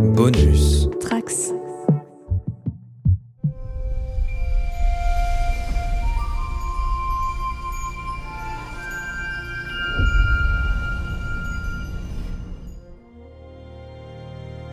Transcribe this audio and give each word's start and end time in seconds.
Bonus. 0.00 0.88
Trax. 0.98 1.52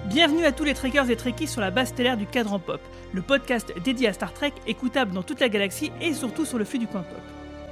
Bienvenue 0.05 0.45
à 0.45 0.53
tous 0.53 0.63
les 0.63 0.73
trekkers 0.73 1.09
et 1.09 1.17
trekkies 1.17 1.47
sur 1.47 1.59
la 1.59 1.71
base 1.71 1.89
stellaire 1.89 2.15
du 2.15 2.25
cadran 2.25 2.59
pop, 2.59 2.79
le 3.13 3.21
podcast 3.21 3.73
dédié 3.83 4.07
à 4.07 4.13
Star 4.13 4.33
Trek, 4.33 4.53
écoutable 4.65 5.11
dans 5.11 5.23
toute 5.23 5.41
la 5.41 5.49
galaxie 5.49 5.91
et 5.99 6.13
surtout 6.13 6.45
sur 6.45 6.57
le 6.57 6.63
flux 6.63 6.79
du 6.79 6.87
coin 6.87 7.01
pop. 7.01 7.19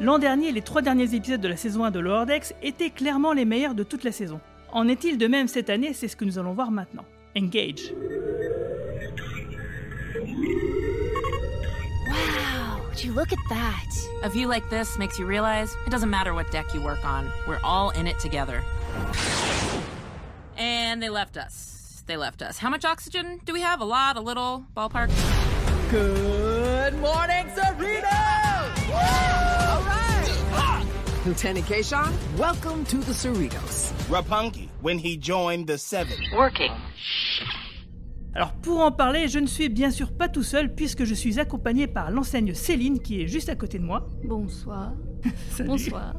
L'an 0.01 0.19
dernier, 0.19 0.51
les 0.51 0.61
trois 0.61 0.81
derniers 0.81 1.15
épisodes 1.15 1.39
de 1.39 1.47
la 1.47 1.55
saison 1.55 1.85
1 1.85 1.91
de 1.91 1.99
Lower 1.99 2.25
Decks 2.25 2.53
étaient 2.61 2.89
clairement 2.89 3.31
les 3.31 3.45
meilleurs 3.45 3.75
de 3.75 3.83
toute 3.83 4.03
la 4.03 4.11
saison. 4.11 4.41
En 4.73 4.89
est-il 4.89 5.17
de 5.17 5.27
même 5.27 5.47
cette 5.47 5.69
année? 5.69 5.93
C'est 5.93 6.09
ce 6.09 6.17
que 6.17 6.25
nous 6.25 6.37
allons 6.37 6.53
voir 6.53 6.69
maintenant. 6.69 7.05
Engage. 7.35 7.91
Wow, 12.07 12.81
would 12.87 13.03
you 13.03 13.11
look 13.11 13.33
at 13.33 13.39
that? 13.49 13.85
A 14.23 14.29
view 14.29 14.47
like 14.47 14.69
this 14.69 14.97
makes 14.97 15.19
you 15.19 15.25
realize 15.25 15.75
it 15.85 15.89
doesn't 15.89 16.09
matter 16.09 16.33
what 16.33 16.49
deck 16.49 16.73
you 16.73 16.81
work 16.81 17.03
on, 17.03 17.29
we're 17.45 17.59
all 17.61 17.89
in 17.89 18.07
it 18.07 18.19
together. 18.19 18.63
And 20.55 21.03
they 21.03 21.09
left 21.09 21.35
us. 21.35 22.03
They 22.07 22.15
left 22.15 22.41
us. 22.41 22.57
How 22.57 22.69
much 22.69 22.85
oxygen 22.85 23.41
do 23.43 23.51
we 23.51 23.59
have? 23.59 23.81
A 23.81 23.85
lot, 23.85 24.15
a 24.15 24.21
little, 24.21 24.65
ballpark? 24.77 25.09
Good 25.91 26.93
morning, 26.99 27.47
Cerritos! 27.47 28.89
All 28.93 29.81
right! 29.81 30.85
Lieutenant 31.25 31.65
Kayshawn, 31.65 32.13
welcome 32.37 32.85
to 32.85 32.97
the 32.97 33.11
Cerritos. 33.11 33.91
Rapungi 34.07 34.69
when 34.81 34.99
he 34.99 35.17
joined 35.17 35.67
the 35.67 35.77
Seven. 35.77 36.17
Working. 36.35 36.71
Alors 38.35 38.51
pour 38.51 38.81
en 38.81 38.91
parler, 38.91 39.29
je 39.29 39.39
ne 39.39 39.47
suis 39.47 39.69
bien 39.69 39.89
sûr 39.89 40.11
pas 40.11 40.27
tout 40.27 40.43
seul 40.43 40.75
puisque 40.75 41.05
je 41.05 41.13
suis 41.13 41.39
accompagné 41.39 41.87
par 41.87 42.11
l'enseigne 42.11 42.53
Céline 42.53 42.99
qui 42.99 43.21
est 43.21 43.27
juste 43.27 43.47
à 43.47 43.55
côté 43.55 43.79
de 43.79 43.85
moi. 43.85 44.07
Bonsoir. 44.25 44.91
Bonsoir. 45.65 46.15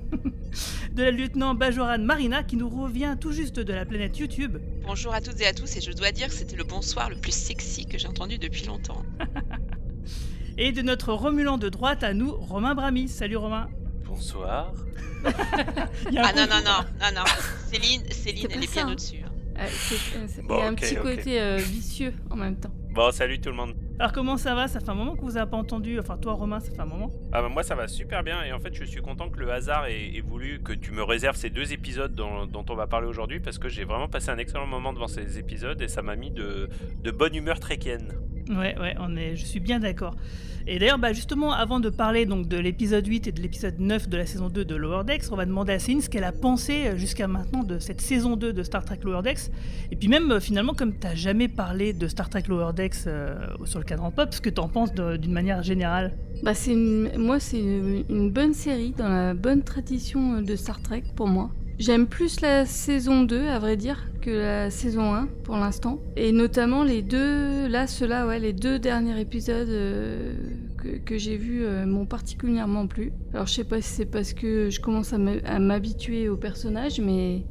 De 0.92 1.02
la 1.02 1.10
lieutenant 1.10 1.54
Bajoran 1.54 1.98
Marina 1.98 2.42
qui 2.42 2.56
nous 2.56 2.70
revient 2.70 3.16
tout 3.20 3.32
juste 3.32 3.60
de 3.60 3.72
la 3.72 3.84
planète 3.84 4.18
YouTube. 4.18 4.56
Bonjour 4.86 5.12
à 5.12 5.20
toutes 5.20 5.38
et 5.42 5.46
à 5.46 5.52
tous, 5.52 5.76
et 5.76 5.82
je 5.82 5.92
dois 5.92 6.10
dire 6.10 6.28
que 6.28 6.32
c'était 6.32 6.56
le 6.56 6.64
bonsoir 6.64 7.10
le 7.10 7.16
plus 7.16 7.34
sexy 7.34 7.84
que 7.84 7.98
j'ai 7.98 8.08
entendu 8.08 8.38
depuis 8.38 8.64
longtemps. 8.64 9.02
Et 10.58 10.72
de 10.72 10.80
notre 10.80 11.12
remulant 11.12 11.58
de 11.58 11.68
droite 11.68 12.02
à 12.02 12.14
nous, 12.14 12.32
Romain 12.32 12.74
Brami. 12.74 13.08
Salut 13.08 13.36
Romain. 13.36 13.68
Bonsoir. 14.06 14.72
Ah 15.26 16.32
non, 16.34 16.46
non, 16.48 16.62
non, 16.64 16.84
non, 17.00 17.14
non. 17.14 17.24
Céline, 17.70 18.02
Céline, 18.10 18.46
elle 18.50 18.64
est 18.64 18.72
bien 18.72 18.88
au-dessus. 18.88 19.25
Euh, 19.58 19.64
c'est- 19.70 20.16
euh, 20.16 20.42
Bon, 20.46 20.56
Il 20.56 20.60
y 20.60 20.62
a 20.62 20.66
un 20.68 20.74
petit 20.74 20.96
côté 20.96 21.40
euh, 21.40 21.56
vicieux 21.56 22.12
en 22.30 22.36
même 22.36 22.56
temps. 22.56 22.70
Bon, 22.94 23.10
salut 23.10 23.38
tout 23.40 23.50
le 23.50 23.56
monde. 23.56 23.74
Alors 23.98 24.12
comment 24.12 24.36
ça 24.36 24.54
va? 24.54 24.68
Ça 24.68 24.80
fait 24.80 24.88
un 24.90 24.94
moment 24.94 25.16
que 25.16 25.20
vous 25.22 25.36
avez 25.36 25.50
pas 25.50 25.56
entendu. 25.56 25.98
Enfin 25.98 26.16
toi 26.18 26.32
Romain, 26.34 26.60
ça 26.60 26.70
fait 26.70 26.80
un 26.80 26.86
moment. 26.86 27.10
Ah 27.32 27.42
bah 27.42 27.48
moi 27.48 27.62
ça 27.62 27.74
va 27.74 27.88
super 27.88 28.22
bien 28.22 28.42
et 28.44 28.52
en 28.52 28.58
fait 28.60 28.74
je 28.74 28.84
suis 28.84 29.00
content 29.02 29.28
que 29.30 29.38
le 29.38 29.50
hasard 29.50 29.86
ait, 29.86 30.14
ait 30.14 30.20
voulu 30.20 30.60
que 30.62 30.72
tu 30.72 30.92
me 30.92 31.02
réserves 31.02 31.36
ces 31.36 31.50
deux 31.50 31.72
épisodes 31.72 32.14
dont, 32.14 32.46
dont 32.46 32.64
on 32.68 32.74
va 32.74 32.86
parler 32.86 33.06
aujourd'hui 33.06 33.40
parce 33.40 33.58
que 33.58 33.68
j'ai 33.68 33.84
vraiment 33.84 34.08
passé 34.08 34.30
un 34.30 34.38
excellent 34.38 34.66
moment 34.66 34.92
devant 34.92 35.08
ces 35.08 35.38
épisodes 35.38 35.80
et 35.82 35.88
ça 35.88 36.02
m'a 36.02 36.16
mis 36.16 36.30
de, 36.30 36.68
de 37.02 37.10
bonne 37.10 37.34
humeur 37.34 37.60
tréquienne. 37.60 38.12
Ouais, 38.48 38.76
ouais, 38.78 38.94
on 39.00 39.16
est, 39.16 39.36
je 39.36 39.44
suis 39.44 39.60
bien 39.60 39.80
d'accord. 39.80 40.14
Et 40.68 40.80
d'ailleurs, 40.80 40.98
bah 40.98 41.12
justement, 41.12 41.52
avant 41.52 41.78
de 41.78 41.90
parler 41.90 42.26
donc 42.26 42.48
de 42.48 42.56
l'épisode 42.56 43.06
8 43.06 43.28
et 43.28 43.32
de 43.32 43.40
l'épisode 43.40 43.78
9 43.78 44.08
de 44.08 44.16
la 44.16 44.26
saison 44.26 44.48
2 44.48 44.64
de 44.64 44.74
Lower 44.74 45.04
Decks, 45.04 45.22
on 45.30 45.36
va 45.36 45.46
demander 45.46 45.72
à 45.72 45.78
Céline 45.78 46.00
ce 46.00 46.10
qu'elle 46.10 46.24
a 46.24 46.32
pensé 46.32 46.86
euh, 46.88 46.96
jusqu'à 46.96 47.28
maintenant 47.28 47.62
de 47.62 47.78
cette 47.78 48.00
saison 48.00 48.36
2 48.36 48.52
de 48.52 48.62
Star 48.64 48.84
Trek 48.84 48.98
Lower 49.04 49.22
Decks. 49.22 49.52
Et 49.92 49.96
puis 49.96 50.08
même, 50.08 50.30
euh, 50.32 50.40
finalement, 50.40 50.74
comme 50.74 50.92
tu 50.98 51.06
jamais 51.14 51.46
parlé 51.46 51.92
de 51.92 52.08
Star 52.08 52.28
Trek 52.28 52.42
Lower 52.48 52.72
Decks 52.74 53.06
euh, 53.06 53.36
sur 53.64 53.78
le 53.78 53.84
cadran 53.84 54.10
pop, 54.10 54.34
ce 54.34 54.40
que 54.40 54.50
tu 54.50 54.60
en 54.60 54.68
penses 54.68 54.92
d'une 54.92 55.32
manière 55.32 55.62
générale? 55.62 56.16
Bah, 56.42 56.52
une- 56.66 57.16
Moi, 57.16 57.38
c'est 57.38 57.60
une, 57.60 58.30
bonne 58.32 58.52
série 58.52 58.92
dans 58.98 59.08
la 59.08 59.34
bonne 59.34 59.62
tradition 59.62 60.42
de 60.42 60.56
Star 60.56 60.82
Trek 60.82 61.04
pour 61.14 61.28
moi. 61.28 61.50
J'aime 61.78 62.06
plus 62.06 62.40
la 62.40 62.64
saison 62.64 63.24
2, 63.24 63.48
à 63.48 63.58
vrai 63.58 63.76
dire, 63.76 64.08
que 64.22 64.30
la 64.30 64.70
saison 64.70 65.12
1 65.12 65.28
pour 65.44 65.58
l'instant. 65.58 66.00
Et 66.16 66.32
notamment 66.32 66.82
les 66.82 67.02
deux, 67.02 67.66
là, 67.68 67.86
ceux-là, 67.86 68.26
ouais, 68.26 68.38
les 68.38 68.54
deux 68.54 68.78
derniers 68.78 69.20
épisodes 69.20 69.68
euh, 69.68 70.32
que, 71.04 71.18
j'ai 71.18 71.36
vus 71.36 71.64
euh, 71.64 71.84
m'ont 71.84 72.06
particulièrement 72.06 72.86
plu. 72.86 73.12
Alors, 73.34 73.46
je 73.46 73.52
sais 73.52 73.64
pas 73.64 73.82
si 73.82 73.90
c'est 73.90 74.06
parce 74.06 74.32
que 74.32 74.70
je 74.70 74.80
commence 74.80 75.12
à 75.12 75.58
m'habituer 75.58 76.28
au 76.28 76.36
personnage, 76.36 77.00
mais. 77.00 77.44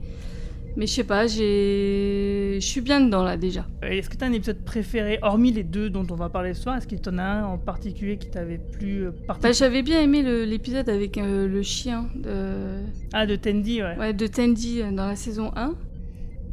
Mais 0.78 0.88
je 0.88 0.91
sais 0.94 1.03
pas, 1.06 1.25
j'ai. 1.28 2.58
Je 2.59 2.66
suis 2.66 2.81
bien 2.81 3.00
dedans 3.02 3.24
là 3.24 3.38
déjà. 3.38 3.66
Euh, 3.84 3.88
Est-ce 3.90 4.09
que 4.09 4.18
tu 4.18 4.24
as 4.24 4.28
un 4.28 4.34
épisode 4.34 4.63
préféré, 4.66 5.19
hormis 5.22 5.52
les 5.52 5.63
deux 5.63 5.90
dont 5.90 6.06
on 6.09 6.16
va 6.16 6.30
parler 6.30 6.53
ce 6.53 6.63
soir? 6.63 6.75
Est-ce 6.78 6.86
qu'il 6.88 7.00
y 7.00 7.09
en 7.09 7.18
a 7.18 7.24
un 7.24 7.46
en 7.46 7.58
particulier 7.58 8.18
qui 8.18 8.30
t'avait 8.30 8.58
plu 8.58 9.06
euh, 9.06 9.12
Bah, 9.41 9.52
j'avais 9.53 9.84
bien 9.84 10.02
aimé 10.02 10.22
l'épisode 10.46 10.90
avec 10.90 11.18
euh, 11.18 11.47
le 11.47 11.62
chien 11.62 12.09
de, 12.16 12.81
Ah, 13.13 13.25
de 13.25 13.36
Tandy, 13.38 13.81
ouais. 13.81 13.97
ouais, 13.97 14.13
de 14.13 14.28
Tandy 14.28 14.81
euh, 14.81 14.91
dans 14.91 15.08
la 15.08 15.16
saison 15.16 15.52
1. 15.56 15.75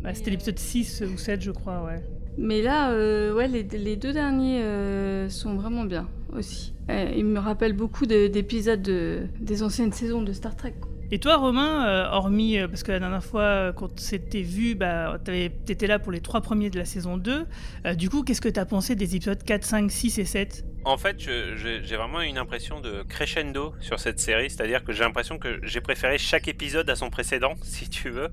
Bah, 0.05 0.15
C'était 0.15 0.31
l'épisode 0.31 0.59
6 0.59 1.03
ou 1.13 1.19
7, 1.19 1.43
je 1.43 1.51
crois, 1.51 1.83
ouais. 1.85 2.03
Mais 2.39 2.63
là, 2.63 2.93
euh, 2.93 3.35
ouais, 3.35 3.49
les, 3.49 3.63
les 3.65 3.97
deux 3.97 4.13
derniers 4.13 4.63
euh, 4.63 5.29
sont 5.29 5.55
vraiment 5.55 5.85
bien 5.85 6.09
aussi. 6.37 6.73
Euh, 6.91 7.13
ils 7.17 7.25
me 7.25 7.39
rappellent 7.39 7.75
beaucoup 7.77 8.07
de- 8.07 8.27
d'épisodes 8.29 8.81
de- 8.83 9.25
des 9.41 9.63
anciennes 9.63 9.93
saisons 9.93 10.23
de 10.23 10.33
Star 10.33 10.57
Trek. 10.57 10.75
quoi. 10.81 10.91
Et 11.15 11.19
toi, 11.19 11.37
Romain, 11.37 11.87
euh, 11.87 12.09
hormis, 12.11 12.57
euh, 12.57 12.69
parce 12.69 12.83
que 12.83 12.91
la 12.91 12.99
dernière 12.99 13.23
fois, 13.23 13.43
euh, 13.43 13.73
quand 13.75 14.01
s'était 14.01 14.41
vu, 14.41 14.75
bah, 14.75 15.19
t'étais 15.23 15.87
là 15.87 15.99
pour 15.99 16.11
les 16.11 16.23
trois 16.23 16.41
premiers 16.41 16.71
de 16.71 16.79
la 16.79 16.87
saison 16.87 17.19
2. 17.19 17.45
Euh, 17.85 17.95
du 17.95 18.09
coup, 18.09 18.23
qu'est-ce 18.23 18.41
que 18.41 18.49
t'as 18.49 18.65
pensé 18.65 18.95
des 18.95 19.15
épisodes 19.15 19.43
4, 19.45 19.63
5, 19.63 19.91
6 19.91 20.19
et 20.21 20.25
7 20.25 20.65
En 20.87 20.97
fait 20.97 21.19
j'ai 21.21 21.97
vraiment 21.97 22.23
une 22.23 22.39
impression 22.39 22.81
de 22.81 23.03
crescendo 23.03 23.75
sur 23.81 24.01
cette 24.01 24.21
série, 24.21 24.49
c'est-à-dire 24.49 24.85
que 24.85 24.95
j'ai 24.95 25.05
l'impression 25.05 25.39
que 25.39 25.61
j'ai 25.63 25.83
préféré 25.83 26.17
chaque 26.17 26.49
épisode 26.49 26.89
à 26.89 26.97
son 26.97 27.11
précédent, 27.11 27.57
si 27.63 27.91
tu 27.91 28.09
veux. 28.09 28.31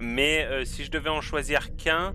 Mais 0.00 0.46
si 0.64 0.84
je 0.84 0.92
devais 0.92 1.10
en 1.10 1.20
choisir 1.20 1.74
qu'un, 1.74 2.14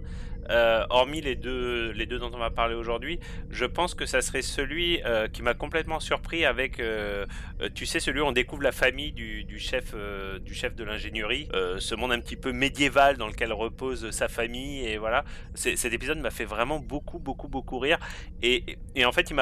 euh, 0.49 0.85
hormis 0.89 1.21
les 1.21 1.35
deux, 1.35 1.91
les 1.91 2.05
deux 2.05 2.19
dont 2.19 2.31
on 2.33 2.37
va 2.37 2.49
parler 2.49 2.75
aujourd'hui, 2.75 3.19
je 3.49 3.65
pense 3.65 3.95
que 3.95 4.05
ça 4.05 4.21
serait 4.21 4.41
celui 4.41 5.01
euh, 5.03 5.27
qui 5.27 5.41
m'a 5.41 5.53
complètement 5.53 5.99
surpris 5.99 6.45
avec, 6.45 6.79
euh, 6.79 7.25
tu 7.73 7.85
sais, 7.85 7.99
celui 7.99 8.21
où 8.21 8.25
on 8.25 8.31
découvre 8.31 8.61
la 8.61 8.71
famille 8.71 9.11
du, 9.11 9.59
chef, 9.59 9.95
du 10.41 10.53
chef 10.53 10.75
de 10.75 10.83
l'ingénierie, 10.83 11.49
ce 11.79 11.95
monde 11.95 12.11
un 12.11 12.19
petit 12.19 12.35
peu 12.35 12.51
médiéval 12.51 13.17
dans 13.17 13.27
lequel 13.27 13.53
repose 13.53 14.11
sa 14.11 14.27
famille 14.27 14.85
et 14.85 14.97
voilà. 14.97 15.23
Cet 15.55 15.93
épisode 15.93 16.19
m'a 16.19 16.31
fait 16.31 16.45
vraiment 16.45 16.79
beaucoup, 16.79 17.19
beaucoup, 17.19 17.47
beaucoup 17.47 17.79
rire. 17.79 17.97
Et, 18.41 18.77
et 18.95 19.05
en 19.05 19.11
fait, 19.11 19.29
il 19.29 19.35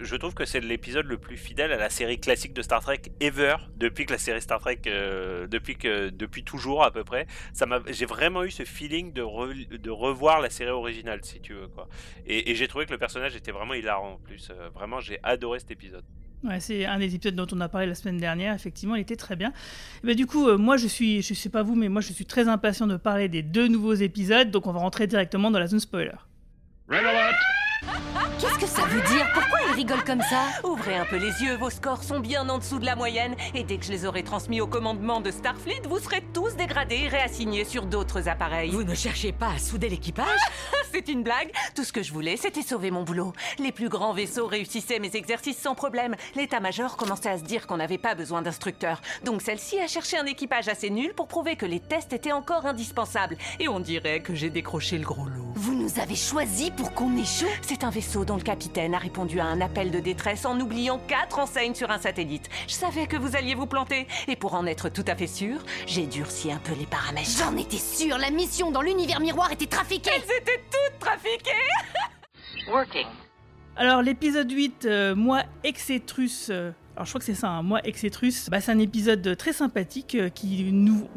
je 0.00 0.16
trouve 0.16 0.34
que 0.34 0.44
c'est 0.44 0.60
l'épisode 0.60 1.06
le 1.06 1.18
plus 1.18 1.36
fidèle 1.36 1.72
à 1.72 1.76
la 1.76 1.90
série 1.90 2.20
classique 2.20 2.52
de 2.52 2.62
Star 2.62 2.80
Trek 2.80 3.02
ever 3.20 3.56
depuis 3.76 4.06
que 4.06 4.12
la 4.12 4.18
série 4.18 4.40
Star 4.40 4.60
Trek, 4.60 4.80
depuis 4.84 5.76
que, 5.76 6.10
depuis 6.10 6.44
toujours 6.44 6.84
à 6.84 6.90
peu 6.90 7.04
près. 7.04 7.26
J'ai 7.88 8.06
vraiment 8.06 8.44
eu 8.44 8.50
ce 8.50 8.64
feeling 8.64 9.12
de, 9.12 9.76
de 9.76 9.90
revoir 9.90 10.40
la 10.40 10.49
série 10.50 10.70
originale, 10.70 11.20
si 11.22 11.40
tu 11.40 11.54
veux 11.54 11.68
quoi. 11.68 11.88
Et, 12.26 12.50
et 12.50 12.54
j'ai 12.54 12.68
trouvé 12.68 12.86
que 12.86 12.92
le 12.92 12.98
personnage 12.98 13.36
était 13.36 13.52
vraiment 13.52 13.74
hilarant 13.74 14.12
en 14.12 14.18
plus. 14.18 14.50
Euh, 14.50 14.68
vraiment, 14.74 15.00
j'ai 15.00 15.18
adoré 15.22 15.58
cet 15.58 15.70
épisode. 15.70 16.04
Ouais, 16.42 16.58
c'est 16.58 16.86
un 16.86 16.98
des 16.98 17.14
épisodes 17.14 17.34
dont 17.34 17.46
on 17.52 17.60
a 17.60 17.68
parlé 17.68 17.86
la 17.86 17.94
semaine 17.94 18.16
dernière. 18.16 18.54
Effectivement, 18.54 18.94
il 18.94 19.02
était 19.02 19.16
très 19.16 19.36
bien. 19.36 19.52
Et 20.02 20.06
bah, 20.06 20.14
du 20.14 20.26
coup, 20.26 20.48
euh, 20.48 20.56
moi, 20.56 20.78
je 20.78 20.86
suis, 20.86 21.20
je 21.20 21.34
sais 21.34 21.50
pas 21.50 21.62
vous, 21.62 21.74
mais 21.74 21.90
moi, 21.90 22.00
je 22.00 22.12
suis 22.14 22.24
très 22.24 22.48
impatient 22.48 22.86
de 22.86 22.96
parler 22.96 23.28
des 23.28 23.42
deux 23.42 23.68
nouveaux 23.68 23.94
épisodes. 23.94 24.50
Donc, 24.50 24.66
on 24.66 24.72
va 24.72 24.80
rentrer 24.80 25.06
directement 25.06 25.50
dans 25.50 25.58
la 25.58 25.66
zone 25.66 25.80
spoiler. 25.80 26.12
Qu'est-ce 28.40 28.58
que 28.58 28.66
ça 28.66 28.86
veut 28.86 29.02
dire? 29.02 29.26
Pourquoi 29.34 29.59
il 29.70 29.76
rigole 29.76 30.02
comme 30.04 30.22
ça 30.22 30.46
Ouvrez 30.64 30.96
un 30.96 31.04
peu 31.04 31.16
les 31.16 31.42
yeux, 31.42 31.56
vos 31.56 31.70
scores 31.70 32.02
sont 32.02 32.20
bien 32.20 32.48
en 32.48 32.58
dessous 32.58 32.78
de 32.78 32.84
la 32.84 32.96
moyenne. 32.96 33.34
Et 33.54 33.62
dès 33.62 33.76
que 33.78 33.84
je 33.84 33.92
les 33.92 34.04
aurai 34.04 34.22
transmis 34.22 34.60
au 34.60 34.66
commandement 34.66 35.20
de 35.20 35.30
Starfleet, 35.30 35.82
vous 35.88 35.98
serez 35.98 36.22
tous 36.32 36.56
dégradés 36.56 37.02
et 37.04 37.08
réassignés 37.08 37.64
sur 37.64 37.86
d'autres 37.86 38.28
appareils. 38.28 38.70
Vous 38.70 38.84
ne 38.84 38.94
cherchez 38.94 39.32
pas 39.32 39.50
à 39.54 39.58
souder 39.58 39.88
l'équipage 39.88 40.26
C'est 40.92 41.08
une 41.08 41.22
blague 41.22 41.52
Tout 41.74 41.84
ce 41.84 41.92
que 41.92 42.02
je 42.02 42.12
voulais, 42.12 42.36
c'était 42.36 42.62
sauver 42.62 42.90
mon 42.90 43.04
boulot. 43.04 43.32
Les 43.58 43.70
plus 43.70 43.88
grands 43.88 44.12
vaisseaux 44.12 44.46
réussissaient 44.46 44.98
mes 44.98 45.14
exercices 45.14 45.58
sans 45.58 45.74
problème. 45.74 46.16
L'état-major 46.34 46.96
commençait 46.96 47.30
à 47.30 47.38
se 47.38 47.44
dire 47.44 47.66
qu'on 47.66 47.76
n'avait 47.76 47.98
pas 47.98 48.14
besoin 48.14 48.42
d'instructeurs. 48.42 49.00
Donc 49.24 49.40
celle-ci 49.40 49.78
a 49.78 49.86
cherché 49.86 50.18
un 50.18 50.26
équipage 50.26 50.68
assez 50.68 50.90
nul 50.90 51.14
pour 51.14 51.28
prouver 51.28 51.54
que 51.54 51.66
les 51.66 51.80
tests 51.80 52.12
étaient 52.12 52.32
encore 52.32 52.66
indispensables. 52.66 53.36
Et 53.60 53.68
on 53.68 53.78
dirait 53.78 54.20
que 54.20 54.34
j'ai 54.34 54.50
décroché 54.50 54.98
le 54.98 55.04
gros 55.04 55.26
lot. 55.26 55.52
Vous 55.54 55.74
nous 55.74 56.00
avez 56.00 56.16
choisis 56.16 56.70
pour 56.70 56.92
qu'on 56.92 57.16
échoue 57.16 57.46
C'est 57.62 57.84
un 57.84 57.90
vaisseau 57.90 58.24
dont 58.24 58.36
le 58.36 58.42
capitaine 58.42 58.94
a 58.94 58.98
répondu 58.98 59.38
à 59.38 59.44
un 59.44 59.59
appel 59.60 59.90
de 59.90 60.00
détresse 60.00 60.44
en 60.44 60.58
oubliant 60.60 60.98
quatre 61.06 61.38
enseignes 61.38 61.74
sur 61.74 61.90
un 61.90 61.98
satellite. 61.98 62.48
Je 62.68 62.74
savais 62.74 63.06
que 63.06 63.16
vous 63.16 63.36
alliez 63.36 63.54
vous 63.54 63.66
planter. 63.66 64.06
Et 64.28 64.36
pour 64.36 64.54
en 64.54 64.66
être 64.66 64.88
tout 64.88 65.04
à 65.06 65.14
fait 65.14 65.26
sûr, 65.26 65.58
j'ai 65.86 66.06
durci 66.06 66.50
un 66.52 66.58
peu 66.58 66.72
les 66.78 66.86
paramètres. 66.86 67.30
J'en 67.38 67.56
étais 67.56 67.76
sûre, 67.78 68.18
la 68.18 68.30
mission 68.30 68.70
dans 68.70 68.82
l'univers 68.82 69.20
miroir 69.20 69.52
était 69.52 69.66
trafiquée 69.66 70.10
Elles 70.14 70.36
étaient 70.40 70.62
toutes 70.70 70.98
trafiquées 70.98 71.50
Working. 72.70 73.06
Alors, 73.76 74.02
l'épisode 74.02 74.50
8, 74.50 74.84
euh, 74.84 75.14
moi, 75.14 75.42
Exetrus. 75.64 76.48
euh, 76.50 76.72
Alors 77.00 77.06
je 77.06 77.12
crois 77.12 77.20
que 77.20 77.24
c'est 77.24 77.34
ça, 77.34 77.48
un 77.48 77.62
moi 77.62 77.80
Exetrus. 77.82 78.50
Bah, 78.50 78.60
c'est 78.60 78.72
un 78.72 78.78
épisode 78.78 79.34
très 79.38 79.54
sympathique 79.54 80.14
euh, 80.16 80.28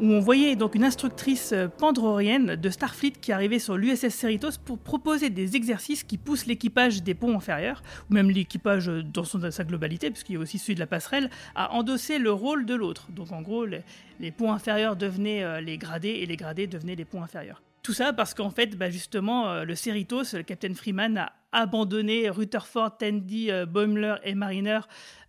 où 0.00 0.06
on 0.06 0.18
voyait 0.18 0.56
donc 0.56 0.76
une 0.76 0.84
instructrice 0.84 1.52
euh, 1.52 1.68
pandrorienne 1.68 2.56
de 2.56 2.70
Starfleet 2.70 3.10
qui 3.10 3.32
arrivait 3.32 3.58
sur 3.58 3.76
l'USS 3.76 4.08
Cerritos 4.08 4.52
pour 4.64 4.78
proposer 4.78 5.28
des 5.28 5.56
exercices 5.56 6.02
qui 6.02 6.16
poussent 6.16 6.46
l'équipage 6.46 7.02
des 7.02 7.12
ponts 7.12 7.36
inférieurs, 7.36 7.82
ou 8.10 8.14
même 8.14 8.30
l'équipage 8.30 8.88
euh, 8.88 9.02
dans 9.02 9.24
sa 9.24 9.64
globalité, 9.64 10.10
puisqu'il 10.10 10.36
y 10.36 10.38
a 10.38 10.40
aussi 10.40 10.58
celui 10.58 10.74
de 10.74 10.80
la 10.80 10.86
passerelle, 10.86 11.28
à 11.54 11.74
endosser 11.74 12.18
le 12.18 12.32
rôle 12.32 12.64
de 12.64 12.74
l'autre. 12.74 13.08
Donc 13.10 13.30
en 13.32 13.42
gros, 13.42 13.66
les 13.66 14.30
ponts 14.30 14.54
inférieurs 14.54 14.96
devenaient 14.96 15.60
les 15.60 15.76
gradés 15.76 16.08
et 16.08 16.24
les 16.24 16.36
gradés 16.36 16.66
devenaient 16.66 16.96
les 16.96 17.04
ponts 17.04 17.22
inférieurs. 17.22 17.60
Tout 17.84 17.92
ça 17.92 18.12
parce 18.12 18.34
qu'en 18.34 18.50
fait, 18.50 18.76
bah, 18.76 18.90
justement, 18.90 19.62
le 19.62 19.74
Cerritos, 19.76 20.32
le 20.32 20.42
capitaine 20.42 20.74
Freeman 20.74 21.16
a 21.18 21.32
abandonné 21.54 22.28
Rutherford, 22.28 22.98
Tandy, 22.98 23.50
euh, 23.50 23.64
Boimler 23.64 24.16
et 24.24 24.34
Mariner 24.34 24.80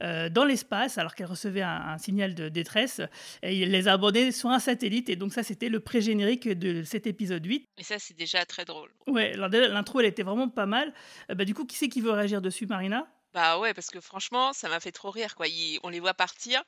euh, 0.04 0.28
dans 0.28 0.44
l'espace 0.44 0.98
alors 0.98 1.16
qu'elle 1.16 1.28
recevait 1.28 1.62
un, 1.62 1.98
signal 1.98 2.36
de 2.36 2.50
détresse. 2.50 3.00
Et 3.44 3.56
il 3.56 3.72
les 3.72 3.88
a 3.88 3.94
abandonnés 3.94 4.32
sur 4.32 4.50
un 4.50 4.60
satellite. 4.60 5.10
Et 5.10 5.16
donc 5.16 5.32
ça, 5.34 5.44
c'était 5.44 5.70
le 5.70 5.80
pré-générique 5.80 6.50
de 6.50 6.84
cet 6.84 7.08
épisode 7.08 7.46
8. 7.46 7.70
Et 7.78 7.84
ça, 7.84 8.00
c'est 8.00 8.16
déjà 8.16 8.44
très 8.46 8.66
drôle. 8.66 8.90
Ouais, 9.08 9.34
l'intro, 9.38 10.00
elle 10.00 10.08
était 10.08 10.24
vraiment 10.24 10.50
pas 10.50 10.66
mal. 10.66 10.94
Euh, 11.30 11.36
bah, 11.36 11.46
du 11.46 11.54
coup, 11.54 11.66
qui 11.66 11.78
c'est 11.78 11.88
qui 11.88 12.02
veut 12.02 12.12
réagir 12.12 12.42
dessus, 12.42 12.66
Marina? 12.66 13.08
Bah 13.34 13.60
ouais, 13.60 13.74
parce 13.74 13.90
que 13.90 14.00
franchement, 14.00 14.54
ça 14.54 14.70
m'a 14.70 14.80
fait 14.80 14.94
trop 14.94 15.12
rire. 15.12 15.36
quoi. 15.36 15.46
on 15.84 15.90
les 15.90 16.00
voit 16.00 16.14
partir. 16.14 16.64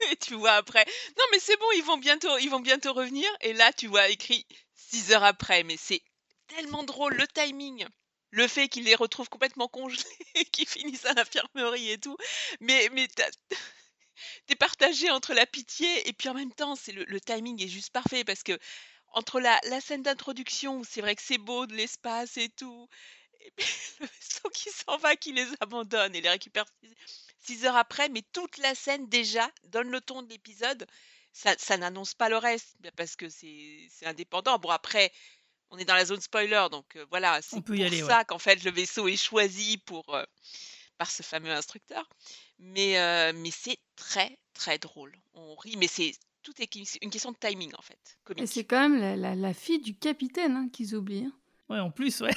Tu 0.20 0.34
vois 0.34 0.52
après, 0.52 0.84
non 1.18 1.24
mais 1.32 1.38
c'est 1.38 1.56
bon, 1.58 1.70
ils 1.76 1.84
vont 1.84 1.98
bientôt, 1.98 2.38
ils 2.38 2.50
vont 2.50 2.60
bientôt 2.60 2.92
revenir. 2.92 3.28
Et 3.40 3.52
là, 3.52 3.72
tu 3.72 3.86
vois 3.86 4.08
écrit 4.08 4.46
6 4.74 5.12
heures 5.12 5.24
après. 5.24 5.62
Mais 5.64 5.76
c'est 5.76 6.02
tellement 6.48 6.82
drôle, 6.82 7.14
le 7.14 7.26
timing 7.28 7.86
le 8.30 8.46
fait 8.46 8.68
qu'il 8.68 8.84
les 8.84 8.94
retrouve 8.94 9.28
complètement 9.28 9.68
congelés, 9.68 10.02
qu'ils 10.52 10.68
finissent 10.68 11.06
à 11.06 11.14
l'infirmerie 11.14 11.90
et 11.90 11.98
tout. 11.98 12.16
Mais, 12.60 12.88
mais 12.92 13.08
t'es 14.46 14.54
partagé 14.56 15.10
entre 15.10 15.34
la 15.34 15.46
pitié 15.46 16.08
et 16.08 16.12
puis 16.12 16.28
en 16.28 16.34
même 16.34 16.52
temps, 16.52 16.76
c'est 16.76 16.92
le, 16.92 17.20
timing 17.20 17.62
est 17.62 17.68
juste 17.68 17.92
parfait 17.92 18.24
parce 18.24 18.42
que 18.42 18.58
entre 19.12 19.40
la, 19.40 19.58
la 19.64 19.80
scène 19.80 20.02
d'introduction 20.02 20.78
où 20.78 20.84
c'est 20.84 21.00
vrai 21.00 21.16
que 21.16 21.22
c'est 21.22 21.38
beau 21.38 21.66
de 21.66 21.74
l'espace 21.74 22.36
et 22.36 22.48
tout, 22.50 22.88
et 23.40 23.50
puis 23.56 23.66
le 24.00 24.06
vaisseau 24.06 24.48
qui 24.50 24.70
s'en 24.70 24.96
va, 24.98 25.16
qui 25.16 25.32
les 25.32 25.48
abandonne 25.60 26.14
et 26.14 26.20
les 26.20 26.28
récupère 26.28 26.66
six, 27.40 27.64
heures 27.64 27.76
après, 27.76 28.08
mais 28.08 28.22
toute 28.32 28.58
la 28.58 28.74
scène 28.74 29.08
déjà 29.08 29.50
donne 29.64 29.90
le 29.90 30.00
ton 30.00 30.22
de 30.22 30.28
l'épisode. 30.28 30.86
Ça, 31.32 31.54
ça 31.58 31.76
n'annonce 31.76 32.14
pas 32.14 32.28
le 32.28 32.36
reste 32.36 32.76
parce 32.96 33.16
que 33.16 33.28
c'est 33.28 33.88
indépendant. 34.02 34.58
Bon, 34.58 34.70
après, 34.70 35.12
on 35.70 35.78
est 35.78 35.84
dans 35.84 35.94
la 35.94 36.04
zone 36.04 36.20
spoiler, 36.20 36.66
donc 36.70 36.98
voilà, 37.10 37.40
c'est 37.42 37.60
pour 37.60 37.76
ça 38.06 38.24
qu'en 38.24 38.38
fait 38.38 38.64
le 38.64 38.72
vaisseau 38.72 39.06
est 39.06 39.16
choisi 39.16 39.78
pour, 39.78 40.04
par 40.98 41.10
ce 41.10 41.22
fameux 41.22 41.52
instructeur. 41.52 42.08
Mais, 42.58 43.32
mais 43.34 43.52
c'est 43.52 43.78
très 43.94 44.38
très 44.54 44.78
drôle. 44.78 45.16
On 45.34 45.54
rit, 45.54 45.76
mais 45.76 45.86
c'est 45.86 46.12
tout 46.42 46.52
est 46.60 46.74
une 47.02 47.10
question 47.10 47.32
de 47.32 47.36
timing 47.36 47.72
en 47.76 47.82
fait. 47.82 48.18
Et 48.36 48.46
c'est 48.46 48.64
quand 48.64 48.88
même 48.88 49.20
la, 49.20 49.54
fille 49.54 49.80
du 49.80 49.96
capitaine 49.96 50.56
hein, 50.56 50.68
qu'ils 50.72 50.94
oublient. 50.94 51.26
Hein. 51.26 51.32
Ouais, 51.68 51.78
en 51.78 51.90
plus, 51.90 52.20
ouais. 52.20 52.34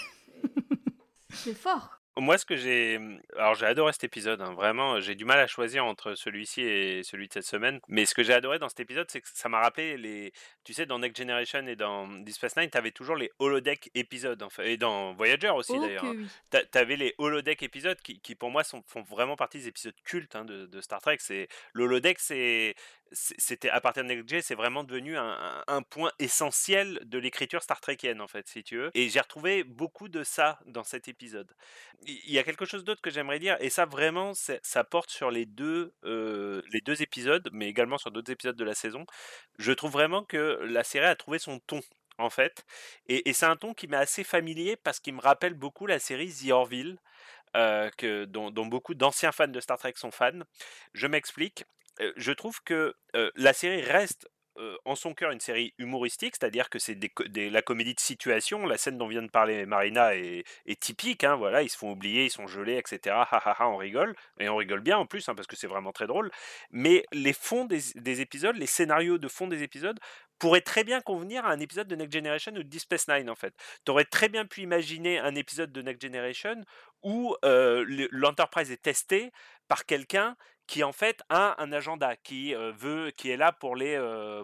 c'est 1.34 1.56
fort. 1.56 2.00
Moi, 2.16 2.38
ce 2.38 2.46
que 2.46 2.56
j'ai. 2.56 3.00
Alors, 3.38 3.56
j'ai 3.56 3.66
adoré 3.66 3.92
cet 3.92 4.04
épisode, 4.04 4.40
hein, 4.40 4.54
vraiment. 4.54 5.00
J'ai 5.00 5.16
du 5.16 5.26
mal 5.26 5.40
à 5.40 5.48
choisir 5.48 5.84
entre 5.86 6.14
celui-ci 6.14 6.62
et 6.62 7.02
celui 7.02 7.28
de 7.28 7.34
cette 7.34 7.46
semaine. 7.46 7.80
Mais 7.88 8.06
ce 8.06 8.14
que 8.14 8.22
j'ai 8.22 8.34
adoré 8.34 8.60
dans 8.60 8.70
cet 8.70 8.82
épisode, 8.82 9.08
c'est 9.10 9.20
que 9.20 9.28
ça 9.34 9.50
m'a 9.50 9.62
rappelé 9.62 9.98
les. 9.98 10.32
Tu 10.64 10.74
sais, 10.74 10.86
dans 10.86 11.00
Next 11.00 11.18
Generation 11.18 11.66
et 11.66 11.76
dans 11.76 12.08
Deep 12.08 12.36
Space 12.36 12.56
Nine, 12.56 12.70
t'avais 12.70 12.92
toujours 12.92 13.16
les 13.16 13.32
holodeck 13.40 13.90
épisodes. 13.96 14.44
Enfin, 14.44 14.64
et 14.64 14.78
dans 14.78 15.14
Voyager 15.14 15.50
aussi, 15.50 15.80
d'ailleurs. 15.80 16.06
Hein. 16.06 16.16
Tu 16.52 16.60
T'avais 16.70 16.98
les 16.98 17.16
holodeck 17.18 17.64
épisodes 17.64 18.00
qui, 18.00 18.20
qui, 18.20 18.36
pour 18.36 18.52
moi, 18.52 18.64
sont, 18.64 18.84
font 18.86 19.02
vraiment 19.02 19.36
partie 19.36 19.58
des 19.58 19.68
épisodes 19.70 19.96
cultes 20.04 20.36
hein, 20.36 20.46
de, 20.46 20.68
de, 20.68 20.82
Star 20.82 21.02
Trek. 21.02 21.18
C'est 21.20 21.48
L'holodeck, 21.74 22.20
c'est 22.20 22.76
c'était 23.14 23.70
à 23.70 23.82
partir 23.82 24.04
de 24.04 24.10
NextG, 24.10 24.42
c'est 24.42 24.56
vraiment 24.56 24.84
devenu 24.84 25.18
un, 25.18 25.82
point 25.90 26.12
essentiel 26.20 27.00
de 27.04 27.18
l'écriture 27.18 27.62
Star 27.62 27.80
Trekienne 27.82 28.22
en 28.22 28.28
fait, 28.28 28.48
si 28.48 28.64
tu 28.64 28.78
veux. 28.78 28.92
Et 28.94 29.10
j'ai 29.10 29.20
retrouvé 29.20 29.64
beaucoup 29.64 30.08
de 30.10 30.24
ça 30.24 30.60
dans 30.66 30.84
cet 30.84 31.08
épisode. 31.08 31.52
Il 32.06 32.32
y 32.32 32.40
a 32.40 32.44
quelque 32.44 32.66
chose 32.66 32.84
d'autre 32.84 33.02
que 33.02 33.10
j'aimerais 33.10 33.40
dire, 33.40 33.58
et 33.60 33.70
ça 33.70 33.86
vraiment, 33.86 34.34
ça 34.34 34.84
porte 34.84 35.10
sur 35.10 35.32
les 35.32 35.46
deux, 35.46 35.94
euh, 36.04 36.62
les 36.72 36.82
deux 36.82 37.02
épisodes, 37.02 37.50
mais 37.52 37.68
également 37.68 37.98
sur 37.98 38.12
d'autres 38.12 38.32
épisodes 38.32 38.56
de 38.56 38.64
la 38.64 38.76
saison. 38.76 39.06
Je 39.60 39.72
trouve 39.72 39.92
vraiment 39.92 40.24
que 40.24 40.60
la 40.64 40.84
série 40.84 41.06
a 41.06 41.16
trouvé 41.16 41.40
son 41.40 41.60
ton 41.60 41.82
en 42.20 42.30
fait, 42.30 42.64
et, 43.08 43.34
c'est 43.34 43.48
un 43.48 43.56
ton 43.56 43.74
qui 43.74 43.88
m'est 43.88 43.98
assez 43.98 44.24
familier 44.24 44.76
parce 44.76 45.00
qu'il 45.00 45.16
me 45.16 45.22
rappelle 45.22 45.56
beaucoup 45.56 45.88
la 45.88 46.00
série 46.00 46.32
The 46.32 46.52
Orville. 46.52 46.98
Euh, 47.56 47.92
que, 47.98 48.26
dont, 48.26 48.50
beaucoup 48.50 48.96
d'anciens 48.96 49.32
fans 49.32 49.48
de 49.48 49.60
Star 49.60 49.78
Trek 49.78 49.94
sont 49.96 50.10
fans. 50.10 50.40
Je 50.94 51.06
m'explique 51.06 51.66
je 52.00 52.32
trouve 52.32 52.62
que 52.64 52.96
la 53.36 53.54
série 53.54 53.82
reste 53.82 54.28
en 54.86 54.96
son 54.96 55.14
cœur 55.14 55.32
une 55.32 55.40
série 55.40 55.74
humoristique, 55.78 56.36
c'est-à-dire 56.40 56.70
que 56.70 56.78
c'est 56.78 56.98
la 57.28 57.62
comédie 57.62 57.96
de 57.96 58.00
situation. 58.00 58.66
La 58.66 58.78
scène 58.78 58.98
dont 58.98 59.08
vient 59.08 59.24
de 59.24 59.30
parler 59.30 59.66
Marina 59.66 60.16
est, 60.16 60.46
typique. 60.80 61.24
Hein, 61.24 61.36
voilà, 61.36 61.64
ils 61.64 61.70
se 61.70 61.78
font 61.78 61.92
oublier, 61.92 62.26
ils 62.26 62.30
sont 62.30 62.48
gelés, 62.48 62.78
etc. 62.78 63.16
on 63.62 63.78
rigole 63.78 64.16
et 64.40 64.50
on 64.50 64.56
rigole 64.56 64.82
bien 64.82 64.98
en 64.98 65.06
plus 65.06 65.28
hein, 65.28 65.36
parce 65.36 65.48
que 65.48 65.56
c'est 65.56 65.68
vraiment 65.68 65.92
très 65.92 66.08
drôle. 66.08 66.32
Mais 66.72 67.06
les 67.12 67.34
fonds 67.34 67.66
des, 67.66 68.22
épisodes, 68.22 68.56
les 68.56 68.68
scénarios 68.68 69.18
de 69.18 69.28
fond 69.28 69.48
des 69.48 69.64
épisodes 69.64 70.00
pourraient 70.40 70.62
très 70.62 70.84
bien 70.84 71.02
convenir 71.02 71.46
à 71.46 71.52
un 71.52 71.60
épisode 71.60 71.88
de 71.88 71.96
Next 71.96 72.14
Generation 72.14 72.52
ou 72.52 72.58
de 72.58 72.64
Deep 72.64 72.82
Space 72.82 73.08
Nine 73.08 73.30
en 73.30 73.36
fait. 73.36 73.54
Tu 73.86 73.92
aurais 73.92 74.06
très 74.06 74.30
bien 74.30 74.46
pu 74.46 74.62
imaginer 74.62 75.20
un 75.20 75.36
épisode 75.36 75.72
de 75.72 75.82
Next 75.82 76.02
Generation 76.02 76.64
où 77.02 77.36
l'Enterprise 77.42 78.72
est 78.72 78.82
testé 78.82 79.32
par 79.68 79.86
quelqu'un 79.86 80.36
qui 80.68 80.84
en 80.84 80.92
fait 80.92 81.22
a 81.30 81.62
un 81.62 81.72
agenda, 81.72 82.16
qui 82.16 82.54
veut, 82.54 83.12
qui 83.12 83.30
est 83.30 83.38
là 83.38 83.52
pour 83.52 83.76
les 83.76 83.98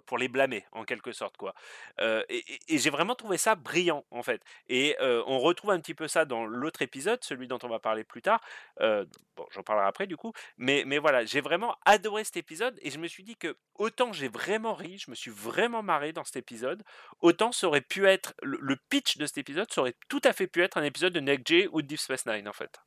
pour 0.05 0.17
les 0.17 0.27
blâmer 0.27 0.65
en 0.71 0.83
quelque 0.83 1.11
sorte 1.11 1.37
quoi. 1.37 1.53
et, 1.99 2.43
j'ai 2.69 2.89
vraiment 2.89 3.15
trouvé 3.15 3.37
ça 3.37 3.55
brillant 3.55 4.05
en 4.11 4.23
fait. 4.23 4.41
Et 4.67 4.95
on 4.99 5.39
retrouve 5.39 5.71
un 5.71 5.79
petit 5.79 5.93
peu 5.93 6.07
ça 6.07 6.25
dans 6.25 6.45
l'autre 6.45 6.81
épisode, 6.81 7.23
celui 7.23 7.47
dont 7.47 7.59
on 7.63 7.67
va 7.67 7.79
parler 7.79 8.03
plus 8.03 8.21
tard. 8.21 8.41
bon, 8.79 9.45
j'en 9.51 9.63
parlerai 9.63 9.87
après 9.87 10.07
du 10.07 10.17
coup. 10.17 10.33
Mais 10.57 10.83
mais 10.85 10.97
voilà, 10.97 11.25
j'ai 11.25 11.41
vraiment 11.41 11.75
adoré 11.85 12.23
cet 12.23 12.37
épisode 12.37 12.77
et 12.81 12.91
je 12.91 12.99
me 12.99 13.07
suis 13.07 13.23
dit 13.23 13.35
que 13.35 13.57
autant 13.75 14.13
j'ai 14.13 14.27
vraiment 14.27 14.73
ri, 14.73 14.97
je 14.97 15.09
me 15.09 15.15
suis 15.15 15.31
vraiment 15.31 15.83
marré 15.83 16.13
dans 16.13 16.23
cet 16.23 16.37
épisode, 16.37 16.83
autant 17.21 17.51
ça 17.51 17.67
aurait 17.67 17.81
pu 17.81 18.07
être 18.07 18.33
le, 18.41 18.75
pitch 18.89 19.17
de 19.17 19.25
cet 19.25 19.37
épisode, 19.37 19.71
ça 19.71 19.81
aurait 19.81 19.95
tout 20.09 20.21
à 20.23 20.33
fait 20.33 20.47
pu 20.47 20.61
être 20.61 20.77
un 20.77 20.83
épisode 20.83 21.13
de 21.13 21.19
Next 21.19 21.47
J 21.47 21.67
ou 21.71 21.81
de 21.81 21.87
Deep 21.87 21.99
Space 21.99 22.25
Nine 22.25 22.47
en 22.47 22.53
fait 22.53 22.79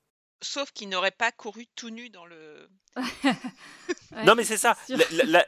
sauf 0.42 0.70
qu'il 0.72 0.88
n'aurait 0.88 1.12
pas 1.12 1.32
couru 1.32 1.66
tout 1.74 1.90
nu 1.90 2.10
dans 2.10 2.26
le. 2.26 2.68
non, 4.26 4.34
mais 4.34 4.44
c'est 4.44 4.58
ça. 4.58 4.76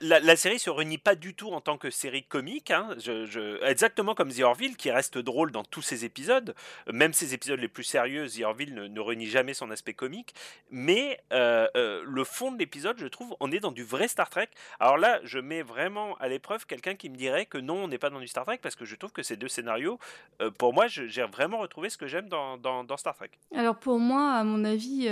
La, 0.00 0.36
série 0.36 0.58
se 0.58 0.70
réunit 0.70 0.98
pas 0.98 1.14
du 1.14 1.34
tout 1.34 1.50
en 1.50 1.60
tant 1.60 1.76
que 1.76 1.90
série 1.90 2.24
comique. 2.24 2.70
Hein. 2.70 2.88
Je, 2.98 3.62
Exactement 3.64 4.14
comme 4.14 4.32
The 4.32 4.40
Orville, 4.40 4.76
qui 4.76 4.90
reste 4.90 5.18
drôle 5.18 5.52
dans 5.52 5.64
tous 5.64 5.82
ses 5.82 6.04
épisodes. 6.04 6.54
Même 6.90 7.12
ses 7.12 7.34
épisodes 7.34 7.60
les 7.60 7.68
plus 7.68 7.84
sérieux, 7.84 8.26
The 8.28 8.42
Orville 8.42 8.74
ne, 8.74 9.00
réunit 9.00 9.26
jamais 9.26 9.52
son 9.52 9.70
aspect 9.70 9.92
comique. 9.92 10.34
Mais 10.70 11.20
euh, 11.32 11.68
euh, 11.76 12.02
le 12.06 12.24
fond 12.24 12.50
de 12.50 12.58
l'épisode, 12.58 12.98
je 12.98 13.06
trouve, 13.06 13.36
on 13.40 13.52
est 13.52 13.60
dans 13.60 13.72
du 13.72 13.84
vrai 13.84 14.08
Star 14.08 14.30
Trek. 14.30 14.48
Alors 14.80 14.96
là, 14.96 15.20
je 15.24 15.38
mets 15.38 15.62
vraiment 15.62 16.16
à 16.16 16.28
l'épreuve 16.28 16.66
quelqu'un 16.66 16.94
qui 16.94 17.10
me 17.10 17.16
dirait 17.16 17.46
que 17.46 17.58
non, 17.58 17.84
on 17.84 17.88
n'est 17.88 17.98
pas 17.98 18.10
dans 18.10 18.20
du 18.20 18.28
Star 18.28 18.46
Trek, 18.46 18.58
parce 18.62 18.74
que 18.74 18.86
je 18.86 18.96
trouve 18.96 19.12
que 19.12 19.22
ces 19.22 19.36
deux 19.36 19.48
scénarios, 19.48 19.98
euh, 20.40 20.50
pour 20.50 20.72
moi, 20.72 20.86
j'ai 20.86 21.22
vraiment 21.24 21.58
retrouvé 21.58 21.90
ce 21.90 21.98
que 21.98 22.06
j'aime 22.06 22.28
dans, 22.28 22.56
dans 22.56 22.96
Star 22.96 23.14
Trek. 23.14 23.30
Alors 23.54 23.76
pour 23.76 23.98
moi, 23.98 24.32
à 24.32 24.44
mon 24.44 24.64
avis, 24.64 25.08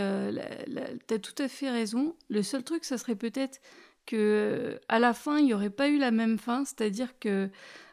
tu 1.06 1.14
as 1.14 1.18
tout 1.18 1.42
à 1.42 1.48
fait 1.48 1.70
raison. 1.70 2.14
Le 2.32 2.42
seul 2.42 2.64
truc, 2.64 2.84
ça 2.84 2.98
serait 2.98 3.14
peut-être 3.14 3.60
que 4.06 4.80
à 4.88 4.98
la 4.98 5.12
fin, 5.12 5.38
il 5.38 5.44
n'y 5.44 5.54
aurait 5.54 5.70
pas 5.70 5.88
eu 5.88 5.98
la 5.98 6.10
même 6.10 6.38
fin, 6.38 6.64
c'est-à-dire 6.64 7.18
que 7.20 7.50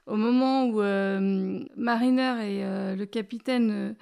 au 0.08 0.16
moment 0.16 0.66
où 0.66 0.82
euh, 0.82 1.60
Mariner 1.76 2.36
et 2.42 2.64
euh, 2.64 2.96
le 2.96 3.06
capitaine 3.06 3.96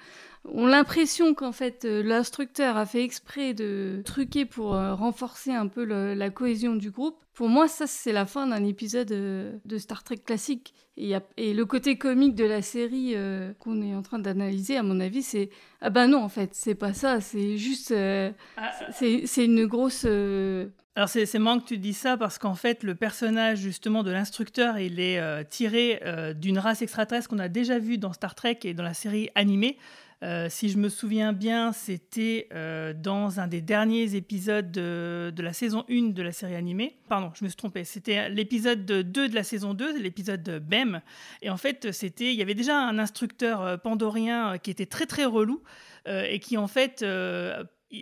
ont 0.44 0.66
l'impression 0.66 1.34
qu'en 1.34 1.52
fait 1.52 1.84
l'instructeur 1.84 2.78
a 2.78 2.86
fait 2.86 3.04
exprès 3.04 3.52
de 3.52 4.00
truquer 4.06 4.46
pour 4.46 4.70
renforcer 4.70 5.52
un 5.52 5.66
peu 5.66 5.84
la 5.84 6.30
cohésion 6.30 6.76
du 6.76 6.90
groupe. 6.90 7.22
Pour 7.38 7.48
moi, 7.48 7.68
ça 7.68 7.86
c'est 7.86 8.10
la 8.10 8.26
fin 8.26 8.48
d'un 8.48 8.64
épisode 8.64 9.06
de 9.06 9.78
Star 9.78 10.02
Trek 10.02 10.16
classique. 10.16 10.74
Et, 10.96 11.14
le 11.54 11.64
côté 11.66 11.96
comique 11.96 12.34
de 12.34 12.44
la 12.44 12.62
série 12.62 13.12
euh, 13.14 13.52
qu'on 13.60 13.80
est 13.80 13.94
en 13.94 14.02
train 14.02 14.18
d'analyser, 14.18 14.76
à 14.76 14.82
mon 14.82 14.98
avis, 14.98 15.22
c'est 15.22 15.50
ah 15.80 15.88
ben 15.88 16.08
non 16.08 16.24
en 16.24 16.28
fait, 16.28 16.50
c'est 16.54 16.74
pas 16.74 16.92
ça, 16.92 17.20
c'est 17.20 17.56
juste 17.56 17.92
euh, 17.92 18.32
ah. 18.56 18.72
c'est 18.90 19.44
une 19.44 19.66
grosse. 19.66 20.02
Euh, 20.04 20.66
Alors 20.96 21.08
c'est 21.08 21.32
marrant 21.38 21.60
que 21.60 21.66
tu 21.68 21.78
dis 21.78 21.92
ça 21.92 22.16
parce 22.16 22.38
qu'en 22.40 22.56
fait 22.56 22.82
le 22.82 22.96
personnage 22.96 23.60
justement 23.60 24.02
de 24.02 24.10
l'instructeur 24.10 24.76
il 24.80 24.98
est 24.98 25.48
tiré 25.48 26.02
d'une 26.34 26.58
race 26.58 26.82
extraterrestre 26.82 27.28
qu'on 27.28 27.38
a 27.38 27.48
déjà 27.48 27.78
vue 27.78 27.98
dans 27.98 28.12
Star 28.12 28.34
Trek 28.34 28.58
et 28.64 28.74
dans 28.74 28.82
la 28.82 28.94
série 28.94 29.30
animée. 29.36 29.78
Euh, 30.24 30.48
si 30.50 30.68
je 30.68 30.78
me 30.78 30.88
souviens 30.88 31.32
bien, 31.32 31.72
c'était 31.72 32.48
euh, 32.52 32.92
dans 32.92 33.38
un 33.38 33.46
des 33.46 33.60
derniers 33.60 34.16
épisodes 34.16 34.70
de, 34.72 35.32
la 35.38 35.52
saison 35.52 35.84
1 35.88 36.10
de 36.10 36.22
la 36.22 36.32
série 36.32 36.56
animée. 36.56 36.96
Pardon, 37.08 37.27
je 37.34 37.44
me 37.44 37.48
suis 37.48 37.56
trompé. 37.56 37.84
C'était 37.84 38.28
l'épisode 38.28 38.84
2 38.84 39.02
de 39.02 39.34
la 39.34 39.42
saison 39.42 39.74
2, 39.74 39.98
l'épisode 39.98 40.62
BEM. 40.66 41.00
Et 41.42 41.50
en 41.50 41.56
fait, 41.56 41.92
c'était, 41.92 42.32
il 42.32 42.38
y 42.38 42.42
avait 42.42 42.54
déjà 42.54 42.78
un 42.78 42.98
instructeur 42.98 43.60
euh, 43.62 43.76
pandorien 43.76 44.58
qui 44.58 44.70
était 44.70 44.86
très 44.86 45.06
très 45.06 45.24
relou 45.24 45.62
et 46.06 46.40
qui 46.40 46.56
en 46.56 46.68
fait 46.68 47.04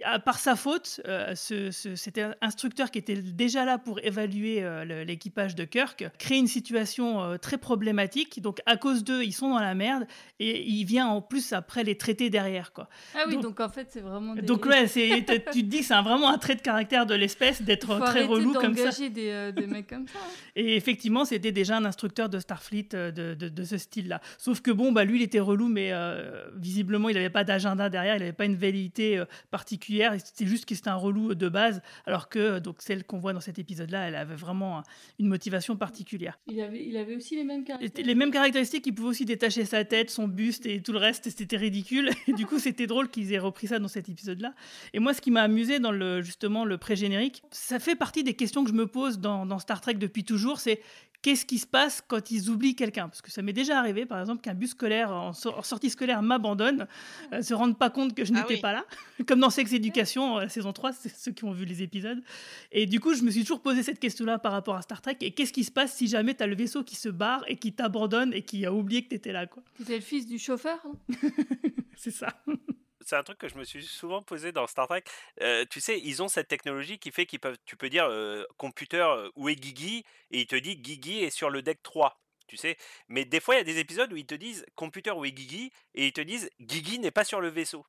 à 0.05 0.19
part 0.19 0.38
sa 0.40 0.57
faute, 0.57 1.00
euh, 1.07 1.35
ce, 1.37 1.71
ce- 1.71 1.95
cet 1.95 2.21
instructeur 2.40 2.90
qui 2.90 2.99
était 2.99 3.14
déjà 3.23 3.64
là 3.64 3.78
pour 3.78 4.00
évaluer 4.02 4.62
euh, 4.64 5.05
l'équipage 5.05 5.55
de 5.55 5.64
Kirk 5.64 6.05
crée 6.19 6.37
une 6.38 6.49
situation 6.49 7.23
euh, 7.23 7.37
très 7.37 7.57
problématique. 7.57 8.43
Donc 8.43 8.61
à 8.66 8.76
cause 8.76 9.05
d'eux, 9.05 9.23
ils 9.23 9.33
sont 9.33 9.50
dans 9.50 9.61
la 9.61 9.75
merde 9.76 10.07
et 10.40 10.64
il 10.69 10.85
vient 10.85 11.07
en 11.07 11.21
plus 11.23 11.52
après 11.52 11.85
les 11.85 11.97
traiter 11.97 12.31
derrière 12.31 12.73
quoi. 12.73 12.88
Ah 13.14 13.25
oui, 13.28 13.35
Donc- 13.35 13.43
donc, 13.43 13.61
en 13.61 13.69
fait, 13.69 13.87
c'est 13.90 14.00
vraiment. 14.00 14.35
Des... 14.35 14.43
Donc 14.43 14.66
ouais, 14.66 14.87
tu 14.88 15.25
te 15.25 15.61
dis 15.61 15.85
c'est 15.85 15.95
vraiment 16.02 16.31
un 16.31 16.38
trait 16.38 16.57
de 16.57 16.62
caractère 16.62 17.07
de 17.07 17.14
l'espèce 17.14 17.62
d'être 17.62 17.99
très 18.00 18.25
relou 18.25 18.52
comme 18.55 18.75
ça. 18.76 18.90
des, 19.09 19.52
des 19.52 19.66
mecs 19.69 19.87
comme 19.87 20.09
ça. 20.09 20.19
hein. 20.21 20.28
Et 20.57 20.75
effectivement, 20.75 21.25
c'était 21.25 21.52
déjà 21.52 21.76
un 21.76 21.85
instructeur 21.85 22.28
de 22.28 22.38
Starfleet 22.40 22.88
de, 22.93 23.35
de- 23.35 23.49
de 23.49 23.64
ce 23.64 23.76
style-là. 23.78 24.21
Sauf 24.38 24.62
que 24.62 24.71
bon, 24.73 24.90
bah, 24.90 25.05
lui, 25.05 25.21
il 25.21 25.23
était 25.23 25.38
relou, 25.38 25.69
mais 25.69 25.93
visiblement, 26.57 27.09
il 27.09 27.14
n'avait 27.14 27.31
pas 27.31 27.45
d'agenda 27.45 27.88
derrière, 27.88 28.16
il 28.16 28.21
n'avait 28.21 28.33
pas 28.33 28.45
une 28.47 28.57
velléité 28.57 29.19
euh, 29.19 29.25
particulière. 29.76 30.14
C'était 30.25 30.47
juste 30.47 30.64
que 30.64 30.75
c'était 30.75 30.88
un 30.88 30.95
relou 30.97 31.35
de 31.35 31.49
base, 31.49 31.83
alors 32.06 32.28
que 32.28 32.59
donc 32.59 32.76
celle 32.80 33.04
qu'on 33.04 33.18
voit 33.18 33.33
dans 33.33 33.40
cet 33.40 33.59
épisode-là, 33.59 34.09
elle 34.09 34.14
avait 34.16 34.35
vraiment 34.35 34.83
une 35.18 35.28
motivation 35.28 35.76
particulière. 35.76 36.38
Il 36.47 36.61
avait, 36.61 36.85
il 36.87 36.97
avait 36.97 37.16
aussi 37.16 37.37
les 37.37 37.45
mêmes 37.45 37.64
caractéristiques. 37.64 38.06
Les 38.06 38.14
mêmes 38.14 38.30
caractéristiques, 38.30 38.87
il 38.87 38.95
pouvait 38.95 39.09
aussi 39.09 39.25
détacher 39.25 39.64
sa 39.64 39.85
tête, 39.85 40.11
son 40.11 40.28
buste 40.28 40.66
et 40.66 40.80
tout 40.80 40.92
le 40.92 40.99
reste, 40.99 41.26
et 41.26 41.30
c'était 41.30 41.56
ridicule. 41.56 42.11
Et 42.26 42.33
du 42.33 42.47
coup, 42.47 42.59
c'était 42.59 42.87
drôle 42.87 43.09
qu'ils 43.09 43.33
aient 43.33 43.38
repris 43.38 43.66
ça 43.66 43.78
dans 43.78 43.88
cet 43.88 44.09
épisode-là. 44.09 44.54
Et 44.95 44.99
moi, 44.99 45.12
ce 45.14 45.21
qui 45.21 45.30
m'a 45.30 45.42
amusé 45.42 45.78
dans 45.78 45.92
le, 45.92 46.23
justement 46.23 46.64
le 46.64 46.78
pré-générique, 46.78 47.42
ça 47.50 47.78
fait 47.78 47.97
partie 47.97 48.25
des 48.25 48.35
questions 48.35 48.64
que 48.64 48.71
je 48.71 48.75
me 48.75 48.87
pose 48.87 49.18
dans, 49.18 49.47
dans 49.47 49.59
Star 49.59 49.80
Trek 49.80 49.95
depuis 49.95 50.25
toujours, 50.25 50.61
c'est 50.61 50.80
qu'est-ce 51.23 51.45
qui 51.47 51.59
se 51.59 51.66
passe 51.66 52.02
quand 52.06 52.30
ils 52.30 52.50
oublient 52.50 52.76
quelqu'un? 52.76 53.09
Parce 53.09 53.21
que 53.23 53.30
ça 53.33 53.42
m'est 53.42 53.52
déjà 53.52 53.78
arrivé, 53.78 54.06
par 54.06 54.21
exemple, 54.21 54.42
qu'un 54.42 54.54
bus 54.54 54.71
scolaire 54.71 55.11
en, 55.11 55.33
sor- 55.33 55.59
en 55.59 55.62
sortie 55.62 55.90
scolaire 55.90 56.23
m'abandonne, 56.23 56.87
euh, 57.33 57.42
se 57.42 57.52
rende 57.54 57.76
pas 57.78 57.90
compte 57.90 58.14
que 58.14 58.25
je 58.25 58.33
Ah 58.35 58.40
n'étais 58.40 58.54
oui. 58.54 58.61
pas 58.61 58.73
là, 58.73 58.85
comme 59.26 59.40
dans 59.40 59.50
Sex 59.66 59.75
Education, 59.75 60.38
euh, 60.38 60.42
la 60.42 60.49
saison 60.49 60.73
3, 60.73 60.92
c'est 60.92 61.08
ceux 61.08 61.32
qui 61.32 61.44
ont 61.44 61.52
vu 61.52 61.64
les 61.64 61.82
épisodes. 61.82 62.23
Et 62.70 62.87
du 62.87 63.00
coup, 63.00 63.14
je 63.14 63.23
me 63.23 63.30
suis 63.30 63.42
toujours 63.42 63.62
posé 63.62 63.82
cette 63.82 63.99
question-là 63.99 64.38
par 64.38 64.52
rapport 64.52 64.76
à 64.76 64.82
Star 64.82 65.02
Trek. 65.02 65.16
Et 65.20 65.32
qu'est-ce 65.32 65.52
qui 65.52 65.64
se 65.64 65.73
passe 65.73 65.94
si 65.94 66.06
jamais 66.06 66.35
tu 66.35 66.42
as 66.42 66.46
le 66.46 66.54
vaisseau 66.54 66.85
qui 66.85 66.94
se 66.94 67.08
barre 67.08 67.44
et 67.49 67.56
qui 67.56 67.73
t'abandonne 67.73 68.32
et 68.32 68.42
qui 68.42 68.64
a 68.64 68.73
oublié 68.73 69.02
que 69.02 69.08
tu 69.08 69.14
étais 69.16 69.32
là 69.32 69.46
quoi? 69.46 69.62
C'était 69.78 69.96
le 69.96 70.02
fils 70.02 70.26
du 70.26 70.38
chauffeur. 70.38 70.78
hein 70.85 70.92
C'est 71.96 72.11
ça. 72.11 72.28
c'est 73.00 73.16
un 73.16 73.23
truc 73.23 73.38
que 73.38 73.49
je 73.49 73.56
me 73.56 73.64
suis 73.64 73.82
souvent 73.82 74.23
posé 74.23 74.52
dans 74.52 74.66
Star 74.66 74.87
Trek. 74.87 75.02
Euh, 75.40 75.64
tu 75.68 75.80
sais, 75.80 75.99
ils 75.99 76.23
ont 76.23 76.28
cette 76.28 76.49
technologie 76.49 76.99
qui 76.99 77.11
fait 77.11 77.26
qu'ils 77.26 77.40
peuvent, 77.40 77.56
tu 77.64 77.76
peux 77.76 77.88
dire, 77.88 78.06
euh, 78.06 78.44
computer, 78.58 78.99
euh, 78.99 79.30
où 79.35 79.49
est 79.49 79.56
Guigui 79.56 80.04
Et 80.30 80.40
il 80.40 80.46
te 80.46 80.56
dit, 80.56 80.76
Guigui 80.76 81.25
est 81.25 81.30
sur 81.30 81.50
le 81.50 81.62
deck 81.62 81.82
3. 81.82 82.20
Tu 82.46 82.56
sais, 82.56 82.76
mais 83.08 83.25
des 83.25 83.40
fois 83.40 83.56
il 83.56 83.58
y 83.58 83.61
a 83.61 83.64
des 83.64 83.78
épisodes 83.78 84.12
où 84.12 84.16
ils 84.16 84.26
te 84.26 84.37
disent 84.37 84.64
computer 84.76 85.11
où 85.11 85.25
est 85.25 85.32
Guigui 85.32 85.73
et 85.94 86.06
ils 86.06 86.12
te 86.12 86.20
disent 86.20 86.49
Guigui 86.61 87.00
n'est 87.00 87.11
pas 87.11 87.25
sur 87.25 87.40
le 87.40 87.49
vaisseau. 87.49 87.85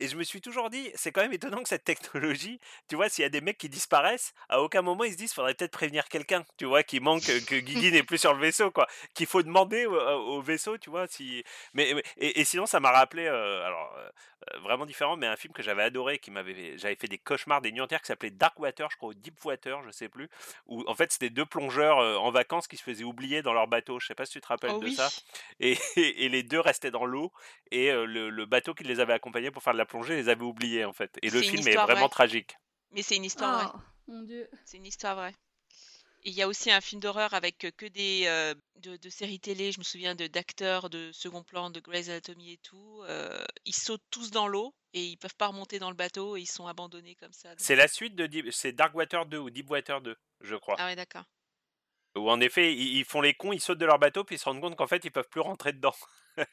Et 0.00 0.08
je 0.08 0.16
me 0.16 0.24
suis 0.24 0.40
toujours 0.40 0.70
dit, 0.70 0.90
c'est 0.94 1.12
quand 1.12 1.20
même 1.20 1.32
étonnant 1.32 1.62
que 1.62 1.68
cette 1.68 1.84
technologie, 1.84 2.58
tu 2.88 2.96
vois, 2.96 3.08
s'il 3.10 3.22
y 3.22 3.26
a 3.26 3.28
des 3.28 3.42
mecs 3.42 3.58
qui 3.58 3.68
disparaissent, 3.68 4.32
à 4.48 4.62
aucun 4.62 4.80
moment 4.80 5.04
ils 5.04 5.12
se 5.12 5.16
disent 5.18 5.32
faudrait 5.34 5.54
peut-être 5.54 5.72
prévenir 5.72 6.08
quelqu'un, 6.08 6.44
tu 6.56 6.64
vois, 6.64 6.82
qui 6.82 7.00
manque, 7.00 7.22
que 7.46 7.56
Guigui 7.56 7.92
n'est 7.92 8.02
plus 8.02 8.18
sur 8.18 8.32
le 8.32 8.40
vaisseau, 8.40 8.70
quoi, 8.70 8.86
qu'il 9.14 9.26
faut 9.26 9.42
demander 9.42 9.84
au, 9.86 9.94
au 9.94 10.40
vaisseau, 10.42 10.78
tu 10.78 10.88
vois, 10.88 11.06
si. 11.06 11.44
Mais 11.74 11.94
et, 12.16 12.40
et 12.40 12.44
sinon 12.44 12.64
ça 12.66 12.80
m'a 12.80 12.90
rappelé, 12.92 13.26
euh, 13.26 13.66
alors 13.66 13.94
euh, 13.98 14.08
euh, 14.54 14.58
vraiment 14.60 14.86
différent, 14.86 15.16
mais 15.18 15.26
un 15.26 15.36
film 15.36 15.52
que 15.52 15.62
j'avais 15.62 15.82
adoré, 15.82 16.18
qui 16.18 16.30
m'avait, 16.30 16.78
j'avais 16.78 16.94
fait 16.96 17.08
des 17.08 17.18
cauchemars, 17.18 17.60
des 17.60 17.72
nuits 17.72 17.82
entières, 17.82 18.00
qui 18.00 18.06
s'appelait 18.06 18.30
Darkwater, 18.30 18.88
je 18.90 18.96
crois, 18.96 19.10
ou 19.10 19.14
Deepwater, 19.14 19.82
je 19.84 19.90
sais 19.90 20.08
plus, 20.08 20.30
où 20.66 20.82
en 20.88 20.94
fait 20.94 21.12
c'était 21.12 21.28
deux 21.28 21.44
plongeurs 21.44 21.98
euh, 21.98 22.16
en 22.16 22.30
vacances 22.30 22.66
qui 22.66 22.78
se 22.78 22.82
faisaient 22.82 23.04
oublier 23.04 23.42
dans 23.42 23.52
leur 23.52 23.66
bateau. 23.66 24.00
Je 24.00 24.06
sais 24.06 24.14
pas 24.14 24.24
si 24.24 24.32
tu 24.32 24.40
te 24.40 24.46
rappelles 24.46 24.72
Oh 24.74 24.78
de 24.78 24.86
oui. 24.86 24.94
ça. 24.94 25.10
Et, 25.58 25.76
et 25.96 26.30
les 26.30 26.42
deux 26.42 26.60
restaient 26.60 26.90
dans 26.90 27.04
l'eau 27.04 27.32
et 27.70 27.90
euh, 27.90 28.06
le, 28.06 28.30
le 28.30 28.46
bateau 28.46 28.72
qui 28.72 28.84
les 28.84 28.98
avait 29.00 29.12
accompagnés 29.12 29.50
pour 29.50 29.59
faire 29.60 29.72
de 29.74 29.78
la 29.78 29.86
plongée 29.86 30.16
les 30.16 30.28
avait 30.28 30.42
oubliés 30.44 30.84
en 30.84 30.92
fait. 30.92 31.18
Et 31.22 31.30
le 31.30 31.40
film 31.42 31.66
est 31.68 31.74
vraiment 31.76 32.00
vraie. 32.00 32.08
tragique. 32.08 32.56
Mais 32.92 33.02
c'est 33.02 33.16
une 33.16 33.24
histoire 33.24 33.56
vraie. 33.58 33.70
Ah, 33.74 33.80
mon 34.08 34.22
dieu. 34.22 34.48
C'est 34.64 34.76
une 34.78 34.86
histoire 34.86 35.14
vraie. 35.16 35.34
Il 36.22 36.34
y 36.34 36.42
a 36.42 36.48
aussi 36.48 36.70
un 36.70 36.82
film 36.82 37.00
d'horreur 37.00 37.32
avec 37.32 37.64
euh, 37.64 37.70
que 37.74 37.86
des 37.86 38.24
euh, 38.26 38.54
de, 38.76 38.96
de 38.96 39.08
séries 39.08 39.40
télé. 39.40 39.72
Je 39.72 39.78
me 39.78 39.84
souviens 39.84 40.14
de 40.14 40.26
d'acteurs 40.26 40.90
de 40.90 41.10
second 41.12 41.42
plan, 41.42 41.70
de 41.70 41.80
Grey's 41.80 42.08
Anatomy 42.10 42.52
et 42.52 42.58
tout. 42.58 43.02
euh, 43.04 43.42
ils 43.64 43.74
sautent 43.74 44.04
tous 44.10 44.30
dans 44.30 44.46
l'eau 44.46 44.74
et 44.92 45.02
ils 45.02 45.16
peuvent 45.16 45.34
pas 45.36 45.46
remonter 45.46 45.78
dans 45.78 45.88
le 45.88 45.96
bateau 45.96 46.36
et 46.36 46.42
ils 46.42 46.46
sont 46.50 46.66
abandonnés 46.66 47.14
comme 47.14 47.32
ça. 47.32 47.54
C'est 47.56 47.76
la 47.76 47.88
suite 47.88 48.16
de 48.16 48.26
Deep- 48.26 48.50
c'est 48.52 48.72
Darkwater 48.72 49.24
2 49.24 49.38
ou 49.38 49.48
Deepwater 49.48 50.02
2, 50.02 50.14
je 50.42 50.56
crois. 50.56 50.76
Ah 50.78 50.86
ouais, 50.86 50.96
d'accord. 50.96 51.24
Où 52.16 52.28
en 52.30 52.40
effet 52.40 52.74
ils, 52.74 52.98
ils 52.98 53.04
font 53.06 53.22
les 53.22 53.32
cons, 53.34 53.52
ils 53.52 53.60
sautent 53.60 53.78
de 53.78 53.86
leur 53.86 53.98
bateau 53.98 54.22
puis 54.24 54.34
ils 54.36 54.38
se 54.38 54.44
rendent 54.44 54.60
compte 54.60 54.76
qu'en 54.76 54.88
fait 54.88 55.02
ils 55.04 55.12
peuvent 55.12 55.28
plus 55.30 55.40
rentrer 55.40 55.72
dedans. 55.72 55.94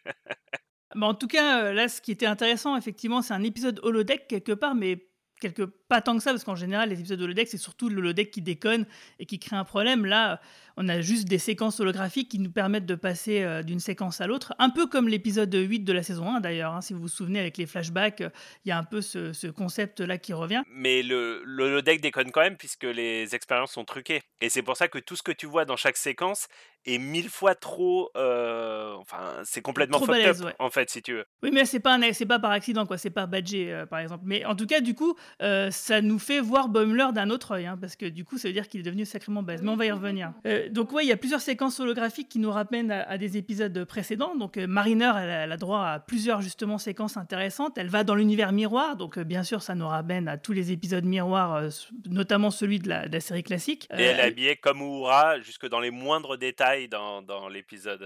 Bah, 0.96 1.08
en 1.08 1.14
tout 1.14 1.28
cas, 1.28 1.64
euh, 1.64 1.74
là, 1.74 1.90
ce 1.90 2.02
qui 2.02 2.12
était 2.12 2.26
intéressant, 2.26 2.78
effectivement, 2.78 3.22
c'est 3.22 3.34
un 3.34 3.44
épisode 3.44 3.80
holodeck 3.84 4.28
quelque 4.28 4.54
part, 4.54 4.76
mais 4.76 5.08
quelque 5.40 5.64
pas 5.64 6.02
tant 6.02 6.18
que 6.18 6.24
ça, 6.24 6.32
parce 6.32 6.44
qu'en 6.44 6.56
général, 6.56 6.90
les 6.90 7.00
épisodes 7.00 7.22
holodeck, 7.22 7.48
c'est 7.48 7.58
surtout 7.58 7.90
le 7.90 7.98
holodeck 7.98 8.32
qui 8.32 8.42
déconne 8.42 8.86
et 9.20 9.26
qui 9.26 9.40
crée 9.40 9.56
un 9.56 9.66
problème. 9.66 10.06
Là, 10.06 10.40
on 10.78 10.88
a 10.88 11.02
juste 11.02 11.28
des 11.28 11.40
séquences 11.40 11.80
holographiques 11.80 12.30
qui 12.30 12.40
nous 12.40 12.52
permettent 12.52 12.86
de 12.86 12.96
passer 12.96 13.42
euh, 13.44 13.64
d'une 13.64 13.80
séquence 13.80 14.22
à 14.22 14.28
l'autre, 14.28 14.54
un 14.60 14.70
peu 14.70 14.86
comme 14.88 15.08
l'épisode 15.08 15.54
8 15.54 15.80
de 15.80 15.92
la 15.94 16.04
saison 16.04 16.30
1 16.36 16.40
d'ailleurs. 16.40 16.74
hein. 16.74 16.82
si 16.82 16.94
vous 16.94 17.02
vous 17.02 17.08
souvenez, 17.08 17.40
avec 17.40 17.58
les 17.58 17.66
flashbacks, 17.66 18.22
euh, 18.22 18.30
il 18.64 18.70
y 18.70 18.72
a 18.72 18.78
un 18.78 18.84
peu 18.84 19.02
ce, 19.02 19.34
ce 19.34 19.48
concept-là 19.48 20.18
qui 20.18 20.34
revient. 20.34 20.62
Mais 20.72 21.02
le, 21.04 21.42
le, 21.46 21.70
le 21.72 21.82
deck 21.82 22.00
déconne 22.02 22.32
quand 22.32 22.42
même 22.42 22.58
puisque 22.58 22.84
les 22.84 23.34
expériences 23.36 23.72
sont 23.72 23.86
truquées. 23.86 24.22
Et 24.40 24.50
c'est 24.50 24.62
pour 24.62 24.78
ça 24.78 24.88
que 24.88 25.00
tout 25.00 25.16
ce 25.16 25.24
que 25.24 25.32
tu 25.32 25.46
vois 25.48 25.66
dans 25.66 25.76
chaque 25.78 25.98
séquence 25.98 26.48
est 26.86 27.00
mille 27.00 27.30
fois 27.30 27.56
trop. 27.56 28.12
euh, 28.16 28.94
enfin, 28.98 29.42
c'est 29.44 29.62
complètement 29.62 29.98
Trop 29.98 30.06
balèze, 30.08 30.42
up, 30.42 30.48
ouais. 30.48 30.56
en 30.60 30.70
fait, 30.70 30.90
si 30.90 31.02
tu 31.02 31.14
veux. 31.14 31.26
Oui, 31.44 31.50
mais 31.52 31.66
c'est 31.66 31.80
pas 31.80 31.98
c'est 32.14 32.26
pas 32.26 32.40
par 32.40 32.52
accident 32.52 32.86
quoi, 32.86 32.98
c'est 32.98 33.10
pas 33.10 33.26
badgé 33.26 33.84
par 33.90 34.00
exemple. 34.00 34.24
Mais 34.26 34.46
en 34.46 34.56
tout 34.56 34.68
cas, 34.68 34.80
du 34.80 34.94
coup, 34.94 35.16
ça 35.40 36.02
nous 36.02 36.20
fait 36.20 36.40
voir 36.40 36.70
Bumler 36.70 37.08
d'un 37.14 37.30
autre 37.30 37.52
œil, 37.56 37.66
hein, 37.66 37.78
parce 37.80 37.96
que 37.96 38.06
du 38.06 38.24
coup, 38.24 38.38
ça 38.38 38.48
veut 38.48 38.54
dire 38.54 38.68
qu'il 38.68 38.80
est 38.80 38.84
devenu 38.84 39.06
sacrément 39.06 39.42
balèze. 39.44 39.62
Mais 39.64 39.70
on 39.70 39.76
va 39.76 39.86
y 39.86 39.92
revenir. 39.92 40.34
Euh, 40.46 40.67
donc 40.70 40.92
ouais, 40.92 41.04
il 41.04 41.08
y 41.08 41.12
a 41.12 41.18
plusieurs 41.18 41.42
séquences 41.42 41.80
holographiques 41.80 42.30
qui 42.30 42.40
nous 42.40 42.52
ramènent 42.52 42.92
à, 42.92 43.04
à 43.10 43.18
des 43.18 43.38
épisodes 43.38 43.84
précédents. 43.86 44.36
Donc 44.36 44.58
euh, 44.58 44.68
Mariner, 44.68 45.12
elle, 45.18 45.30
a- 45.30 45.44
elle 45.44 45.52
a 45.52 45.58
droit 45.58 45.82
à 45.86 46.00
plusieurs 46.00 46.42
justement 46.42 46.78
séquences 46.78 47.18
intéressantes. 47.18 47.78
Elle 47.78 47.90
va 47.90 48.04
dans 48.04 48.16
l'univers 48.16 48.52
miroir, 48.52 48.96
donc 48.98 49.18
euh, 49.18 49.24
bien 49.24 49.44
sûr, 49.44 49.62
ça 49.62 49.76
nous 49.76 49.88
ramène 49.88 50.28
à 50.28 50.38
tous 50.38 50.54
les 50.54 50.72
épisodes 50.72 51.06
miroirs, 51.06 51.56
euh, 51.56 51.70
notamment 52.06 52.52
celui 52.52 52.80
de 52.80 52.90
la, 52.90 53.08
de 53.08 53.14
la 53.14 53.20
série 53.22 53.44
classique. 53.44 53.88
Et 53.98 54.04
elle 54.04 54.20
est 54.20 54.24
habillée 54.24 54.56
comme 54.58 54.82
Uhura, 54.82 55.40
jusque 55.42 55.68
dans 55.68 55.80
les 55.80 55.92
moindres 55.92 56.38
détails 56.38 56.88
dans, 56.88 57.22
dans 57.22 57.48
l'épisode. 57.50 58.04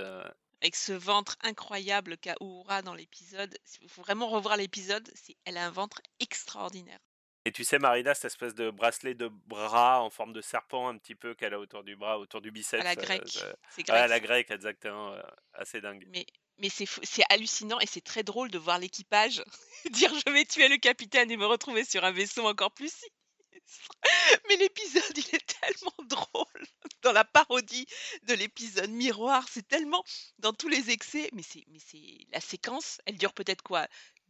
Avec 0.62 0.75
ce 0.75 0.94
ventre 0.94 1.38
incroyable 1.44 2.18
qu'a 2.18 2.36
Uhura 2.39 2.82
dans 2.84 2.94
l'épisode. 2.94 3.58
Il 3.82 3.89
faut 3.89 4.01
vraiment 4.03 4.27
revoir 4.27 4.58
l'épisode. 4.58 5.10
c'est- 5.15 5.36
Elle 5.46 5.58
a 5.58 5.65
un 5.65 5.72
ventre 5.72 6.01
extraordinaire. 6.20 7.00
Et 7.45 7.51
tu 7.51 7.63
sais, 7.63 7.79
Marina, 7.79 8.13
cette 8.13 8.25
espèce 8.25 8.53
de 8.53 8.69
bracelet 8.69 9.15
de 9.15 9.27
bras 9.48 10.01
en 10.01 10.10
forme 10.12 10.31
de 10.31 10.41
serpent, 10.41 10.88
un 10.89 10.98
petit 10.98 11.15
peu 11.15 11.33
qu'elle 11.33 11.53
a 11.55 11.60
autour 11.60 11.83
du 11.83 11.95
bras, 11.95 12.19
autour 12.19 12.39
du 12.41 12.51
biceps. 12.51 12.81
À 12.81 12.83
la 12.83 12.91
euh, 12.91 13.03
grecque. 13.03 13.27
ça- 13.29 13.55
C'est 13.71 13.81
Ouais, 13.81 13.86
grec. 13.88 13.98
à 14.03 14.07
la 14.07 14.19
grecque, 14.19 14.51
exactement. 14.51 15.12
euh, 15.13 15.21
assez 15.53 15.81
dingue. 15.81 16.05
Mais, 16.10 16.25
mais 16.60 16.69
c'est 16.69 17.24
hallucinant 17.29 17.79
et 17.79 17.88
c'est 17.88 18.03
très 18.03 18.21
drôle 18.24 18.51
de 18.51 18.60
voir 18.60 18.77
l'équipage 18.77 19.43
dire 19.91 20.13
je 20.25 20.31
vais 20.31 20.45
tuer 20.45 20.67
le 20.67 20.77
capitaine 20.77 21.31
et 21.31 21.38
me 21.38 21.45
retrouver 21.48 21.83
sur 21.83 22.03
un 22.05 22.12
vaisseau 22.12 22.45
encore 22.48 22.71
plus 22.74 22.91
sinistre. 22.93 23.91
Mais 24.50 24.57
l'épisode, 24.57 25.17
il 25.17 25.36
est 25.36 25.60
tellement 25.60 25.93
drôle 26.07 26.65
dans 27.03 27.12
la 27.13 27.24
parodie 27.25 27.88
de 28.24 28.33
l'épisode 28.33 28.89
miroir. 28.91 29.45
C'est 29.50 29.67
tellement 29.67 30.03
dans 30.39 30.53
tous 30.53 30.67
les 30.67 30.89
excès. 30.91 31.29
Mais 31.33 31.43
c'est, 31.43 31.63
mais 31.69 31.79
c'est 31.79 32.17
la 32.31 32.41
séquence. 32.41 33.00
Elle 33.05 33.17
dure 33.17 33.33
peut-être 33.33 33.62
quoi? 33.63 33.88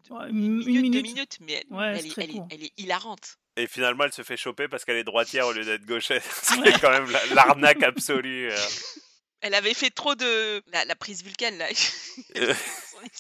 Ouais, 0.10 0.29
Une 0.29 0.36
une 0.38 0.58
minute, 0.65 0.93
deux 0.93 1.01
minute. 1.01 1.05
minutes, 1.15 1.38
mais 1.41 1.53
elle, 1.53 1.77
Ouais, 1.77 1.86
elle 1.96 2.01
c'est 2.01 2.08
est, 2.08 2.12
très 2.12 2.24
elle 2.24 2.29
est- 2.29 2.34
court. 2.34 2.48
elle 2.51 2.63
est 2.63 2.74
hilarante. 2.77 3.38
Et 3.58 3.67
finalement, 3.67 4.05
elle 4.05 4.13
se 4.13 4.22
fait 4.24 4.38
choper 4.38 4.67
parce 4.67 4.86
qu'elle 4.86 4.96
est 4.98 5.03
droitière 5.03 5.48
au 5.48 5.51
lieu 5.51 5.63
d'être 5.65 5.86
gauchère. 5.86 6.22
C'est 6.31 6.79
quand 6.79 6.89
même 6.91 7.10
la- 7.12 7.25
l'arnaque 7.36 7.84
absolue. 7.84 8.51
euh. 8.51 8.55
Elle 9.43 9.55
avait 9.55 9.74
fait 9.74 9.89
trop 9.89 10.13
de 10.13 10.62
la, 10.72 10.86
la 10.86 10.96
prise 10.96 11.24
vulcaine 11.24 11.58
là. 11.58 11.65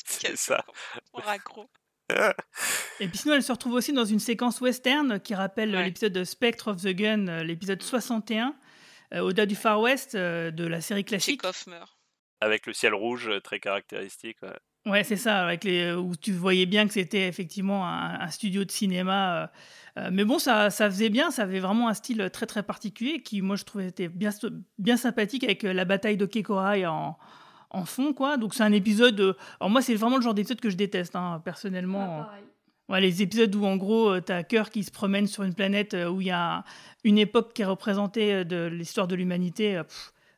C'est 0.05 0.37
ça. 0.37 0.63
complètement 1.11 1.31
raccro. 1.31 1.69
Et 2.99 3.07
puis 3.07 3.17
sinon, 3.17 3.35
elle 3.35 3.43
se 3.43 3.51
retrouve 3.51 3.73
aussi 3.73 3.91
dans 3.93 4.05
une 4.05 4.19
séquence 4.19 4.61
western 4.61 5.19
qui 5.19 5.33
rappelle 5.33 5.73
Ouais. 5.75 5.85
l'épisode 5.85 6.13
de 6.13 6.23
Spectre 6.23 6.67
of 6.69 6.81
the 6.81 6.89
Gun, 6.89 7.27
euh, 7.27 7.43
l'épisode 7.43 7.81
61, 7.81 8.53
euh, 9.13 9.19
au-delà 9.21 9.45
du 9.45 9.55
Far 9.55 9.79
West 9.79 10.13
euh, 10.15 10.51
de 10.51 10.65
la 10.67 10.81
série 10.81 11.05
classique. 11.05 11.41
Chekhov 11.41 11.63
meurt. 11.67 11.97
Avec 12.41 12.65
le 12.67 12.73
ciel 12.73 12.93
rouge 12.93 13.29
très 13.43 13.59
caractéristique. 13.59 14.41
ouais. 14.43 14.49
Ouais, 14.87 15.03
c'est 15.03 15.15
ça, 15.15 15.43
avec 15.43 15.63
les, 15.63 15.93
où 15.93 16.15
tu 16.15 16.31
voyais 16.31 16.65
bien 16.65 16.87
que 16.87 16.93
c'était 16.93 17.27
effectivement 17.27 17.85
un, 17.87 18.19
un 18.19 18.27
studio 18.29 18.63
de 18.65 18.71
cinéma. 18.71 19.43
euh, 19.43 19.47
euh, 19.97 20.09
mais 20.11 20.23
bon, 20.25 20.39
ça, 20.39 20.69
ça 20.71 20.89
faisait 20.89 21.09
bien, 21.09 21.29
ça 21.29 21.43
avait 21.43 21.59
vraiment 21.59 21.87
un 21.87 21.93
style 21.93 22.29
très 22.33 22.47
très 22.47 22.63
particulier 22.63 23.21
qui, 23.21 23.41
moi, 23.43 23.55
je 23.57 23.63
trouvais 23.63 23.87
était 23.89 24.07
bien, 24.07 24.31
bien 24.79 24.97
sympathique 24.97 25.43
avec 25.43 25.63
euh, 25.65 25.73
la 25.73 25.85
bataille 25.85 26.17
de 26.17 26.25
Kekorai 26.25 26.87
en, 26.87 27.15
en 27.69 27.85
fond, 27.85 28.13
quoi. 28.13 28.37
Donc 28.37 28.55
c'est 28.55 28.63
un 28.63 28.71
épisode. 28.71 29.19
euh, 29.19 29.33
alors 29.59 29.69
moi, 29.69 29.83
c'est 29.83 29.93
vraiment 29.93 30.17
le 30.17 30.23
genre 30.23 30.33
d'épisode 30.33 30.59
que 30.61 30.71
je 30.71 30.77
déteste, 30.77 31.15
hein, 31.15 31.41
personnellement. 31.45 32.21
Ah. 32.27 32.33
Ouais, 32.89 33.01
les 33.01 33.21
épisodes 33.21 33.53
où 33.55 33.63
en 33.65 33.77
gros 33.77 34.09
euh, 34.15 34.19
t'as 34.21 34.43
Kirk 34.43 34.73
qui 34.73 34.83
se 34.83 34.91
promène 34.91 35.27
sur 35.27 35.43
une 35.43 35.53
planète 35.53 35.93
euh, 35.93 36.09
où 36.09 36.21
il 36.21 36.27
y 36.27 36.31
a 36.31 36.65
une 37.03 37.19
époque 37.19 37.53
qui 37.53 37.61
est 37.61 37.65
représentée 37.65 38.33
euh, 38.33 38.43
de 38.43 38.65
l'histoire 38.65 39.07
de 39.07 39.15
l'humanité, 39.15 39.77
euh, 39.77 39.83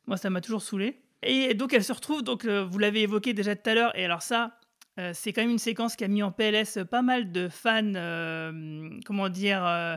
moi 0.05 0.17
ça 0.17 0.29
m'a 0.29 0.41
toujours 0.41 0.61
saoulé. 0.61 0.99
Et 1.25 1.53
donc 1.53 1.73
elle 1.73 1.83
se 1.83 1.93
retrouve, 1.93 2.21
donc 2.21 2.45
euh, 2.45 2.63
vous 2.63 2.79
l'avez 2.79 3.01
évoqué 3.01 3.33
déjà 3.33 3.55
tout 3.55 3.69
à 3.69 3.73
l'heure, 3.73 3.97
et 3.97 4.05
alors 4.05 4.21
ça, 4.21 4.59
Euh, 4.99 5.11
c'est 5.15 5.33
quand 5.33 5.41
même 5.41 5.49
une 5.49 5.57
séquence 5.57 5.95
qui 5.95 6.03
a 6.03 6.07
mis 6.07 6.21
en 6.21 6.31
PLS 6.31 6.77
pas 6.87 7.01
mal 7.01 7.31
de 7.31 7.49
fans, 7.49 7.95
euh, 7.95 8.89
comment 9.07 9.27
dire, 9.27 9.65
euh, 9.65 9.95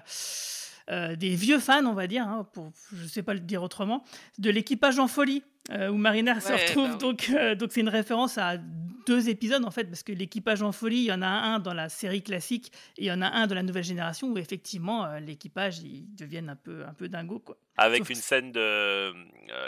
euh, 0.90 1.16
des 1.16 1.34
vieux 1.34 1.58
fans, 1.58 1.84
on 1.84 1.92
va 1.92 2.06
dire, 2.06 2.26
hein, 2.26 2.48
pour, 2.54 2.72
je 2.94 3.02
ne 3.02 3.08
sais 3.08 3.22
pas 3.22 3.34
le 3.34 3.40
dire 3.40 3.62
autrement, 3.62 4.04
de 4.38 4.48
l'équipage 4.48 4.98
en 4.98 5.06
folie, 5.06 5.42
euh, 5.70 5.88
où 5.88 5.96
Marina 5.96 6.40
se 6.40 6.52
retrouve. 6.52 6.98
Donc, 6.98 7.30
euh, 7.30 7.54
donc 7.54 7.72
c'est 7.72 7.80
une 7.80 7.88
référence 7.88 8.38
à 8.38 8.56
deux 9.06 9.28
épisodes, 9.28 9.64
en 9.64 9.70
fait, 9.70 9.84
parce 9.84 10.02
que 10.02 10.10
l'équipage 10.10 10.62
en 10.62 10.72
folie, 10.72 10.96
il 10.98 11.04
y 11.04 11.12
en 11.12 11.22
a 11.22 11.28
un 11.28 11.60
dans 11.60 11.74
la 11.74 11.88
série 11.88 12.22
classique 12.24 12.72
et 12.98 13.02
il 13.02 13.06
y 13.06 13.12
en 13.12 13.22
a 13.22 13.28
un 13.28 13.46
dans 13.46 13.54
la 13.54 13.62
nouvelle 13.62 13.84
génération, 13.84 14.26
où 14.28 14.38
effectivement, 14.38 15.04
euh, 15.04 15.20
l'équipage, 15.20 15.78
ils 15.78 16.12
deviennent 16.16 16.48
un 16.48 16.56
peu, 16.56 16.84
un 16.84 16.92
peu 16.92 17.08
dingo, 17.08 17.38
quoi. 17.38 17.56
Avec 17.78 17.98
Sauf 17.98 18.10
une 18.10 18.16
que- 18.16 18.22
scène 18.22 18.52
de 18.52 18.58
euh, 18.60 19.12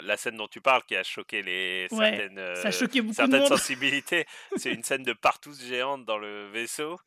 la 0.03 0.17
scène 0.17 0.35
dont 0.35 0.47
tu 0.47 0.59
parles 0.61 0.81
qui 0.87 0.95
a 0.95 1.03
choqué 1.03 1.41
les 1.43 1.87
Ouais, 1.91 2.17
certaines, 2.17 2.55
ça 2.55 2.67
a 2.69 2.71
choqué 2.71 3.01
beaucoup 3.01 3.11
de 3.11 3.15
certaines 3.15 3.39
monde. 3.41 3.47
sensibilités. 3.49 4.25
C'est 4.57 4.73
une 4.73 4.83
scène 4.83 5.03
de 5.03 5.13
partout 5.13 5.53
géante 5.53 6.05
dans 6.05 6.17
le 6.17 6.49
vaisseau 6.49 6.99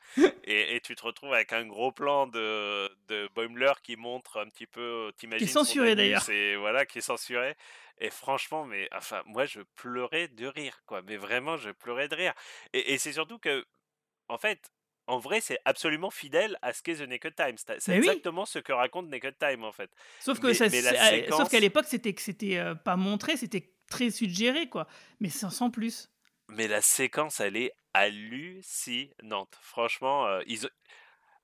et, 0.44 0.76
et 0.76 0.80
tu 0.80 0.94
te 0.94 1.02
retrouves 1.02 1.34
avec 1.34 1.52
un 1.52 1.66
gros 1.66 1.90
plan 1.90 2.28
de, 2.28 2.88
de 3.08 3.28
Boimler 3.34 3.72
qui 3.82 3.96
montre 3.96 4.38
un 4.40 4.48
petit 4.48 4.66
peu, 4.66 5.10
t'imagines 5.18 5.48
son 5.48 5.64
censuré, 5.64 5.88
anus 5.88 5.96
d'ailleurs. 5.96 6.30
et 6.30 6.54
voilà 6.56 6.86
qui 6.86 6.98
est 6.98 7.02
censuré. 7.02 7.56
Et 7.98 8.10
franchement, 8.10 8.64
mais 8.64 8.88
enfin 8.92 9.22
moi 9.26 9.44
je 9.44 9.60
pleurais 9.76 10.28
de 10.28 10.46
rire 10.46 10.82
quoi, 10.86 11.02
mais 11.02 11.16
vraiment 11.16 11.56
je 11.56 11.70
pleurais 11.70 12.08
de 12.08 12.14
rire. 12.16 12.34
Et, 12.72 12.92
et 12.94 12.98
c'est 12.98 13.12
surtout 13.12 13.38
que 13.38 13.64
en 14.28 14.38
fait. 14.38 14.70
En 15.08 15.18
vrai, 15.18 15.40
c'est 15.40 15.58
absolument 15.64 16.10
fidèle 16.10 16.56
à 16.62 16.72
ce 16.72 16.80
qu'est 16.80 16.94
The 16.94 17.08
Naked 17.08 17.34
Time. 17.34 17.56
C'est 17.80 17.90
oui. 17.90 17.96
exactement 17.98 18.46
ce 18.46 18.60
que 18.60 18.72
raconte 18.72 19.08
Naked 19.08 19.36
Time, 19.36 19.64
en 19.64 19.72
fait. 19.72 19.90
Sauf 20.20 20.38
que 20.38 20.46
Mais- 20.46 20.54
ça, 20.54 20.68
mais 20.68 20.80
la 20.80 20.92
c'est- 20.94 21.22
séquence- 21.22 21.38
sauf 21.40 21.48
qu'à 21.50 21.58
l'époque, 21.58 21.86
c'était 21.88 22.14
que 22.14 22.22
c'était 22.22 22.56
euh, 22.58 22.76
pas 22.76 22.94
montré, 22.94 23.36
c'était 23.36 23.74
très 23.90 24.12
suggéré, 24.12 24.68
quoi. 24.68 24.86
Mais 25.18 25.28
sans, 25.28 25.50
sans 25.50 25.70
plus. 25.72 26.08
Mais 26.50 26.68
la 26.68 26.80
séquence, 26.80 27.40
elle 27.40 27.56
est 27.56 27.72
hallucinante. 27.94 29.58
Franchement, 29.60 30.26
euh, 30.28 30.40
ils, 30.46 30.68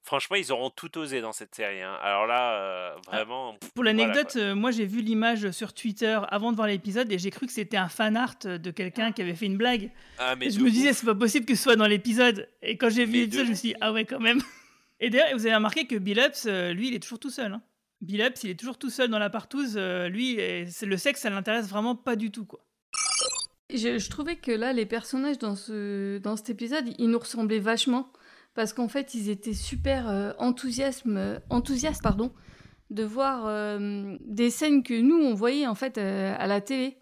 franchement, 0.08 0.36
ils 0.36 0.50
auront 0.52 0.70
tout 0.70 0.96
osé 0.98 1.20
dans 1.20 1.32
cette 1.32 1.54
série. 1.54 1.82
hein. 1.82 1.96
Alors 2.02 2.26
là, 2.26 2.52
euh, 2.54 2.94
vraiment. 3.06 3.54
pff, 3.60 3.70
Pour 3.72 3.84
l'anecdote, 3.84 4.34
euh, 4.36 4.54
moi 4.54 4.70
j'ai 4.70 4.86
vu 4.86 5.00
l'image 5.02 5.50
sur 5.50 5.72
Twitter 5.74 6.18
avant 6.30 6.50
de 6.50 6.56
voir 6.56 6.66
l'épisode 6.66 7.12
et 7.12 7.18
j'ai 7.18 7.30
cru 7.30 7.46
que 7.46 7.52
c'était 7.52 7.76
un 7.76 7.88
fan 7.88 8.16
art 8.16 8.36
de 8.44 8.70
quelqu'un 8.70 9.12
qui 9.12 9.20
avait 9.22 9.34
fait 9.34 9.46
une 9.46 9.58
blague. 9.58 9.90
Ah, 10.18 10.34
mais 10.34 10.46
Et 10.46 10.50
je 10.50 10.60
me 10.60 10.70
disais, 10.70 10.92
c'est 10.94 11.06
pas 11.06 11.14
possible 11.14 11.44
que 11.46 11.54
ce 11.54 11.62
soit 11.62 11.76
dans 11.76 11.86
l'épisode. 11.86 12.48
Et 12.62 12.76
quand 12.78 12.88
j'ai 12.88 13.04
vu 13.04 13.20
l'épisode, 13.20 13.40
de 13.42 13.44
je 13.46 13.50
me 13.50 13.54
suis 13.54 13.68
dit, 13.70 13.74
ah 13.82 13.92
ouais, 13.92 14.04
quand 14.06 14.20
même. 14.20 14.40
Et 15.00 15.10
d'ailleurs, 15.10 15.28
vous 15.36 15.46
avez 15.46 15.54
remarqué 15.54 15.86
que 15.86 15.94
Bill 15.96 16.18
Ups, 16.26 16.46
euh, 16.46 16.72
lui, 16.72 16.88
il 16.88 16.94
est 16.94 17.00
toujours 17.00 17.20
tout 17.20 17.30
seul. 17.30 17.52
hein. 17.52 17.62
Bill 18.00 18.20
Ups, 18.22 18.42
il 18.44 18.50
est 18.50 18.58
toujours 18.58 18.78
tout 18.78 18.90
seul 18.90 19.08
dans 19.10 19.18
la 19.20 19.28
partouze. 19.30 19.76
lui, 19.78 20.40
et 20.40 20.66
c'est 20.66 20.86
le 20.86 20.96
sexe, 20.96 21.20
ça 21.20 21.30
l'intéresse 21.30 21.68
vraiment 21.68 21.94
pas 21.94 22.16
du 22.16 22.30
tout, 22.30 22.46
quoi. 22.46 22.60
Je, 23.72 23.98
je 23.98 24.08
trouvais 24.10 24.36
que 24.36 24.50
là, 24.50 24.72
les 24.72 24.86
personnages 24.86 25.38
dans, 25.38 25.54
ce, 25.54 26.16
dans 26.18 26.36
cet 26.36 26.48
épisode, 26.48 26.86
ils 26.98 27.10
nous 27.10 27.18
ressemblaient 27.18 27.58
vachement. 27.58 28.10
Parce 28.54 28.72
qu'en 28.72 28.88
fait, 28.88 29.14
ils 29.14 29.28
étaient 29.30 29.54
super 29.54 30.08
euh, 30.08 30.32
enthousiasme, 30.38 31.16
euh, 31.16 31.38
enthousiastes 31.50 32.02
pardon, 32.02 32.32
de 32.90 33.04
voir 33.04 33.44
euh, 33.46 34.16
des 34.24 34.50
scènes 34.50 34.82
que 34.82 34.98
nous, 35.00 35.16
on 35.18 35.34
voyait 35.34 35.66
en 35.66 35.74
fait 35.74 35.98
à 35.98 36.46
la 36.46 36.60
télé. 36.60 36.96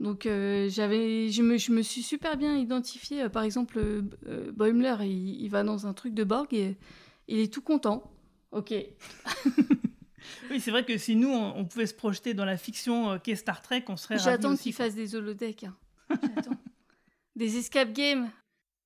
Donc, 0.00 0.26
euh, 0.26 0.68
j'avais, 0.68 1.28
je, 1.28 1.42
me, 1.42 1.58
je 1.58 1.70
me 1.70 1.82
suis 1.82 2.02
super 2.02 2.36
bien 2.36 2.56
identifiée. 2.56 3.28
Par 3.28 3.42
exemple, 3.44 3.78
euh, 3.78 4.50
Boimler, 4.52 4.96
il, 5.02 5.40
il 5.42 5.48
va 5.48 5.62
dans 5.62 5.86
un 5.86 5.92
truc 5.92 6.12
de 6.14 6.24
Borg 6.24 6.52
et 6.54 6.76
il 7.28 7.38
est 7.38 7.52
tout 7.52 7.62
content. 7.62 8.10
Ok. 8.50 8.74
Oui, 10.50 10.60
c'est 10.60 10.70
vrai 10.70 10.84
que 10.84 10.96
si 10.98 11.16
nous, 11.16 11.28
on, 11.30 11.56
on 11.56 11.64
pouvait 11.64 11.86
se 11.86 11.94
projeter 11.94 12.32
dans 12.34 12.44
la 12.44 12.56
fiction 12.56 13.10
euh, 13.12 13.18
qu'est 13.18 13.34
Star 13.36 13.60
Trek, 13.60 13.84
on 13.88 13.96
serait 13.96 14.18
J'attends 14.18 14.54
qu'il 14.56 14.72
fasse 14.72 14.94
des 14.94 15.14
holodecks. 15.16 15.64
hein. 15.64 15.74
J'attends. 16.10 16.56
des 17.34 17.56
escape 17.58 17.92
games. 17.92 18.30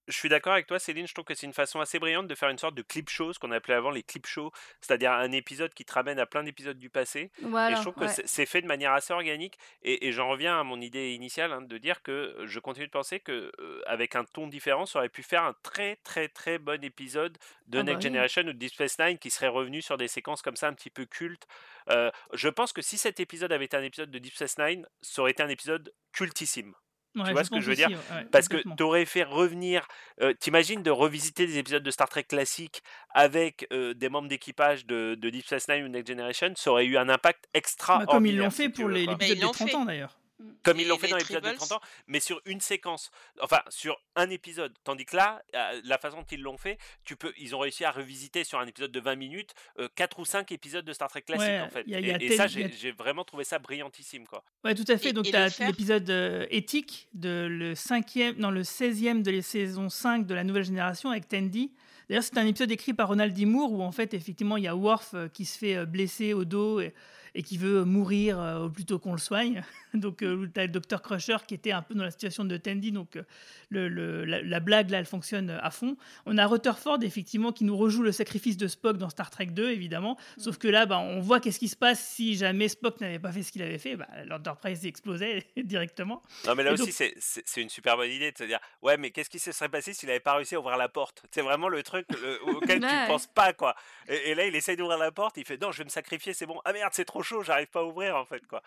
Je 0.09 0.17
suis 0.17 0.29
d'accord 0.29 0.53
avec 0.53 0.67
toi, 0.69 0.79
Céline. 0.79 1.07
Je 1.07 1.13
trouve 1.15 1.25
que 1.25 1.35
c'est 1.35 1.47
une 1.47 1.53
façon 1.53 1.81
assez 1.81 1.99
brillante 1.99 2.29
de 2.29 2.35
faire 2.37 2.49
une 2.49 2.59
sorte 2.59 2.75
de 2.77 2.83
clip 2.83 3.09
show, 3.11 3.33
ce 3.33 3.39
qu'on 3.41 3.51
appelait 3.51 3.75
avant 3.75 3.91
les 3.91 4.03
clip 4.05 4.25
shows, 4.27 4.53
c'est-à-dire 4.81 5.11
un 5.13 5.33
épisode 5.33 5.75
qui 5.75 5.85
te 5.85 5.93
ramène 5.93 6.19
à 6.21 6.27
plein 6.27 6.45
d'épisodes 6.45 6.79
du 6.79 6.91
passé. 6.91 7.31
Voilà. 7.43 7.73
et 7.73 7.77
je 7.77 7.83
trouve 7.83 7.95
que 7.95 8.01
ouais. 8.01 8.09
c'est- 8.09 8.27
c'est 8.27 8.47
fait 8.47 8.63
de 8.63 8.67
manière 8.69 8.93
assez 8.93 9.13
organique. 9.13 9.59
Et, 9.83 10.07
et 10.07 10.13
j'en 10.13 10.29
reviens 10.29 10.61
à 10.61 10.63
mon 10.63 10.81
idée 10.81 11.13
initiale 11.15 11.53
hein, 11.53 11.61
de 11.63 11.79
dire 11.79 12.03
que 12.03 12.37
je 12.45 12.61
continue 12.61 12.87
de 12.87 12.91
penser 12.93 13.19
que 13.21 13.51
euh, 13.59 13.83
avec 13.87 14.15
un 14.15 14.25
ton 14.25 14.47
différent, 14.47 14.87
ça 14.87 15.01
aurait 15.01 15.09
pu 15.09 15.23
faire 15.25 15.43
un 15.43 15.55
très 15.63 15.97
très 16.05 16.29
très 16.29 16.59
bon 16.59 16.83
épisode 16.85 17.37
de 17.67 17.79
Ah 17.81 17.83
bah 17.83 17.91
Next 17.93 18.05
oui. 18.05 18.11
Generation 18.11 18.43
ou 18.43 18.53
de 18.53 18.53
Deep 18.53 18.73
Space 18.75 18.99
Nine 19.01 19.19
qui 19.19 19.31
serait 19.31 19.49
revenu 19.49 19.83
sur 19.83 19.97
des 19.97 20.09
séquences 20.09 20.41
comme 20.43 20.57
ça 20.57 20.69
un 20.69 20.73
petit 20.75 20.91
peu 20.91 21.05
cultes. 21.07 21.47
Euh, 21.91 22.11
je 22.33 22.49
pense 22.49 22.73
que 22.73 22.81
si 22.83 22.97
cet 22.97 23.19
épisode 23.19 23.51
avait 23.53 23.65
été 23.65 23.77
un 23.77 23.83
épisode 23.83 24.11
de 24.11 24.19
Deep 24.19 24.35
Space 24.35 24.57
Nine, 24.59 24.87
ça 25.01 25.23
aurait 25.23 25.33
été 25.33 25.43
un 25.43 25.49
épisode 25.49 25.93
cultissime. 26.13 26.75
Ouais, 27.17 27.33
vois 27.33 27.45
ce 27.45 27.51
que 27.51 27.61
je 27.61 27.67
veux 27.67 27.73
aussi, 27.73 27.87
dire 27.87 27.99
ouais, 28.13 28.25
Parce 28.31 28.47
que 28.49 28.57
complètement. 28.57 28.77
tu 28.77 28.83
aurais 28.83 29.05
fait 29.07 29.23
revenir. 29.23 29.87
euh, 30.21 30.33
T'imagines 30.35 30.83
de 30.83 30.91
revisiter 30.91 31.47
des 31.47 31.59
épisodes 31.59 31.83
de 31.83 31.91
Star 31.91 32.09
Trek 32.09 32.25
classiques 32.25 32.83
avec 33.15 33.67
euh, 33.73 33.95
des 33.95 34.09
membres 34.09 34.29
d'équipage 34.29 34.87
de, 34.87 35.15
de 35.15 35.31
Deep 35.31 35.47
Space 35.47 35.69
Nine 35.69 35.85
ou 35.85 35.89
Next 35.89 36.09
Generation, 36.09 36.53
ça 36.57 36.71
aurait 36.71 36.85
eu 36.85 36.97
un 36.99 37.09
impact 37.09 37.47
extra. 37.55 37.99
Bah, 38.01 38.07
comme 38.07 38.27
ils 38.27 38.37
l'ont 38.37 38.51
fait 38.51 38.69
pour 38.69 38.89
les- 38.89 39.07
Mais 39.07 39.13
l'épisode 39.13 39.37
des 39.39 39.43
l'ont 39.45 39.51
30 39.53 39.69
fait. 39.71 39.75
ans, 39.77 39.85
d'ailleurs. 39.85 40.19
Comme 40.63 40.79
ils 40.81 40.87
l'ont 40.89 40.99
fait 40.99 41.09
dans 41.09 41.17
l'épisode 41.17 41.43
de 41.43 41.49
Tribbles? 41.49 41.67
30 41.67 41.73
ans, 41.73 41.81
mais 42.09 42.21
sur 42.21 42.43
une 42.45 42.61
séquence, 42.61 43.11
enfin 43.41 43.61
sur 43.71 43.99
un 44.17 44.29
épisode. 44.29 44.75
Tandis 44.85 45.07
que 45.07 45.17
là, 45.17 45.43
euh, 45.55 45.81
la 45.85 45.97
façon 45.97 46.19
dont 46.19 46.27
ils 46.31 46.43
l'ont 46.43 46.59
fait, 46.59 46.77
tu 47.05 47.17
peux, 47.17 47.33
ils 47.39 47.55
ont 47.55 47.59
réussi 47.59 47.85
à 47.87 47.91
revisiter 47.91 48.45
sur 48.45 48.59
un 48.59 48.67
épisode 48.67 48.93
de 48.93 49.01
20 49.01 49.17
minutes 49.17 49.55
4 49.95 50.19
ou 50.19 50.25
5 50.27 50.53
épisodes 50.53 50.85
de 50.85 50.93
Star 50.93 51.09
Trek 51.09 51.23
classique 51.23 51.47
Ouais, 51.49 51.61
en 51.61 51.71
fait. 51.71 51.85
y 51.87 51.95
a- 51.95 52.01
y 52.01 52.11
a 52.11 52.21
et 52.21 52.25
et 52.27 52.29
tel- 52.29 52.37
ça, 52.37 52.45
a- 52.45 52.49
j'ai 52.49 52.93
vraiment 52.93 53.25
trouvé 53.25 53.45
ça 53.45 53.59
brillantissime 53.59 54.27
quoi. 54.27 54.45
Ouais, 54.65 54.75
tout 54.75 54.85
à 54.89 54.99
fait. 54.99 55.09
Et- 55.11 55.13
Donc, 55.15 55.25
tu 55.25 55.35
as 55.35 55.49
faire. 55.49 55.69
l'épisode 55.69 56.11
euh, 56.11 56.47
éthique 56.51 57.09
de 57.15 57.47
le 57.51 57.75
cinquième, 57.75 58.37
non, 58.37 58.51
le 58.51 58.63
16e 58.63 59.23
de 59.23 59.31
la 59.31 59.41
saison 59.43 59.89
5 59.89 60.27
de 60.27 60.35
la 60.35 60.45
nouvelle 60.45 60.65
génération 60.65 61.11
avec 61.11 61.29
Tandy. 61.29 61.73
D'ailleurs, 62.09 62.23
c'est 62.23 62.39
un 62.39 62.47
épisode 62.47 62.71
écrit 62.71 62.93
par 62.95 63.09
Ronald 63.09 63.33
D. 63.35 63.47
Moore 63.47 63.73
où, 63.73 63.83
en 63.83 63.91
fait, 63.91 64.15
effectivement, 64.15 64.57
il 64.57 64.65
y 64.65 64.69
a 64.69 64.77
Worf 64.77 65.15
euh, 65.15 65.29
qui 65.29 65.45
se 65.45 65.59
fait 65.59 65.77
euh, 65.77 65.87
blesser 65.87 66.35
au 66.35 66.45
dos 66.45 66.79
et, 66.81 66.95
et 67.39 67.43
qui 67.43 67.59
veut 67.59 67.85
mourir 67.85 68.41
euh, 68.41 68.65
au 68.65 68.71
plus 68.71 68.85
tôt 68.87 68.99
qu'on 68.99 69.13
le 69.13 69.19
soigne. 69.19 69.63
donc, 69.95 70.19
tu 70.19 70.27
as 70.57 70.63
le 70.63 70.69
docteur 70.69 71.03
Crusher 71.03 71.37
qui 71.47 71.55
était 71.55 71.71
un 71.73 71.83
peu 71.83 71.95
dans 71.95 72.03
la 72.05 72.11
situation 72.11 72.45
de 72.45 72.57
Tandy. 72.57 72.93
Donc, 72.93 73.17
euh, 73.17 73.23
le, 73.69 73.89
le- 73.89 74.25
la, 74.25 74.41
la 74.43 74.61
blague, 74.61 74.91
là, 74.91 74.99
elle 74.99 75.07
fonctionne 75.07 75.51
à 75.51 75.71
fond. 75.71 75.97
On 76.25 76.39
a 76.39 76.47
Rutherford, 76.47 76.99
effectivement, 77.03 77.53
qui 77.53 77.65
nous 77.65 77.77
rejoue 77.77 78.03
le 78.03 78.13
sacrifice 78.13 78.57
de 78.57 78.67
Spock 78.69 78.97
dans 78.97 79.11
Star 79.11 79.31
Trek 79.31 79.47
2, 79.47 79.71
évidemment. 79.71 80.17
Sauf 80.39 80.57
que 80.59 80.69
là, 80.69 80.87
bah, 80.87 80.99
on 80.99 81.21
voit 81.21 81.41
qu'est-ce 81.41 81.59
qui 81.59 81.69
se 81.69 81.77
passe 81.77 82.01
si 82.01 82.37
jamais 82.37 82.69
Spock 82.69 83.01
n'avait 83.01 83.19
pas 83.19 83.33
fait 83.33 83.43
ce 83.43 83.53
qu'il 83.53 83.63
avait 83.63 83.79
fait. 83.79 83.97
Bah, 83.97 84.09
L'Enterprise 84.25 84.87
explosait 84.87 85.45
directement. 85.57 86.23
Non 86.47 86.55
mais 86.55 86.63
là 86.63 86.71
Et 86.71 86.73
aussi 86.75 86.85
donc- 86.85 87.15
c'est- 87.19 87.61
une 87.61 87.69
super 87.69 87.97
bonne 87.97 88.11
idée 88.11 88.33
de 88.33 88.39
se 88.39 88.45
dire 88.45 88.59
ouais 88.83 88.97
mais 88.97 89.11
qu'est-ce 89.11 89.29
qui 89.31 89.39
se 89.39 89.51
serait 89.53 89.69
passé 89.69 89.93
s'il 89.93 90.09
avait 90.11 90.21
pas 90.21 90.35
réussi 90.37 90.55
à 90.55 90.61
ouvrir 90.61 90.77
la 90.77 90.89
porte? 90.89 91.23
C'est 91.31 91.43
vraiment 91.43 91.69
le 91.69 91.83
truc 91.83 92.07
le- 92.11 92.43
auquel 92.57 92.81
tu 92.81 92.87
ne 92.87 93.07
penses 93.07 93.27
pas 93.27 93.53
quoi. 93.53 93.75
Et, 94.09 94.31
et 94.31 94.35
là 94.35 94.47
il 94.47 94.55
essaye 94.55 94.77
d'ouvrir 94.77 94.99
la 94.99 95.11
porte, 95.11 95.37
il 95.37 95.45
fait 95.45 95.61
non 95.61 95.73
je 95.73 95.79
vais 95.79 95.85
me 95.85 95.89
sacrifier 95.91 96.33
c'est 96.33 96.47
bon. 96.47 96.61
Ah 96.65 96.73
merde 96.73 96.93
c'est 96.95 97.05
trop 97.05 97.23
chaud 97.27 97.43
j'arrive 97.43 97.69
pas 97.69 97.81
à 97.81 97.85
ouvrir 97.85 98.17
en 98.17 98.25
fait 98.25 98.47
quoi. 98.47 98.63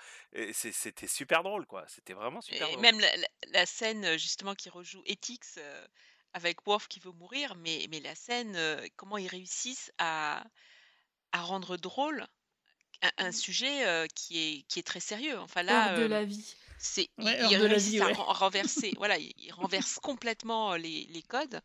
C'était 0.54 1.08
super 1.08 1.44
drôle 1.44 1.66
quoi. 1.66 1.86
C'était 1.88 2.14
vraiment 2.14 2.42
super 2.42 2.70
Et 2.70 2.72
drôle. 2.72 2.82
même 2.82 3.00
la, 3.00 3.16
la- 3.18 3.28
la 3.48 3.66
scène 3.66 4.18
justement 4.18 4.56
qui 4.56 4.70
rejoue 4.70 5.02
Ethics 5.06 5.58
euh, 5.58 5.88
avec 6.34 6.66
Worf 6.68 6.88
qui 6.88 7.00
veut 7.00 7.12
mourir, 7.12 7.56
mais, 7.56 7.88
mais 7.90 8.00
la 8.00 8.16
scène, 8.16 8.56
euh, 8.56 8.86
comment 8.96 9.18
ils 9.18 9.28
réussissent 9.28 9.92
à, 9.98 10.44
à 11.32 11.42
rendre 11.42 11.78
drôle 11.78 12.28
un, 13.02 13.12
un 13.18 13.32
sujet 13.32 13.88
euh, 13.88 14.08
qui, 14.16 14.40
est, 14.40 14.64
qui 14.64 14.80
est 14.80 14.84
très 14.84 15.00
sérieux. 15.02 15.40
Enfin 15.40 15.64
là, 15.64 15.98
de 16.00 16.04
la 16.06 16.24
vie. 16.26 16.56
c'est 16.78 17.10
Ouais, 17.18 17.38
ils, 17.42 17.58
réussissent 17.58 18.00
vie, 18.00 18.02
ouais. 18.02 18.14
renverser, 18.14 18.94
voilà, 18.98 19.18
ils, 19.18 19.34
ils 19.38 19.52
renversent 19.52 20.00
complètement 20.00 20.76
les, 20.76 21.06
les 21.10 21.24
codes. 21.24 21.62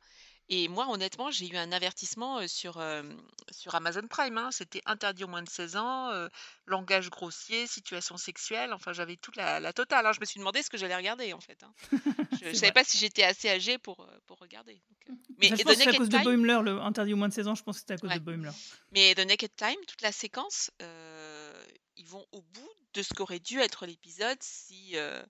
Et 0.51 0.69
moi, 0.69 0.87
honnêtement, 0.91 1.31
j'ai 1.31 1.49
eu 1.49 1.57
un 1.57 1.73
avertissement 1.73 2.39
euh, 2.41 2.47
sur, 2.47 2.79
euh, 2.79 3.03
sur 3.51 3.75
Amazon 3.75 4.07
Prime. 4.09 4.37
hein. 4.37 4.51
C'était 4.53 4.83
interdit 4.85 5.25
aux 5.25 5.29
moins 5.29 5.43
de 5.43 5.49
16 5.49 5.77
ans, 5.77 6.11
euh, 6.11 6.29
langage 6.67 7.09
grossier, 7.09 7.67
situation 7.67 8.17
sexuelle. 8.19 8.75
Enfin, 8.75 8.93
j'avais 8.93 9.17
toute 9.17 9.37
la, 9.37 9.59
la 9.59 9.73
totale. 9.73 10.05
hein. 10.07 10.13
Je 10.13 10.21
me 10.21 10.27
suis 10.27 10.39
demandé 10.39 10.63
ce 10.63 10.69
que 10.69 10.77
j'allais 10.77 10.97
regarder, 10.97 11.33
en 11.33 11.41
fait. 11.41 11.63
hein. 11.65 11.73
Je 12.41 12.49
ne 12.49 12.53
savais 12.53 12.59
vrai. 12.59 12.73
pas 12.73 12.85
si 12.85 12.99
j'étais 12.99 13.23
assez 13.25 13.49
âgée 13.49 13.79
pour, 13.79 14.01
euh, 14.01 14.19
pour 14.27 14.39
regarder. 14.39 14.75
Donc, 14.91 14.99
euh. 15.09 15.13
Mais, 15.39 15.49
Ça, 15.49 15.57
je 15.57 15.63
The 15.63 15.65
pense 15.65 15.73
que 15.77 15.79
c'est 15.79 15.83
à 15.83 15.87
Naked 15.87 15.99
cause 15.99 16.09
de 16.11 16.17
Time, 16.19 16.25
Boimler, 16.25 16.61
le 16.63 16.81
interdit 16.83 17.15
au 17.15 17.17
moins 17.17 17.29
de 17.29 17.35
16 17.35 17.49
ans. 17.49 17.55
Je 17.55 17.63
pense 17.63 17.77
que 17.77 17.81
c'était 17.81 17.95
à 17.95 17.99
cause 17.99 18.11
Ouais. 18.11 18.19
de 18.19 18.25
Boimler. 18.25 18.51
mais 18.93 19.15
The 19.15 19.21
Naked 19.27 19.57
Time, 19.57 19.77
toute 19.89 20.03
la 20.03 20.13
séquence, 20.13 20.71
euh, 20.83 21.65
ils 21.97 22.07
vont 22.07 22.27
au 22.33 22.43
bout 22.43 22.71
de 22.93 23.03
ce 23.03 23.15
qu'aurait 23.15 23.41
dû 23.41 23.61
être 23.61 23.87
l'épisode 23.87 24.39
si, 24.43 24.93
euh, 24.95 25.23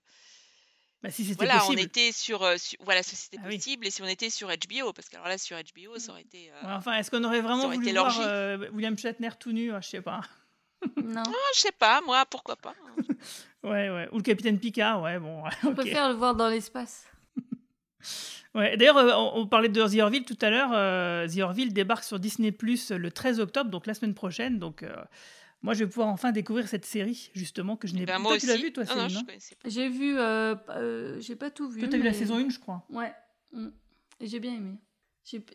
Bah, 1.03 1.11
si 1.11 1.23
c'était 1.23 1.45
voilà, 1.45 1.63
on 1.63 1.67
possible. 1.67 1.81
était 1.81 2.11
sur, 2.11 2.41
euh, 2.43 2.57
sur- 2.57 2.79
voilà, 2.83 3.03
si 3.03 3.15
c'était 3.15 3.37
Ah 3.41 3.45
oui. 3.47 3.57
possible 3.57 3.85
et 3.85 3.91
si 3.91 4.01
on 4.01 4.07
était 4.07 4.29
sur 4.31 4.47
HBO, 4.49 4.91
parce 4.93 5.07
que 5.09 5.15
alors 5.17 5.27
là, 5.27 5.37
sur 5.37 5.55
HBO, 5.57 5.99
ça 5.99 6.11
aurait 6.13 6.21
été. 6.21 6.49
euh, 6.51 6.67
Ouais, 6.67 6.73
enfin, 6.73 6.93
est-ce 6.97 7.11
qu'on 7.11 7.23
aurait 7.23 7.41
vraiment 7.41 7.65
aurait 7.65 7.75
voulu 7.75 7.89
été 7.89 7.97
voir 7.97 8.17
euh, 8.21 8.69
William 8.73 8.97
Shatner 8.97 9.29
tout 9.39 9.51
nu? 9.51 9.71
Ah, 9.71 9.81
Je 9.81 9.89
sais 9.89 10.01
pas. 10.01 10.21
Non. 11.03 11.23
Ah, 11.27 11.31
je 11.55 11.59
sais 11.61 11.71
pas, 11.71 12.01
moi, 12.01 12.25
pourquoi 12.25 12.55
pas. 12.55 12.73
hein. 12.87 12.95
Ouais, 13.63 13.89
ouais. 13.89 14.07
Ou 14.11 14.17
le 14.17 14.21
capitaine 14.23 14.59
Picard, 14.59 15.01
ouais, 15.01 15.17
bon. 15.19 15.43
Je 15.63 15.67
ok. 15.69 15.73
préfère 15.75 16.07
le 16.09 16.13
voir 16.15 16.35
dans 16.35 16.47
l'espace. 16.49 17.05
Ouais. 18.53 18.77
D'ailleurs, 18.77 18.95
on, 18.95 19.41
on 19.41 19.47
parlait 19.47 19.67
de 19.69 19.85
The 19.85 19.99
Orville 19.99 20.23
tout 20.23 20.37
à 20.41 20.49
l'heure. 20.49 20.69
euh, 20.73 21.27
The 21.27 21.39
Orville 21.39 21.73
débarque 21.73 22.03
sur 22.05 22.19
Disney 22.19 22.51
Plus 22.53 22.91
le 22.91 23.11
13 23.11 23.39
octobre, 23.41 23.69
donc 23.69 23.85
la 23.85 23.93
semaine 23.93 24.13
prochaine. 24.13 24.59
Donc, 24.59 24.81
euh, 24.83 24.95
moi, 25.65 25.73
je 25.73 25.83
vais 25.83 25.89
pouvoir 25.89 26.07
enfin 26.09 26.31
découvrir 26.31 26.67
cette 26.67 26.85
série, 26.85 27.29
justement, 27.33 27.75
que 27.75 27.87
je 27.87 27.95
n'ai 27.95 28.05
Ben, 28.05 28.21
pas. 28.23 28.37
tu 28.37 28.45
l'as 28.47 28.55
vu, 28.57 28.71
toi, 28.71 28.83
non, 28.85 29.09
Céline 29.09 29.25
hein. 29.29 29.37
J'ai 29.65 29.89
vu, 29.89 30.17
euh, 30.17 30.55
euh, 30.69 31.19
j'ai 31.19 31.35
pas 31.35 31.49
tout 31.51 31.67
vu. 31.69 31.81
Toi, 31.81 31.89
t'as 31.89 31.97
vu 31.97 32.03
la 32.03 32.11
mais- 32.11 32.15
saison 32.17 32.35
1, 32.37 32.49
je 32.49 32.59
crois. 32.59 32.85
Ouais. 32.89 33.11
Mm. 33.51 33.67
Et 34.21 34.27
j'ai 34.27 34.39
bien 34.39 34.53
aimé. 34.55 34.75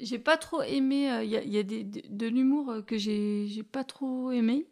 J'ai 0.01 0.19
pas 0.19 0.37
trop 0.37 0.63
aimé. 0.63 1.11
euh, 1.13 1.23
Il 1.25 1.31
y 1.31 1.37
a, 1.37 1.43
il 1.43 1.51
y 1.53 1.59
a 1.59 1.63
des, 1.63 1.85
de, 1.85 2.03
de 2.09 2.27
l'humour 2.27 2.71
euh, 2.71 2.83
que 2.83 2.99
j'ai 2.99 3.47
j'ai 3.47 3.63
pas 3.63 3.85
trop 3.85 4.33
aimé. 4.33 4.67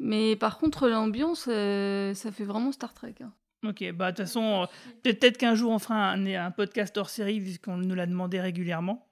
Mais 0.00 0.36
par 0.36 0.58
contre, 0.58 0.88
l'ambiance, 0.88 1.46
euh, 1.48 2.14
ça 2.14 2.30
fait 2.32 2.44
vraiment 2.44 2.72
Star 2.72 2.94
Trek. 2.94 3.14
hein. 3.22 3.32
Ok, 3.64 3.90
bah 3.92 4.12
de 4.12 4.16
toute 4.16 4.26
façon, 4.26 4.62
euh, 4.62 4.66
peut-être 5.02 5.36
qu'un 5.38 5.54
jour 5.56 5.72
on 5.72 5.78
fera 5.80 6.10
un, 6.12 6.26
un 6.26 6.50
podcast 6.52 6.96
hors 6.96 7.10
série, 7.10 7.40
puisqu'on 7.40 7.76
nous 7.76 7.94
l'a 7.96 8.06
demandé 8.06 8.40
régulièrement. 8.40 9.07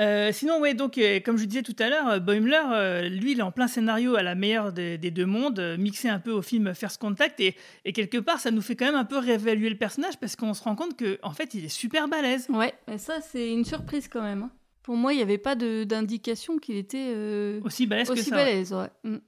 Euh, 0.00 0.32
sinon, 0.32 0.58
ouais, 0.60 0.72
donc, 0.72 0.96
euh, 0.96 1.20
comme 1.20 1.36
je 1.36 1.44
disais 1.44 1.62
tout 1.62 1.76
à 1.78 1.90
l'heure, 1.90 2.08
euh, 2.08 2.18
Boimler, 2.20 2.60
euh, 2.72 3.08
lui, 3.08 3.32
il 3.32 3.40
est 3.40 3.42
en 3.42 3.52
plein 3.52 3.68
scénario 3.68 4.16
à 4.16 4.22
la 4.22 4.34
meilleure 4.34 4.72
des, 4.72 4.96
des 4.96 5.10
deux 5.10 5.26
mondes, 5.26 5.58
euh, 5.58 5.76
mixé 5.76 6.08
un 6.08 6.18
peu 6.18 6.30
au 6.30 6.40
film 6.42 6.74
First 6.74 6.98
Contact, 7.00 7.38
et, 7.40 7.54
et 7.84 7.92
quelque 7.92 8.16
part, 8.18 8.40
ça 8.40 8.50
nous 8.50 8.62
fait 8.62 8.76
quand 8.76 8.86
même 8.86 8.94
un 8.94 9.04
peu 9.04 9.18
réévaluer 9.18 9.68
le 9.68 9.76
personnage, 9.76 10.18
parce 10.18 10.36
qu'on 10.36 10.54
se 10.54 10.62
rend 10.62 10.74
compte 10.74 10.96
que, 10.96 11.18
en 11.22 11.32
fait, 11.32 11.52
il 11.54 11.66
est 11.66 11.68
super 11.68 12.08
balèze. 12.08 12.46
Ouais, 12.48 12.72
mais 12.88 12.96
ça, 12.98 13.20
c'est 13.20 13.52
une 13.52 13.64
surprise 13.66 14.08
quand 14.08 14.22
même. 14.22 14.44
hein. 14.44 14.50
Pour 14.82 14.96
moi, 14.96 15.12
il 15.12 15.16
n'y 15.18 15.22
avait 15.22 15.36
pas 15.38 15.54
d'indication 15.54 16.58
qu'il 16.58 16.76
était 16.76 17.12
euh, 17.14 17.60
Aussi 17.64 17.86
balèze 17.86 18.08
que 18.08 18.16
ça. 18.16 18.36
ouais. 18.36 18.44
balèze. 18.44 18.72
Ouais. 18.72 18.88
Mm. 19.04 19.18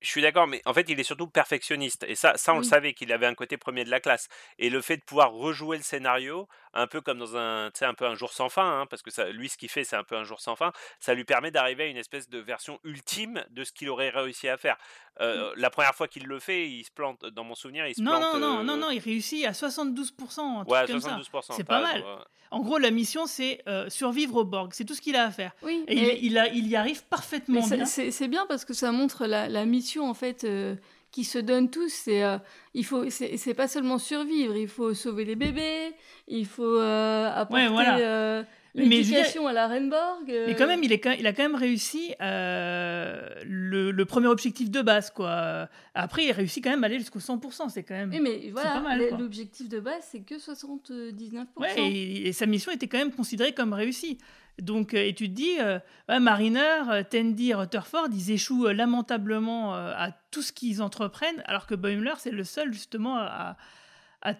Je 0.00 0.10
suis 0.10 0.20
d'accord, 0.20 0.46
mais 0.46 0.60
en 0.66 0.74
fait, 0.74 0.84
il 0.88 1.00
est 1.00 1.04
surtout 1.04 1.26
perfectionniste. 1.26 2.04
Et 2.06 2.14
ça, 2.14 2.34
ça 2.36 2.52
on 2.54 2.58
le 2.58 2.64
savait 2.64 2.92
qu'il 2.92 3.10
avait 3.12 3.26
un 3.26 3.34
côté 3.34 3.56
premier 3.56 3.82
de 3.84 3.90
la 3.90 3.98
classe. 3.98 4.28
Et 4.58 4.68
le 4.68 4.80
fait 4.82 4.98
de 4.98 5.02
pouvoir 5.02 5.32
rejouer 5.32 5.78
le 5.78 5.82
scénario, 5.82 6.48
un 6.76 6.86
peu 6.86 7.00
comme 7.00 7.18
dans 7.18 7.36
un, 7.36 7.70
tu 7.72 7.78
sais, 7.80 7.84
un 7.84 7.94
peu 7.94 8.06
un 8.06 8.14
jour 8.14 8.32
sans 8.32 8.48
fin, 8.48 8.80
hein, 8.82 8.86
parce 8.86 9.02
que 9.02 9.10
ça, 9.10 9.28
lui, 9.30 9.48
ce 9.48 9.56
qu'il 9.56 9.68
fait, 9.68 9.84
c'est 9.84 9.96
un 9.96 10.04
peu 10.04 10.16
un 10.16 10.24
jour 10.24 10.40
sans 10.40 10.56
fin. 10.56 10.72
Ça 11.00 11.14
lui 11.14 11.24
permet 11.24 11.50
d'arriver 11.50 11.84
à 11.84 11.86
une 11.86 11.96
espèce 11.96 12.28
de 12.28 12.38
version 12.38 12.78
ultime 12.84 13.42
de 13.50 13.64
ce 13.64 13.72
qu'il 13.72 13.88
aurait 13.88 14.10
réussi 14.10 14.48
à 14.48 14.56
faire. 14.56 14.76
Euh, 15.20 15.52
La 15.56 15.70
première 15.70 15.94
fois 15.94 16.06
qu'il 16.08 16.26
le 16.26 16.38
fait, 16.38 16.68
il 16.68 16.84
se 16.84 16.90
plante. 16.90 17.24
Dans 17.26 17.44
mon 17.44 17.54
souvenir, 17.54 17.86
il 17.86 17.94
se 17.94 18.02
Non, 18.02 18.12
plante. 18.18 18.34
non, 18.34 18.38
non, 18.38 18.58
euh, 18.60 18.62
non, 18.62 18.76
non, 18.76 18.90
il 18.90 18.98
réussit 19.00 19.44
à 19.46 19.52
72%, 19.52 20.60
un 20.60 20.64
truc 20.64 20.70
Ouais, 20.70 20.86
comme 20.86 21.00
ça. 21.00 21.08
72%. 21.16 21.54
C'est 21.56 21.64
pas 21.64 21.80
mal. 21.80 22.00
ouais. 22.02 22.06
En 22.52 22.60
gros, 22.60 22.78
la 22.78 22.90
mission, 22.92 23.26
c'est 23.26 23.60
euh, 23.66 23.88
survivre 23.90 24.36
au 24.36 24.44
Borg. 24.44 24.70
C'est 24.72 24.84
tout 24.84 24.94
ce 24.94 25.00
qu'il 25.00 25.16
a 25.16 25.24
à 25.24 25.30
faire. 25.32 25.52
Oui, 25.62 25.84
Et 25.88 25.94
mais- 25.96 26.18
il, 26.20 26.26
il, 26.32 26.38
a- 26.38 26.48
il 26.48 26.68
y 26.68 26.76
arrive 26.76 27.02
parfaitement 27.06 27.62
c'est- 27.62 27.76
bien. 27.76 27.86
c'est 27.86 28.10
c'est 28.12 28.28
bien 28.28 28.46
parce 28.46 28.64
que 28.64 28.72
ça 28.72 28.92
montre 28.92 29.26
la, 29.26 29.48
la 29.48 29.64
mission 29.64 30.08
en 30.08 30.14
fait 30.14 30.44
euh, 30.44 30.76
qui 31.16 31.24
se 31.24 31.38
donne 31.38 31.70
tous. 31.70 31.88
C'est 32.04 32.22
euh, 32.22 32.36
il 32.74 32.84
faut 32.84 33.08
c'est 33.08 33.54
pas 33.54 33.68
seulement 33.68 33.96
survivre, 33.98 34.54
il 34.54 34.68
faut 34.68 34.92
sauver 34.92 35.24
les 35.24 35.34
bébés, 35.34 35.94
il 36.28 36.44
faut 36.44 36.76
euh, 36.78 37.30
apporter 37.34 37.62
Ouais, 37.64 37.68
voilà. 37.72 37.96
euh, 37.98 38.42
l'éducation 38.74 39.46
à 39.46 39.54
la 39.54 39.66
Renborg. 39.66 40.28
euh, 40.30 40.44
Mais 40.46 40.54
quand 40.54 40.66
même, 40.66 40.82
il, 40.84 40.92
est, 40.92 41.00
quand- 41.00 41.16
il 41.18 41.26
a 41.26 41.32
quand 41.32 41.42
même 41.44 41.54
réussi 41.54 42.12
le, 42.20 43.90
le 43.90 44.04
premier 44.04 44.26
objectif 44.26 44.70
de 44.70 44.82
base, 44.82 45.10
quoi. 45.10 45.68
Après, 45.94 46.26
il 46.26 46.32
réussit 46.32 46.62
quand 46.62 46.68
même 46.70 46.84
à 46.84 46.86
aller 46.86 46.98
jusqu'au 46.98 47.18
100%. 47.18 47.70
C'est 47.70 47.82
quand 47.82 47.94
même. 47.94 48.10
Oui, 48.10 48.20
mais 48.20 48.50
voilà, 48.52 48.82
l'objectif 49.18 49.70
de 49.70 49.80
base 49.80 50.06
c'est 50.10 50.20
que 50.20 50.34
79%. 50.34 51.46
Ouais, 51.56 51.68
et, 51.78 52.28
et 52.28 52.32
sa 52.34 52.44
mission 52.44 52.70
était 52.72 52.88
quand 52.88 52.98
même 52.98 53.12
considérée 53.12 53.52
comme 53.52 53.72
réussie. 53.72 54.18
Donc, 54.60 54.94
euh, 54.94 55.04
et 55.06 55.14
tu 55.14 55.28
te 55.28 55.34
dis, 55.34 55.60
euh, 55.60 55.78
Mariner, 56.08 56.82
euh, 56.90 57.02
Tandy 57.02 57.50
et 57.50 57.54
Rutherford, 57.54 58.08
ils 58.12 58.30
échouent 58.30 58.68
lamentablement 58.68 59.74
à 59.74 60.12
tout 60.30 60.42
ce 60.42 60.52
qu'ils 60.52 60.82
entreprennent, 60.82 61.42
alors 61.46 61.66
que 61.66 61.74
Boimler, 61.74 62.14
c'est 62.18 62.30
le 62.30 62.44
seul 62.44 62.72
justement 62.72 63.18
à, 63.18 63.56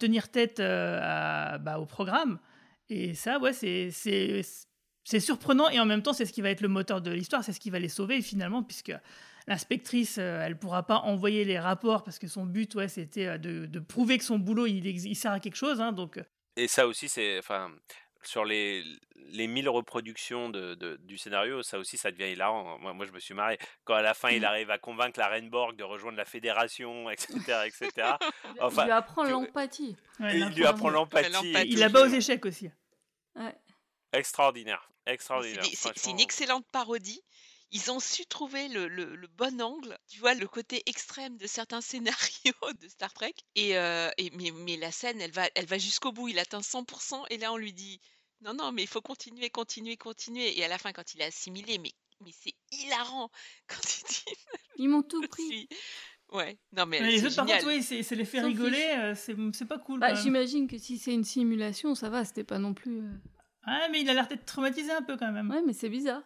tenir 0.00 0.30
tête 0.30 0.58
bah, 0.58 1.78
au 1.78 1.86
programme. 1.86 2.38
Et 2.88 3.14
ça, 3.14 3.38
ouais, 3.38 3.52
c'est- 3.52 3.90
surprenant 5.20 5.68
et 5.68 5.78
en 5.78 5.86
même 5.86 6.02
temps, 6.02 6.12
c'est 6.12 6.26
ce 6.26 6.32
qui 6.32 6.40
va 6.40 6.50
être 6.50 6.60
le 6.60 6.68
moteur 6.68 7.00
de 7.00 7.10
l'histoire, 7.12 7.44
c'est 7.44 7.52
ce 7.52 7.60
qui 7.60 7.70
va 7.70 7.78
les 7.78 7.88
sauver 7.88 8.20
finalement, 8.22 8.62
puisque 8.64 8.92
l'inspectrice, 9.46 10.18
elle 10.18 10.58
pourra 10.58 10.84
pas 10.84 10.98
envoyer 10.98 11.44
les 11.44 11.58
rapports 11.58 12.02
parce 12.02 12.18
que 12.18 12.26
son 12.26 12.46
but, 12.46 12.74
ouais, 12.74 12.88
c'était 12.88 13.38
de, 13.38 13.78
prouver 13.78 14.18
que 14.18 14.24
son 14.24 14.38
boulot, 14.38 14.66
il, 14.66 15.14
sert 15.14 15.32
à 15.32 15.40
quelque 15.40 15.56
chose. 15.56 15.80
hein, 15.80 15.92
donc, 15.92 16.18
Et 16.56 16.66
ça 16.66 16.88
aussi, 16.88 17.08
c'est. 17.08 17.40
Sur 18.22 18.44
les, 18.44 18.82
les 19.14 19.46
1000 19.46 19.68
reproductions 19.68 20.48
de, 20.50 20.74
de- 20.74 20.96
du 21.02 21.16
scénario, 21.18 21.62
ça 21.62 21.78
aussi, 21.78 21.96
ça 21.98 22.10
devient 22.10 22.32
hilarant. 22.32 22.78
Moi, 22.78 22.92
moi, 22.92 23.06
je 23.06 23.12
me 23.12 23.20
suis 23.20 23.34
marré. 23.34 23.58
Quand 23.84 23.94
à 23.94 24.02
la 24.02 24.14
fin, 24.14 24.30
il 24.30 24.44
arrive 24.44 24.70
à 24.70 24.78
convaincre 24.78 25.18
la 25.20 25.28
Renborg 25.28 25.76
de 25.76 25.84
rejoindre 25.84 26.16
la 26.18 26.24
fédération, 26.24 27.08
etc. 27.10 27.34
etc. 27.66 27.90
il 28.60 28.84
lui 28.84 28.90
apprend 28.90 29.24
tu- 29.24 29.30
l'empathie. 29.30 29.96
ouais, 30.20 30.38
il 30.38 30.48
lui 30.54 30.66
apprend 30.66 30.88
l'empathie. 30.90 31.52
Il 31.66 31.78
la 31.78 31.88
bat 31.88 32.02
aux 32.02 32.08
échecs 32.08 32.44
aussi. 32.46 32.70
Ouais. 33.34 33.54
Extraordinaire. 34.12 34.88
C'est 35.06 35.12
Extraordinaire. 35.12 35.64
c'est- 35.64 36.10
une 36.10 36.20
excellente 36.20 36.66
parodie. 36.72 37.22
Ils 37.72 37.90
ont 37.90 37.98
su 38.00 38.24
trouver 38.26 38.68
le, 38.68 38.86
le- 38.88 39.16
le 39.16 39.26
bon 39.28 39.60
angle, 39.60 39.98
tu 40.08 40.20
vois, 40.20 40.34
le 40.34 40.46
côté 40.46 40.82
extrême 40.86 41.36
de 41.36 41.46
certains 41.46 41.80
scénarios 42.60 42.72
de 42.80 42.88
Star 42.88 43.12
Trek. 43.12 43.34
Et, 43.54 43.76
euh, 43.76 44.08
et- 44.18 44.30
mais, 44.30 44.50
mais 44.52 44.76
la 44.76 44.92
scène, 44.92 45.20
elle 45.20 45.32
va, 45.32 45.48
elle 45.54 45.66
va 45.66 45.78
jusqu'au 45.78 46.12
bout. 46.12 46.28
Il 46.28 46.38
atteint 46.38 46.60
100%. 46.62 47.24
Et 47.30 47.38
là, 47.38 47.52
on 47.52 47.56
lui 47.56 47.72
dit 47.72 48.00
Non, 48.40 48.54
non, 48.54 48.70
mais 48.72 48.82
il 48.82 48.88
faut 48.88 49.00
continuer, 49.02 49.50
continuer, 49.50 49.96
continuer. 49.96 50.56
Et 50.58 50.64
à 50.64 50.68
la 50.68 50.78
fin, 50.78 50.92
quand 50.92 51.14
il 51.14 51.22
a 51.22 51.26
assimilé, 51.26 51.78
mais, 51.78 51.92
mais 52.20 52.30
c'est 52.32 52.54
hilarant 52.72 53.30
quand 53.68 53.80
il 53.82 54.04
dit 54.06 54.36
Ils 54.78 54.88
m'ont 54.88 55.02
tout 55.08 55.26
pris. 55.28 55.42
suis- 55.46 55.68
Ouais, 56.32 56.58
non, 56.72 56.86
mais 56.86 57.00
Mais 57.00 57.10
les 57.12 57.24
autres, 57.24 57.36
par 57.36 57.46
contre, 57.46 57.66
oui, 57.68 57.84
c'est 57.84 58.02
c'est 58.02 58.16
les 58.16 58.24
fait 58.24 58.40
S'en 58.40 58.48
rigoler, 58.48 58.84
euh, 58.98 59.14
c'est 59.14 59.36
c'est 59.52 59.64
pas 59.64 59.78
cool. 59.78 60.00
Bah. 60.00 60.12
J'imagine 60.14 60.66
que 60.66 60.76
si 60.76 60.98
c'est 60.98 61.12
une 61.14 61.22
simulation, 61.22 61.94
ça 61.94 62.10
va, 62.10 62.24
c'était 62.24 62.42
pas 62.42 62.58
non 62.58 62.74
plus. 62.74 62.98
euh, 62.98 63.12
Ah, 63.62 63.86
mais 63.92 64.00
il 64.00 64.10
a 64.10 64.14
l'air 64.14 64.26
d'être 64.26 64.44
traumatisé 64.44 64.90
un 64.90 65.02
peu 65.02 65.16
quand 65.16 65.30
même. 65.30 65.48
Ouais, 65.50 65.62
mais 65.64 65.72
c'est 65.72 65.88
bizarre. 65.88 66.22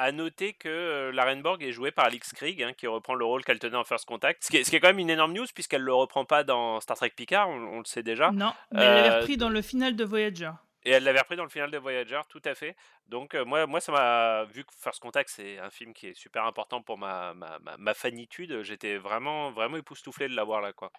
À 0.00 0.12
noter 0.12 0.52
que 0.52 0.68
euh, 0.68 1.12
la 1.12 1.24
Renborg 1.24 1.60
est 1.62 1.72
jouée 1.72 1.90
par 1.90 2.04
Alix 2.06 2.32
Krieg, 2.32 2.62
hein, 2.62 2.72
qui 2.72 2.86
reprend 2.86 3.14
le 3.14 3.24
rôle 3.24 3.44
qu'elle 3.44 3.58
tenait 3.58 3.76
en 3.76 3.82
First 3.84 4.04
Contact. 4.06 4.44
Ce 4.44 4.48
qui 4.50 4.58
est, 4.58 4.64
ce 4.64 4.70
qui 4.70 4.76
est 4.76 4.80
quand 4.80 4.86
même 4.88 5.00
une 5.00 5.10
énorme 5.10 5.32
news, 5.32 5.46
puisqu'elle 5.52 5.82
le 5.82 5.92
reprend 5.92 6.24
pas 6.24 6.44
dans 6.44 6.78
Star 6.80 6.96
Trek 6.96 7.10
Picard, 7.16 7.48
on, 7.48 7.54
on 7.54 7.78
le 7.80 7.84
sait 7.84 8.04
déjà. 8.04 8.30
Non, 8.30 8.52
mais 8.72 8.80
elle 8.82 8.94
l'avait 8.94 9.08
Euh, 9.10 9.20
repris 9.20 9.36
dans 9.36 9.48
le 9.50 9.60
final 9.60 9.96
de 9.96 10.04
Voyager. 10.04 10.50
Et 10.84 10.92
elle 10.92 11.02
l'avait 11.02 11.18
repris 11.18 11.34
dans 11.36 11.42
le 11.42 11.48
final 11.50 11.72
de 11.72 11.78
Voyager, 11.78 12.20
tout 12.28 12.40
à 12.44 12.54
fait. 12.54 12.76
Donc 13.08 13.34
euh, 13.34 13.44
moi, 13.44 13.66
moi, 13.66 13.80
ça 13.80 13.90
m'a 13.90 14.44
vu 14.44 14.64
que 14.64 14.70
First 14.80 15.00
Contact, 15.02 15.28
c'est 15.30 15.58
un 15.58 15.68
film 15.70 15.92
qui 15.92 16.06
est 16.06 16.14
super 16.14 16.44
important 16.46 16.80
pour 16.80 16.96
ma, 16.96 17.34
ma, 17.34 17.58
ma, 17.58 17.76
ma 17.76 17.92
fanitude. 17.92 18.62
J'étais 18.62 18.96
vraiment, 18.98 19.50
vraiment 19.50 19.76
époustouflé 19.78 20.28
de 20.28 20.36
l'avoir 20.36 20.60
là, 20.60 20.72
quoi. 20.72 20.92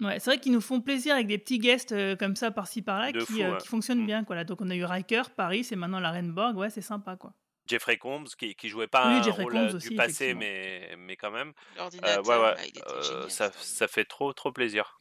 Ouais, 0.00 0.20
c'est 0.20 0.30
vrai 0.30 0.38
qu'ils 0.38 0.52
nous 0.52 0.60
font 0.60 0.80
plaisir 0.80 1.14
avec 1.14 1.26
des 1.26 1.38
petits 1.38 1.58
guests 1.58 1.90
euh, 1.92 2.14
comme 2.14 2.36
ça 2.36 2.50
par-ci 2.52 2.82
par-là 2.82 3.12
qui, 3.12 3.20
fou, 3.26 3.40
euh, 3.40 3.52
ouais. 3.52 3.56
qui 3.58 3.66
fonctionnent 3.66 4.02
Mm. 4.02 4.06
bien. 4.06 4.24
Quoi, 4.24 4.36
là. 4.36 4.44
Donc 4.44 4.60
on 4.60 4.70
a 4.70 4.74
eu 4.76 4.84
Riker, 4.84 5.22
Paris, 5.36 5.66
et 5.70 5.74
maintenant 5.76 5.98
la 6.00 6.12
Renborg. 6.12 6.56
Ouais, 6.56 6.70
c'est 6.70 6.80
sympa. 6.80 7.16
quoi. 7.16 7.32
Jeffrey 7.66 7.96
Combs, 7.98 8.26
qui, 8.38 8.54
qui 8.54 8.68
jouait 8.68 8.86
pas 8.86 9.08
Oui, 9.08 9.14
un 9.14 9.22
Jeffrey 9.22 9.42
rôle 9.44 9.52
Combs 9.52 9.72
euh, 9.72 9.76
aussi, 9.76 9.88
du 9.88 9.96
passé, 9.96 10.34
mais, 10.34 10.94
mais 10.98 11.16
quand 11.16 11.30
même. 11.30 11.48
Euh, 11.48 11.78
L'ordinateur, 11.78 12.26
ouais, 12.26 12.38
ouais, 12.38 12.68
était 12.68 12.82
euh, 12.86 13.28
ça, 13.28 13.50
ça 13.52 13.88
fait 13.88 14.04
trop, 14.04 14.32
trop 14.32 14.52
plaisir. 14.52 15.00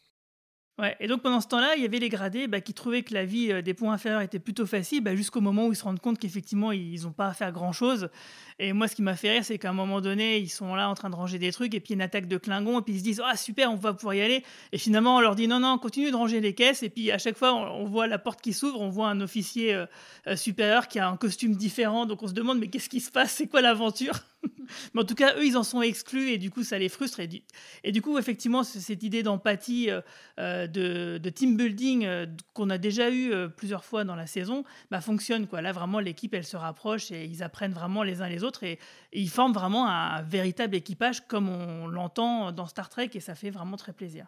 Ouais, 0.78 0.94
et 1.00 1.08
donc 1.08 1.22
pendant 1.22 1.40
ce 1.40 1.48
temps-là, 1.48 1.76
il 1.78 1.84
y 1.84 1.86
avait 1.86 2.00
les 2.00 2.10
gradés 2.10 2.48
bah, 2.48 2.60
qui 2.60 2.74
trouvaient 2.74 3.02
que 3.02 3.14
la 3.14 3.24
vie 3.24 3.50
euh, 3.50 3.62
des 3.62 3.74
points 3.74 3.94
inférieurs 3.94 4.20
était 4.20 4.40
plutôt 4.40 4.66
facile, 4.66 5.02
bah, 5.02 5.16
jusqu'au 5.16 5.40
moment 5.40 5.68
où 5.68 5.72
ils 5.72 5.76
se 5.78 5.86
rendent 5.86 6.02
compte 6.02 6.20
qu'effectivement, 6.20 6.74
ils 6.74 7.04
n'ont 7.04 7.14
pas 7.14 7.28
à 7.28 7.34
faire 7.34 7.54
grand-chose. 7.54 8.10
Et 8.60 8.74
moi, 8.74 8.90
ce 8.90 8.96
qui 8.96 9.02
m'a 9.02 9.16
fait 9.16 9.32
rire, 9.32 9.46
c'est 9.46 9.58
qu'à 9.58 9.70
un 9.70 9.74
moment 9.74 10.02
donné, 10.02 10.38
ils 10.38 10.50
sont 10.50 10.76
là 10.76 10.90
en 10.90 10.94
train 10.94 11.10
de 11.10 11.16
ranger 11.16 11.40
des 11.40 11.54
trucs, 11.54 11.74
et 11.74 11.80
puis 11.80 11.94
une 11.94 12.02
attaque 12.02 12.28
de 12.28 12.38
Klingons, 12.38 12.80
et 12.80 12.82
puis 12.82 12.96
ils 12.96 13.00
se 13.00 13.04
disent 13.06 13.22
Ah, 13.26 13.38
super, 13.38 13.72
on 13.72 13.76
va 13.76 13.94
pouvoir 13.94 14.16
y 14.16 14.22
aller. 14.22 14.44
Et 14.74 14.78
finalement, 14.78 15.16
on 15.16 15.22
leur 15.22 15.36
dit 15.36 15.48
Non, 15.48 15.62
non, 15.62 15.78
continue 15.78 16.12
de 16.12 16.16
ranger 16.18 16.42
les 16.42 16.54
caisses. 16.54 16.84
Et 16.84 16.90
puis 16.90 17.10
à 17.10 17.20
chaque 17.20 17.38
fois, 17.38 17.54
on, 17.54 17.84
on 17.84 17.86
voit 17.86 18.08
la 18.08 18.20
porte 18.20 18.42
qui 18.42 18.52
s'ouvre, 18.52 18.82
on 18.82 18.90
voit 18.90 19.08
un 19.08 19.22
officier 19.22 19.74
euh, 19.74 19.86
euh, 20.28 20.36
supérieur 20.36 20.90
qui 20.90 21.00
a 21.00 21.08
un 21.08 21.16
costume 21.16 21.56
différent. 21.56 22.06
Donc 22.06 22.22
on 22.22 22.28
se 22.28 22.34
demande 22.34 22.60
Mais 22.60 22.68
qu'est-ce 22.68 22.90
qui 22.90 23.00
se 23.00 23.12
passe? 23.12 23.32
C'est 23.32 23.48
quoi 23.48 23.62
l'aventure? 23.62 24.20
Mais 24.94 25.02
en 25.02 25.06
tout 25.06 25.16
cas, 25.16 25.36
eux, 25.38 25.46
ils 25.46 25.58
en 25.58 25.64
sont 25.64 25.82
exclus, 25.82 26.30
et 26.30 26.38
du 26.38 26.52
coup, 26.52 26.64
ça 26.64 26.78
les 26.78 26.90
frustre. 26.90 27.20
Et 27.20 27.28
du, 27.28 27.42
et 27.84 27.92
du 27.92 28.02
coup, 28.02 28.18
effectivement, 28.18 28.64
cette 28.64 29.04
idée 29.04 29.24
d'empathie. 29.24 29.90
euh, 29.90 30.02
euh, 30.40 30.68
de, 30.68 31.30
team 31.30 31.58
building 31.58 32.06
euh, 32.06 32.26
qu'on 32.54 32.70
a 32.70 32.78
déjà 32.78 33.12
eu 33.12 33.32
plusieurs 33.50 33.84
fois 33.84 34.04
dans 34.04 34.16
la 34.16 34.28
saison, 34.28 34.64
bah, 34.92 35.02
fonctionne. 35.02 35.48
Quoi. 35.48 35.62
Là, 35.62 35.72
vraiment, 35.72 36.00
l'équipe, 36.00 36.34
elle 36.34 36.46
se 36.46 36.58
rapproche 36.58 37.12
et 37.12 37.26
ils 37.26 37.44
apprennent 37.44 37.74
vraiment 37.74 38.04
les 38.04 38.22
uns 38.22 38.30
les 38.30 38.44
autres 38.44 38.64
et, 38.64 38.80
ils 39.12 39.30
forment 39.30 39.54
vraiment 39.54 39.88
un, 39.88 40.22
véritable 40.24 40.76
équipage 40.76 41.26
comme 41.28 41.50
on 41.50 41.88
l'entend 41.88 42.52
dans 42.52 42.66
Star 42.66 42.90
Trek 42.90 43.10
et 43.14 43.20
ça 43.20 43.36
fait 43.36 43.50
vraiment 43.50 43.78
très 43.78 43.94
plaisir. 43.94 44.28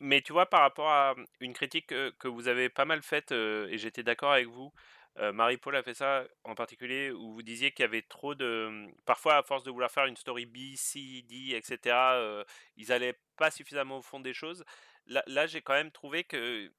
Mais 0.00 0.22
tu 0.22 0.32
vois, 0.32 0.46
par 0.46 0.60
rapport 0.60 0.88
à 0.88 1.14
une 1.40 1.52
critique 1.52 1.88
que, 1.88 2.28
vous 2.28 2.48
avez 2.48 2.68
pas 2.68 2.84
mal 2.84 3.02
faite, 3.02 3.32
et 3.32 3.76
j'étais 3.76 4.02
d'accord 4.02 4.32
avec 4.32 4.48
vous, 4.48 4.72
euh, 5.20 5.32
Marie-Paul 5.32 5.76
a 5.76 5.82
fait 5.82 5.94
ça 5.94 6.24
en 6.44 6.54
particulier, 6.54 7.10
où 7.10 7.34
vous 7.34 7.42
disiez 7.42 7.72
qu'il 7.72 7.82
y 7.82 7.88
avait 7.88 8.02
trop 8.02 8.34
de... 8.34 8.86
Parfois, 9.04 9.36
à 9.36 9.42
force 9.42 9.62
de 9.64 9.70
vouloir 9.70 9.90
faire 9.90 10.06
une 10.06 10.16
story 10.16 10.46
B, 10.46 10.74
C, 10.76 11.24
D, 11.28 11.54
etc., 11.54 11.78
euh, 11.86 12.44
ils 12.76 12.90
allaient 12.92 13.18
pas 13.36 13.50
suffisamment 13.50 13.98
au 13.98 14.02
fond 14.02 14.20
des 14.20 14.32
choses. 14.32 14.64
Là, 15.06 15.22
là 15.26 15.46
j'ai 15.46 15.60
quand 15.60 15.74
même 15.74 15.90
trouvé 15.90 16.24
que 16.24 16.70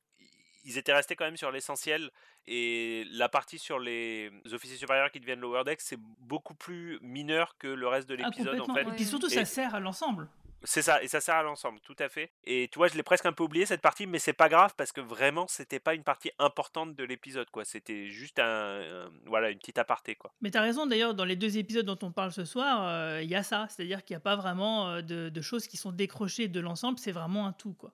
ils 0.63 0.77
étaient 0.77 0.93
restés 0.93 1.15
quand 1.15 1.25
même 1.25 1.37
sur 1.37 1.51
l'essentiel 1.51 2.11
et 2.47 3.03
la 3.11 3.29
partie 3.29 3.59
sur 3.59 3.79
les 3.79 4.31
officiers 4.51 4.77
supérieurs 4.77 5.11
qui 5.11 5.19
deviennent 5.19 5.39
lower 5.39 5.63
deck 5.63 5.81
c'est 5.81 5.99
beaucoup 6.19 6.53
plus 6.53 6.99
mineur 7.01 7.57
que 7.57 7.67
le 7.67 7.87
reste 7.87 8.07
de 8.09 8.17
Ah, 8.19 8.27
l'épisode 8.27 8.59
en 8.61 8.73
fait 8.73 8.81
Et 8.81 8.91
puis 8.91 9.05
surtout, 9.05 9.27
Et- 9.27 9.35
ça 9.35 9.45
sert 9.45 9.75
à 9.75 9.79
l'ensemble. 9.79 10.27
C'est 10.63 10.81
ça, 10.81 11.01
et 11.03 11.07
ça 11.07 11.19
sert 11.21 11.35
à 11.35 11.43
l'ensemble, 11.43 11.79
tout 11.81 11.95
à 11.99 12.07
fait. 12.09 12.31
Et 12.43 12.69
tu 12.71 12.77
vois, 12.79 12.87
je 12.87 12.95
l'ai 12.95 13.03
presque 13.03 13.25
un 13.25 13.33
peu 13.33 13.43
oublié 13.43 13.65
cette 13.65 13.81
partie, 13.81 14.05
mais 14.07 14.19
c'est 14.19 14.33
pas 14.33 14.49
grave 14.49 14.73
parce 14.77 14.91
que 14.91 15.01
vraiment, 15.01 15.47
c'était 15.47 15.79
pas 15.79 15.93
une 15.95 16.03
partie 16.03 16.31
importante 16.39 16.95
de 16.95 17.03
l'épisode, 17.03 17.49
quoi. 17.49 17.65
C'était 17.65 18.07
juste 18.07 18.39
un, 18.39 18.45
un- 18.45 19.09
voilà, 19.25 19.49
une 19.49 19.57
petite 19.57 19.77
aparté, 19.77 20.15
quoi. 20.15 20.31
Mais 20.41 20.51
tu 20.51 20.57
as 20.57 20.61
raison, 20.61 20.85
d'ailleurs, 20.85 21.13
dans 21.13 21.25
les 21.25 21.35
deux 21.35 21.57
épisodes 21.57 21.85
dont 21.85 21.99
on 22.03 22.11
parle 22.11 22.31
ce 22.31 22.45
soir, 22.45 22.87
euh, 22.87 23.21
il 23.23 23.29
y 23.29 23.35
a 23.35 23.43
ça. 23.43 23.67
C'est-à-dire 23.69 24.03
qu'il 24.03 24.13
n'y 24.13 24.17
a 24.17 24.21
pas 24.21 24.35
vraiment 24.35 24.89
euh, 24.89 25.01
de, 25.01 25.29
de 25.29 25.41
choses 25.41 25.67
qui 25.67 25.77
sont 25.77 25.91
décrochées 25.91 26.47
de 26.47 26.59
l'ensemble, 26.59 26.99
c'est 26.99 27.11
vraiment 27.11 27.47
un 27.47 27.53
tout. 27.53 27.73
Quoi. 27.73 27.91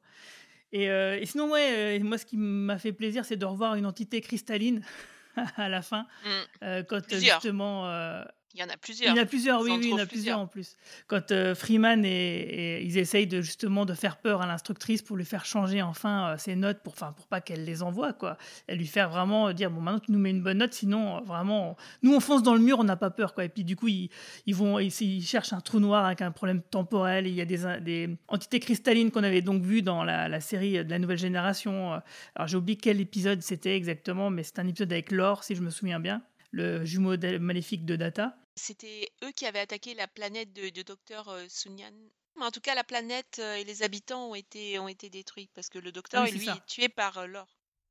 Et, 0.74 0.90
euh, 0.90 1.18
et 1.20 1.26
sinon, 1.26 1.50
ouais, 1.52 1.98
euh, 2.00 2.04
moi, 2.04 2.18
ce 2.18 2.26
qui 2.26 2.36
m'a 2.38 2.78
fait 2.78 2.92
plaisir, 2.92 3.24
c'est 3.24 3.38
de 3.38 3.46
revoir 3.46 3.76
une 3.76 3.86
entité 3.86 4.20
cristalline 4.22 4.84
à 5.56 5.70
la 5.70 5.82
fin, 5.82 6.06
Mm. 6.26 6.30
euh, 6.64 6.84
quand 6.84 7.06
Plusieurs. 7.06 7.40
justement. 7.42 7.86
Il 8.58 8.62
y 8.62 8.64
en 8.64 8.70
a 8.70 8.78
plusieurs. 8.78 9.14
il 9.14 9.16
y 9.16 9.20
en 9.20 9.22
a 9.22 9.26
plusieurs, 9.28 9.62
oui, 9.62 9.72
oui, 9.72 9.80
il 9.84 9.90
y 9.90 9.94
en 9.94 9.98
a 9.98 10.06
plusieurs 10.08 10.08
plusieurs. 10.08 10.40
en 10.40 10.48
plus. 10.48 10.78
Quand 11.06 11.32
euh, 11.32 11.54
Freeman 11.54 12.04
et, 12.04 12.10
et 12.10 12.84
ils 12.84 12.98
essayent 12.98 13.28
de 13.28 13.40
justement 13.42 13.86
de 13.86 13.94
faire 13.94 14.18
peur 14.18 14.42
à 14.42 14.48
l'instructrice 14.48 15.04
pour 15.04 15.16
lui 15.16 15.26
faire 15.26 15.46
changer 15.46 15.84
enfin 15.84 16.30
euh, 16.30 16.38
ses 16.40 16.56
notes 16.56 16.80
pour, 16.82 16.94
enfin, 16.94 17.14
pour 17.16 17.28
pas 17.28 17.40
qu'elle 17.40 17.66
les 17.66 17.84
envoie, 17.84 18.14
quoi. 18.14 18.36
Elle 18.66 18.80
lui 18.80 18.88
faire 18.88 19.12
vraiment 19.12 19.50
euh, 19.50 19.54
dire 19.54 19.70
bon 19.70 19.82
maintenant 19.82 20.00
tu 20.00 20.12
nous 20.12 20.18
mets 20.18 20.32
une 20.32 20.42
bonne 20.42 20.58
note, 20.58 20.74
sinon 20.74 21.18
euh, 21.18 21.22
vraiment 21.22 21.78
nous 22.02 22.16
on 22.16 22.20
fonce 22.20 22.42
dans 22.42 22.56
le 22.56 22.60
mur, 22.60 22.80
on 22.80 22.84
n'a 22.84 22.96
pas 22.96 23.12
peur, 23.12 23.36
quoi. 23.36 23.46
Et 23.46 23.50
puis 23.50 23.64
du 23.64 23.76
coup 23.76 23.90
ils, 23.90 24.10
ils 24.48 24.56
vont 24.56 24.80
ils, 24.80 24.92
ils 25.02 25.24
cherchent 25.24 25.54
un 25.54 25.62
trou 25.62 25.80
noir 25.80 26.06
avec 26.06 26.24
un 26.24 26.32
problème 26.32 26.64
temporel. 26.64 27.28
Il 27.28 27.36
y 27.36 27.42
a 27.42 27.46
des, 27.46 27.80
des 27.82 28.18
entités 28.28 28.60
cristallines 28.60 29.12
qu'on 29.12 29.24
avait 29.24 29.44
donc 29.44 29.62
vues 29.62 29.84
dans 29.84 30.04
la, 30.04 30.28
la 30.28 30.40
série 30.40 30.84
de 30.84 30.90
la 30.90 30.98
nouvelle 30.98 31.20
génération. 31.20 32.02
Alors 32.36 32.48
j'ai 32.48 32.58
oublié 32.58 32.76
quel 32.76 33.00
épisode 33.00 33.44
c'était 33.44 33.76
exactement, 33.76 34.32
mais 34.32 34.42
c'est 34.42 34.58
un 34.58 34.68
épisode 34.68 34.92
avec 34.92 35.12
Laure 35.12 35.44
si 35.44 35.54
je 35.54 35.62
me 35.62 35.70
souviens 35.70 36.00
bien, 36.00 36.24
le 36.58 36.84
jumeau 36.86 37.16
de- 37.18 37.38
maléfique 37.38 37.86
de 37.86 37.96
Data. 37.96 38.36
C'était 38.56 39.10
eux 39.24 39.32
qui 39.32 39.46
avaient 39.46 39.60
attaqué 39.60 39.94
la 39.94 40.08
planète 40.08 40.52
de, 40.54 40.70
de 40.70 40.82
Docteur 40.82 41.30
euh, 41.30 41.46
Sunyan. 41.48 41.94
Mais 42.38 42.46
en 42.46 42.52
tout 42.52 42.60
cas, 42.62 42.76
la 42.76 42.84
planète 42.84 43.38
euh, 43.40 43.56
et 43.56 43.64
les 43.64 43.84
habitants 43.84 44.32
ont 44.32 44.36
été, 44.36 44.78
ont 44.80 44.88
été 44.88 45.10
détruits 45.10 45.50
parce 45.54 45.70
que 45.70 45.80
le 45.80 45.92
docteur, 45.92 46.24
oui, 46.24 46.30
est, 46.30 46.34
lui, 46.34 46.46
ça. 46.46 46.54
est 46.56 46.66
tué 46.66 46.90
par 46.90 47.18
euh, 47.20 47.28
l'or. 47.28 47.48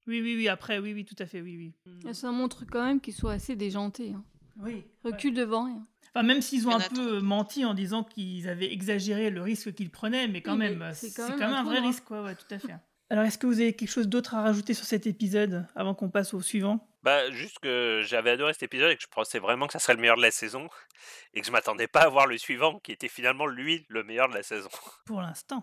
Oui, 0.09 0.21
oui, 0.21 0.37
oui, 0.37 0.49
après, 0.49 0.79
oui, 0.79 0.93
oui, 0.93 1.05
tout 1.05 1.17
à 1.19 1.27
fait, 1.27 1.41
oui, 1.41 1.73
oui. 1.85 2.15
Ça 2.15 2.31
montre 2.31 2.65
quand 2.65 2.85
même 2.85 3.01
qu'ils 3.01 3.15
sont 3.15 3.29
assez 3.29 3.57
déjantés. 3.57 4.13
hein. 4.13 4.25
Oui. 4.59 4.85
Recule 5.05 5.35
devant 5.35 5.65
rien. 5.67 5.87
Enfin, 6.15 6.23
même 6.25 6.41
s'ils 6.41 6.67
ont 6.69 6.75
un 6.75 6.81
peu 6.89 7.21
menti 7.21 7.65
en 7.65 7.75
disant 7.75 8.03
qu'ils 8.05 8.49
avaient 8.49 8.73
exagéré 8.73 9.31
le 9.31 9.43
risque 9.43 9.75
qu'ils 9.75 9.91
prenaient, 9.91 10.29
mais 10.29 10.41
quand 10.43 10.53
Oui, 10.53 10.59
même, 10.59 10.91
c'est 10.95 11.13
quand 11.15 11.27
quand 11.27 11.39
même 11.39 11.51
même 11.51 11.55
un 11.59 11.63
vrai 11.65 11.81
noir. 11.81 11.89
risque, 11.89 12.05
quoi, 12.05 12.23
ouais, 12.23 12.35
tout 12.35 12.55
à 12.55 12.59
fait. 12.59 12.75
Alors, 13.11 13.25
est-ce 13.25 13.37
que 13.39 13.47
vous 13.47 13.61
avez 13.61 13.75
quelque 13.75 13.91
chose 13.91 14.09
d'autre 14.09 14.35
à 14.35 14.43
rajouter 14.43 14.75
sur 14.75 14.85
cet 14.87 15.07
épisode 15.07 15.67
avant 15.75 15.95
qu'on 15.95 16.09
passe 16.09 16.33
au 16.35 16.41
suivant? 16.41 16.89
Bah, 17.07 17.31
juste 17.31 17.61
que 17.61 18.03
j'avais 18.05 18.31
adoré 18.31 18.53
cet 18.53 18.65
épisode 18.65 18.91
et 18.91 18.97
que 18.97 19.03
je 19.03 19.07
pensais 19.07 19.39
vraiment 19.39 19.69
que 19.69 19.75
ça 19.75 19.79
serait 19.79 19.95
le 19.95 20.01
meilleur 20.01 20.17
de 20.17 20.23
la 20.23 20.33
saison 20.33 20.69
et 21.35 21.41
que 21.41 21.47
je 21.47 21.53
m'attendais 21.53 21.87
pas 21.87 22.01
à 22.01 22.09
voir 22.09 22.27
le 22.27 22.37
suivant 22.37 22.81
qui 22.81 22.91
était 22.91 23.07
finalement 23.07 23.47
lui 23.47 23.87
le 23.89 24.03
meilleur 24.03 24.29
de 24.29 24.35
la 24.35 24.43
saison. 24.43 24.69
Pour 25.05 25.21
l'instant. 25.21 25.63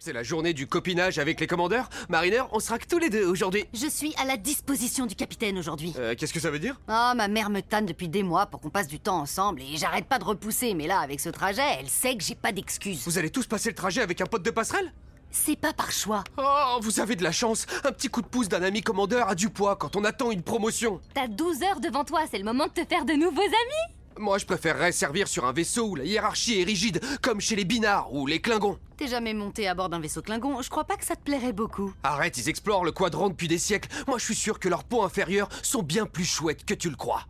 C'est 0.00 0.12
la 0.12 0.24
journée 0.24 0.52
du 0.52 0.66
copinage 0.66 1.20
avec 1.20 1.38
les 1.38 1.46
commandeurs. 1.46 1.88
Mariner, 2.08 2.42
on 2.50 2.58
sera 2.58 2.80
que 2.80 2.88
tous 2.88 2.98
les 2.98 3.08
deux 3.08 3.24
aujourd'hui. 3.24 3.66
Je 3.72 3.86
suis 3.86 4.16
à 4.18 4.24
la 4.24 4.36
disposition 4.36 5.06
du 5.06 5.14
capitaine 5.14 5.58
aujourd'hui. 5.58 5.94
Euh, 5.96 6.16
qu'est-ce 6.18 6.34
que 6.34 6.40
ça 6.40 6.50
veut 6.50 6.58
dire? 6.58 6.80
Ah, 6.88 7.14
ma 7.16 7.28
mère 7.28 7.48
me 7.48 7.60
tanne 7.60 7.86
depuis 7.86 8.08
des 8.08 8.24
mois 8.24 8.46
pour 8.46 8.60
qu'on 8.60 8.70
passe 8.70 8.88
du 8.88 8.98
temps 8.98 9.20
ensemble 9.20 9.62
et 9.62 9.76
j'arrête 9.76 10.06
pas 10.06 10.18
de 10.18 10.24
repousser, 10.24 10.74
mais 10.74 10.88
là, 10.88 10.98
avec 10.98 11.20
ce 11.20 11.28
trajet, 11.28 11.62
elle 11.78 11.88
sait 11.88 12.16
que 12.16 12.24
j'ai 12.24 12.34
pas 12.34 12.50
d'excuses. 12.50 13.04
Vous 13.06 13.18
allez 13.18 13.30
tous 13.30 13.46
passer 13.46 13.68
le 13.68 13.76
trajet 13.76 14.02
avec 14.02 14.20
un 14.20 14.26
pote 14.26 14.42
de 14.42 14.50
passerelle? 14.50 14.92
C'est 15.44 15.56
pas 15.56 15.72
par 15.72 15.92
choix. 15.92 16.24
Oh, 16.38 16.78
vous 16.80 16.98
avez 16.98 17.14
de 17.14 17.22
la 17.22 17.30
chance. 17.30 17.66
Un 17.84 17.92
petit 17.92 18.08
coup 18.08 18.22
de 18.22 18.26
pouce 18.26 18.48
d'un 18.48 18.62
ami 18.62 18.80
commandeur 18.82 19.28
a 19.28 19.34
du 19.34 19.48
poids 19.50 19.76
quand 19.76 19.94
on 19.94 20.02
attend 20.04 20.30
une 20.30 20.42
promotion. 20.42 21.00
T'as 21.14 21.28
12 21.28 21.62
heures 21.62 21.80
devant 21.80 22.04
toi, 22.04 22.22
c'est 22.30 22.38
le 22.38 22.44
moment 22.44 22.66
de 22.66 22.72
te 22.72 22.84
faire 22.84 23.04
de 23.04 23.12
nouveaux 23.12 23.40
amis. 23.42 23.94
Moi, 24.18 24.38
je 24.38 24.46
préférerais 24.46 24.92
servir 24.92 25.28
sur 25.28 25.44
un 25.44 25.52
vaisseau 25.52 25.88
où 25.90 25.94
la 25.94 26.04
hiérarchie 26.04 26.60
est 26.60 26.64
rigide, 26.64 27.00
comme 27.22 27.40
chez 27.40 27.54
les 27.54 27.64
binards 27.66 28.12
ou 28.14 28.26
les 28.26 28.40
Klingons. 28.40 28.78
T'es 28.96 29.08
jamais 29.08 29.34
monté 29.34 29.68
à 29.68 29.74
bord 29.74 29.90
d'un 29.90 30.00
vaisseau 30.00 30.22
Klingon, 30.22 30.62
je 30.62 30.70
crois 30.70 30.84
pas 30.84 30.96
que 30.96 31.04
ça 31.04 31.14
te 31.16 31.22
plairait 31.22 31.52
beaucoup. 31.52 31.92
Arrête, 32.02 32.38
ils 32.38 32.48
explorent 32.48 32.84
le 32.86 32.92
quadrant 32.92 33.28
depuis 33.28 33.46
des 33.48 33.58
siècles. 33.58 33.90
Moi, 34.08 34.16
je 34.18 34.24
suis 34.24 34.34
sûr 34.34 34.58
que 34.58 34.68
leurs 34.70 34.84
peaux 34.84 35.02
inférieures 35.02 35.50
sont 35.62 35.82
bien 35.82 36.06
plus 36.06 36.24
chouettes 36.24 36.64
que 36.64 36.74
tu 36.74 36.88
le 36.88 36.96
crois. 36.96 37.24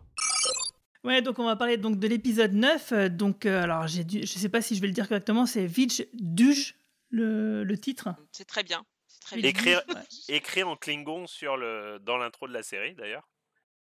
Ouais, 1.03 1.21
donc 1.21 1.39
on 1.39 1.45
va 1.45 1.55
parler 1.57 1.75
donc 1.77 1.99
de 1.99 2.07
l'épisode 2.07 2.53
9. 2.53 2.91
euh, 2.93 3.09
Donc, 3.09 3.45
euh, 3.45 3.63
alors, 3.63 3.85
j'ai 3.87 4.03
dû, 4.05 4.21
je 4.21 4.39
sais 4.39 4.49
pas 4.49 4.61
si 4.61 4.75
je 4.75 4.81
vais 4.81 4.87
le 4.87 4.93
dire 4.93 5.07
correctement, 5.07 5.45
c'est 5.45 5.65
Vij 5.67 6.07
Duj, 6.13 6.75
le, 7.09 7.63
le 7.63 7.77
titre. 7.77 8.09
C'est 8.31 8.45
très 8.45 8.63
bien. 8.63 8.83
Très 9.21 9.37
bien. 9.37 9.49
Écrire, 9.49 9.81
Ouais. 9.89 10.01
écrit 10.29 10.63
en 10.63 10.75
Klingon 10.75 11.27
sur 11.27 11.57
le, 11.57 11.99
dans 12.01 12.17
l'intro 12.17 12.47
de 12.47 12.53
la 12.53 12.63
série 12.63 12.95
d'ailleurs. 12.95 13.27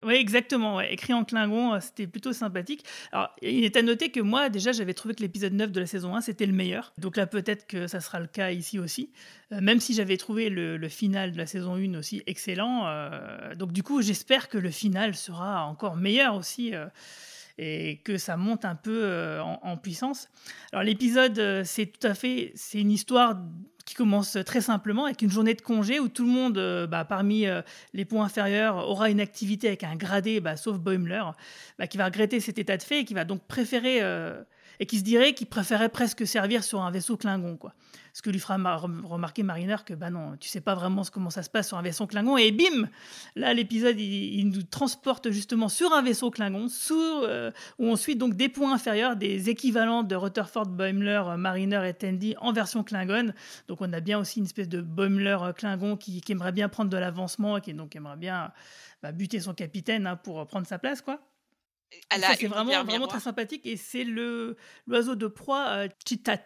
Oui, 0.05 0.15
exactement. 0.15 0.77
ouais. 0.77 0.93
Écrit 0.93 1.13
en 1.13 1.25
Klingon, 1.25 1.75
euh, 1.75 1.81
c'était 1.81 2.07
plutôt 2.07 2.33
sympathique. 2.33 2.85
Alors, 3.11 3.31
il 3.43 3.65
est 3.65 3.77
à 3.77 3.83
noter 3.83 4.13
que 4.13 4.21
moi, 4.21 4.49
déjà, 4.49 4.71
j'avais 4.71 4.95
trouvé 4.95 5.15
que 5.17 5.23
l'épisode 5.23 5.53
9 5.55 5.73
de 5.73 5.81
la 5.81 5.87
saison 5.87 6.15
1, 6.15 6.21
c'était 6.21 6.47
le 6.47 6.53
meilleur. 6.53 6.93
Donc 6.99 7.17
là, 7.17 7.27
peut-être 7.27 7.67
que 7.67 7.89
ça 7.89 7.99
sera 8.01 8.21
le 8.21 8.29
cas 8.29 8.53
ici 8.53 8.79
aussi. 8.79 9.13
Euh, 9.53 9.61
même 9.61 9.81
si 9.81 9.95
j'avais 9.95 10.17
trouvé 10.17 10.51
le, 10.51 10.77
le 10.77 10.89
final 10.89 11.33
de 11.33 11.37
la 11.39 11.47
saison 11.47 11.75
1 11.75 11.95
aussi 11.99 12.23
excellent. 12.27 12.87
euh, 12.87 13.57
donc 13.57 13.73
du 13.73 13.83
coup, 13.83 14.01
j'espère 14.01 14.49
que 14.49 14.59
le 14.59 14.71
final 14.71 15.17
sera 15.17 15.65
encore 15.65 15.97
meilleur 15.97 16.37
aussi. 16.37 16.77
euh, 16.77 16.87
et 17.59 18.01
que 18.05 18.17
ça 18.19 18.37
monte 18.37 18.65
un 18.65 18.77
peu 18.77 19.01
euh, 19.03 19.43
en, 19.43 19.77
puissance. 19.77 20.29
Alors 20.73 20.85
l'épisode, 20.85 21.39
euh, 21.39 21.63
c'est 21.65 21.87
tout 21.87 22.07
à 22.07 22.15
fait, 22.15 22.53
c'est 22.55 22.81
une 22.81 22.93
histoire 22.93 23.37
qui 23.85 23.95
commence 23.95 24.37
très 24.45 24.61
simplement 24.61 25.07
avec 25.07 25.23
une 25.23 25.31
journée 25.31 25.55
de 25.55 25.63
congé 25.63 25.99
où 25.99 26.09
tout 26.09 26.25
le 26.25 26.31
monde, 26.31 26.59
euh, 26.59 26.87
bah, 26.87 27.05
parmi 27.05 27.47
les 27.95 28.05
points 28.05 28.27
inférieurs, 28.27 28.77
aura 28.89 29.11
une 29.11 29.21
activité 29.21 29.67
avec 29.67 29.83
un 29.83 29.97
gradé, 29.97 30.41
bah, 30.41 30.57
sauf 30.57 30.79
Boimler, 30.79 31.25
bah, 31.79 31.87
qui 31.87 31.99
va 31.99 32.05
regretter 32.05 32.39
cet 32.41 32.59
état 32.59 32.77
de 32.77 32.83
fait 32.83 33.01
et 33.01 33.05
qui 33.05 33.15
va 33.15 33.25
donc 33.25 33.43
préférer, 33.47 34.01
et 34.81 34.87
qui 34.87 34.99
se 34.99 35.05
dirait 35.05 35.35
qu'il 35.35 35.47
préférait 35.47 35.89
presque 35.89 36.27
servir 36.27 36.65
sur 36.65 36.83
un 36.83 36.91
vaisseau 36.91 37.17
Klingon, 37.17 37.57
quoi. 37.57 37.75
Ce 38.15 38.23
que 38.23 38.31
lui 38.31 38.41
fera 38.41 38.59
ma- 38.59 38.77
rem- 38.77 39.05
remarquer 39.07 39.45
Mariner 39.45 39.77
que 39.87 39.95
bah 39.95 40.11
non, 40.11 40.37
tu 40.41 40.49
sais 40.49 40.61
pas 40.61 40.75
vraiment 40.75 41.03
comment 41.13 41.31
ça 41.31 41.45
se 41.45 41.51
passe 41.51 41.69
sur 41.69 41.77
un 41.77 41.83
vaisseau 41.83 42.07
Klingon. 42.09 42.37
Et 42.37 42.51
bim, 42.51 42.89
là 43.37 43.55
l'épisode 43.55 44.01
il, 44.01 44.49
nous 44.49 44.65
transporte 44.65 45.31
justement 45.31 45.69
sur 45.69 45.93
un 45.93 46.03
vaisseau 46.03 46.31
Klingon, 46.31 46.67
euh, 46.91 47.53
où 47.79 47.85
on 47.87 47.95
suit 47.95 48.17
donc 48.17 48.35
des 48.35 48.49
points 48.49 48.73
inférieurs, 48.73 49.15
des 49.15 49.51
équivalents 49.51 50.03
de 50.03 50.17
Rutherford, 50.17 50.67
Boimler, 50.67 51.23
Mariner 51.37 51.89
et 51.89 51.95
Tandy 51.95 52.35
en 52.41 52.53
version 52.53 52.83
Klingon. 52.83 53.33
Donc 53.69 53.83
on 53.83 53.93
a 53.93 54.01
bien 54.01 54.19
aussi 54.19 54.41
une 54.41 54.47
espèce 54.47 54.69
de 54.69 54.81
Boimler 54.81 55.37
euh, 55.41 55.53
Klingon 55.53 55.97
qui, 55.97 56.21
qui 56.21 56.33
aimerait 56.33 56.53
bien 56.53 56.69
prendre 56.69 56.91
de 56.91 56.97
l'avancement 56.97 57.59
et 57.59 57.61
qui 57.61 57.73
donc 57.73 57.95
aimerait 57.95 58.17
bien 58.17 58.51
bah, 59.01 59.13
buter 59.13 59.39
son 59.39 59.55
capitaine 59.55 60.09
hein, 60.09 60.17
pour 60.17 60.41
euh, 60.41 60.45
prendre 60.45 60.67
sa 60.67 60.79
place, 60.79 61.03
quoi. 61.03 61.21
C'est 62.11 62.47
vraiment, 62.47 62.65
vraiment 62.71 62.85
miroir. 62.93 63.09
très 63.09 63.21
sympathique 63.21 63.65
et 63.67 63.77
c'est 63.77 64.05
le 64.05 64.57
l'oiseau 64.87 65.15
de 65.15 65.27
proie 65.27 65.67
euh, 65.69 65.89
Chitat. 66.07 66.45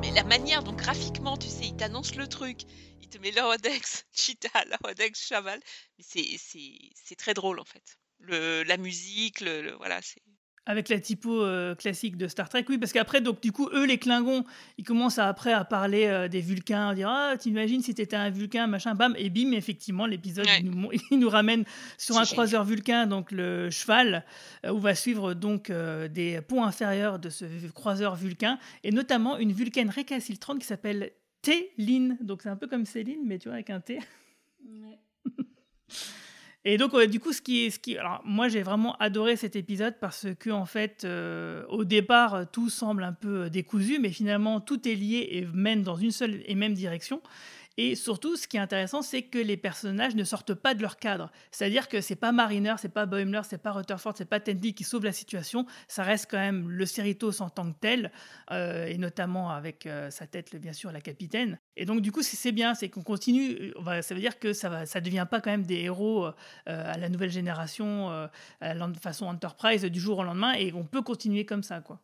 Mais 0.00 0.10
la 0.12 0.24
manière 0.24 0.62
dont 0.62 0.72
graphiquement, 0.72 1.36
tu 1.36 1.48
sais, 1.48 1.66
il 1.66 1.76
t'annonce 1.76 2.14
le 2.14 2.26
truc, 2.26 2.62
il 3.02 3.08
te 3.08 3.18
met 3.18 3.30
l'Orodex, 3.32 4.06
Cheetah, 4.12 4.64
l'Orodex 4.70 5.26
Chaval, 5.26 5.60
mais 5.98 6.04
c'est- 6.04 7.16
très 7.16 7.34
drôle 7.34 7.58
en 7.60 7.64
fait. 7.64 7.98
Le, 8.20 8.62
la 8.62 8.76
musique, 8.76 9.40
le, 9.40 9.62
le- 9.62 9.74
voilà, 9.76 10.00
c'est. 10.02 10.22
Avec 10.70 10.88
la 10.88 11.00
typo 11.00 11.42
euh, 11.42 11.74
classique 11.74 12.16
de 12.16 12.28
Star 12.28 12.48
Trek, 12.48 12.64
oui, 12.68 12.78
parce 12.78 12.92
qu'après, 12.92 13.20
donc 13.20 13.40
du 13.42 13.50
coup, 13.50 13.68
eux, 13.72 13.84
les 13.86 13.98
Klingons, 13.98 14.44
ils 14.78 14.84
commencent 14.84 15.18
à, 15.18 15.26
après 15.26 15.52
à 15.52 15.64
parler 15.64 16.06
euh, 16.06 16.28
des 16.28 16.40
Vulcains, 16.40 16.90
à 16.90 16.94
dire 16.94 17.08
ah, 17.10 17.34
t'imagines 17.36 17.82
si 17.82 17.92
t'étais 17.92 18.14
un 18.14 18.30
Vulcain, 18.30 18.68
machin, 18.68 18.94
bam, 18.94 19.14
et 19.18 19.30
bim, 19.30 19.50
effectivement, 19.52 20.06
l'épisode 20.06 20.46
Ouais. 20.46 20.60
il, 20.60 20.66
nous, 20.70 20.76
mon- 20.76 20.90
il 21.10 21.18
nous 21.18 21.28
ramène 21.28 21.64
sur 21.98 22.14
un 22.16 22.18
génial. 22.24 22.32
croiseur 22.34 22.64
Vulcain, 22.64 23.06
donc 23.08 23.32
le 23.32 23.68
cheval, 23.70 24.24
euh, 24.64 24.70
où 24.72 24.78
va 24.78 24.94
suivre 24.94 25.34
donc 25.34 25.70
euh, 25.70 26.06
des 26.06 26.40
ponts 26.40 26.62
inférieurs 26.64 27.18
de 27.18 27.30
ce 27.30 27.44
croiseur 27.74 28.14
Vulcain, 28.14 28.58
et 28.84 28.92
notamment 28.92 29.38
une 29.38 29.52
Vulcaine 29.52 29.90
récalcitrante 29.90 30.60
qui 30.60 30.66
s'appelle 30.66 31.10
Téline, 31.42 32.16
donc 32.20 32.42
c'est 32.42 32.48
un 32.48 32.56
peu 32.56 32.68
comme 32.68 32.84
Céline, 32.84 33.22
mais 33.26 33.38
tu 33.38 33.48
vois 33.48 33.54
avec 33.54 33.70
un 33.70 33.80
T. 33.80 33.98
Et 36.66 36.76
donc, 36.76 36.94
du 37.06 37.20
coup, 37.20 37.32
ce 37.32 37.40
qui 37.40 37.70
ce 37.70 37.78
qui, 37.78 37.96
alors 37.96 38.20
moi, 38.24 38.48
j'ai 38.48 38.62
vraiment 38.62 38.94
adoré 38.98 39.36
cet 39.36 39.56
épisode 39.56 39.94
parce 39.98 40.26
que, 40.38 40.50
en 40.50 40.66
fait, 40.66 41.04
euh, 41.04 41.64
au 41.68 41.84
départ, 41.84 42.50
tout 42.52 42.68
semble 42.68 43.02
un 43.02 43.14
peu 43.14 43.48
décousu, 43.48 43.98
mais 43.98 44.10
finalement, 44.10 44.60
tout 44.60 44.86
est 44.86 44.94
lié 44.94 45.26
et 45.30 45.46
mène 45.54 45.82
dans 45.82 45.96
une 45.96 46.10
seule 46.10 46.42
et 46.44 46.54
même 46.54 46.74
direction. 46.74 47.22
Et 47.76 47.94
surtout, 47.94 48.36
ce 48.36 48.46
qui 48.46 48.56
est 48.56 48.60
intéressant, 48.60 49.02
c'est 49.02 49.22
que 49.22 49.38
les 49.38 49.56
personnages 49.56 50.14
ne 50.14 50.24
sortent 50.24 50.54
pas 50.54 50.74
de 50.74 50.82
leur 50.82 50.96
cadre. 50.96 51.30
C'est-à-dire 51.50 51.88
que 51.88 52.00
c'est 52.00 52.16
pas 52.16 52.32
Mariner, 52.32 52.74
c'est 52.78 52.92
pas 52.92 53.06
Boimler, 53.06 53.40
c'est 53.44 53.62
pas 53.62 53.72
Rutherford, 53.72 54.14
c'est 54.16 54.28
pas 54.28 54.40
Tandy 54.40 54.74
qui 54.74 54.84
sauve 54.84 55.04
la 55.04 55.12
situation. 55.12 55.66
Ça 55.88 56.02
reste 56.02 56.28
quand 56.30 56.38
même 56.38 56.68
le 56.68 56.86
Cerritos 56.86 57.40
en 57.40 57.48
tant 57.48 57.70
que 57.72 57.78
tel, 57.80 58.12
euh, 58.50 58.86
et 58.86 58.98
notamment 58.98 59.50
avec 59.50 59.86
euh, 59.86 60.10
sa 60.10 60.26
tête, 60.26 60.54
bien 60.56 60.72
sûr, 60.72 60.92
la 60.92 61.00
capitaine. 61.00 61.58
Et 61.76 61.84
donc, 61.84 62.00
du 62.00 62.12
coup, 62.12 62.22
c'est 62.22 62.52
bien, 62.52 62.74
c'est 62.74 62.88
qu'on 62.88 63.02
continue. 63.02 63.72
euh, 63.86 64.02
ça 64.02 64.14
veut 64.14 64.20
dire 64.20 64.38
que 64.38 64.52
ça 64.52 64.84
ça 64.86 65.00
devient 65.00 65.26
pas 65.30 65.40
quand 65.40 65.50
même 65.50 65.64
des 65.64 65.80
héros 65.80 66.26
à 66.66 66.98
la 66.98 67.08
nouvelle 67.08 67.30
génération, 67.30 68.10
à 68.60 68.74
façon 69.00 69.26
Enterprise, 69.26 69.84
du 69.84 70.00
jour 70.00 70.18
au 70.18 70.24
lendemain, 70.24 70.52
et 70.54 70.72
on 70.72 70.84
peut 70.84 71.02
continuer 71.02 71.44
comme 71.44 71.62
ça, 71.62 71.80
quoi. 71.80 72.00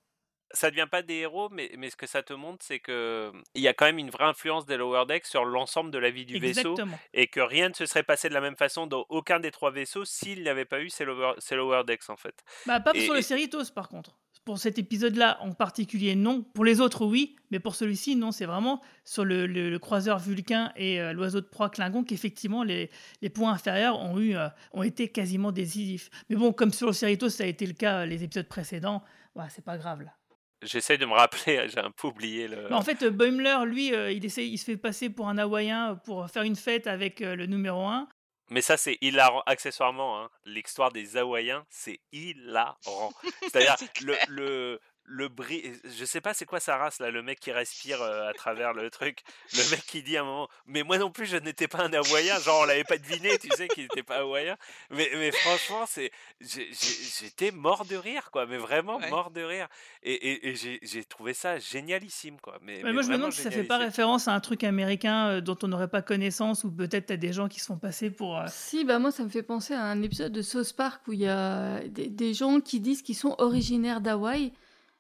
Ça 0.53 0.71
devient 0.71 0.87
pas 0.91 1.03
des 1.03 1.15
héros, 1.15 1.49
mais, 1.51 1.73
mais 1.77 1.91
ce 1.91 1.97
que 1.97 2.07
ça 2.07 2.23
te 2.23 2.33
montre, 2.33 2.65
c'est 2.65 2.79
que 2.79 3.33
il 3.55 3.63
y 3.63 3.69
a 3.69 3.75
quand 3.75 3.85
même 3.87 3.99
une 3.99 4.11
vraie 4.11 4.25
influence 4.27 4.65
des 4.65 4.77
Lower 4.77 5.05
Decks 5.07 5.27
sur 5.27 5.45
l'ensemble 5.45 5.91
de 5.91 5.99
la 5.99 6.11
vie 6.11 6.25
du 6.25 6.39
vaisseau 6.39 6.71
Exactement. 6.73 6.99
et 7.15 7.27
que 7.27 7.41
rien 7.41 7.69
ne 7.69 7.75
se 7.75 7.85
serait 7.85 8.05
passé 8.05 8.29
de 8.29 8.35
la 8.35 8.41
même 8.41 8.57
façon 8.57 8.87
dans 8.87 9.05
aucun 9.09 9.41
des 9.41 9.51
trois 9.51 9.71
vaisseaux 9.73 10.05
s'il 10.05 10.43
n'y 10.43 10.49
avait 10.49 10.65
pas 10.65 10.81
eu 10.81 10.89
ces 10.89 11.05
lower, 11.05 11.33
ces 11.39 11.57
lower 11.57 11.83
Decks 11.85 12.09
en 12.11 12.17
fait. 12.17 12.45
Bah, 12.67 12.79
pas 12.81 12.93
Et- 12.95 13.01
sur 13.05 13.15
le 13.15 13.23
Cerritos, 13.23 13.71
par 13.75 13.89
contre. 13.89 14.17
Pour 14.45 14.59
cet 14.59 14.79
épisode-là 14.79 15.39
en 15.41 15.53
particulier, 15.53 16.15
non. 16.15 16.43
Pour 16.55 16.65
les 16.65 16.81
autres, 16.81 17.05
oui. 17.05 17.35
Mais 17.51 17.59
pour 17.59 17.75
celui-ci, 17.75 18.15
non. 18.15 18.31
C'est 18.31 18.47
vraiment 18.47 18.81
sur 19.05 19.25
le, 19.25 19.45
le- 19.49 19.69
le 19.71 19.79
croiseur 19.81 20.21
Vulcain 20.21 20.73
et 20.77 21.01
euh, 21.01 21.13
l'oiseau 21.13 21.41
de 21.41 21.47
proie 21.47 21.69
Klingon 21.69 22.05
qu'effectivement, 22.05 22.63
les, 22.63 22.89
les 23.23 23.29
points 23.31 23.51
inférieurs 23.53 23.99
ont, 24.01 24.21
eu, 24.21 24.37
euh, 24.37 24.47
ont 24.73 24.85
été 24.85 25.09
quasiment 25.09 25.51
décisifs. 25.51 26.09
Mais 26.31 26.37
bon, 26.37 26.53
comme 26.53 26.73
sur 26.73 26.87
le 26.87 26.93
Cerritos, 26.93 27.31
ça 27.31 27.43
a 27.43 27.47
été 27.49 27.67
le 27.67 27.73
cas 27.73 28.03
euh, 28.03 28.07
les 28.07 28.23
épisodes 28.23 28.47
précédents, 28.47 29.03
Ouais, 29.35 29.45
c'est 29.51 29.65
pas 29.65 29.77
grave 29.77 30.01
là. 30.03 30.13
J'essaie 30.63 30.97
de 30.99 31.07
me 31.07 31.13
rappeler, 31.13 31.69
j'ai 31.69 31.79
un 31.79 31.91
peu 31.91 32.09
oublié 32.09 32.49
le. 32.49 32.69
Bah, 32.69 32.77
en 32.77 32.83
fait, 32.83 33.03
euh, 33.03 33.11
Boimler, 33.11 33.59
lui, 33.67 33.95
euh, 33.95 34.11
il, 34.11 34.25
essaie, 34.25 34.47
il 34.47 34.59
se 34.59 34.65
fait 34.65 34.77
passer 34.77 35.11
pour 35.11 35.29
un 35.29 35.39
Hawaïen 35.39 35.97
pour 36.05 36.29
faire 36.31 36.43
une 36.43 36.57
fête 36.57 36.87
avec 36.87 37.21
euh, 37.21 37.37
le 37.37 37.47
numéro 37.47 37.87
1. 37.87 38.09
Mais 38.51 38.61
ça, 38.61 38.77
c'est 38.77 38.97
hilarant, 39.01 39.43
accessoirement. 39.47 40.23
Hein. 40.23 40.31
L'histoire 40.45 40.93
des 40.93 41.17
Hawaïens, 41.17 41.65
c'est 41.69 42.01
hilarant. 42.13 43.13
C'est-à-dire, 43.43 43.75
C'est 43.77 44.01
le, 44.03 44.15
le, 44.29 44.81
le 45.09 45.29
bris. 45.29 45.63
Je 45.85 46.05
sais 46.05 46.21
pas 46.21 46.35
c'est 46.35 46.45
quoi 46.47 46.61
sa 46.61 46.77
race, 46.77 46.99
là, 46.99 47.11
le 47.11 47.23
mec 47.23 47.39
qui 47.41 47.53
respire 47.53 48.03
euh, 48.03 48.29
à 48.29 48.33
travers 48.35 48.73
le 48.73 48.91
truc. 48.91 49.23
Le 49.53 49.71
mec 49.71 49.85
qui 49.87 50.03
dit 50.03 50.17
à 50.17 50.23
un 50.23 50.25
moment 50.25 50.49
Mais 50.67 50.83
moi 50.83 50.99
non 50.99 51.11
plus, 51.11 51.27
je 51.27 51.37
n'étais 51.37 51.69
pas 51.69 51.83
un 51.85 51.93
Hawaïen. 51.93 52.39
Genre, 52.41 52.61
on 52.63 52.65
l'avait 52.65 52.85
pas 52.85 52.99
deviné, 52.99 53.39
tu 53.39 53.49
sais, 53.57 53.69
qu'il 53.69 53.85
n'était 53.85 54.03
pas 54.03 54.17
Hawaïen. 54.19 54.57
Mais, 54.91 55.09
mais 55.15 55.31
franchement, 55.33 55.85
c'est 55.87 56.11
j'étais 56.41 57.51
mort 57.51 57.85
de 57.85 57.97
rire, 57.97 58.31
quoi. 58.31 58.47
Mais 58.47 58.59
vraiment 58.59 58.97
Ouais. 58.99 59.11
mort 59.11 59.31
de 59.31 59.43
rire. 59.43 59.69
Et, 60.03 60.13
et, 60.15 60.49
et 60.49 60.55
j'ai 60.55 60.79
j'ai 60.83 61.05
trouvé 61.05 61.35
ça 61.35 61.59
génialissime, 61.59 62.41
quoi. 62.41 62.59
Mais, 62.63 62.81
mais 62.83 62.93
moi, 62.93 63.03
je 63.03 63.09
me 63.09 63.17
demande 63.17 63.33
si 63.33 63.43
ça 63.43 63.51
fait 63.51 63.65
pas 63.65 63.79
référence 63.79 64.29
à 64.29 64.33
un 64.33 64.41
truc 64.41 64.65
américain 64.65 65.29
euh, 65.29 65.41
dont 65.41 65.57
on 65.63 65.69
n'aurait 65.69 65.89
pas 65.89 66.03
connaissance, 66.03 66.65
ou 66.65 66.71
peut-être 66.71 67.11
à 67.11 67.17
des 67.17 67.33
gens 67.33 67.49
qui 67.49 67.61
se 67.61 67.67
font 67.67 67.79
passer 67.79 68.11
pour. 68.11 68.39
euh, 68.39 68.47
Si, 68.49 68.85
bah 68.85 68.99
moi 68.99 69.11
ça 69.11 69.23
me 69.25 69.29
fait 69.29 69.43
penser 69.43 69.75
à 69.75 69.83
un 69.83 70.03
épisode 70.03 70.33
de 70.33 70.43
South 70.43 70.73
Park 70.75 71.03
où 71.09 71.13
il 71.13 71.21
y 71.21 71.29
a 71.29 71.81
des, 71.89 72.09
des 72.09 72.35
gens 72.35 72.61
qui 72.61 72.81
disent 72.81 73.03
qu'ils 73.03 73.17
sont 73.17 73.35
originaires 73.39 74.01
d'Hawaï 74.01 74.53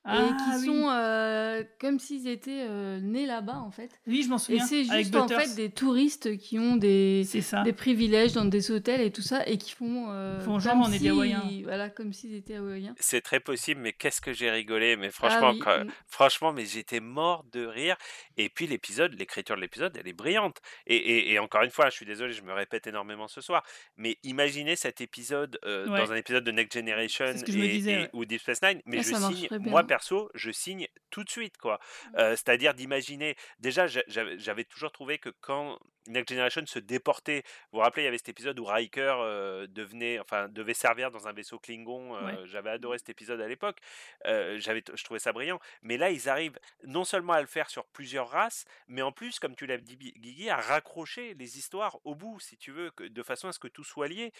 et 0.07 0.11
Ah, 0.12 0.37
qui 0.38 0.59
oui. 0.61 0.66
sont 0.66 0.88
euh, 0.90 1.64
comme 1.81 1.99
s'ils 1.99 2.29
étaient 2.29 2.64
euh, 2.69 3.01
nés 3.01 3.27
là-bas 3.27 3.57
en 3.59 3.71
fait. 3.71 3.90
Oui, 4.07 4.23
je 4.23 4.29
m'en 4.29 4.37
Et 4.37 4.38
souviens. 4.38 4.64
c'est 4.66 4.88
avec 4.90 5.05
juste 5.05 5.16
en 5.16 5.27
Butters. 5.27 5.40
fait 5.42 5.55
des 5.57 5.71
touristes 5.71 6.37
qui 6.38 6.59
ont 6.59 6.77
des, 6.77 7.25
C'est 7.27 7.40
ça. 7.40 7.62
des 7.62 7.73
privilèges 7.73 8.33
dans 8.33 8.45
des 8.45 8.71
hôtels 8.71 9.01
et 9.01 9.11
tout 9.11 9.23
ça 9.23 9.47
et 9.47 9.59
qui 9.59 9.73
font, 9.73 10.07
euh, 10.11 10.38
Font 10.40 10.59
genre, 10.59 10.75
comme 10.75 10.83
on 10.83 10.88
est 10.88 10.92
des 10.92 10.99
si- 10.99 11.09
Hawaïens. 11.09 11.42
Voilà, 11.64 11.90
comme 11.90 12.12
s'ils 12.12 12.35
étaient 12.35 12.57
hawaïens. 12.57 12.95
C'est 13.01 13.21
très 13.21 13.40
possible, 13.40 13.81
mais 13.81 13.92
qu'est-ce 13.92 14.21
que 14.21 14.33
j'ai 14.33 14.51
rigolé. 14.51 14.97
Mais 14.97 15.11
franchement, 15.11 15.49
Ah 15.49 15.53
oui, 15.53 15.59
quand- 15.59 15.85
mm. 15.85 15.90
franchement, 16.07 16.53
mais 16.53 16.66
j'étais 16.66 17.01
mort 17.01 17.45
de 17.53 17.64
rire. 17.66 17.97
Et 18.37 18.49
puis 18.49 18.66
l'épisode, 18.66 19.14
l'écriture 19.19 19.57
de 19.57 19.61
l'épisode, 19.61 19.97
elle 19.99 20.07
est 20.09 20.12
brillante. 20.12 20.59
Et, 20.87 20.97
et- 20.97 21.33
et 21.33 21.38
encore 21.38 21.62
une 21.62 21.71
fois, 21.71 21.90
je 21.90 21.95
suis 21.97 22.07
désolé, 22.07 22.33
je 22.33 22.42
me 22.42 22.53
répète 22.53 22.87
énormément 22.87 23.29
ce 23.29 23.40
soir, 23.40 23.64
mais 23.97 24.19
imaginez 24.23 24.77
cet 24.77 25.01
épisode 25.01 25.59
euh, 25.64 25.88
Ouais. 25.88 25.99
dans 25.99 26.12
un 26.12 26.16
épisode 26.16 26.45
de 26.45 26.51
Next 26.53 26.75
Generation 26.75 27.27
C'est 27.37 27.49
et- 27.49 27.69
disais, 27.69 27.92
et- 27.92 27.97
ouais. 27.97 28.11
ou 28.12 28.25
Deep 28.25 28.40
Space 28.40 28.62
Nine, 28.62 28.81
mais 28.87 28.99
Ah, 28.99 29.03
je 29.03 29.07
signe, 29.09 29.19
marcherait 29.21 29.59
bien. 29.59 29.73
Perso, 29.97 30.31
je 30.35 30.51
signe 30.51 30.87
tout 31.11 31.25
de 31.25 31.31
suite, 31.31 31.57
quoi. 31.59 31.79
Euh, 32.17 32.33
C'est-à-dire 32.37 32.75
d'imaginer, 32.75 33.35
déjà, 33.61 33.87
j'a- 33.87 34.05
j'avais 34.37 34.65
toujours 34.65 34.93
trouvé 34.93 35.19
que 35.19 35.31
quand 35.41 35.79
Next 36.09 36.29
Generation 36.31 36.65
se 36.67 36.79
déportait, 36.79 37.43
vous 37.73 37.79
vous 37.79 37.85
rappelez, 37.85 38.03
il 38.03 38.05
y 38.05 38.09
avait 38.09 38.19
cet 38.19 38.29
épisode 38.29 38.59
où 38.61 38.65
Riker 38.65 39.15
euh, 39.19 39.67
devenait, 39.67 40.19
enfin, 40.21 40.49
devait 40.49 40.75
servir 40.75 41.11
dans 41.11 41.27
un 41.29 41.33
vaisseau 41.33 41.59
Klingon. 41.59 42.15
euh, 42.15 42.21
Ouais. 42.27 42.47
J'avais 42.47 42.71
adoré 42.71 42.99
cet 42.99 43.09
épisode 43.09 43.41
à 43.41 43.49
l'époque. 43.49 43.79
J'avais, 44.25 44.83
je 44.95 45.05
trouvais 45.05 45.19
ça 45.21 45.33
brillant. 45.33 45.59
Mais 45.83 45.97
là, 45.97 46.11
ils 46.11 46.29
arrivent 46.29 46.59
non 46.85 47.05
seulement 47.05 47.33
à 47.33 47.41
le 47.41 47.47
faire 47.47 47.71
sur 47.71 47.87
plusieurs 47.87 48.29
races, 48.29 48.65
mais 48.87 49.03
en 49.03 49.13
plus, 49.13 49.39
comme 49.41 49.57
tu 49.57 49.67
l'as 49.67 49.79
dit, 49.79 49.97
Guigui, 49.97 50.51
à 50.51 50.57
raccrocher 50.61 51.35
les 51.35 51.59
histoires 51.59 51.99
au 52.05 52.15
bout, 52.15 52.39
si 52.41 52.57
tu 52.57 52.71
veux, 52.71 52.91
que- 52.91 53.05
de 53.05 53.23
façon 53.23 53.49
à 53.49 53.53
ce 53.53 53.59
que 53.59 53.69
tout 53.69 53.85
soit 53.85 54.09
lié. 54.09 54.33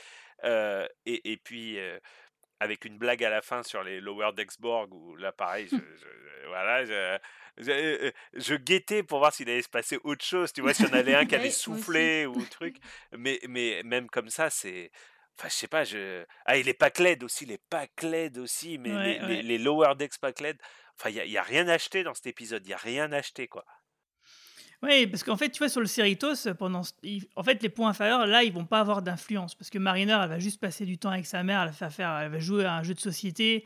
Et, 0.45 1.33
et 1.33 1.37
puis. 1.39 1.79
Avec 2.61 2.85
une 2.85 2.99
blague 2.99 3.23
à 3.25 3.31
la 3.31 3.43
fin 3.43 3.63
sur 3.63 3.83
les 3.83 4.01
Lower 4.01 4.31
Dexborg, 4.37 4.93
où 4.95 5.17
là, 5.17 5.33
pareil, 5.33 5.69
je, 5.73 5.77
je- 5.77 6.47
voilà, 6.49 6.85
je, 6.85 7.19
je, 7.59 7.71
euh, 7.71 8.11
je 8.35 8.55
guettais 8.55 9.03
pour 9.03 9.19
voir 9.19 9.33
s'il 9.33 9.51
allait 9.51 9.63
se 9.63 9.69
passer 9.69 9.99
autre 10.05 10.25
chose, 10.25 10.53
tu 10.53 10.61
vois, 10.61 10.73
si 10.75 10.85
on 10.85 10.93
avait 10.93 11.15
un 11.15 11.27
qui 11.27 11.35
aussi. 11.49 11.51
soufflé 11.51 12.25
ou 12.27 12.41
truc. 12.47 12.77
Mais, 13.17 13.41
mais 13.49 13.83
même 13.85 14.09
comme 14.09 14.29
ça, 14.31 14.49
c'est. 14.51 14.91
Enfin, 15.39 15.49
je 15.49 15.55
sais 15.55 15.69
pas, 15.69 15.85
je. 15.85 16.25
Ah, 16.47 16.57
et 16.57 16.63
les 16.63 16.73
Pacled 16.75 17.23
aussi, 17.25 17.45
les 17.47 17.59
Pacled 17.59 18.39
aussi, 18.39 18.79
mais 18.79 18.93
Ouais, 18.95 19.05
les, 19.15 19.21
ouais. 19.21 19.27
les, 19.29 19.43
les 19.43 19.59
Lower 19.59 19.95
Decks 19.97 20.19
Pacled. 20.19 20.57
Enfin, 20.99 21.11
il 21.11 21.15
n'y 21.17 21.21
a, 21.21 21.25
y 21.27 21.37
a 21.37 21.43
rien 21.43 21.69
acheté 21.69 22.03
dans 22.05 22.15
cet 22.15 22.27
épisode, 22.27 22.65
il 22.65 22.69
n'y 22.69 22.75
a 22.75 22.79
rien 22.79 23.13
acheté, 23.13 23.47
quoi. 23.49 23.65
Oui, 24.83 25.07
parce 25.07 25.23
qu'en 25.23 25.37
fait, 25.37 25.51
tu 25.51 25.59
vois, 25.59 25.69
sur 25.69 25.81
le 25.81 25.87
Cerritos, 25.87 26.55
pendant, 26.59 26.83
en 27.37 27.43
fait, 27.43 27.63
les 27.63 27.69
points 27.69 27.91
inférieurs, 27.91 28.27
là, 28.27 28.43
ils 28.43 28.53
vont 28.53 28.67
pas 28.67 28.81
avoir 28.81 29.03
d'influence. 29.03 29.55
Parce 29.55 29.71
que 29.71 29.79
Mariner, 29.79 30.19
elle 30.23 30.29
va 30.29 30.39
juste 30.39 30.61
passer 30.61 30.85
du 30.85 30.99
temps 30.99 31.11
avec 31.11 31.27
sa 31.27 31.43
mère, 31.43 31.63
elle 31.63 31.71
va, 31.71 31.91
faire, 31.91 32.19
elle 32.19 32.31
va 32.31 32.39
jouer 32.39 32.65
à 32.65 32.75
un 32.75 32.83
jeu 32.83 32.95
de 32.95 33.01
société. 33.01 33.65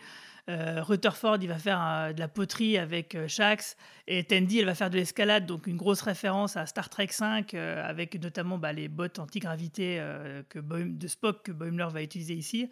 Euh, 0.48 0.82
Rutherford, 0.82 1.38
il 1.42 1.48
va 1.48 1.58
faire 1.58 1.80
euh, 1.82 2.12
de 2.12 2.20
la 2.20 2.28
poterie 2.28 2.78
avec 2.78 3.14
euh, 3.14 3.28
Shax. 3.28 3.76
Et 4.06 4.24
Tandy, 4.24 4.60
elle 4.60 4.66
va 4.66 4.74
faire 4.74 4.90
de 4.90 4.96
l'escalade, 4.96 5.46
donc 5.46 5.66
une 5.66 5.76
grosse 5.76 6.00
référence 6.00 6.56
à 6.56 6.66
Star 6.66 6.88
Trek 6.88 7.08
V, 7.18 7.44
euh, 7.54 7.88
avec 7.88 8.20
notamment 8.20 8.58
bah, 8.58 8.72
les 8.72 8.88
bottes 8.88 9.18
antigravité 9.18 10.02
que 10.48 10.58
de 10.58 11.08
Spock 11.08 11.42
que 11.44 11.52
Boimler 11.52 11.88
va 11.90 12.02
utiliser 12.02 12.34
ici. 12.34 12.68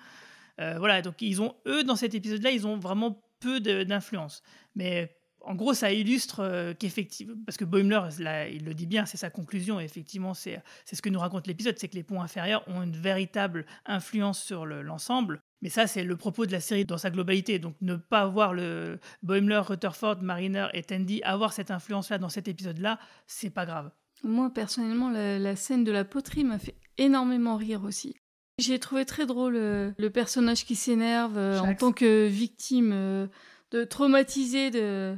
Voilà, 0.59 1.03
donc 1.03 1.23
ils 1.23 1.41
ont, 1.41 1.55
eux, 1.67 1.85
dans 1.85 1.95
cet 1.95 2.15
épisode-là, 2.15 2.51
ils 2.51 2.67
ont 2.67 2.79
vraiment 2.79 3.23
peu 3.39 3.61
d'influence. 3.61 4.43
Mais 4.75 5.17
en 5.49 5.55
gros, 5.55 5.75
ça 5.75 5.93
illustre 5.93 6.41
euh, 6.41 6.75
qu'effectivement, 6.79 7.35
parce 7.47 7.57
que 7.57 7.65
Boimler, 7.65 8.01
là, 8.21 8.49
il 8.49 8.65
le 8.65 8.75
dit 8.75 8.87
bien, 8.87 9.07
c'est 9.07 9.17
sa 9.17 9.31
conclusion, 9.31 9.81
et 9.81 9.85
effectivement, 9.85 10.35
c'est 10.35 10.63
c'est 10.85 10.95
ce 10.97 11.03
que 11.03 11.09
nous 11.09 11.19
raconte 11.21 11.47
l'épisode, 11.47 11.77
c'est 11.79 11.89
que 11.89 11.97
les 11.97 12.03
ponts 12.05 12.23
inférieurs 12.23 12.63
ont 12.69 12.83
une 12.83 12.97
véritable 12.97 13.67
influence 13.87 14.43
sur 14.43 14.67
le- 14.67 14.83
l'ensemble. 14.83 15.41
Mais 15.61 15.71
ça, 15.71 15.87
c'est 15.89 16.05
le 16.05 16.17
propos 16.17 16.47
de 16.47 16.53
la 16.53 16.61
série 16.61 16.85
dans 16.85 16.99
sa 16.99 17.11
globalité. 17.11 17.59
Donc, 17.59 17.75
ne 17.81 17.97
pas 17.97 18.27
voir 18.27 18.55
le 18.55 19.01
Boimler, 19.25 19.59
Rutherford, 19.59 20.23
Mariner 20.23 20.69
et 20.73 20.85
Tandy 20.85 21.21
avoir 21.25 21.53
cette 21.53 21.73
influence-là 21.73 22.19
dans 22.19 22.29
cet 22.29 22.47
épisode-là, 22.47 23.01
c'est 23.27 23.51
pas 23.51 23.67
grave. 23.67 23.91
Moi, 24.23 24.51
personnellement, 24.55 25.11
la, 25.11 25.39
la 25.39 25.57
scène 25.57 25.83
de 25.83 25.91
la 25.93 26.05
poterie 26.05 26.45
m'a 26.45 26.59
fait 26.61 26.77
énormément 26.97 27.57
rire 27.57 27.83
aussi. 27.85 28.15
J'ai 28.59 28.79
trouvé 28.79 29.05
très 29.05 29.27
drôle 29.27 29.57
euh, 29.57 29.93
le 29.99 30.11
personnage 30.11 30.65
qui 30.65 30.75
s'énerve 30.77 31.37
euh, 31.39 31.59
en 31.61 31.75
tant 31.75 31.93
que 31.93 32.27
victime 32.27 33.29
de 33.71 33.85
traumatisé 33.85 34.71
de, 34.71 35.17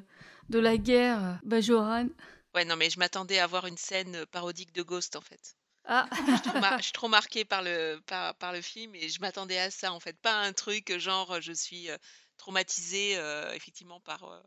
de 0.51 0.59
la 0.59 0.77
guerre, 0.77 1.41
Bajoran. 1.45 2.09
Ouais, 2.55 2.65
non, 2.65 2.77
mais 2.77 2.91
je 2.91 2.99
m'attendais 2.99 3.39
à 3.39 3.47
voir 3.47 3.67
une 3.67 3.77
scène 3.77 4.17
euh, 4.17 4.27
parodique 4.27 4.73
de 4.73 4.83
Ghost, 4.83 5.15
en 5.17 5.21
fait. 5.21 5.57
Ah, 5.85 6.09
Je 6.27 6.33
suis 6.33 6.41
trop, 6.43 6.59
mar- 6.59 6.81
marquée 7.11 7.45
par 7.45 7.63
le, 7.63 8.01
par, 8.07 8.35
par 8.37 8.53
le 8.53 8.61
film 8.61 8.95
et 8.95 9.09
je 9.09 9.21
m'attendais 9.21 9.59
à 9.59 9.71
ça, 9.71 9.93
en 9.93 10.01
fait. 10.01 10.19
Pas 10.21 10.43
un 10.43 10.53
truc 10.53 10.91
euh, 10.91 10.99
genre 10.99 11.41
je 11.41 11.53
suis 11.53 11.89
euh, 11.91 11.97
traumatisée, 12.37 13.17
euh, 13.17 13.53
effectivement, 13.55 14.01
par, 14.01 14.25
euh, 14.25 14.41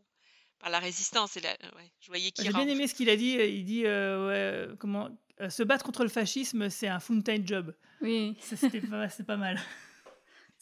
par 0.60 0.70
la 0.70 0.80
résistance. 0.80 1.38
Et 1.38 1.42
la, 1.42 1.52
ouais, 1.52 1.92
je 2.02 2.08
voyais 2.08 2.32
J'ai 2.38 2.50
bien 2.50 2.68
en 2.68 2.68
aimé 2.68 2.84
fait. 2.84 2.88
ce 2.88 2.96
qu'il 2.96 3.10
a 3.10 3.16
dit. 3.16 3.38
Il 3.38 3.66
dit 3.66 3.86
euh, 3.86 4.68
ouais, 4.70 4.78
comment 4.78 5.10
euh, 5.42 5.50
se 5.50 5.64
battre 5.64 5.86
contre 5.86 6.04
le 6.04 6.10
fascisme, 6.10 6.70
c'est 6.70 6.88
un 6.88 7.00
full-time 7.00 7.48
job. 7.48 7.74
oui, 8.02 8.36
Ça, 8.42 8.58
c'était 8.58 8.82
pas, 8.82 9.08
c'est 9.10 9.26
pas 9.26 9.38
mal. 9.38 9.60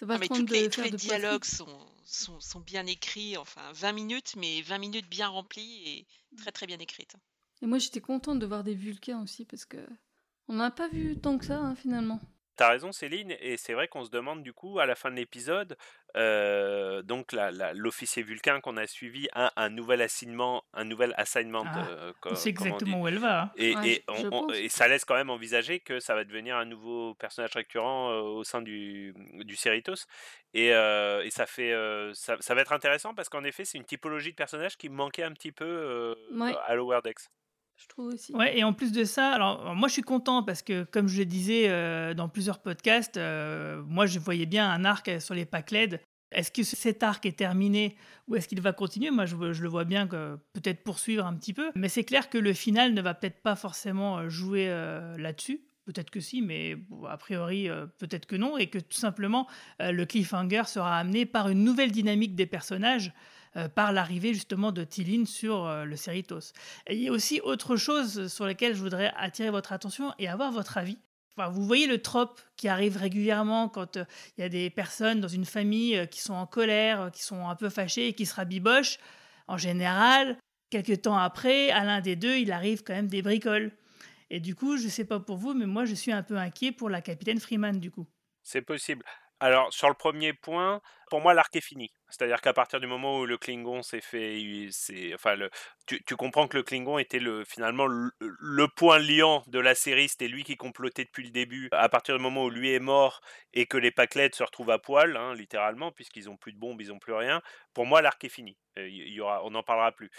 Non, 0.01 0.17
mais 0.17 0.27
de 0.27 0.51
les, 0.51 0.69
tous 0.69 0.81
les 0.81 0.91
de 0.91 0.95
dialogues 0.95 1.45
sont, 1.45 1.79
sont, 2.05 2.39
sont 2.39 2.59
bien 2.59 2.85
écrits. 2.87 3.37
Enfin, 3.37 3.61
20 3.73 3.91
minutes, 3.91 4.33
mais 4.37 4.61
20 4.61 4.77
minutes 4.79 5.09
bien 5.09 5.27
remplies 5.27 5.87
et 5.87 6.07
très, 6.37 6.51
très 6.51 6.65
bien 6.65 6.79
écrites. 6.79 7.15
Et 7.61 7.67
moi, 7.67 7.77
j'étais 7.77 8.01
contente 8.01 8.39
de 8.39 8.45
voir 8.45 8.63
des 8.63 8.73
Vulcains 8.73 9.21
aussi 9.21 9.45
parce 9.45 9.65
que 9.65 9.77
on 10.47 10.55
n'a 10.55 10.71
pas 10.71 10.89
vu 10.89 11.17
tant 11.19 11.37
que 11.37 11.45
ça 11.45 11.59
hein, 11.59 11.75
finalement. 11.75 12.19
T'as 12.57 12.69
raison, 12.69 12.91
Céline, 12.91 13.33
et 13.39 13.57
c'est 13.57 13.73
vrai 13.73 13.87
qu'on 13.87 14.03
se 14.03 14.11
demande 14.11 14.43
du 14.43 14.53
coup 14.53 14.79
à 14.79 14.85
la 14.85 14.93
fin 14.93 15.09
de 15.09 15.15
l'épisode, 15.15 15.77
euh, 16.17 17.01
donc 17.01 17.31
l'officier 17.73 18.21
Vulcain 18.23 18.59
qu'on 18.59 18.77
a 18.77 18.85
suivi 18.87 19.29
a 19.33 19.51
un 19.55 19.69
nouvel 19.69 20.01
assignement, 20.01 20.63
un 20.73 20.83
nouvel 20.83 21.13
assignment, 21.17 21.63
Ah, 21.65 21.87
euh, 21.87 22.13
co- 22.21 22.29
on 22.31 22.33
dit. 22.35 22.49
exactement 22.49 23.01
où 23.01 23.07
elle 23.07 23.17
va. 23.19 23.43
hein. 23.43 23.51
Et, 23.55 23.73
Ouais, 23.75 23.87
et 23.89 24.03
je- 24.09 24.15
je 24.21 24.27
on- 24.27 24.27
on- 24.27 24.47
pense. 24.47 24.57
et 24.57 24.69
ça 24.69 24.87
laisse 24.87 25.05
quand 25.05 25.15
même 25.15 25.29
envisager 25.29 25.79
que 25.79 25.99
ça 25.99 26.13
va 26.13 26.23
devenir 26.23 26.57
un 26.57 26.65
nouveau 26.65 27.15
personnage 27.15 27.53
récurrent 27.55 28.11
euh, 28.11 28.21
au 28.21 28.43
sein 28.43 28.61
du, 28.61 29.13
du 29.45 29.55
Cerritos. 29.55 30.05
Et, 30.53 30.73
euh, 30.73 31.23
et 31.23 31.29
ça, 31.31 31.45
fait, 31.45 31.71
euh, 31.71 32.13
ça, 32.13 32.35
ça 32.41 32.53
va 32.53 32.61
être 32.61 32.73
intéressant 32.73 33.15
parce 33.15 33.29
qu'en 33.29 33.43
effet, 33.45 33.63
c'est 33.65 33.77
une 33.77 33.85
typologie 33.85 34.31
de 34.31 34.35
personnage 34.35 34.77
qui 34.77 34.89
manquait 34.89 35.23
un 35.23 35.31
petit 35.31 35.53
peu 35.53 35.65
euh, 35.65 36.15
Ouais. 36.33 36.53
à 36.67 36.75
Lower 36.75 36.99
Decks. 37.03 37.21
Ouais, 38.33 38.57
et 38.57 38.63
en 38.63 38.73
plus 38.73 38.91
de 38.91 39.03
ça, 39.03 39.31
alors 39.31 39.75
moi 39.75 39.87
je 39.87 39.93
suis 39.93 40.01
content 40.01 40.43
parce 40.43 40.61
que 40.61 40.83
comme 40.83 41.07
je 41.07 41.19
le 41.19 41.25
disais 41.25 41.69
euh, 41.69 42.13
dans 42.13 42.29
plusieurs 42.29 42.59
podcasts, 42.59 43.17
euh, 43.17 43.81
moi 43.87 44.05
je 44.05 44.19
voyais 44.19 44.45
bien 44.45 44.69
un 44.69 44.85
arc 44.85 45.07
euh, 45.07 45.19
sur 45.19 45.33
les 45.33 45.45
packs 45.45 45.71
LED. 45.71 45.99
Est-ce 46.31 46.51
que 46.51 46.63
cet 46.63 47.03
arc 47.03 47.25
est 47.25 47.37
terminé 47.37 47.97
ou 48.27 48.35
est-ce 48.35 48.47
qu'il 48.47 48.61
va 48.61 48.71
continuer? 48.71 49.11
Moi 49.11 49.25
je, 49.25 49.35
je 49.51 49.63
le 49.63 49.69
vois 49.69 49.83
bien 49.83 50.07
que 50.07 50.37
peut-être 50.53 50.83
poursuivre 50.83 51.25
un 51.25 51.35
petit 51.35 51.53
peu, 51.53 51.71
mais 51.75 51.89
c'est 51.89 52.05
clair 52.05 52.29
que 52.29 52.37
le 52.37 52.53
final 52.53 52.93
ne 52.93 53.01
va 53.01 53.13
peut-être 53.13 53.41
pas 53.41 53.55
forcément 53.55 54.29
jouer 54.29 54.67
là-dessus. 55.17 55.61
Peut-être 55.83 56.09
que 56.09 56.21
si, 56.21 56.41
mais 56.41 56.77
a 57.09 57.17
priori 57.17 57.67
peut-être 57.97 58.27
que 58.27 58.37
non, 58.37 58.57
et 58.57 58.67
que 58.67 58.79
tout 58.79 58.97
simplement 58.97 59.45
le 59.79 60.05
cliffhanger 60.05 60.63
sera 60.67 60.97
amené 60.99 61.25
par 61.25 61.49
une 61.49 61.65
nouvelle 61.65 61.91
dynamique 61.91 62.35
des 62.35 62.45
personnages, 62.45 63.11
par 63.75 63.91
l'arrivée 63.91 64.33
justement 64.33 64.71
de 64.71 64.83
Tilline 64.83 65.25
sur 65.25 65.65
euh, 65.65 65.83
le 65.85 65.95
Cerritos. 65.95 66.53
Il 66.89 67.01
y 67.01 67.09
a 67.09 67.11
aussi 67.11 67.41
autre 67.41 67.75
chose 67.75 68.27
sur 68.27 68.45
laquelle 68.45 68.75
je 68.75 68.81
voudrais 68.81 69.11
attirer 69.15 69.49
votre 69.49 69.73
attention 69.73 70.13
et 70.19 70.27
avoir 70.27 70.51
votre 70.51 70.77
avis. 70.77 70.97
Enfin, 71.37 71.49
vous 71.49 71.63
voyez 71.63 71.87
le 71.87 72.01
trope 72.01 72.41
qui 72.57 72.67
arrive 72.67 72.97
régulièrement 72.97 73.69
quand 73.69 73.97
euh, 73.97 74.05
il 74.37 74.41
y 74.41 74.43
a 74.43 74.49
des 74.49 74.69
personnes 74.69 75.21
dans 75.21 75.29
une 75.29 75.45
famille 75.45 75.97
euh, 75.97 76.05
qui 76.05 76.19
sont 76.19 76.33
en 76.33 76.45
colère, 76.45 77.01
euh, 77.01 77.09
qui 77.09 77.23
sont 77.23 77.47
un 77.47 77.55
peu 77.55 77.69
fâchées 77.69 78.07
et 78.07 78.13
qui 78.13 78.25
se 78.25 78.35
rabibochent. 78.35 78.99
En 79.47 79.57
général, 79.57 80.37
quelques 80.69 81.03
temps 81.03 81.17
après, 81.17 81.71
à 81.71 81.85
l'un 81.85 82.01
des 82.01 82.15
deux, 82.15 82.37
il 82.37 82.51
arrive 82.51 82.83
quand 82.83 82.93
même 82.93 83.07
des 83.07 83.21
bricoles. 83.21 83.71
Et 84.29 84.39
du 84.39 84.55
coup, 84.55 84.77
je 84.77 84.87
sais 84.87 85.05
pas 85.05 85.19
pour 85.19 85.37
vous, 85.37 85.53
mais 85.53 85.65
moi, 85.65 85.85
je 85.85 85.95
suis 85.95 86.11
un 86.11 86.23
peu 86.23 86.37
inquiet 86.37 86.71
pour 86.71 86.89
la 86.89 87.01
capitaine 87.01 87.39
Freeman, 87.39 87.79
du 87.79 87.91
coup. 87.91 88.07
C'est 88.43 88.61
possible. 88.61 89.05
Alors, 89.39 89.73
sur 89.73 89.87
le 89.89 89.95
premier 89.95 90.33
point, 90.33 90.81
pour 91.09 91.21
moi, 91.21 91.33
l'arc 91.33 91.55
est 91.55 91.61
fini. 91.61 91.91
C'est-à-dire 92.11 92.41
qu'à 92.41 92.53
partir 92.53 92.79
du 92.79 92.87
moment 92.87 93.19
où 93.19 93.25
le 93.25 93.37
Klingon 93.37 93.81
s'est 93.81 94.01
fait, 94.01 94.67
c'est, 94.71 95.13
enfin, 95.13 95.35
le, 95.35 95.49
tu, 95.85 96.15
comprends 96.15 96.47
que 96.47 96.57
le 96.57 96.63
Klingon 96.63 96.99
était 96.99 97.19
le, 97.19 97.43
finalement 97.45 97.87
le, 97.87 98.67
point 98.67 98.99
liant 98.99 99.43
de 99.47 99.59
la 99.59 99.75
série, 99.75 100.09
c'était 100.09 100.27
lui 100.27 100.43
qui 100.43 100.57
complotait 100.57 101.05
depuis 101.05 101.23
le 101.23 101.31
début. 101.31 101.69
À 101.71 101.89
partir 101.89 102.15
du 102.15 102.21
moment 102.21 102.43
où 102.43 102.49
lui 102.49 102.71
est 102.71 102.79
mort 102.79 103.21
et 103.53 103.65
que 103.65 103.77
les 103.77 103.91
Paclettes 103.91 104.35
se 104.35 104.43
retrouvent 104.43 104.71
à 104.71 104.79
poil, 104.79 105.17
hein, 105.17 105.33
littéralement, 105.33 105.91
puisqu'ils 105.91 106.29
ont 106.29 106.37
plus 106.37 106.53
de 106.53 106.59
bombes, 106.59 106.81
ils 106.81 106.91
ont 106.91 106.99
plus 106.99 107.13
rien. 107.13 107.41
Pour 107.73 107.85
moi, 107.85 108.01
l'arc 108.01 108.23
est 108.23 108.29
fini. 108.29 108.57
Il 108.77 109.09
y 109.09 109.19
aura, 109.19 109.43
on 109.43 109.51
n'en 109.51 109.63
parlera 109.63 109.91
plus. 109.91 110.09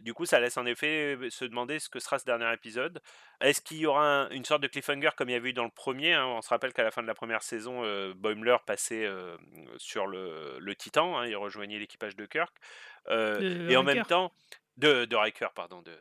du 0.00 0.14
coup, 0.14 0.24
ça 0.24 0.40
laisse 0.40 0.56
en 0.56 0.66
effet 0.66 1.18
se 1.30 1.44
demander 1.44 1.78
ce 1.78 1.88
que 1.88 2.00
sera 2.00 2.18
ce 2.18 2.24
dernier 2.24 2.52
épisode. 2.52 3.00
Est-ce 3.40 3.60
qu'il 3.60 3.78
y 3.78 3.86
aura 3.86 4.28
une 4.30 4.44
sorte 4.44 4.62
de 4.62 4.66
cliffhanger 4.66 5.10
comme 5.16 5.28
il 5.28 5.32
y 5.32 5.36
avait 5.36 5.50
eu 5.50 5.52
dans 5.52 5.64
le 5.64 5.70
premier 5.70 6.14
hein? 6.14 6.26
On 6.26 6.40
se 6.40 6.48
rappelle 6.48 6.72
qu'à 6.72 6.82
la 6.82 6.90
fin 6.90 7.02
de 7.02 7.06
la 7.06 7.14
première 7.14 7.42
saison, 7.42 7.82
Boimler 8.14 8.56
passait 8.66 9.06
sur 9.76 10.06
le, 10.06 10.58
le 10.58 10.74
Titan, 10.74 11.18
hein, 11.18 11.26
il 11.26 11.36
rejoignait 11.36 11.78
l'équipage 11.78 12.16
de 12.16 12.26
Kirk. 12.26 12.54
et 13.10 13.76
en 13.76 13.82
même 13.82 14.04
temps, 14.04 14.32
de, 14.78 15.04
de 15.04 15.16
Riker, 15.16 15.48
pardon, 15.54 15.82
de, 15.82 15.92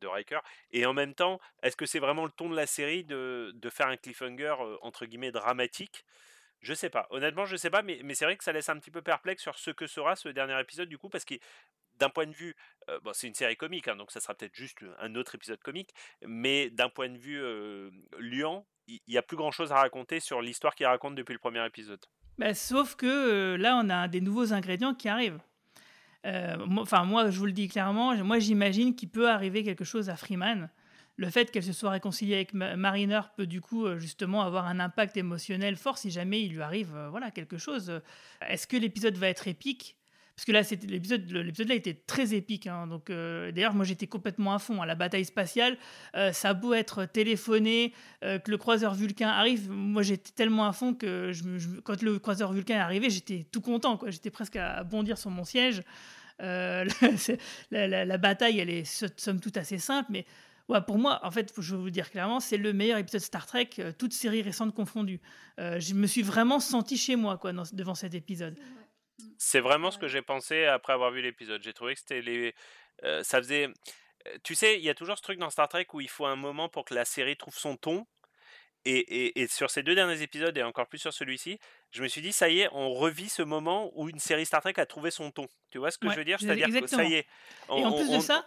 de, 0.00 0.06
Riker. 0.06 0.40
Et 0.72 0.86
en 0.86 0.92
même 0.92 1.14
temps, 1.14 1.40
est-ce 1.62 1.76
que 1.76 1.86
c'est 1.86 1.98
vraiment 1.98 2.24
le 2.24 2.30
ton 2.30 2.48
de 2.48 2.56
la 2.56 2.66
série 2.66 3.04
de, 3.04 3.52
de 3.54 3.70
faire 3.70 3.88
un 3.88 3.96
cliffhanger 3.96 4.54
entre 4.82 5.06
guillemets 5.06 5.32
dramatique? 5.32 6.04
Je 6.60 6.74
sais 6.74 6.90
pas. 6.90 7.06
Honnêtement, 7.10 7.46
je 7.46 7.56
sais 7.56 7.70
pas, 7.70 7.82
mais, 7.82 8.00
mais 8.04 8.14
c'est 8.14 8.24
vrai 8.24 8.36
que 8.36 8.44
ça 8.44 8.52
laisse 8.52 8.68
un 8.68 8.78
petit 8.78 8.90
peu 8.90 9.02
perplexe 9.02 9.42
sur 9.42 9.58
ce 9.58 9.70
que 9.70 9.86
sera 9.86 10.16
ce 10.16 10.28
dernier 10.28 10.58
épisode 10.60 10.88
du 10.88 10.98
coup, 10.98 11.08
parce 11.08 11.24
que 11.24 11.34
d'un 11.98 12.08
point 12.08 12.26
de 12.26 12.32
vue, 12.32 12.56
bon, 13.02 13.12
c'est 13.12 13.26
une 13.28 13.34
série 13.34 13.56
comique, 13.56 13.88
hein, 13.88 13.96
donc 13.96 14.10
ça 14.10 14.20
sera 14.20 14.34
peut-être 14.34 14.54
juste 14.54 14.78
un 14.98 15.14
autre 15.14 15.34
épisode 15.34 15.60
comique, 15.60 15.94
mais 16.26 16.70
d'un 16.70 16.88
point 16.88 17.08
de 17.08 17.18
vue 17.18 17.40
euh, 17.40 17.90
il 18.18 19.00
n'y 19.06 19.18
a 19.18 19.22
plus 19.22 19.36
grand-chose 19.36 19.70
à 19.70 19.76
raconter 19.76 20.18
sur 20.18 20.40
l'histoire 20.42 20.74
qu'il 20.74 20.86
raconte 20.86 21.14
depuis 21.14 21.32
le 21.32 21.38
premier 21.38 21.64
épisode. 21.64 22.00
Bah, 22.38 22.54
sauf 22.54 22.96
que 22.96 23.54
là, 23.56 23.80
on 23.82 23.90
a 23.90 24.08
des 24.08 24.20
nouveaux 24.20 24.52
ingrédients 24.52 24.94
qui 24.94 25.08
arrivent. 25.08 25.40
Enfin, 26.24 27.04
moi, 27.04 27.30
je 27.30 27.38
vous 27.38 27.46
le 27.46 27.52
dis 27.52 27.68
clairement, 27.68 28.14
moi, 28.24 28.38
j'imagine 28.38 28.94
qu'il 28.94 29.10
peut 29.10 29.28
arriver 29.28 29.62
quelque 29.62 29.84
chose 29.84 30.10
à 30.10 30.16
Freeman 30.16 30.70
le 31.20 31.28
fait 31.28 31.50
qu'elle 31.50 31.62
se 31.62 31.74
soit 31.74 31.90
réconciliée 31.90 32.36
avec 32.36 32.54
Mariner 32.54 33.20
peut 33.36 33.46
du 33.46 33.60
coup 33.60 33.84
euh, 33.84 33.98
justement 33.98 34.40
avoir 34.40 34.66
un 34.66 34.80
impact 34.80 35.18
émotionnel 35.18 35.76
fort 35.76 35.98
si 35.98 36.10
jamais 36.10 36.40
il 36.40 36.54
lui 36.54 36.62
arrive 36.62 36.96
euh, 36.96 37.10
voilà 37.10 37.30
quelque 37.30 37.58
chose. 37.58 38.00
Est-ce 38.48 38.66
que 38.66 38.78
l'épisode 38.78 39.16
va 39.18 39.28
être 39.28 39.46
épique? 39.46 39.96
Parce 40.34 40.46
que 40.46 40.52
là, 40.52 40.62
l'épisode, 40.88 41.30
l'épisode 41.30 41.68
là 41.68 41.74
était 41.74 41.92
très 41.92 42.32
épique. 42.32 42.66
Hein. 42.66 42.86
donc, 42.86 43.10
euh, 43.10 43.52
d'ailleurs, 43.52 43.74
moi, 43.74 43.84
j'étais 43.84 44.06
complètement 44.06 44.54
à 44.54 44.58
fond. 44.58 44.80
à. 44.80 44.86
La 44.86 44.94
bataille 44.94 45.26
spatiale, 45.26 45.76
ça 46.14 46.48
a 46.48 46.54
beau 46.54 46.72
être 46.72 47.04
téléphoné, 47.04 47.92
que 48.22 48.50
le 48.50 48.56
croiseur 48.56 48.94
Vulcain 48.94 49.28
arrive. 49.28 49.70
Moi, 49.70 50.00
j'étais 50.02 50.30
tellement 50.30 50.64
à 50.64 50.72
fond 50.72 50.94
que 50.94 51.30
quand 51.84 52.00
le 52.00 52.18
croiseur 52.18 52.54
Vulcain 52.54 52.76
est 52.76 52.80
arrivé, 52.80 53.10
j'étais 53.10 53.44
tout 53.52 53.60
content. 53.60 53.98
Quoi. 53.98 54.10
J'étais 54.10 54.30
presque 54.30 54.56
à 54.56 54.82
bondir 54.82 55.18
sur 55.18 55.28
mon 55.28 55.44
siège. 55.44 55.82
la, 56.38 56.84
la, 57.70 58.16
bataille, 58.16 58.60
elle 58.60 58.70
est 58.70 58.86
somme 58.86 59.40
toute 59.40 59.58
assez 59.58 59.76
simple, 59.76 60.08
mais 60.10 60.24
pour 60.80 60.98
moi, 60.98 61.18
en 61.24 61.30
fait, 61.30 61.52
je 61.58 61.74
vais 61.74 61.82
vous 61.82 61.90
dire 61.90 62.10
clairement, 62.10 62.38
c'est 62.38 62.56
le 62.56 62.72
meilleur 62.72 62.98
épisode 62.98 63.20
Star 63.20 63.46
Trek, 63.46 63.70
euh, 63.80 63.92
toute 63.92 64.12
série 64.12 64.42
récente 64.42 64.74
confondue. 64.74 65.20
Euh, 65.58 65.80
je 65.80 65.94
me 65.94 66.06
suis 66.06 66.22
vraiment 66.22 66.60
senti 66.60 66.96
chez 66.96 67.16
moi 67.16 67.38
quoi, 67.38 67.52
devant 67.72 67.96
cet 67.96 68.14
épisode. 68.14 68.56
C'est 69.36 69.60
vraiment 69.60 69.90
ce 69.90 69.98
que 69.98 70.06
j'ai 70.06 70.22
pensé 70.22 70.66
après 70.66 70.92
avoir 70.92 71.10
vu 71.10 71.22
l'épisode. 71.22 71.62
J'ai 71.62 71.72
trouvé 71.72 71.94
que 71.94 72.00
c'était 72.00 72.22
les. 72.22 72.54
Euh, 73.04 73.24
ça 73.24 73.38
faisait. 73.38 73.68
Tu 74.44 74.54
sais, 74.54 74.78
il 74.78 74.84
y 74.84 74.90
a 74.90 74.94
toujours 74.94 75.16
ce 75.16 75.22
truc 75.22 75.38
dans 75.38 75.50
Star 75.50 75.68
Trek 75.68 75.86
où 75.92 76.00
il 76.00 76.08
faut 76.08 76.26
un 76.26 76.36
moment 76.36 76.68
pour 76.68 76.84
que 76.84 76.94
la 76.94 77.04
série 77.04 77.36
trouve 77.36 77.56
son 77.56 77.76
ton. 77.76 78.06
Et, 78.86 79.38
et, 79.38 79.46
sur 79.46 79.68
ces 79.70 79.82
deux 79.82 79.94
derniers 79.94 80.22
épisodes, 80.22 80.56
et 80.56 80.62
encore 80.62 80.86
plus 80.86 80.98
sur 80.98 81.12
celui-ci, 81.12 81.58
je 81.90 82.02
me 82.02 82.08
suis 82.08 82.22
dit, 82.22 82.32
ça 82.32 82.48
y 82.48 82.60
est, 82.60 82.68
on 82.72 82.94
revit 82.94 83.28
ce 83.28 83.42
moment 83.42 83.90
où 83.94 84.08
une 84.08 84.18
série 84.18 84.46
Star 84.46 84.62
Trek 84.62 84.72
a 84.78 84.86
trouvé 84.86 85.10
son 85.10 85.30
ton. 85.30 85.48
Tu 85.70 85.76
vois 85.76 85.90
ce 85.90 85.98
que 85.98 86.10
je 86.10 86.16
veux 86.16 86.24
dire? 86.24 86.40
C'est-à-dire 86.40 86.68
que 86.80 86.86
ça 86.86 87.04
y 87.04 87.14
est. 87.14 87.26
et 87.68 87.84
en 87.84 87.92
plus 87.92 88.10
de 88.10 88.20
ça, 88.20 88.46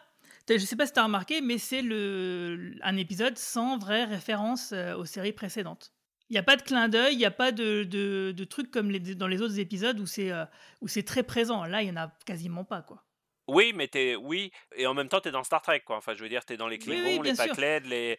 je 0.49 0.57
sais 0.57 0.75
pas 0.75 0.85
si 0.85 0.93
tu 0.93 0.99
as 0.99 1.03
remarqué, 1.03 1.41
mais 1.41 1.57
c'est 1.57 1.81
le, 1.81 2.73
un 2.81 2.97
épisode 2.97 3.37
sans 3.37 3.77
vraie 3.77 4.05
référence 4.05 4.71
euh, 4.73 4.95
aux 4.95 5.05
séries 5.05 5.33
précédentes. 5.33 5.93
Il 6.29 6.33
n'y 6.33 6.39
a 6.39 6.43
pas 6.43 6.55
de 6.55 6.61
clin 6.61 6.89
d'œil, 6.89 7.13
il 7.13 7.17
n'y 7.17 7.25
a 7.25 7.31
pas 7.31 7.51
de, 7.51 7.83
de, 7.83 8.33
de 8.35 8.43
trucs 8.43 8.71
comme 8.71 8.89
les, 8.89 8.99
dans 8.99 9.27
les 9.27 9.41
autres 9.41 9.59
épisodes 9.59 9.99
où 9.99 10.05
c'est 10.05 10.31
euh, 10.31 10.45
où 10.81 10.87
c'est 10.87 11.03
très 11.03 11.23
présent. 11.23 11.65
Là, 11.65 11.81
il 11.81 11.85
n'y 11.85 11.91
en 11.91 12.01
a 12.01 12.11
quasiment 12.25 12.63
pas, 12.63 12.81
quoi. 12.81 13.03
Oui, 13.47 13.73
mais 13.75 13.87
t'es 13.87 14.15
oui, 14.15 14.51
et 14.75 14.87
en 14.87 14.93
même 14.93 15.09
temps, 15.09 15.19
tu 15.19 15.27
es 15.27 15.31
dans 15.31 15.43
Star 15.43 15.61
Trek, 15.61 15.81
quoi. 15.81 15.97
Enfin, 15.97 16.13
je 16.13 16.23
veux 16.23 16.29
dire, 16.29 16.45
tu 16.45 16.53
es 16.53 16.57
dans 16.57 16.69
les 16.69 16.79
Klingons, 16.79 17.21
les 17.21 17.33
Pacled, 17.33 17.85
les. 17.85 18.17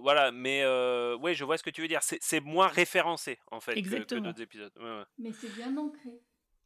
Voilà, 0.00 0.32
mais 0.32 0.62
euh, 0.62 1.16
oui, 1.20 1.34
je 1.34 1.44
vois 1.44 1.58
ce 1.58 1.62
que 1.62 1.70
tu 1.70 1.82
veux 1.82 1.88
dire. 1.88 2.00
C'est 2.02 2.40
moins 2.40 2.68
référencé, 2.68 3.38
en 3.50 3.60
fait, 3.60 3.74
que, 3.74 4.18
d'autres 4.18 4.40
épisodes. 4.40 4.72
Mais 5.18 5.32
c'est 5.32 5.54
bien 5.54 5.76
ancré. 5.76 6.18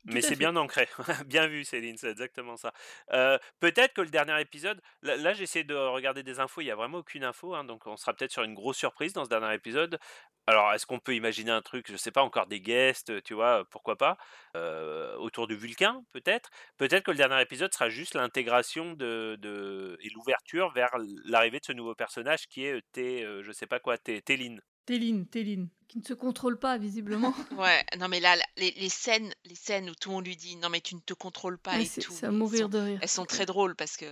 Mais 0.06 0.20
c'est 0.20 0.36
bien 0.36 0.54
ancré. 0.54 0.88
bien 1.26 1.48
vu, 1.48 1.64
Céline, 1.64 1.96
c'est 1.96 2.10
exactement 2.10 2.56
ça. 2.56 2.72
Euh, 3.12 3.38
peut-être 3.58 3.92
que 3.92 4.00
le 4.02 4.08
dernier 4.08 4.40
épisode, 4.40 4.80
là, 5.02 5.32
j'ai 5.32 5.42
essayé 5.42 5.64
de 5.64 5.74
regarder 5.74 6.22
des 6.22 6.38
infos, 6.38 6.60
il 6.60 6.64
n'y 6.64 6.70
a 6.70 6.76
vraiment 6.76 6.98
aucune 6.98 7.24
info, 7.24 7.54
hein, 7.54 7.64
donc 7.64 7.86
on 7.86 7.96
sera 7.96 8.14
peut-être 8.14 8.30
sur 8.30 8.44
une 8.44 8.54
grosse 8.54 8.76
surprise 8.76 9.12
dans 9.12 9.24
ce 9.24 9.30
dernier 9.30 9.52
épisode. 9.54 9.98
Alors, 10.46 10.72
est-ce 10.72 10.86
qu'on 10.86 11.00
peut 11.00 11.14
imaginer 11.16 11.50
un 11.50 11.60
truc, 11.62 11.90
je 11.90 11.96
sais 11.96 12.12
pas, 12.12 12.22
encore 12.22 12.46
des 12.46 12.60
guests, 12.60 13.20
tu 13.24 13.34
vois, 13.34 13.64
pourquoi 13.70 13.96
pas, 13.96 14.16
euh, 14.54 15.16
autour 15.16 15.48
du 15.48 15.56
Vulcain, 15.56 16.04
peut-être? 16.12 16.50
Peut-être 16.76 17.02
que 17.04 17.10
le 17.10 17.16
dernier 17.16 17.40
épisode 17.42 17.72
sera 17.74 17.88
juste 17.88 18.14
l'intégration 18.14 18.92
de, 18.92 19.36
de, 19.40 19.98
et 20.00 20.10
l'ouverture 20.10 20.70
vers 20.72 20.90
l'arrivée 21.24 21.58
de 21.58 21.64
ce 21.64 21.72
nouveau 21.72 21.96
personnage 21.96 22.46
qui 22.46 22.64
est 22.64 22.80
T, 22.92 23.24
euh, 23.24 23.42
je 23.42 23.50
sais 23.50 23.66
pas 23.66 23.80
quoi, 23.80 23.98
Téline. 23.98 24.60
Téline, 24.86 25.26
Téline. 25.26 25.68
Qui 25.88 25.98
ne 25.98 26.04
se 26.04 26.14
contrôle 26.14 26.58
pas, 26.58 26.78
visiblement. 26.78 27.34
Ouais, 27.58 27.84
non 27.98 28.08
mais 28.08 28.20
là, 28.20 28.36
les, 28.56 28.88
scènes, 28.88 29.32
les 29.44 29.54
scènes 29.54 29.90
où 29.90 29.94
tout 29.94 30.08
le 30.08 30.16
monde 30.16 30.26
lui 30.26 30.36
dit 30.36 30.56
non 30.56 30.68
mais 30.68 30.80
tu 30.80 30.94
ne 30.94 31.00
te 31.00 31.14
contrôles 31.14 31.58
pas 31.58 31.78
et 31.78 31.86
tout. 31.86 32.12
C'est 32.12 32.26
à 32.26 32.30
mourir 32.30 32.68
de 32.68 32.78
rire. 32.78 32.98
Elles 33.02 33.08
sont 33.08 33.24
très 33.24 33.46
drôles 33.46 33.76
parce 33.76 33.96
que. 33.96 34.06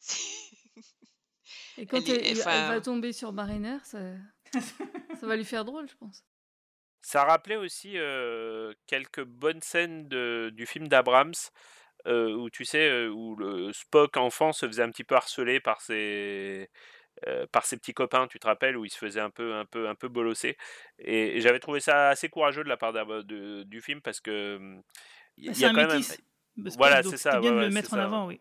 et 1.76 1.86
quand 1.86 2.06
elle, 2.08 2.38
va 2.38 2.80
tomber 2.80 3.12
sur 3.12 3.32
Mariner, 3.32 3.78
ça, 3.84 3.98
ça 5.20 5.26
va 5.26 5.36
lui 5.36 5.44
faire 5.44 5.64
drôle, 5.64 5.88
je 5.88 5.96
pense. 5.96 6.24
Ça 7.02 7.24
rappelait 7.24 7.56
aussi 7.56 7.98
euh, 7.98 8.72
quelques 8.86 9.24
bonnes 9.24 9.60
scènes 9.60 10.08
de, 10.08 10.50
du 10.54 10.66
film 10.66 10.88
d'Abrams. 10.88 11.34
Euh, 12.06 12.34
où 12.34 12.50
tu 12.50 12.64
sais, 12.64 12.88
euh, 12.88 13.10
où 13.10 13.36
le 13.36 13.72
Spock 13.72 14.16
enfant 14.16 14.52
se 14.52 14.66
faisait 14.66 14.82
un 14.82 14.90
petit 14.90 15.04
peu 15.04 15.14
harceler 15.14 15.60
par 15.60 15.80
ses, 15.80 16.68
euh, 17.26 17.46
par 17.50 17.64
ses 17.66 17.76
petits 17.76 17.94
copains, 17.94 18.26
tu 18.26 18.38
te 18.38 18.46
rappelles, 18.46 18.76
où 18.76 18.84
il 18.84 18.90
se 18.90 18.98
faisait 18.98 19.20
un 19.20 19.30
peu, 19.30 19.54
un 19.54 19.64
peu, 19.64 19.88
un 19.88 19.94
peu 19.94 20.08
bolosser. 20.08 20.56
Et, 20.98 21.40
j'avais 21.40 21.60
trouvé 21.60 21.80
ça 21.80 22.10
assez 22.10 22.28
courageux 22.28 22.64
de 22.64 22.68
la 22.68 22.76
part 22.76 22.92
de, 22.92 23.62
du 23.64 23.80
film 23.80 24.00
parce 24.00 24.20
que 24.20 24.56
hum, 24.56 24.82
il 25.36 25.56
y, 25.56 25.64
a 25.64 25.70
quand 25.70 25.86
même. 25.86 26.02
Voilà, 26.76 27.02
c'est 27.02 27.16
ça. 27.16 27.40
bien 27.40 27.52
de 27.52 27.60
le 27.60 27.70
mettre 27.70 27.94
en 27.94 27.98
avant, 27.98 28.26
oui. 28.26 28.40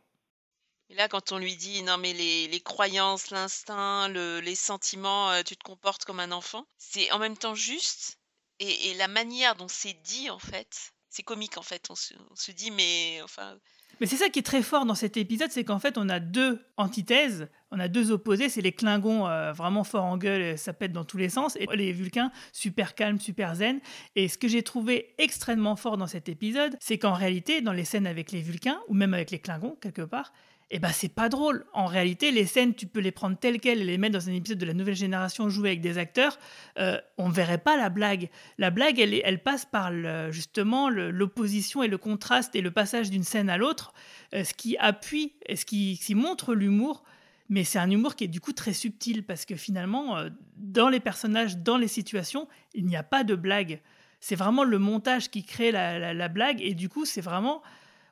Et 0.89 0.95
là, 0.95 1.07
quand 1.07 1.31
on 1.31 1.37
lui 1.37 1.55
dit 1.55 1.83
non, 1.83 1.97
mais 1.97 2.11
les, 2.11 2.49
les 2.49 2.59
croyances, 2.59 3.31
l'instinct, 3.31 4.09
le, 4.09 4.41
les 4.41 4.55
sentiments, 4.55 5.31
euh, 5.31 5.41
tu 5.41 5.55
te 5.55 5.63
comportes 5.63 6.03
comme 6.03 6.19
un 6.19 6.33
enfant, 6.33 6.67
c'est 6.77 7.09
en 7.11 7.19
même 7.19 7.37
temps 7.37 7.55
juste. 7.55 8.19
Et, 8.59 8.89
et 8.89 8.93
la 8.95 9.07
manière 9.07 9.55
dont 9.55 9.69
c'est 9.69 9.93
dit, 9.93 10.29
en 10.29 10.37
fait, 10.37 10.91
c'est 11.09 11.23
comique, 11.23 11.57
en 11.57 11.61
fait. 11.61 11.89
On 11.89 11.95
se, 11.95 12.13
on 12.29 12.35
se 12.35 12.51
dit, 12.51 12.71
mais 12.71 13.21
enfin, 13.23 13.57
mais 14.01 14.07
c'est 14.07 14.17
ça 14.17 14.29
qui 14.29 14.39
est 14.39 14.43
très 14.43 14.63
fort 14.63 14.87
dans 14.87 14.95
cet 14.95 15.15
épisode, 15.15 15.51
c'est 15.51 15.63
qu'en 15.63 15.77
fait, 15.77 15.95
on 15.99 16.09
a 16.09 16.19
deux 16.19 16.59
antithèses, 16.75 17.47
on 17.69 17.79
a 17.79 17.87
deux 17.87 18.11
opposés. 18.11 18.49
C'est 18.49 18.61
les 18.61 18.71
Klingons 18.71 19.27
euh, 19.27 19.51
vraiment 19.51 19.83
fort 19.83 20.05
en 20.05 20.17
gueule, 20.17 20.57
ça 20.57 20.73
pète 20.73 20.91
dans 20.91 21.05
tous 21.05 21.17
les 21.17 21.29
sens, 21.29 21.55
et 21.57 21.67
les 21.75 21.93
Vulcains 21.93 22.31
super 22.51 22.95
calmes, 22.95 23.19
super 23.19 23.53
zen. 23.53 23.79
Et 24.15 24.27
ce 24.27 24.39
que 24.39 24.47
j'ai 24.47 24.63
trouvé 24.63 25.13
extrêmement 25.19 25.75
fort 25.75 25.97
dans 25.97 26.07
cet 26.07 26.29
épisode, 26.29 26.75
c'est 26.79 26.97
qu'en 26.97 27.13
réalité, 27.13 27.61
dans 27.61 27.73
les 27.73 27.85
scènes 27.85 28.07
avec 28.07 28.31
les 28.31 28.41
Vulcains, 28.41 28.79
ou 28.87 28.95
même 28.95 29.13
avec 29.13 29.29
les 29.29 29.37
Klingons, 29.37 29.77
quelque 29.79 30.01
part, 30.01 30.33
eh 30.73 30.79
ben 30.79 30.89
c'est 30.93 31.13
pas 31.13 31.27
drôle. 31.27 31.65
En 31.73 31.85
réalité, 31.85 32.31
les 32.31 32.45
scènes, 32.45 32.73
tu 32.73 32.87
peux 32.87 33.01
les 33.01 33.11
prendre 33.11 33.37
telles 33.37 33.59
quelles 33.59 33.81
et 33.81 33.83
les 33.83 33.97
mettre 33.97 34.17
dans 34.17 34.29
un 34.29 34.33
épisode 34.33 34.57
de 34.57 34.65
la 34.65 34.73
nouvelle 34.73 34.95
génération 34.95 35.49
joué 35.49 35.69
avec 35.69 35.81
des 35.81 35.97
acteurs, 35.97 36.39
euh, 36.79 36.97
on 37.17 37.27
verrait 37.27 37.57
pas 37.57 37.75
la 37.75 37.89
blague. 37.89 38.29
La 38.57 38.71
blague, 38.71 38.97
elle, 38.97 39.19
elle 39.25 39.43
passe 39.43 39.65
par 39.65 39.91
justement 40.31 40.89
l'opposition 40.89 41.83
et 41.83 41.89
le 41.89 41.97
contraste 41.97 42.55
et 42.55 42.61
le 42.61 42.71
passage 42.71 43.09
d'une 43.09 43.25
scène 43.25 43.49
à 43.49 43.57
l'autre, 43.57 43.93
euh, 44.33 44.45
ce 44.45 44.53
qui 44.53 44.77
appuie 44.77 45.33
et 45.45 45.57
ce 45.57 45.65
qui, 45.65 46.15
montre 46.15 46.55
l'humour. 46.55 47.03
Mais 47.49 47.65
c'est 47.65 47.79
un 47.79 47.91
humour 47.91 48.15
qui 48.15 48.23
est 48.23 48.29
du 48.29 48.39
coup 48.39 48.53
très 48.53 48.71
subtil 48.71 49.23
parce 49.23 49.43
que 49.43 49.57
finalement, 49.57 50.17
euh, 50.17 50.29
dans 50.55 50.87
les 50.87 51.01
personnages, 51.01 51.57
dans 51.57 51.77
les 51.77 51.89
situations, 51.89 52.47
il 52.73 52.85
n'y 52.85 52.95
a 52.95 53.03
pas 53.03 53.25
de 53.25 53.35
blague. 53.35 53.81
C'est 54.21 54.37
vraiment 54.37 54.63
le 54.63 54.79
montage 54.79 55.29
qui 55.29 55.43
crée 55.43 55.71
la, 55.71 56.13
la 56.13 56.27
blague 56.29 56.61
et 56.61 56.75
du 56.75 56.87
coup, 56.87 57.03
c'est 57.03 57.21
vraiment 57.21 57.61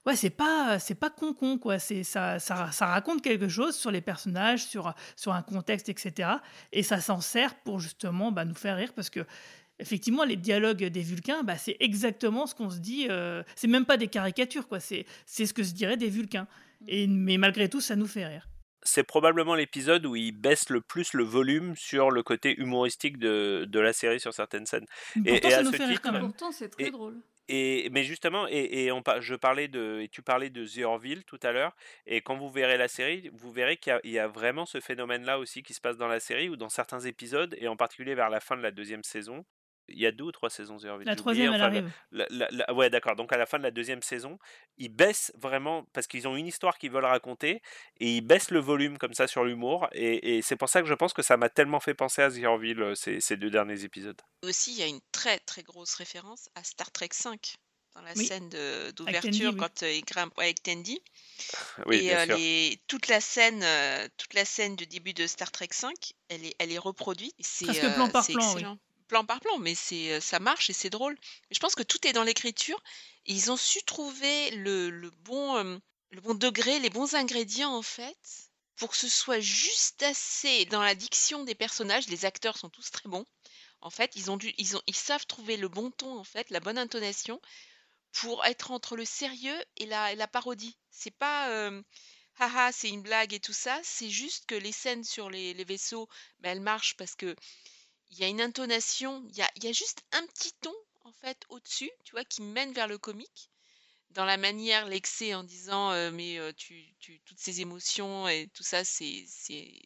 ouais, 0.10 0.16
c'est 0.16 0.30
pas 0.30 0.80
c'est 0.80 0.95
pas 0.95 1.10
con 1.10 1.34
con 1.34 1.57
quoi. 1.57 1.80
C'est 1.80 2.03
ça, 2.03 2.39
ça, 2.39 2.72
ça, 2.72 2.88
raconte 2.88 3.22
quelque 3.22 3.47
chose 3.47 3.76
sur 3.76 3.91
les 3.91 4.01
personnages, 4.01 4.66
sur 4.66 4.93
sur 5.16 5.34
un 5.34 5.41
contexte, 5.41 5.89
etc. 5.89 6.30
Et 6.72 6.84
ça 6.84 6.99
s'en 6.99 7.22
sert 7.22 7.55
pour 7.55 7.80
justement 7.80 8.32
bah, 8.32 8.45
nous 8.45 8.55
faire 8.55 8.78
rire 8.78 8.93
parce 8.93 9.10
que 9.10 9.26
effectivement 9.80 10.24
les 10.24 10.36
dialogues 10.36 10.84
des 10.86 11.01
Vulcains, 11.01 11.43
bah, 11.43 11.57
c'est 11.57 11.78
exactement 11.80 12.47
ce 12.47 12.55
qu'on 12.55 12.70
se 12.70 12.80
dit. 12.80 13.07
Euh, 13.10 13.43
c'est 13.55 13.68
même 13.68 13.86
pas 13.86 13.97
des 13.97 14.07
caricatures 14.07 14.68
quoi. 14.68 14.80
C'est 14.80 15.05
c'est 15.26 15.45
ce 15.45 15.53
que 15.53 15.64
se 15.64 15.74
dirait 15.74 15.97
des 15.97 16.10
Vulcains. 16.10 16.47
Et 16.88 17.07
mais 17.07 17.38
malgré 17.38 17.70
tout, 17.70 17.82
ça 17.82 17.95
nous 17.95 18.07
fait 18.07 18.26
rire. 18.26 18.47
C'est 18.82 19.03
probablement 19.03 19.55
l'épisode 19.55 20.05
où 20.05 20.16
il 20.16 20.32
baisse 20.32 20.70
le 20.70 20.80
plus 20.80 21.14
le 21.14 21.26
volume 21.26 21.76
sur 21.76 22.12
le 22.12 22.24
côté 22.24 22.57
humoristique 22.57 23.18
de, 23.18 23.68
de 23.68 23.80
la 23.80 23.91
série 23.91 24.22
sur 24.22 24.34
certaines 24.34 24.66
scènes. 24.66 24.86
et, 25.26 25.45
et, 25.45 25.53
à 25.53 25.66
ce 25.66 25.70
titre, 25.72 26.20
Pourtant, 26.20 26.53
c'est 26.53 26.70
très 26.70 26.89
drôle. 26.89 27.22
Mais 27.50 28.04
justement, 28.04 28.47
et, 28.47 28.91
je 29.20 29.36
parlais 29.36 29.68
de, 29.68 30.08
tu 30.12 30.22
parlais 30.22 30.50
de 30.50 30.66
The 30.66 30.84
Orville 30.86 31.24
tout 31.26 31.39
à 31.41 31.52
l'heure, 31.52 31.76
et 32.06 32.22
quand 32.22 32.38
vous 32.38 32.50
verrez 32.50 32.78
la 32.78 32.88
série, 32.88 33.30
vous 33.34 33.52
verrez 33.52 33.78
qu'il 33.78 34.00
y, 34.04 34.20
a 34.20 34.28
vraiment 34.28 34.66
ce 34.66 34.80
phénomène-là 34.80 35.39
aussi 35.39 35.64
qui 35.64 35.74
se 35.74 35.82
passe 35.82 35.97
dans 35.97 36.08
la 36.08 36.20
série, 36.20 36.50
ou 36.50 36.56
dans 36.56 36.70
certains 36.70 37.00
épisodes, 37.00 37.56
et 37.60 37.68
en 37.68 37.76
particulier 37.76 38.16
vers 38.16 38.30
la 38.30 38.39
fin 38.39 38.56
de 38.56 38.62
la 38.62 38.72
deuxième 38.72 39.04
saison, 39.04 39.45
il 39.92 40.00
y 40.00 40.06
a 40.06 40.12
deux 40.12 40.26
ou 40.26 40.32
trois 40.32 40.50
saisons 40.50 40.78
The 40.78 41.06
La 41.06 41.16
troisième, 41.16 41.54
elle 41.54 41.62
arrive. 41.62 41.92
ouais, 42.74 42.90
d'accord. 42.90 43.16
Donc 43.16 43.34
à 43.34 43.38
la 43.38 43.46
fin 43.46 43.58
de 43.58 43.64
la 43.64 43.72
deuxième 43.72 44.02
saison, 44.02 44.40
ils 44.78 44.90
baissent 44.90 45.32
vraiment 45.38 45.86
parce 45.94 46.08
qu'ils 46.08 46.28
ont 46.28 46.36
une 46.36 46.48
histoire 46.48 46.78
qu'ils 46.78 46.92
veulent 46.92 47.06
raconter 47.06 47.62
et 48.00 48.18
ils 48.18 48.22
baissent 48.22 48.52
le 48.52 48.60
volume 48.60 48.98
comme 48.98 49.14
ça 49.14 49.28
sur 49.28 49.44
l'humour. 49.44 49.88
Et, 49.94 50.42
c'est 50.42 50.56
pour 50.56 50.70
ça 50.70 50.82
que 50.82 50.88
je 50.88 50.94
pense 50.94 51.14
que 51.14 51.22
ça 51.22 51.38
m'a 51.38 51.50
tellement 51.50 51.80
fait 51.80 51.94
penser 51.94 52.22
à 52.22 52.32
The 52.32 52.44
Orville 52.46 52.94
ces, 52.96 53.20
ces, 53.20 53.38
deux 53.38 53.50
derniers 53.50 53.84
épisodes. 53.84 54.20
Aussi, 54.44 54.72
il 54.72 54.80
y 54.80 54.84
a 54.84 54.88
une 54.88 55.02
très 55.12 55.40
très 55.40 55.64
grosse 55.64 55.96
référence 55.96 56.50
à 56.56 56.64
Star 56.64 56.92
Trek 56.92 57.10
5 57.12 57.56
dans 57.96 58.02
la 58.02 58.16
scène 58.16 58.50
d'ouverture 58.96 59.56
quand 59.58 59.82
il 59.82 60.04
grimpe 60.06 60.38
avec 60.38 60.62
Tandy. 60.64 61.02
Oui, 61.86 62.08
et 62.08 62.26
les, 62.26 62.82
toute 62.88 63.08
la 63.08 63.22
scène, 63.22 63.66
toute 64.18 64.34
la 64.34 64.44
scène 64.44 64.76
du 64.76 64.86
début 64.86 65.14
de 65.14 65.26
Star 65.26 65.52
Trek 65.52 65.70
5, 65.72 65.94
elle 66.28 66.46
est, 66.46 66.56
elle 66.60 66.72
est 66.72 66.78
reproduite. 66.78 67.34
C'est 67.40 67.66
plan 67.94 68.10
par 68.10 68.26
plan, 68.28 68.52
excellent 68.52 68.78
plan 69.10 69.26
par 69.26 69.41
plan, 69.41 69.57
mais 69.57 69.76
c'est 69.76 70.14
euh, 70.14 70.22
ça 70.22 70.39
marche 70.39 70.70
et 70.70 70.74
c'est 70.74 70.89
drôle. 70.89 71.18
Je 71.51 71.60
pense 71.60 71.76
que 71.76 71.84
tout 71.84 72.07
est 72.07 72.14
dans 72.14 72.24
l'écriture. 72.24 72.82
Ils 73.26 73.51
ont 73.51 73.57
su 73.57 73.84
trouver 73.84 74.51
le, 74.51 75.12
bon, 75.24 75.57
euh, 75.57 75.78
le 76.12 76.22
bon 76.22 76.36
degré, 76.36 76.80
les 76.80 76.89
bons 76.89 77.16
ingrédients 77.16 77.76
en 77.76 77.82
fait, 77.82 78.49
pour 78.78 78.91
que 78.91 78.97
ce 78.97 79.10
soit 79.10 79.41
juste 79.41 80.01
assez 80.03 80.64
dans 80.66 80.82
la 80.82 80.95
diction 80.95 81.43
des 81.43 81.55
personnages. 81.55 82.07
Les 82.07 82.24
acteurs 82.24 82.57
sont 82.57 82.70
tous 82.70 82.91
très 82.91 83.10
bons. 83.10 83.26
En 83.82 83.89
fait, 83.89 84.12
ils 84.16 84.32
ont 84.32 84.38
dû, 84.38 84.53
ils 84.57 84.78
ont, 84.78 84.82
ils 84.88 84.95
savent 84.95 85.26
trouver 85.26 85.57
le 85.57 85.68
bon 85.68 85.91
ton 85.91 86.18
en 86.18 86.24
fait, 86.24 86.49
la 86.49 86.62
bonne 86.62 86.78
intonation 86.78 87.41
pour 88.14 88.45
être 88.45 88.72
entre 88.72 88.95
le 88.95 89.05
sérieux 89.05 89.64
et 89.78 89.86
la, 89.86 90.16
la 90.16 90.28
parodie. 90.28 90.78
C'est 90.91 91.16
pas 91.16 91.49
euh, 91.49 91.82
haha, 92.39 92.72
c'est 92.72 92.89
une 92.89 93.01
blague 93.01 93.34
et 93.34 93.39
tout 93.39 93.53
ça. 93.53 93.80
C'est 93.84 94.10
juste 94.10 94.45
que 94.45 94.55
les 94.55 94.72
scènes 94.72 95.03
sur 95.03 95.30
les, 95.30 95.53
vaisseaux, 95.64 96.07
ben, 96.39 96.51
elles 96.51 96.62
marchent 96.62 96.95
parce 96.97 97.16
que 97.16 97.36
il 98.12 98.20
y 98.20 98.24
a 98.24 98.28
une 98.28 98.41
intonation, 98.41 99.26
il 99.30 99.38
y 99.38 99.41
a, 99.41 99.49
y 99.64 99.68
a 99.68 99.72
juste 99.72 100.03
un 100.12 100.26
petit 100.28 100.53
ton 100.62 100.74
en 101.03 101.12
fait 101.12 101.45
au-dessus, 101.49 101.91
tu 102.03 102.12
vois, 102.12 102.26
qui 102.26 102.41
mène 102.41 102.74
vers 102.74 102.88
le 102.88 102.97
comique 102.97 103.49
dans 104.12 104.26
la 104.26 104.38
manière 104.38 104.88
l'excès 104.88 105.34
en 105.36 105.43
disant 105.43 105.91
euh, 105.91 106.12
mais 106.12 106.38
euh, 106.39 106.51
tu, 106.55 106.95
tu, 106.99 107.20
toutes 107.22 107.39
ces 107.39 107.62
émotions 107.62 108.28
et 108.28 108.49
tout 108.53 108.64
ça 108.64 108.84
c'est 108.84 109.26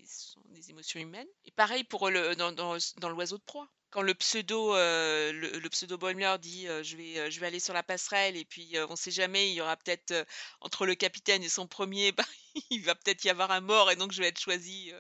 sont 0.07 0.41
des 0.49 0.69
émotions 0.69 0.99
humaines 0.99 1.28
et 1.45 1.51
pareil 1.51 1.84
pour 1.84 2.09
le 2.09 2.36
dans, 2.36 2.51
dans, 2.51 2.78
dans 2.97 3.09
l'oiseau 3.09 3.38
de 3.38 3.43
proie 3.43 3.69
quand 3.94 4.02
le 4.02 4.16
pseudo 4.16 4.76
euh, 4.76 5.60
Boimler 6.00 6.36
dit 6.39 6.66
je 6.66 6.98
vais 6.98 7.32
je 7.32 7.39
vais 7.39 7.48
aller 7.48 7.60
sur 7.60 7.74
la 7.74 7.84
passerelle 7.84 8.36
et 8.36 8.44
puis 8.44 8.74
on 8.89 8.96
sait 8.96 9.12
jamais 9.12 9.52
il 9.52 9.54
y 9.54 9.62
aura 9.62 9.78
peut-être 9.78 10.26
entre 10.62 10.88
le 10.88 10.96
capitaine 10.96 11.44
et 11.44 11.50
son 11.50 11.68
premier 11.68 12.12
bah, 12.18 12.26
il 12.72 12.82
va 12.82 12.96
peut-être 12.96 13.24
y 13.24 13.30
avoir 13.30 13.52
un 13.52 13.62
mort 13.62 13.91
et 13.91 13.96
donc 13.96 14.12
je 14.12 14.22
vais 14.22 14.30
être 14.30 14.39
choisi 14.39 14.91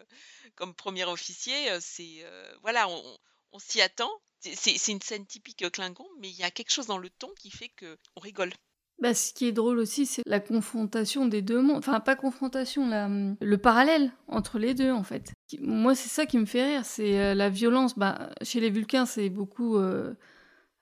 comme 0.55 0.75
premier 0.75 1.05
officier, 1.05 1.69
c'est 1.81 2.23
voilà, 2.61 2.87
on, 2.87 3.59
s'y 3.59 3.81
attend. 3.81 4.11
C'est 4.39 4.91
une 4.91 5.01
scène 5.01 5.25
typique 5.25 5.69
Klingon, 5.71 6.07
mais 6.19 6.29
il 6.29 6.35
y 6.35 6.43
a 6.43 6.51
quelque 6.51 6.71
chose 6.71 6.87
dans 6.87 6.97
le 6.97 7.09
ton 7.09 7.33
qui 7.39 7.49
fait 7.49 7.69
que 7.69 7.97
on 8.15 8.19
rigole. 8.19 8.53
Bah, 8.99 9.13
ce 9.13 9.33
qui 9.33 9.47
est 9.47 9.51
drôle 9.51 9.79
aussi, 9.79 10.05
c'est 10.05 10.21
la 10.25 10.39
confrontation 10.39 11.27
des 11.27 11.41
deux 11.41 11.61
mondes. 11.61 11.77
Enfin, 11.77 11.99
pas 11.99 12.15
confrontation, 12.15 12.87
la, 12.87 13.09
le 13.41 13.57
parallèle 13.57 14.11
entre 14.27 14.59
les 14.59 14.73
deux, 14.73 14.91
en 14.91 15.03
fait. 15.03 15.33
Moi, 15.59 15.95
c'est 15.95 16.09
ça 16.09 16.25
qui 16.25 16.37
me 16.37 16.45
fait 16.45 16.63
rire, 16.63 16.85
c'est 16.85 17.35
la 17.35 17.49
violence. 17.49 17.97
Bah, 17.97 18.29
chez 18.41 18.59
les 18.59 18.69
Vulcains, 18.69 19.05
c'est 19.05 19.29
beaucoup 19.29 19.77
euh, 19.77 20.13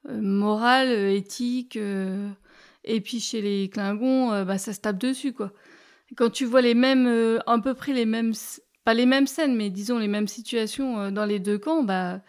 moral, 0.07 0.89
éthique. 0.89 1.77
et 2.83 3.01
puis 3.01 3.19
chez 3.19 3.41
les 3.41 3.69
Klingons, 3.69 4.43
bah, 4.43 4.57
ça 4.57 4.73
se 4.73 4.81
tape 4.81 4.97
dessus, 4.97 5.33
quoi. 5.33 5.53
Quand 6.17 6.29
tu 6.29 6.45
vois 6.45 6.61
les 6.61 6.75
mêmes, 6.75 7.39
à 7.47 7.59
peu 7.59 7.73
près 7.73 7.93
les 7.93 8.05
mêmes 8.05 8.33
pas 8.83 8.93
les 8.93 9.05
mêmes 9.05 9.27
scènes, 9.27 9.55
mais 9.55 9.69
disons 9.69 9.97
les 9.97 10.07
mêmes 10.07 10.27
situations 10.27 10.99
euh, 10.99 11.11
dans 11.11 11.25
les 11.25 11.39
deux 11.39 11.57
camps, 11.57 11.83
bah, 11.83 12.21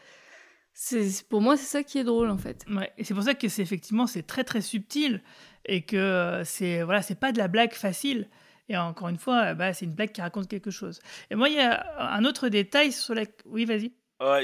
c'est 0.74 1.26
pour 1.28 1.41
moi 1.41 1.57
c'est 1.57 1.66
ça 1.66 1.83
qui 1.83 1.99
est 1.99 2.05
drôle 2.05 2.30
en 2.30 2.39
fait. 2.39 2.64
Ouais, 2.70 2.93
et 2.99 3.05
c'est 3.05 3.14
pour 3.14 3.22
ça 3.22 3.35
que 3.35 3.49
c'est 3.49 3.62
effectivement 3.62 4.07
c'est 4.07 4.22
très 4.22 4.45
très 4.45 4.61
subtil 4.61 5.22
et 5.66 5.82
que 5.82 5.96
euh, 5.96 6.44
c'est 6.44 6.82
voilà 6.82 7.02
c'est 7.02 7.18
pas 7.18 7.32
de 7.32 7.38
la 7.38 7.48
blague 7.48 7.72
facile. 7.72 8.28
Et 8.68 8.76
encore 8.76 9.08
une 9.08 9.18
fois, 9.18 9.54
bah, 9.54 9.72
c'est 9.74 9.84
une 9.84 9.94
blague 9.94 10.12
qui 10.12 10.22
raconte 10.22 10.48
quelque 10.48 10.70
chose. 10.70 11.00
Et 11.30 11.34
moi, 11.34 11.48
il 11.48 11.56
y 11.56 11.60
a 11.60 12.14
un 12.14 12.24
autre 12.24 12.48
détail 12.48 12.92
sur 12.92 13.14
la. 13.14 13.24
Oui, 13.44 13.64
vas-y. 13.64 13.92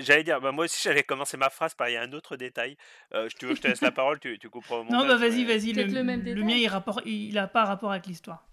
j'allais 0.00 0.24
dire, 0.24 0.40
bah, 0.40 0.52
moi 0.52 0.64
aussi 0.64 0.82
j'allais 0.82 1.04
commencer 1.04 1.36
ma 1.36 1.50
phrase 1.50 1.74
par 1.74 1.88
il 1.88 1.92
y 1.92 1.96
a 1.96 2.02
un 2.02 2.12
autre 2.12 2.36
détail. 2.36 2.76
Euh, 3.14 3.28
tu 3.38 3.46
veux 3.46 3.52
que 3.52 3.58
je 3.58 3.62
te 3.62 3.68
laisse 3.68 3.80
la 3.80 3.92
parole, 3.92 4.18
tu, 4.18 4.38
tu 4.38 4.48
montage. 4.48 4.90
Non, 4.90 5.06
bah 5.06 5.16
vas-y, 5.16 5.44
vas-y. 5.44 5.72
Le, 5.72 5.84
le, 5.84 6.02
le, 6.34 6.42
mien, 6.42 6.56
il, 6.56 6.68
rapport, 6.68 7.00
il 7.06 7.38
a 7.38 7.46
pas 7.46 7.64
rapport 7.64 7.92
avec 7.92 8.06
l'histoire. 8.06 8.48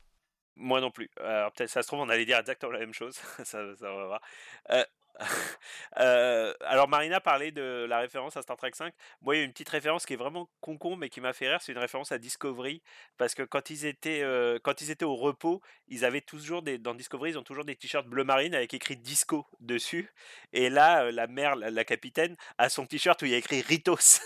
Moi 0.56 0.80
non 0.80 0.92
plus. 0.92 1.10
Alors 1.20 1.52
peut-être 1.52 1.70
ça 1.70 1.82
se 1.82 1.88
trouve 1.88 2.00
on 2.00 2.10
allait 2.10 2.26
dire 2.26 2.38
exactement 2.38 2.72
la 2.72 2.80
même 2.80 2.94
chose. 2.94 3.16
ça, 3.44 3.76
ça 3.76 3.94
va 3.94 4.06
voir. 4.06 4.22
Euh, 4.70 4.84
euh, 6.00 6.54
alors 6.62 6.88
Marina 6.88 7.20
parlait 7.20 7.52
de 7.52 7.86
la 7.88 8.00
référence 8.00 8.36
à 8.38 8.42
Star 8.42 8.58
Trek 8.58 8.72
5. 8.74 8.94
Moi, 9.22 9.36
il 9.36 9.40
y 9.40 9.42
a 9.42 9.46
une 9.46 9.52
petite 9.52 9.70
référence 9.70 10.06
qui 10.06 10.14
est 10.14 10.18
vraiment 10.18 10.50
concon, 10.62 10.96
mais 10.96 11.10
qui 11.10 11.22
m'a 11.22 11.34
fait 11.34 11.48
rire. 11.50 11.62
C'est 11.62 11.72
une 11.72 11.78
référence 11.78 12.12
à 12.12 12.18
Discovery, 12.18 12.82
parce 13.18 13.36
que 13.36 13.44
quand 13.44 13.70
ils 13.70 13.86
étaient, 13.86 14.22
euh, 14.22 14.60
quand 14.62 14.82
ils 14.82 14.92
étaient 14.92 15.06
au 15.06 15.16
repos, 15.16 15.62
ils 15.88 16.06
avaient 16.06 16.22
toujours 16.22 16.62
des, 16.62 16.78
dans 16.78 16.94
Discovery, 16.94 17.32
ils 17.32 17.38
ont 17.38 17.44
toujours 17.44 17.66
des 17.66 17.76
t-shirts 17.76 18.08
bleu 18.08 18.24
marine 18.24 18.56
avec 18.56 18.74
écrit 18.74 18.98
Disco 18.98 19.46
dessus. 19.60 20.12
Et 20.54 20.70
là, 20.70 21.12
la 21.12 21.28
mère, 21.28 21.56
la, 21.56 21.70
la 21.70 21.84
capitaine, 21.86 22.36
a 22.58 22.70
son 22.70 22.86
t-shirt 22.86 23.22
où 23.22 23.26
il 23.26 23.32
y 23.32 23.36
a 23.36 23.38
écrit 23.38 23.62
Ritos. 23.62 24.20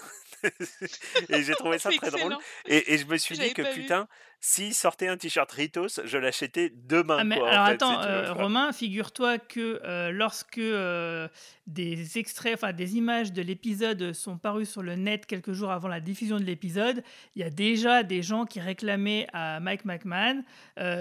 et 1.29 1.43
j'ai 1.43 1.55
trouvé 1.55 1.79
ça 1.79 1.89
très 1.89 2.11
drôle. 2.11 2.37
Et, 2.65 2.93
et, 2.93 2.97
je 2.97 3.05
me 3.05 3.17
suis 3.17 3.37
dit 3.37 3.53
que 3.53 3.73
putain, 3.73 4.07
s'il 4.41 4.73
sortait 4.73 5.09
un 5.09 5.17
t-shirt 5.17 5.51
Ritos, 5.51 5.99
je 6.05 6.17
l'achetais 6.17 6.71
demain. 6.73 7.17
Ah, 7.19 7.23
mais 7.25 7.35
alors 7.35 7.65
attends, 7.65 8.01
euh, 8.03 8.31
Romain, 8.31 8.71
figure-toi 8.71 9.37
que 9.37 9.81
euh, 9.83 10.11
lorsque 10.11 10.59
euh, 10.59 11.27
des 11.67 12.17
extraits, 12.17 12.53
enfin 12.53 12.71
des 12.71 12.95
images 12.95 13.33
de 13.33 13.41
l'épisode 13.41 14.13
sont 14.13 14.37
parues 14.37 14.65
sur 14.65 14.81
le 14.81 14.95
net 14.95 15.25
quelques 15.25 15.51
jours 15.51 15.71
avant 15.71 15.89
la 15.89 15.99
diffusion 15.99 16.37
de 16.37 16.45
l'épisode, 16.45 17.03
il 17.35 17.41
y 17.41 17.43
a 17.43 17.49
déjà 17.49 18.03
des 18.03 18.21
gens 18.21 18.45
qui 18.45 18.61
réclamaient 18.61 19.27
à 19.33 19.59
Mike 19.59 19.83
McMahon 19.83 20.43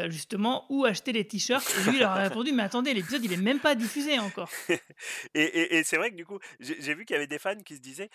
justement 0.08 0.66
où 0.68 0.84
acheter 0.84 1.12
les 1.12 1.24
t-shirts. 1.24 1.64
Et 1.78 1.90
lui, 1.90 1.96
il 1.98 2.00
leur 2.00 2.10
a 2.10 2.22
répondu 2.22 2.50
Mais 2.50 2.64
attendez, 2.64 2.92
l'épisode, 2.92 3.24
il 3.24 3.32
est 3.32 3.36
même 3.36 3.60
pas 3.60 3.76
diffusé 3.76 4.18
encore. 4.18 4.50
et, 5.34 5.76
et, 5.76 5.84
c'est 5.84 5.96
vrai 5.96 6.10
que 6.10 6.16
du 6.16 6.26
coup, 6.26 6.40
j'ai 6.58 6.94
vu 6.94 7.04
qu'il 7.04 7.14
y 7.14 7.16
avait 7.16 7.28
des 7.28 7.38
fans 7.38 7.54
qui 7.64 7.76
se 7.76 7.80
disaient, 7.80 8.10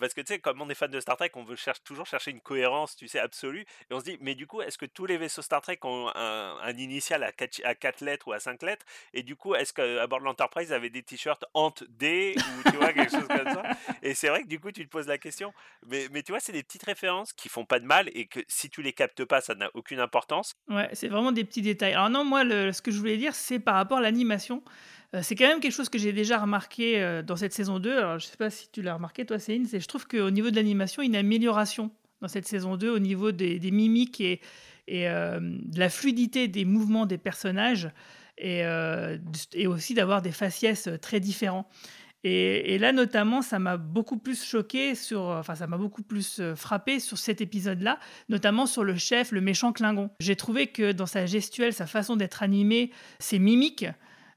parce 0.00 0.14
que 0.14 0.22
tu 0.22 0.32
sais, 0.32 0.38
comme 0.38 0.62
on 0.62 0.70
est 0.70 0.74
fan 0.74 0.90
de 0.90 1.00
Star 1.00 1.18
Trek, 1.18 1.30
on 1.34 1.44
veut 1.44 1.56
toujours 1.84 2.06
chercher 2.06 2.30
une 2.30 2.40
cohérence, 2.40 2.96
tu 2.96 3.06
sais, 3.06 3.18
absolue. 3.18 3.66
Et 3.90 3.94
on 3.94 4.00
se 4.00 4.04
dit 4.04 4.18
Mais 4.20 4.34
du 4.34 4.46
coup, 4.46 4.61
est-ce 4.62 4.78
que 4.78 4.86
tous 4.86 5.06
les 5.06 5.16
vaisseaux 5.16 5.42
Star 5.42 5.60
Trek 5.60 5.78
ont 5.82 6.10
un, 6.14 6.76
initial 6.76 7.22
à 7.22 7.32
4, 7.32 8.00
lettres 8.00 8.28
ou 8.28 8.32
à 8.32 8.40
5 8.40 8.62
lettres? 8.62 8.86
Et 9.14 9.22
du 9.22 9.36
coup, 9.36 9.54
est-ce 9.54 9.72
qu'à 9.72 10.06
bord 10.06 10.20
de 10.20 10.24
l'Enterprise, 10.24 10.68
ils 10.70 10.74
avaient 10.74 10.90
des 10.90 11.02
t-shirts 11.02 11.44
Ant 11.54 11.74
D 11.88 12.34
ou 12.36 12.70
tu 12.70 12.76
vois, 12.76 12.92
quelque 12.92 13.12
chose 13.12 13.28
comme 13.28 13.52
ça? 13.52 13.62
Et 14.02 14.14
c'est 14.14 14.28
vrai 14.28 14.42
que 14.42 14.48
du 14.48 14.58
coup, 14.58 14.72
tu 14.72 14.84
te 14.84 14.90
poses 14.90 15.06
la 15.06 15.18
question. 15.18 15.52
Mais, 15.86 16.08
mais 16.10 16.22
tu 16.22 16.32
vois, 16.32 16.40
c'est 16.40 16.52
des 16.52 16.62
petites 16.62 16.84
références 16.84 17.32
qui 17.32 17.48
font 17.48 17.64
pas 17.64 17.78
de 17.78 17.86
mal 17.86 18.10
et 18.14 18.26
que 18.26 18.40
si 18.48 18.70
tu 18.70 18.82
les 18.82 18.92
captes 18.92 19.24
pas, 19.24 19.40
ça 19.40 19.54
n'a 19.54 19.70
aucune 19.74 20.00
importance. 20.00 20.54
Ouais, 20.68 20.88
c'est 20.92 21.08
vraiment 21.08 21.32
des 21.32 21.44
petits 21.44 21.62
détails. 21.62 21.92
Alors 21.92 22.10
non, 22.10 22.24
moi, 22.24 22.42
ce 22.44 22.82
que 22.82 22.90
je 22.90 22.98
voulais 22.98 23.16
dire, 23.16 23.34
c'est 23.34 23.58
par 23.58 23.74
rapport 23.74 23.98
à 23.98 24.02
l'animation. 24.02 24.62
Euh, 25.14 25.20
c'est 25.22 25.34
quand 25.34 25.46
même 25.46 25.60
quelque 25.60 25.72
chose 25.72 25.88
que 25.88 25.98
j'ai 25.98 26.12
déjà 26.12 26.38
remarqué 26.38 27.00
euh, 27.00 27.22
dans 27.22 27.36
cette 27.36 27.52
saison 27.52 27.78
2. 27.78 27.98
Alors, 27.98 28.18
je 28.18 28.26
sais 28.26 28.36
pas 28.36 28.50
si 28.50 28.68
tu 28.70 28.82
l'as 28.82 28.94
remarqué, 28.94 29.26
toi, 29.26 29.38
Céline. 29.38 29.68
Je 29.70 29.86
trouve 29.86 30.06
qu'au 30.06 30.30
niveau 30.30 30.50
de 30.50 30.56
l'animation, 30.56 31.02
il 31.02 31.12
y 31.12 31.16
a 31.16 31.20
une 31.20 31.26
amélioration 31.26 31.90
dans 32.22 32.28
cette 32.28 32.46
saison 32.46 32.76
2 32.76 32.88
au 32.88 32.98
niveau 32.98 33.32
des, 33.32 33.58
mimiques 33.70 34.20
et, 34.20 34.40
euh, 34.90 35.40
de 35.40 35.78
la 35.78 35.90
fluidité 35.90 36.48
des 36.48 36.64
mouvements 36.64 37.04
des 37.04 37.18
personnages 37.18 37.90
et, 38.38 38.64
euh, 38.64 39.18
aussi 39.66 39.92
d'avoir 39.92 40.22
des 40.22 40.32
faciès 40.32 40.88
très 41.02 41.20
différents. 41.20 41.68
Et, 42.24 42.78
là, 42.78 42.92
notamment, 42.92 43.42
ça 43.42 43.58
m'a 43.58 43.76
beaucoup 43.76 44.16
plus 44.16 44.44
choqué, 44.44 44.94
sur, 44.94 45.22
enfin, 45.22 45.56
ça 45.56 45.66
m'a 45.66 45.76
beaucoup 45.76 46.04
plus 46.04 46.38
euh, 46.38 46.54
frappé 46.54 47.00
sur 47.00 47.18
cet 47.18 47.40
épisode-là, 47.40 47.98
notamment 48.28 48.66
sur 48.66 48.84
le 48.84 48.94
chef, 48.94 49.32
le 49.32 49.40
méchant 49.40 49.72
Klingon. 49.72 50.08
J'ai 50.20 50.36
trouvé 50.36 50.68
que 50.68 50.92
dans 50.92 51.06
sa 51.06 51.26
gestuelle, 51.26 51.72
sa 51.72 51.86
façon 51.86 52.14
d'être 52.14 52.44
animé, 52.44 52.92
ses 53.18 53.40
mimiques, 53.40 53.86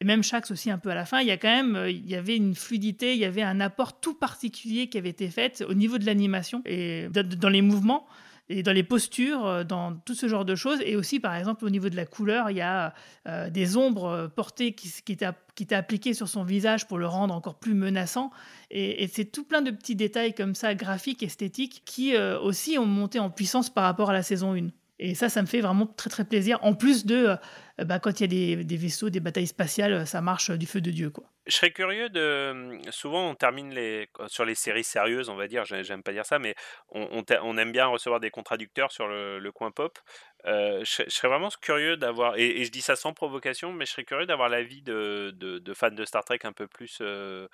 même 0.03 0.23
Shax 0.23 0.51
aussi 0.51 0.69
un 0.69 0.77
peu 0.77 0.89
à 0.89 0.95
la 0.95 1.05
fin, 1.05 1.21
il 1.21 1.27
y 1.27 1.31
a 1.31 1.37
quand 1.37 1.47
même, 1.47 1.85
il 1.87 2.05
y 2.09 2.15
avait 2.15 2.35
une 2.35 2.55
fluidité, 2.55 3.13
il 3.13 3.19
y 3.19 3.25
avait 3.25 3.43
un 3.43 3.59
apport 3.59 3.99
tout 3.99 4.13
particulier 4.13 4.87
qui 4.87 4.97
avait 4.97 5.09
été 5.09 5.29
fait 5.29 5.63
au 5.67 5.73
niveau 5.73 5.97
de 5.97 6.05
l'animation 6.05 6.61
et 6.65 7.07
dans 7.09 7.49
les 7.49 7.61
mouvements 7.61 8.05
et 8.49 8.63
dans 8.63 8.73
les 8.73 8.83
postures, 8.83 9.45
euh, 9.45 9.63
dans 9.63 9.95
tout 9.95 10.13
ce 10.13 10.27
genre 10.27 10.45
de 10.45 10.55
choses. 10.55 10.79
Et 10.85 10.95
aussi, 10.95 11.19
par 11.19 11.35
exemple, 11.35 11.65
au 11.65 11.69
niveau 11.69 11.89
de 11.89 11.95
la 11.95 12.05
couleur, 12.05 12.51
il 12.51 12.57
y 12.57 12.61
a 12.61 12.93
euh, 13.27 13.49
des 13.49 13.77
ombres 13.77 14.05
euh, 14.05 14.27
portées 14.27 14.73
qui, 14.73 14.91
étaient, 15.11 15.75
appliquées 15.75 16.13
sur 16.13 16.27
son 16.27 16.43
visage 16.43 16.87
pour 16.87 16.97
le 16.97 17.07
rendre 17.07 17.33
encore 17.33 17.55
plus 17.55 17.73
menaçant. 17.73 18.31
Et, 18.69 19.09
c'est 19.11 19.25
tout 19.25 19.43
plein 19.43 19.61
de 19.61 19.71
petits 19.71 19.95
détails 19.95 20.33
comme 20.33 20.53
ça, 20.55 20.75
graphiques, 20.75 21.23
esthétiques, 21.23 21.83
qui 21.85 22.17
aussi 22.17 22.77
ont 22.77 22.85
monté 22.85 23.19
en 23.19 23.29
puissance 23.29 23.69
par 23.69 23.85
rapport 23.85 24.09
à 24.09 24.13
la 24.13 24.23
saison 24.23 24.53
1. 24.53 24.67
Et 24.97 25.13
ça, 25.13 25.29
ça 25.29 25.41
me 25.41 25.47
fait 25.47 25.61
vraiment 25.61 25.87
très 25.87 26.09
très 26.09 26.23
plaisir. 26.23 26.59
En 26.61 26.73
plus 26.73 27.05
de, 27.05 27.35
euh, 27.79 27.83
bah, 27.83 27.99
quand 27.99 28.19
il 28.19 28.33
y 28.33 28.53
a 28.53 28.63
des, 28.63 28.77
vaisseaux, 28.77 29.09
des 29.09 29.19
batailles 29.19 29.47
spatiales, 29.47 30.07
ça 30.07 30.21
marche 30.21 30.51
du 30.51 30.65
feu 30.65 30.81
de 30.81 30.91
Dieu, 30.91 31.09
quoi. 31.09 31.25
Je 31.47 31.55
serais 31.55 31.71
curieux 31.71 32.09
de. 32.09 32.79
Souvent, 32.89 33.29
on 33.29 33.35
termine 33.35 33.71
les 33.71 34.09
sur 34.27 34.45
les 34.45 34.55
séries 34.55 34.83
sérieuses, 34.83 35.29
on 35.29 35.35
va 35.35 35.47
dire. 35.47 35.63
j'ai- 35.63 35.83
J'aime 35.83 36.01
pas 36.01 36.11
dire 36.11 36.25
ça, 36.25 36.39
mais 36.39 36.55
on, 36.89 37.23
on 37.43 37.57
aime 37.57 37.71
bien 37.71 37.85
recevoir 37.85 38.19
des 38.19 38.31
contradicteurs 38.31 38.91
sur 38.91 39.07
le, 39.07 39.51
coin 39.51 39.69
pop. 39.69 39.99
Euh, 40.47 40.83
je, 40.83 41.03
serais 41.07 41.27
vraiment 41.27 41.49
curieux 41.61 41.97
d'avoir, 41.97 42.35
et, 42.37 42.63
je 42.63 42.71
dis 42.71 42.81
ça 42.81 42.95
sans 42.95 43.13
provocation, 43.13 43.73
mais 43.73 43.85
je 43.85 43.91
serais 43.91 44.05
curieux 44.05 44.25
d'avoir 44.25 44.49
l'avis 44.49 44.81
de, 44.81 45.31
de, 45.35 45.73
fans 45.73 45.91
de 45.91 46.05
Star 46.05 46.23
Trek 46.23 46.39
un 46.43 46.53
peu 46.53 46.67
plus, 46.67 46.99
euh, 47.01 47.47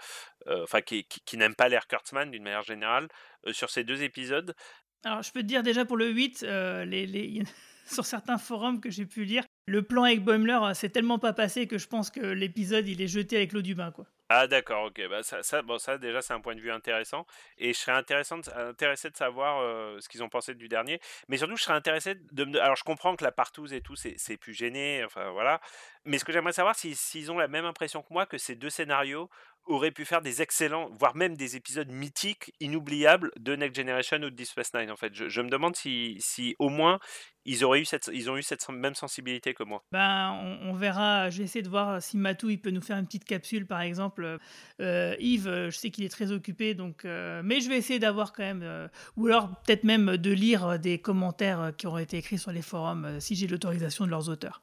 euh, 0.47 0.63
enfin 0.63 0.81
qui, 0.81 1.03
qui, 1.05 1.21
qui 1.21 1.37
n'aiment 1.37 1.55
pas 1.55 1.69
l'air 1.69 1.87
Kurtzman 1.87 2.31
d'une 2.31 2.43
manière 2.43 2.63
générale, 2.63 3.07
euh, 3.47 3.53
sur 3.53 3.69
ces 3.69 3.83
deux 3.83 4.03
épisodes. 4.03 4.55
Alors, 5.04 5.24
je 5.24 5.32
peux 5.32 5.41
te 5.41 5.47
dire 5.47 5.64
déjà 5.64 5.86
pour 5.86 5.97
le 5.97 6.10
8, 6.10 6.43
euh, 6.43 6.86
sur 7.86 8.06
certains 8.06 8.38
forums 8.38 8.80
que 8.80 8.89
j'ai 8.89 9.06
pu 9.06 9.24
lire, 9.26 9.43
le 9.68 9.82
plan 9.84 10.04
avec 10.04 10.24
Boimler, 10.24 10.60
euh, 10.62 10.74
c'est 10.74 10.89
tellement 10.89 11.20
pas 11.20 11.34
passé 11.34 11.68
que 11.68 11.78
je 11.78 11.88
pense 11.88 12.10
que 12.10 12.20
l'épisode, 12.20 12.88
il 12.88 13.02
est 13.02 13.08
jeté 13.08 13.38
avec 13.38 13.54
l'eau 13.54 13.62
du 13.62 13.76
bain, 13.76 13.91
quoi. 13.91 14.06
Ah 14.34 14.47
d'accord, 14.47 14.86
ok. 14.86 15.02
Bah, 15.10 15.24
ça, 15.24 15.62
bon, 15.62 15.78
ça 15.78 15.97
déjà 15.97 16.22
c'est 16.22 16.34
un 16.34 16.39
point 16.39 16.56
de 16.56 16.62
vue 16.62 16.72
intéressant. 16.72 17.26
Et 17.58 17.74
je 17.74 17.78
serais 17.80 17.91
intéressant 17.91 18.38
de- 18.38 18.49
intéressé 18.70 19.10
de 19.10 19.18
savoir 19.18 19.60
euh, 19.60 19.99
ce 19.99 20.08
qu'ils 20.08 20.24
ont 20.24 20.30
pensé 20.30 20.56
du 20.56 20.70
dernier. 20.70 21.02
Mais 21.28 21.36
surtout, 21.36 21.58
je 21.58 21.64
serais 21.64 21.74
intéressé 21.74 22.16
de 22.16 22.45
me... 22.45 22.62
Alors 22.62 22.78
je 22.78 22.86
comprends 22.86 23.18
que 23.18 23.26
la 23.26 23.34
partouze 23.34 23.74
et 23.74 23.82
tout, 23.82 23.97
c'est 23.97 24.38
plus 24.38 24.54
gêné, 24.54 25.04
enfin 25.04 25.32
voilà. 25.32 25.60
Mais 26.06 26.18
ce 26.18 26.24
que 26.24 26.32
j'aimerais 26.32 26.54
savoir, 26.54 26.76
s'ils 26.76 27.30
ont 27.30 27.38
la 27.38 27.49
même 27.49 27.66
impression 27.66 28.02
que 28.04 28.14
moi 28.14 28.26
que 28.26 28.38
ces 28.38 28.56
deux 28.56 28.70
scénarios 28.70 29.30
auraient 29.66 29.91
pu 29.91 30.05
faire 30.05 30.22
des 30.22 30.41
excellents, 30.41 30.89
voire 30.99 31.16
même 31.16 31.36
des 31.36 31.55
épisodes 31.55 31.89
mythiques, 31.89 32.53
inoubliables 32.59 33.32
de 33.39 33.55
Next 33.55 33.76
Generation 33.76 34.18
ou 34.18 34.30
de 34.30 34.30
Deep 34.30 34.47
Space 34.47 34.74
Nine 34.74 34.91
en 34.91 34.95
fait. 34.95 35.14
Je, 35.14 35.41
me 35.41 35.49
demande 35.49 35.76
si, 35.76 36.18
si 36.20 36.55
au 36.59 36.70
moins 36.70 36.99
ils 37.45 37.64
auraient 37.64 37.82
eu 37.82 37.86
cette, 37.86 38.09
ils 38.14 38.30
ont 38.30 38.38
eu 38.38 38.43
cette 38.43 38.68
même 38.70 38.95
sensibilité 38.95 39.53
que 39.53 39.64
moi. 39.64 39.84
Ben, 39.91 40.32
on, 40.64 40.74
verra. 40.74 41.30
Je 41.30 41.39
vais 41.39 41.43
essayer 41.45 41.64
de 41.64 41.70
voir 41.70 42.01
si 42.01 42.18
Matou 42.18 42.49
il 42.49 42.59
peut 42.59 42.70
nous 42.70 42.82
faire 42.82 42.97
une 42.97 43.05
petite 43.05 43.26
capsule, 43.26 43.66
par 43.66 43.82
exemple. 43.82 44.38
Euh, 44.80 45.16
Yves, 45.20 45.47
euh, 45.47 45.70
je 45.72 45.78
sais 45.78 45.89
qu'il 45.89 46.03
est 46.03 46.09
très 46.09 46.32
occupé, 46.32 46.76
donc, 46.76 47.05
euh, 47.05 47.41
mais 47.43 47.62
je 47.62 47.70
vais 47.70 47.78
essayer 47.78 47.99
d'avoir 47.99 48.34
quand 48.34 48.43
même, 48.43 48.89
ou 49.18 49.28
alors 49.28 49.49
peut-être 49.64 49.84
même 49.84 50.18
de 50.18 50.32
lire 50.32 50.80
des 50.80 50.99
commentaires 50.99 51.72
qui 51.78 51.88
auraient 51.88 52.03
été 52.03 52.18
écrits 52.18 52.38
sur 52.38 52.51
les 52.51 52.62
forums, 52.62 53.20
si 53.20 53.36
j'ai 53.36 53.47
l'autorisation 53.47 54.05
de 54.05 54.12
leurs 54.12 54.30
auteurs. 54.30 54.62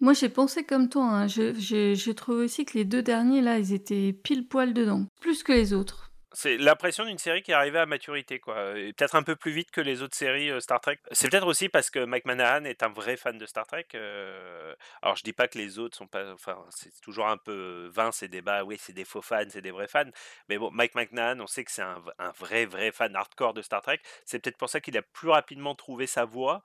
Moi, 0.00 0.12
j'ai 0.12 0.28
pensé 0.28 0.64
comme 0.64 0.88
toi. 0.88 1.04
hein. 1.04 1.26
Je 1.26 2.10
trouve 2.12 2.36
aussi 2.38 2.64
que 2.64 2.76
les 2.76 2.84
deux 2.84 3.02
derniers, 3.02 3.40
là, 3.40 3.58
ils 3.58 3.72
étaient 3.72 4.12
pile 4.12 4.46
poil 4.46 4.74
dedans. 4.74 5.06
Plus 5.20 5.42
que 5.42 5.52
les 5.52 5.72
autres. 5.72 6.10
C'est 6.38 6.58
l'impression 6.58 7.06
d'une 7.06 7.16
série 7.16 7.42
qui 7.42 7.52
est 7.52 7.54
arrivée 7.54 7.78
à 7.78 7.86
maturité, 7.86 8.38
quoi. 8.40 8.74
Peut-être 8.74 9.14
un 9.14 9.22
peu 9.22 9.36
plus 9.36 9.52
vite 9.52 9.70
que 9.70 9.80
les 9.80 10.02
autres 10.02 10.14
séries 10.14 10.50
euh, 10.50 10.60
Star 10.60 10.82
Trek. 10.82 10.98
C'est 11.12 11.30
peut-être 11.30 11.46
aussi 11.46 11.70
parce 11.70 11.88
que 11.88 12.04
Mike 12.04 12.26
Manahan 12.26 12.64
est 12.66 12.82
un 12.82 12.90
vrai 12.90 13.16
fan 13.16 13.38
de 13.38 13.46
Star 13.46 13.66
Trek. 13.66 13.86
euh, 13.94 14.74
Alors 15.00 15.16
je 15.16 15.22
dis 15.22 15.32
pas 15.32 15.48
que 15.48 15.56
les 15.56 15.78
autres 15.78 15.96
sont 15.96 16.06
pas. 16.06 16.30
Enfin, 16.34 16.62
c'est 16.68 16.92
toujours 17.00 17.26
un 17.26 17.38
peu 17.38 17.88
vain 17.90 18.12
ces 18.12 18.28
débats. 18.28 18.64
Oui, 18.64 18.76
c'est 18.78 18.92
des 18.92 19.06
faux 19.06 19.22
fans, 19.22 19.46
c'est 19.48 19.62
des 19.62 19.70
vrais 19.70 19.88
fans. 19.88 20.10
Mais 20.50 20.58
bon, 20.58 20.70
Mike 20.72 20.94
Manahan, 20.94 21.40
on 21.40 21.46
sait 21.46 21.64
que 21.64 21.72
c'est 21.72 21.80
un, 21.80 22.02
un 22.18 22.32
vrai, 22.32 22.66
vrai 22.66 22.92
fan 22.92 23.16
hardcore 23.16 23.54
de 23.54 23.62
Star 23.62 23.80
Trek. 23.80 24.00
C'est 24.26 24.38
peut-être 24.38 24.58
pour 24.58 24.68
ça 24.68 24.80
qu'il 24.80 24.98
a 24.98 25.02
plus 25.02 25.30
rapidement 25.30 25.74
trouvé 25.74 26.06
sa 26.06 26.26
voie. 26.26 26.62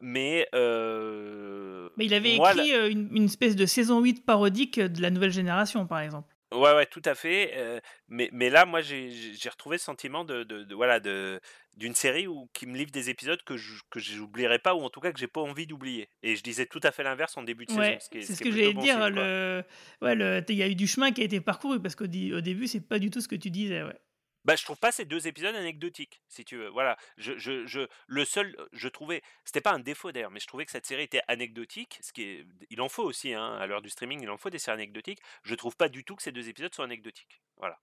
Mais, 0.00 0.48
euh, 0.54 1.88
Mais 1.96 2.06
il 2.06 2.14
avait 2.14 2.36
moi, 2.36 2.52
écrit 2.52 2.74
euh, 2.74 2.90
une, 2.90 3.08
une 3.14 3.24
espèce 3.24 3.56
de 3.56 3.66
saison 3.66 4.00
8 4.00 4.24
parodique 4.24 4.80
de 4.80 5.02
la 5.02 5.10
nouvelle 5.10 5.32
génération, 5.32 5.86
par 5.86 6.00
exemple. 6.00 6.34
Ouais, 6.52 6.74
ouais, 6.74 6.86
tout 6.86 7.02
à 7.04 7.14
fait. 7.14 7.52
euh, 7.56 7.78
mais, 8.08 8.28
mais 8.32 8.50
là, 8.50 8.66
moi, 8.66 8.80
j'ai 8.80 9.08
retrouvé 9.48 9.78
ce 9.78 9.84
sentiment 9.84 10.24
de, 10.24 10.42
de, 10.42 10.64
de- 10.64 10.74
voilà, 10.74 10.98
de, 10.98 11.40
d'une 11.76 11.94
série 11.94 12.26
où, 12.26 12.48
qui 12.52 12.66
me 12.66 12.76
livre 12.76 12.90
des 12.90 13.08
épisodes 13.08 13.40
que 13.44 13.56
je, 13.56 13.74
que 13.88 14.00
j'oublierai 14.00 14.58
pas, 14.58 14.74
ou 14.74 14.80
en 14.80 14.90
tout 14.90 14.98
cas 14.98 15.12
que 15.12 15.20
j'ai 15.20 15.28
pas 15.28 15.40
envie 15.40 15.68
d'oublier. 15.68 16.08
Et 16.24 16.34
je 16.34 16.42
disais 16.42 16.66
tout 16.66 16.80
à 16.82 16.90
fait 16.90 17.04
l'inverse 17.04 17.36
en 17.36 17.44
début 17.44 17.66
de 17.66 17.72
Ouais, 17.72 17.98
saison. 18.00 18.24
C'est 18.26 18.34
ce 18.34 18.42
que 18.42 18.50
j'allais 18.50 18.72
bon 18.72 18.80
dire. 18.80 19.10
le... 19.10 19.62
Ouais, 20.02 20.16
le... 20.16 20.42
il 20.48 20.56
y 20.56 20.62
a 20.64 20.68
eu 20.68 20.74
du 20.74 20.88
chemin 20.88 21.12
qui 21.12 21.20
a 21.20 21.24
été 21.24 21.40
parcouru 21.40 21.80
parce 21.80 21.94
qu'au 21.94 22.08
début, 22.08 22.66
c'est 22.66 22.80
pas 22.80 22.98
du 22.98 23.10
tout 23.10 23.20
ce 23.20 23.28
que 23.28 23.36
tu 23.36 23.50
disais. 23.50 23.84
Ouais. 23.84 23.96
Bah, 24.44 24.56
je 24.56 24.64
trouve 24.64 24.78
pas 24.78 24.92
ces 24.92 25.04
deux 25.04 25.26
épisodes 25.26 25.54
anecdotiques, 25.54 26.22
si 26.28 26.44
tu 26.44 26.56
veux. 26.56 26.68
Voilà, 26.68 26.96
je, 27.18 27.36
je, 27.36 27.66
je, 27.66 27.86
le 28.06 28.24
seul, 28.24 28.56
je 28.72 28.88
trouvais, 28.88 29.22
c'était 29.44 29.60
pas 29.60 29.72
un 29.72 29.78
défaut 29.78 30.12
d'ailleurs, 30.12 30.30
mais 30.30 30.40
je 30.40 30.46
trouvais 30.46 30.64
que 30.64 30.70
cette 30.70 30.86
série 30.86 31.02
était 31.02 31.22
anecdotique, 31.28 31.98
ce 32.00 32.12
qui 32.12 32.22
est, 32.22 32.46
il 32.70 32.80
en 32.80 32.88
faut 32.88 33.04
aussi, 33.04 33.34
hein, 33.34 33.54
à 33.56 33.66
l'heure 33.66 33.82
du 33.82 33.90
streaming, 33.90 34.22
il 34.22 34.30
en 34.30 34.38
faut 34.38 34.50
des 34.50 34.58
séries 34.58 34.76
anecdotiques. 34.76 35.20
Je 35.42 35.54
trouve 35.54 35.76
pas 35.76 35.88
du 35.88 36.04
tout 36.04 36.16
que 36.16 36.22
ces 36.22 36.32
deux 36.32 36.48
épisodes 36.48 36.74
soient 36.74 36.84
anecdotiques. 36.84 37.42
Voilà. 37.58 37.78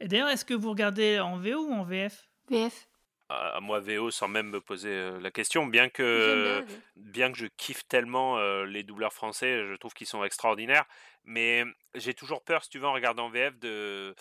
Et 0.00 0.08
d'ailleurs, 0.08 0.28
est-ce 0.28 0.44
que 0.44 0.54
vous 0.54 0.70
regardez 0.70 1.18
en 1.18 1.38
VO 1.38 1.66
ou 1.66 1.72
en 1.72 1.84
VF 1.84 2.28
VF. 2.48 2.88
à 3.28 3.58
moi 3.60 3.80
VO 3.80 4.12
sans 4.12 4.28
même 4.28 4.50
me 4.50 4.60
poser 4.60 4.90
euh, 4.90 5.18
la 5.20 5.32
question, 5.32 5.66
bien 5.66 5.88
que 5.88 6.64
bien, 6.94 7.32
que 7.32 7.38
je 7.38 7.46
kiffe 7.46 7.86
tellement 7.88 8.38
euh, 8.38 8.64
les 8.64 8.84
doubleurs 8.84 9.12
français, 9.12 9.66
je 9.66 9.74
trouve 9.74 9.94
qu'ils 9.94 10.06
sont 10.06 10.22
extraordinaires, 10.22 10.84
mais 11.24 11.64
j'ai 11.94 12.14
toujours 12.14 12.42
peur, 12.42 12.62
si 12.62 12.70
tu 12.70 12.78
veux, 12.78 12.86
en 12.86 12.92
regardant 12.92 13.28
VF, 13.28 13.58
de 13.58 14.14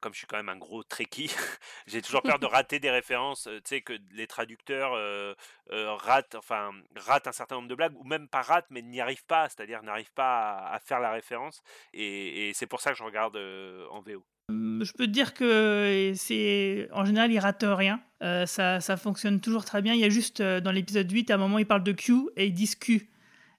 comme 0.00 0.12
je 0.12 0.18
suis 0.18 0.26
quand 0.26 0.36
même 0.36 0.48
un 0.48 0.56
gros 0.56 0.82
trekkie, 0.82 1.30
j'ai 1.86 2.02
toujours 2.02 2.22
peur 2.22 2.38
de 2.38 2.46
rater 2.46 2.80
des 2.80 2.90
références, 2.90 3.46
euh, 3.46 3.56
tu 3.56 3.76
sais, 3.76 3.80
que 3.80 3.94
les 4.12 4.26
traducteurs 4.26 4.92
euh, 4.94 5.34
euh, 5.72 5.94
ratent, 5.94 6.34
enfin, 6.34 6.72
ratent 6.96 7.26
un 7.26 7.32
certain 7.32 7.56
nombre 7.56 7.68
de 7.68 7.74
blagues, 7.74 7.96
ou 7.96 8.04
même 8.04 8.28
pas 8.28 8.42
ratent, 8.42 8.70
mais 8.70 8.82
n'y 8.82 9.00
arrivent 9.00 9.26
pas, 9.26 9.48
c'est-à-dire 9.48 9.82
n'arrivent 9.82 10.12
pas 10.12 10.50
à, 10.50 10.74
à 10.74 10.78
faire 10.80 11.00
la 11.00 11.10
référence, 11.10 11.62
et, 11.92 12.48
et 12.48 12.54
c'est 12.54 12.66
pour 12.66 12.80
ça 12.80 12.90
que 12.90 12.96
je 12.96 13.04
regarde 13.04 13.36
euh, 13.36 13.86
en 13.90 14.00
VO. 14.00 14.24
Hum, 14.50 14.82
Je 14.82 14.92
peux 14.92 15.06
te 15.06 15.10
dire 15.10 15.32
que 15.32 16.12
c'est 16.16 16.88
en 16.92 17.04
général, 17.04 17.30
il 17.32 17.38
rate 17.38 17.64
rien. 17.66 18.00
Euh, 18.22 18.46
ça, 18.46 18.80
ça 18.80 18.96
fonctionne 18.96 19.40
toujours 19.40 19.64
très 19.64 19.80
bien. 19.80 19.94
Il 19.94 20.00
y 20.00 20.04
a 20.04 20.08
juste 20.10 20.40
euh, 20.40 20.60
dans 20.60 20.72
l'épisode 20.72 21.10
8, 21.10 21.30
à 21.30 21.34
un 21.34 21.38
moment, 21.38 21.58
ils 21.58 21.66
parlent 21.66 21.84
de 21.84 21.92
Q 21.92 22.28
et 22.36 22.46
ils 22.46 22.52
disent 22.52 22.74
Q. 22.74 23.08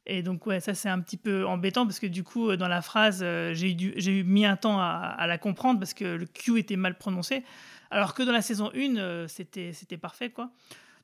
Et 0.06 0.24
donc, 0.24 0.45
ouais, 0.47 0.60
ça, 0.60 0.74
c'est 0.74 0.89
un 0.89 0.99
petit 0.99 1.18
peu 1.18 1.45
embêtant 1.45 1.86
parce 1.86 1.99
que 1.99 2.08
du 2.08 2.24
coup, 2.24 2.49
euh, 2.49 2.58
dans 2.58 2.68
la 2.68 2.82
phrase, 2.82 3.22
euh, 3.24 3.54
j'ai 3.54 3.72
eu, 3.72 4.24
mis 4.24 4.45
un 4.45 4.56
temps 4.56 4.80
à, 4.80 5.26
la 5.28 5.38
comprendre 5.38 5.80
parce 5.80 5.93
que 5.93 6.06
le 6.06 6.26
Q 6.26 6.58
était 6.58 6.76
mal 6.76 6.97
prononcé. 6.97 7.43
Alors 7.91 8.14
que 8.14 8.24
dans 8.24 8.32
la 8.32 8.41
saison 8.41 8.72
1, 8.74 8.97
euh, 8.97 9.28
c'était 9.28 9.97
parfait, 9.97 10.30
quoi. 10.30 10.52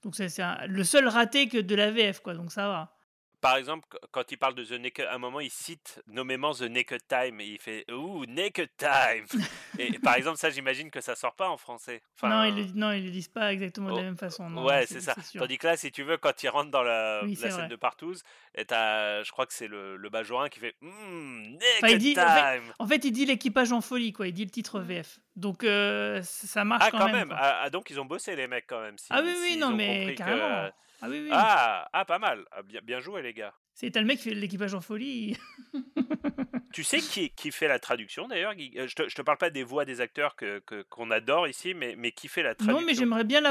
Donc, 0.03 0.15
c'est 0.15 0.27
le 0.67 0.83
seul 0.83 1.07
raté 1.07 1.47
que 1.47 1.57
de 1.57 1.75
la 1.75 1.91
VF, 1.91 2.21
quoi. 2.21 2.33
Donc, 2.33 2.51
ça 2.51 2.67
va. 2.67 2.96
Par 3.39 3.55
exemple, 3.57 3.87
qu- 3.89 3.97
quand 4.11 4.31
il 4.31 4.37
parle 4.37 4.55
de 4.55 4.63
The 4.65 4.71
Naked, 4.79 5.05
à 5.05 5.13
un 5.13 5.17
moment, 5.19 5.39
il 5.39 5.51
cite 5.51 6.01
nommément 6.07 6.53
The 6.53 6.63
Naked 6.63 7.01
Time 7.07 7.39
et 7.39 7.45
il 7.45 7.59
fait 7.59 7.85
Ouh, 7.91 8.25
Naked 8.25 8.69
Time 8.77 9.25
Et 9.79 9.99
par 9.99 10.15
exemple, 10.15 10.37
ça, 10.37 10.49
j'imagine 10.49 10.89
que 10.89 11.01
ça 11.01 11.15
sort 11.15 11.35
pas 11.35 11.47
en 11.47 11.57
français. 11.57 12.01
Enfin, 12.15 12.29
non, 12.29 12.43
ils 12.45 12.55
le, 12.55 12.71
non, 12.73 12.91
ils 12.93 13.05
le 13.05 13.11
disent 13.11 13.27
pas 13.27 13.53
exactement 13.53 13.89
de 13.89 13.93
oh, 13.93 13.97
la 13.97 14.03
même 14.03 14.17
façon. 14.17 14.49
non, 14.49 14.63
ouais, 14.65 14.87
c'est 14.87 15.01
ça. 15.01 15.13
Tandis 15.37 15.59
que 15.59 15.67
là, 15.67 15.77
si 15.77 15.91
tu 15.91 16.01
veux, 16.03 16.17
quand 16.17 16.41
il 16.41 16.49
rentre 16.49 16.71
dans 16.71 16.81
la, 16.81 17.21
Oui, 17.23 17.35
la 17.35 17.41
c'est 17.41 17.49
scène 17.51 17.59
vrai. 17.59 17.67
de 17.67 17.75
Partouze, 17.75 18.23
et 18.55 18.65
je 18.67 19.31
crois 19.31 19.45
que 19.45 19.53
c'est 19.53 19.67
le, 19.67 19.97
le 19.97 20.09
Bajorin 20.09 20.49
qui 20.49 20.59
fait 20.59 20.75
Mmm, 20.81 21.43
Naked 21.51 21.61
Enfin, 21.83 21.87
il 21.89 21.97
dit, 21.99 22.15
en, 22.17 22.25
fait, 22.27 22.57
Time 22.59 22.73
en 22.79 22.87
fait, 22.87 23.05
il 23.05 23.11
dit 23.11 23.25
l'équipage 23.27 23.71
en 23.71 23.81
folie, 23.81 24.13
quoi. 24.13 24.27
Il 24.27 24.33
dit 24.33 24.45
le 24.45 24.51
titre 24.51 24.79
VF. 24.79 25.19
Donc, 25.35 25.63
euh, 25.63 26.21
ça 26.23 26.63
marche 26.65 26.83
Ah, 26.87 26.89
quand, 26.91 26.97
quand 26.97 27.11
même. 27.11 27.31
Ah, 27.37 27.59
ah, 27.61 27.69
donc, 27.69 27.91
ils 27.91 27.99
ont 27.99 28.05
bossé, 28.05 28.35
les 28.35 28.47
mecs, 28.47 28.65
quand 28.67 28.81
même. 28.81 28.97
si- 28.97 29.07
Ah 29.11 29.21
oui, 29.23 29.31
oui, 29.41 29.57
non, 29.57 29.69
mais 29.69 29.99
compris 29.99 30.13
que- 30.15 30.17
carrément. 30.17 30.71
Ah 31.01 31.07
oui, 31.09 31.21
oui. 31.23 31.29
Ah, 31.31 31.87
ah, 31.93 32.05
pas 32.05 32.19
mal. 32.19 32.45
Ah, 32.51 32.63
bien, 32.63 32.81
bien 32.83 32.99
joué, 32.99 33.21
les 33.21 33.33
gars. 33.33 33.53
C'est 33.73 33.91
t'as 33.91 34.01
le 34.01 34.07
mec 34.07 34.17
qui 34.17 34.29
fait 34.29 34.35
l'équipage 34.35 34.73
en 34.73 34.81
folie. 34.81 35.37
Tu 36.77 36.83
sais 36.83 36.99
qui, 36.99 37.31
qui 37.31 37.49
fait 37.51 37.67
la 37.67 37.79
traduction 37.79 38.27
d'ailleurs 38.27 38.53
Euh, 38.77 38.87
Je 38.87 38.93
te, 38.95 39.09
je 39.09 39.15
te 39.15 39.23
parle 39.23 39.39
pas 39.39 39.49
des 39.49 39.63
voix 39.63 39.83
des 39.83 39.99
acteurs 39.99 40.35
que 40.35 40.59
que- 40.59 40.83
qu'on 40.91 41.09
adore 41.09 41.47
ici, 41.47 41.73
mais, 41.73 41.95
mais 41.97 42.11
qui 42.11 42.27
fait 42.27 42.43
la 42.43 42.53
traduction 42.53 42.79
Non, 42.79 42.85
mais 42.85 42.93
j'aimerais 42.93 43.23
bien 43.23 43.41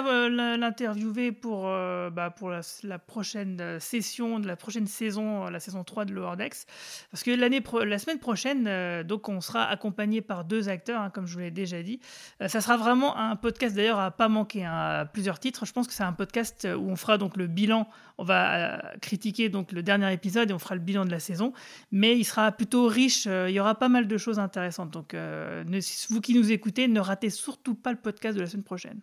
l'interviewer 0.57 1.33
pour, 1.33 1.67
euh, 1.67 2.09
bah, 2.11 2.31
pour 2.31 2.51
la, 2.51 2.61
la 2.85 2.99
prochaine 3.01 3.61
euh, 3.61 3.81
session 3.81 4.39
de 4.39 4.47
la 4.47 4.55
prochaine 4.55 4.87
saison, 4.87 5.47
la 5.51 5.59
saison 5.59 5.83
3 5.83 6.05
de 6.05 6.13
Lower 6.15 6.37
Decks. 6.37 6.67
Parce 7.11 7.25
que 7.25 7.33
l'année 7.33 7.63
la 7.85 7.99
semaine 7.99 8.21
prochaine, 8.21 8.67
euh, 8.69 9.03
donc 9.03 9.29
on 9.29 9.41
sera 9.41 9.65
accompagné 9.65 10.21
par 10.21 10.45
deux 10.45 10.69
acteurs, 10.69 11.01
hein, 11.01 11.11
comme 11.11 11.27
je 11.27 11.33
vous 11.35 11.41
l'ai 11.41 11.51
déjà 11.51 11.83
dit. 11.83 11.99
Euh, 12.43 12.47
ça 12.49 12.61
sera 12.61 12.77
vraiment 12.77 13.17
un 13.17 13.35
podcast 13.35 13.75
d'ailleurs 13.75 13.99
à 13.99 14.13
pas 14.13 14.29
manquer, 14.29 14.65
hein, 14.65 14.73
à 15.01 15.05
plusieurs 15.05 15.41
titres. 15.41 15.67
Je 15.67 15.73
pense 15.73 15.89
que 15.89 15.95
c'est 15.95 16.05
un 16.05 16.13
podcast 16.13 16.67
où 16.79 16.89
on 16.91 16.95
fera 16.97 17.19
donc 17.19 17.37
le 17.37 17.49
bilan, 17.49 17.89
on 18.19 18.25
va 18.25 18.77
euh, 18.95 18.97
critiquer 19.01 19.49
donc 19.49 19.73
le 19.73 19.83
dernier 19.83 20.13
épisode 20.13 20.51
et 20.51 20.55
on 20.55 20.59
fera 20.59 20.75
le 20.75 20.81
bilan 20.81 21.05
de 21.05 21.11
la 21.11 21.21
saison. 21.21 21.53
Mais 21.93 22.17
il 22.17 22.25
sera 22.25 22.51
plutôt 22.53 22.87
riche, 22.87 23.27
euh, 23.27 23.51
il 23.51 23.55
y 23.55 23.61
aura 23.61 23.75
pas 23.75 23.89
mal 23.89 24.09
de 24.09 24.19
choses 24.19 24.39
intéressantes. 24.39 24.91
Donc 24.91 25.15
euh, 25.15 25.65
ne- 25.65 25.81
vous 26.11 26.21
qui 26.21 26.35
nous 26.35 26.51
écoutez, 26.53 26.89
ne 26.89 27.01
ratez 27.01 27.31
surtout 27.31 27.75
pas 27.75 27.93
le 27.93 27.99
podcast 27.99 28.37
de 28.37 28.43
la 28.43 28.47
semaine 28.49 28.65
prochaine. 28.65 29.01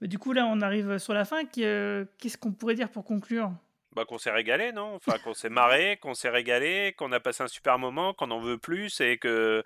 Mais 0.00 0.08
du 0.08 0.18
coup, 0.18 0.32
là, 0.32 0.46
on 0.46 0.60
arrive 0.60 0.98
sur 0.98 1.14
la 1.14 1.24
fin. 1.24 1.44
Qu'est-ce 1.46 2.36
qu'on 2.36 2.52
pourrait 2.52 2.74
dire 2.74 2.90
pour 2.90 3.04
conclure? 3.04 3.52
Bah, 3.94 4.04
qu'on 4.04 4.18
s'est 4.18 4.30
régalé, 4.30 4.72
non? 4.72 4.94
Enfin, 4.94 5.16
qu'on 5.24 5.32
s'est 5.32 5.48
marré, 5.48 5.96
qu'on 6.02 6.12
s'est 6.12 6.28
régalé, 6.28 6.94
qu'on 6.98 7.12
a 7.12 7.20
passé 7.20 7.42
un 7.42 7.48
super 7.48 7.78
moment, 7.78 8.12
qu'on 8.12 8.30
en 8.30 8.40
veut 8.40 8.58
plus 8.58 9.00
et 9.00 9.16
que 9.16 9.64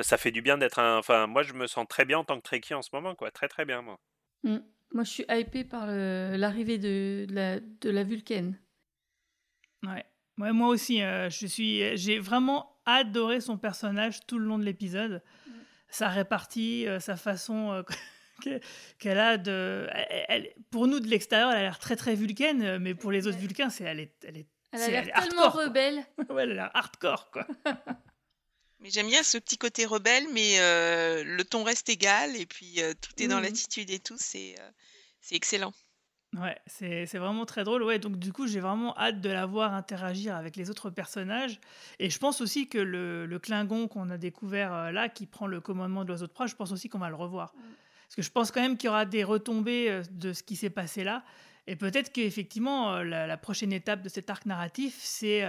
ça 0.00 0.16
fait 0.16 0.32
du 0.32 0.42
bien 0.42 0.58
d'être 0.58 0.80
un. 0.80 0.98
Enfin, 0.98 1.28
moi, 1.28 1.44
je 1.44 1.52
me 1.52 1.68
sens 1.68 1.86
très 1.88 2.04
bien 2.04 2.18
en 2.18 2.24
tant 2.24 2.36
que 2.38 2.42
Trekkie 2.42 2.74
en 2.74 2.82
ce 2.82 2.90
moment, 2.92 3.14
quoi. 3.14 3.30
Très, 3.30 3.46
très 3.46 3.64
bien, 3.64 3.82
moi. 3.82 4.00
Mm. 4.42 4.56
Moi, 4.92 5.04
je 5.04 5.10
suis 5.10 5.24
hypée 5.28 5.64
par 5.64 5.86
l'arrivée 5.86 6.78
de, 6.78 7.26
de 7.28 7.34
la, 7.34 7.60
de 7.60 7.90
la 7.90 8.02
Vulcaine. 8.04 8.58
Ouais. 9.82 10.04
Ouais, 10.38 10.52
moi 10.52 10.68
aussi, 10.68 11.02
euh, 11.02 11.28
je 11.30 11.46
suis, 11.46 11.96
j'ai 11.96 12.18
vraiment 12.20 12.80
adoré 12.86 13.40
son 13.40 13.58
personnage 13.58 14.24
tout 14.26 14.38
le 14.38 14.44
long 14.46 14.58
de 14.58 14.64
l'épisode. 14.64 15.22
Sa 15.88 16.08
répartie, 16.08 16.86
euh, 16.86 17.00
sa 17.00 17.16
façon, 17.16 17.72
euh, 17.72 17.82
que- 18.44 18.60
qu'elle 18.98 19.18
a 19.18 19.36
de. 19.36 19.88
elle- 19.92 20.24
elle- 20.28 20.54
pour 20.70 20.86
nous, 20.86 21.00
de 21.00 21.08
l'extérieur, 21.08 21.50
elle 21.50 21.58
a 21.58 21.62
l'air 21.62 21.78
très 21.78 21.96
très 21.96 22.14
vulcaine, 22.14 22.78
mais 22.78 22.94
pour 22.94 23.10
les 23.10 23.26
autres 23.26 23.38
vulcains, 23.38 23.68
c'est, 23.70 23.84
elle, 23.84 24.00
est, 24.00 24.14
elle, 24.24 24.36
est, 24.38 24.46
Elle 24.72 24.80
a 24.82 24.88
l'air 24.88 25.04
tellement 25.22 25.42
hardcore, 25.46 25.64
rebelle. 25.64 26.04
ouais, 26.30 26.42
elle 26.44 26.50
a 26.52 26.54
l'air 26.54 26.70
hardcore, 26.74 27.30
quoi. 27.30 27.46
Mais 28.80 28.90
j'aime 28.90 29.08
bien 29.08 29.22
ce 29.22 29.38
petit 29.38 29.58
côté 29.58 29.86
rebelle, 29.86 30.24
mais 30.32 30.60
euh, 30.60 31.24
le 31.24 31.44
ton 31.44 31.64
reste 31.64 31.88
égal 31.88 32.36
et 32.36 32.46
puis 32.46 32.80
euh, 32.80 32.94
tout 33.00 33.10
est 33.22 33.26
dans 33.26 33.36
Mhm. 33.38 33.42
l'attitude 33.42 33.90
et 33.90 33.98
tout, 33.98 34.16
c'est 34.18 34.54
euh, 34.60 34.70
c'est 35.20 35.34
excellent. 35.34 35.72
Ouais, 36.36 36.56
c'est 36.66 37.06
vraiment 37.16 37.46
très 37.46 37.64
drôle. 37.64 37.82
Ouais, 37.82 37.98
donc 37.98 38.18
du 38.18 38.32
coup, 38.34 38.46
j'ai 38.46 38.60
vraiment 38.60 38.96
hâte 38.98 39.20
de 39.22 39.30
la 39.30 39.46
voir 39.46 39.72
interagir 39.72 40.36
avec 40.36 40.56
les 40.56 40.68
autres 40.68 40.90
personnages. 40.90 41.58
Et 41.98 42.10
je 42.10 42.18
pense 42.18 42.42
aussi 42.42 42.68
que 42.68 42.76
le, 42.78 43.24
le 43.24 43.38
Klingon 43.38 43.88
qu'on 43.88 44.10
a 44.10 44.18
découvert 44.18 44.92
là, 44.92 45.08
qui 45.08 45.24
prend 45.26 45.46
le 45.46 45.60
commandement 45.62 46.02
de 46.04 46.08
l'oiseau 46.08 46.26
de 46.26 46.32
proie, 46.32 46.46
je 46.46 46.54
pense 46.54 46.70
aussi 46.70 46.90
qu'on 46.90 46.98
va 46.98 47.08
le 47.08 47.14
revoir. 47.16 47.54
Parce 48.04 48.16
que 48.16 48.22
je 48.22 48.30
pense 48.30 48.50
quand 48.52 48.60
même 48.60 48.76
qu'il 48.76 48.88
y 48.88 48.90
aura 48.90 49.06
des 49.06 49.24
retombées 49.24 50.02
de 50.10 50.34
ce 50.34 50.42
qui 50.42 50.54
s'est 50.54 50.70
passé 50.70 51.02
là. 51.02 51.24
Et 51.66 51.76
peut-être 51.76 52.12
qu'effectivement, 52.12 53.02
la, 53.02 53.26
la 53.26 53.36
prochaine 53.38 53.72
étape 53.72 54.02
de 54.02 54.08
cet 54.10 54.28
arc 54.28 54.44
narratif, 54.44 54.98
c'est 55.00 55.42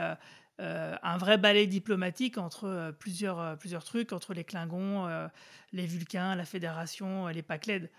euh, 0.60 0.96
un 1.04 1.18
vrai 1.18 1.38
ballet 1.38 1.68
diplomatique 1.68 2.38
entre 2.38 2.66
euh, 2.66 2.92
plusieurs, 2.92 3.40
euh, 3.40 3.56
plusieurs 3.56 3.84
trucs, 3.84 4.12
entre 4.14 4.34
les 4.34 4.44
Klingons, 4.44 5.08
les 5.74 5.86
Vulcains, 5.86 6.36
la 6.36 6.46
Fédération, 6.46 7.28
les 7.28 7.44
Pacled 7.44 7.90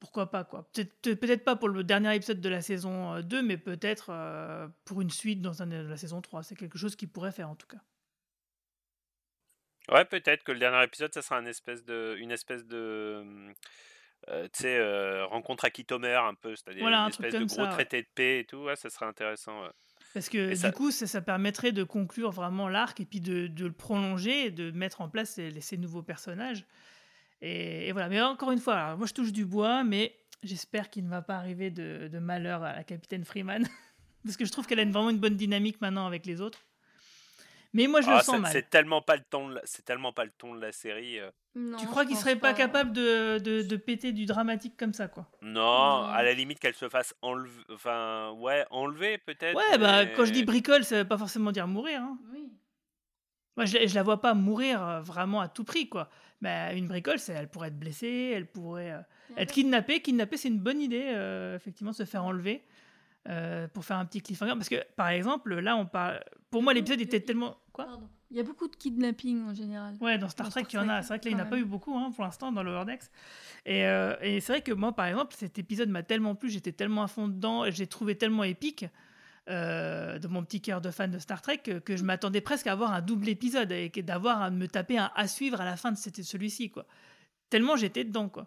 pourquoi 0.00 0.32
pas 0.32 0.42
quoi 0.42 0.68
peut-être 0.72 0.92
peut- 1.00 1.14
peut-être 1.14 1.44
pas 1.44 1.54
pour 1.54 1.68
le 1.68 1.84
dernier 1.84 2.12
épisode 2.16 2.40
de 2.40 2.48
la 2.48 2.60
saison 2.60 3.14
euh, 3.14 3.22
2 3.22 3.40
mais 3.42 3.56
peut-être 3.56 4.10
pour 4.84 5.00
une 5.00 5.10
suite 5.10 5.40
dans 5.40 5.62
un, 5.62 5.66
de 5.68 5.76
la 5.76 5.96
saison 5.96 6.20
3 6.20 6.42
c'est 6.42 6.56
quelque 6.56 6.76
chose 6.76 6.96
qu'ils 6.96 7.08
pourraient 7.08 7.30
faire 7.32 7.48
en 7.48 7.54
tout 7.54 7.68
cas 7.68 7.78
Ouais, 9.88 10.04
peut-être 10.04 10.44
que 10.44 10.52
le 10.52 10.58
dernier 10.58 10.84
épisode, 10.84 11.12
ça 11.12 11.22
sera 11.22 11.38
une 11.40 11.48
espèce 11.48 11.84
de, 11.84 12.16
une 12.18 12.30
espèce 12.30 12.64
de, 12.66 13.24
euh, 14.28 14.44
tu 14.52 14.62
sais, 14.62 14.78
euh, 14.78 15.26
rencontre 15.26 15.64
à 15.64 15.70
Kitomer 15.70 16.14
un 16.14 16.34
peu, 16.34 16.54
c'est-à-dire 16.56 16.82
Voilà, 16.82 16.98
une 16.98 17.04
un 17.04 17.08
espèce 17.08 17.34
de 17.34 17.44
gros 17.44 17.66
ça, 17.66 17.70
ouais. 17.70 17.70
traité 17.70 18.02
de 18.02 18.08
paix 18.14 18.40
et 18.40 18.44
tout. 18.46 18.58
Ouais, 18.58 18.76
ça 18.76 18.90
serait 18.90 19.06
intéressant. 19.06 19.62
ouais. 19.64 19.70
Parce 20.14 20.28
que 20.28 20.54
du 20.68 20.72
coup 20.72 20.90
ça, 20.90 21.06
ça 21.06 21.20
permettrait 21.20 21.72
de 21.72 21.84
conclure 21.84 22.30
vraiment 22.30 22.68
l'arc 22.68 23.00
et 23.00 23.04
puis 23.04 23.20
de, 23.20 23.46
de 23.46 23.66
le 23.66 23.72
prolonger 23.72 24.46
et 24.46 24.50
de 24.50 24.70
mettre 24.70 25.00
en 25.00 25.08
place 25.08 25.30
ces, 25.30 25.60
ces 25.60 25.76
nouveaux 25.76 26.02
personnages. 26.02 26.66
Et, 27.40 27.88
et 27.88 27.92
voilà. 27.92 28.08
Mais 28.08 28.20
encore 28.20 28.52
une 28.52 28.58
fois 28.60 28.74
alors, 28.74 28.98
moi 28.98 29.06
je 29.06 29.14
touche 29.14 29.32
du 29.32 29.44
bois 29.44 29.84
mais 29.84 30.14
j'espère 30.42 30.90
qu'il 30.90 31.04
ne 31.04 31.08
va 31.10 31.22
pas 31.22 31.36
arriver 31.36 31.70
de, 31.70 32.08
de 32.12 32.18
malheur 32.18 32.62
à 32.62 32.74
la 32.74 32.84
capitaine 32.84 33.24
Freeman. 33.24 33.66
Parce 34.24 34.36
que 34.36 34.44
je 34.44 34.52
trouve 34.52 34.66
qu'elle 34.66 34.78
a 34.78 34.82
une- 34.82 34.92
vraiment 34.92 35.10
une 35.10 35.18
bonne 35.18 35.36
dynamique 35.36 35.80
maintenant 35.80 36.06
avec 36.06 36.26
les 36.26 36.40
autres 36.40 36.60
mais 37.72 37.86
moi 37.86 38.00
je 38.00 38.08
le 38.08 38.14
Ah, 38.16 38.22
sens 38.22 38.34
c'est- 38.36 38.40
mal 38.40 38.52
C'est 38.52 38.70
tellement 38.70 39.02
pas 39.02 39.16
le 39.16 39.22
ton, 39.28 39.48
de 39.48 39.54
la- 39.56 39.60
c'est 39.64 39.84
tellement 39.84 40.12
pas 40.12 40.24
le 40.24 40.30
ton 40.36 40.54
de 40.54 40.60
la 40.60 40.72
série. 40.72 41.18
euh. 41.18 41.30
tu 41.78 41.86
crois 41.86 42.04
qu'il 42.06 42.16
serait 42.16 42.36
pas 42.36 42.54
capable 42.54 42.92
de, 42.92 43.38
de, 43.38 43.62
de 43.62 43.76
péter 43.76 44.12
du 44.12 44.24
dramatique 44.26 44.76
comme 44.78 44.92
ça 44.94 45.08
quoi? 45.08 45.28
Non, 45.42 46.04
à 46.04 46.22
la 46.22 46.32
limite 46.32 46.58
qu'elle 46.60 46.74
se 46.74 46.88
fasse 46.88 47.14
enlever, 47.22 47.62
enfin, 47.70 48.30
ouais, 48.38 48.64
enlever 48.70 49.18
peut-être. 49.18 49.56
Ouais, 49.56 49.78
bah, 49.78 50.04
mais- 50.04 50.12
quand 50.14 50.24
je 50.24 50.32
dis 50.32 50.44
bricole, 50.44 50.84
ça 50.84 50.96
veut 51.02 51.08
pas 51.08 51.18
forcément 51.18 51.52
dire 51.52 51.66
mourir. 51.66 52.00
Hein. 52.02 52.18
Moi, 53.56 53.66
je, 53.66 53.76
la- 53.78 53.86
je 53.86 53.94
la 53.94 54.02
vois 54.02 54.20
pas 54.20 54.32
mourir 54.34 54.82
euh, 54.82 55.00
vraiment 55.02 55.40
à 55.42 55.48
tout 55.48 55.64
prix, 55.64 55.88
quoi. 55.88 56.08
Mais 56.40 56.76
une 56.76 56.88
bricole, 56.88 57.18
elle 57.28 57.48
pourrait 57.48 57.68
être 57.68 57.78
blessée, 57.78 58.32
elle 58.34 58.46
pourrait 58.46 58.92
euh, 58.92 59.00
être 59.36 59.52
kidnappée. 59.52 60.00
Kidnappée, 60.00 60.38
c'est 60.38 60.48
une 60.48 60.58
bonne 60.58 60.80
idée, 60.80 61.12
euh, 61.14 61.54
effectivement, 61.56 61.92
se 61.92 62.04
faire 62.06 62.24
enlever 62.24 62.62
euh, 63.28 63.68
pour 63.68 63.84
faire 63.84 63.98
un 63.98 64.04
petit 64.04 64.20
cliffhanger. 64.20 64.54
Parce 64.54 64.68
que, 64.68 64.82
par 64.96 65.08
exemple, 65.08 65.58
là, 65.60 65.76
on 65.76 65.86
parle. 65.86 66.20
Pour 66.50 66.62
moi, 66.62 66.74
l'épisode 66.74 67.00
était 67.00 67.20
tellement. 67.20 67.56
Quoi? 67.72 67.86
Il 68.30 68.36
y 68.36 68.40
a 68.40 68.42
beaucoup 68.42 68.66
de 68.66 68.76
kidnapping 68.76 69.44
en 69.44 69.54
général. 69.54 69.94
Ouais, 70.00 70.18
dans 70.18 70.28
Star 70.28 70.48
Trek, 70.48 70.64
il 70.72 70.76
y 70.76 70.78
en 70.78 70.88
a. 70.88 71.02
C'est 71.02 71.08
vrai 71.08 71.20
que 71.20 71.26
là, 71.26 71.30
il 71.30 71.34
n'y 71.36 71.42
en 71.42 71.44
a 71.44 71.48
pas 71.48 71.58
eu 71.58 71.64
beaucoup 71.64 71.94
hein, 71.96 72.10
pour 72.14 72.24
l'instant 72.24 72.50
dans 72.50 72.62
le 72.62 72.84
Dex. 72.84 73.10
Et, 73.66 73.84
euh, 73.86 74.16
et 74.22 74.40
c'est 74.40 74.52
vrai 74.52 74.62
que 74.62 74.72
moi, 74.72 74.92
par 74.94 75.06
exemple, 75.06 75.34
cet 75.36 75.58
épisode 75.58 75.88
m'a 75.90 76.02
tellement 76.02 76.34
plu, 76.34 76.48
j'étais 76.48 76.72
tellement 76.72 77.02
à 77.02 77.08
fond 77.08 77.28
dedans, 77.28 77.64
et 77.64 77.72
j'ai 77.72 77.86
trouvé 77.86 78.16
tellement 78.16 78.44
épique 78.44 78.86
euh, 79.50 80.18
de 80.18 80.28
mon 80.28 80.44
petit 80.44 80.60
cœur 80.60 80.80
de 80.80 80.90
fan 80.90 81.10
de 81.10 81.18
Star 81.18 81.42
Trek 81.42 81.58
que, 81.58 81.78
que 81.78 81.96
je 81.96 82.04
m'attendais 82.04 82.40
presque 82.40 82.68
à 82.68 82.72
avoir 82.72 82.92
un 82.92 83.02
double 83.02 83.28
épisode 83.28 83.72
et 83.72 83.90
d'avoir 83.90 84.40
à 84.40 84.50
me 84.50 84.66
taper 84.66 84.98
un 84.98 85.10
à 85.14 85.26
suivre 85.28 85.60
à 85.60 85.64
la 85.64 85.76
fin 85.76 85.92
de 85.92 85.96
celui-ci, 85.96 86.70
quoi. 86.70 86.86
Tellement 87.50 87.76
j'étais 87.76 88.04
dedans, 88.04 88.28
quoi. 88.28 88.46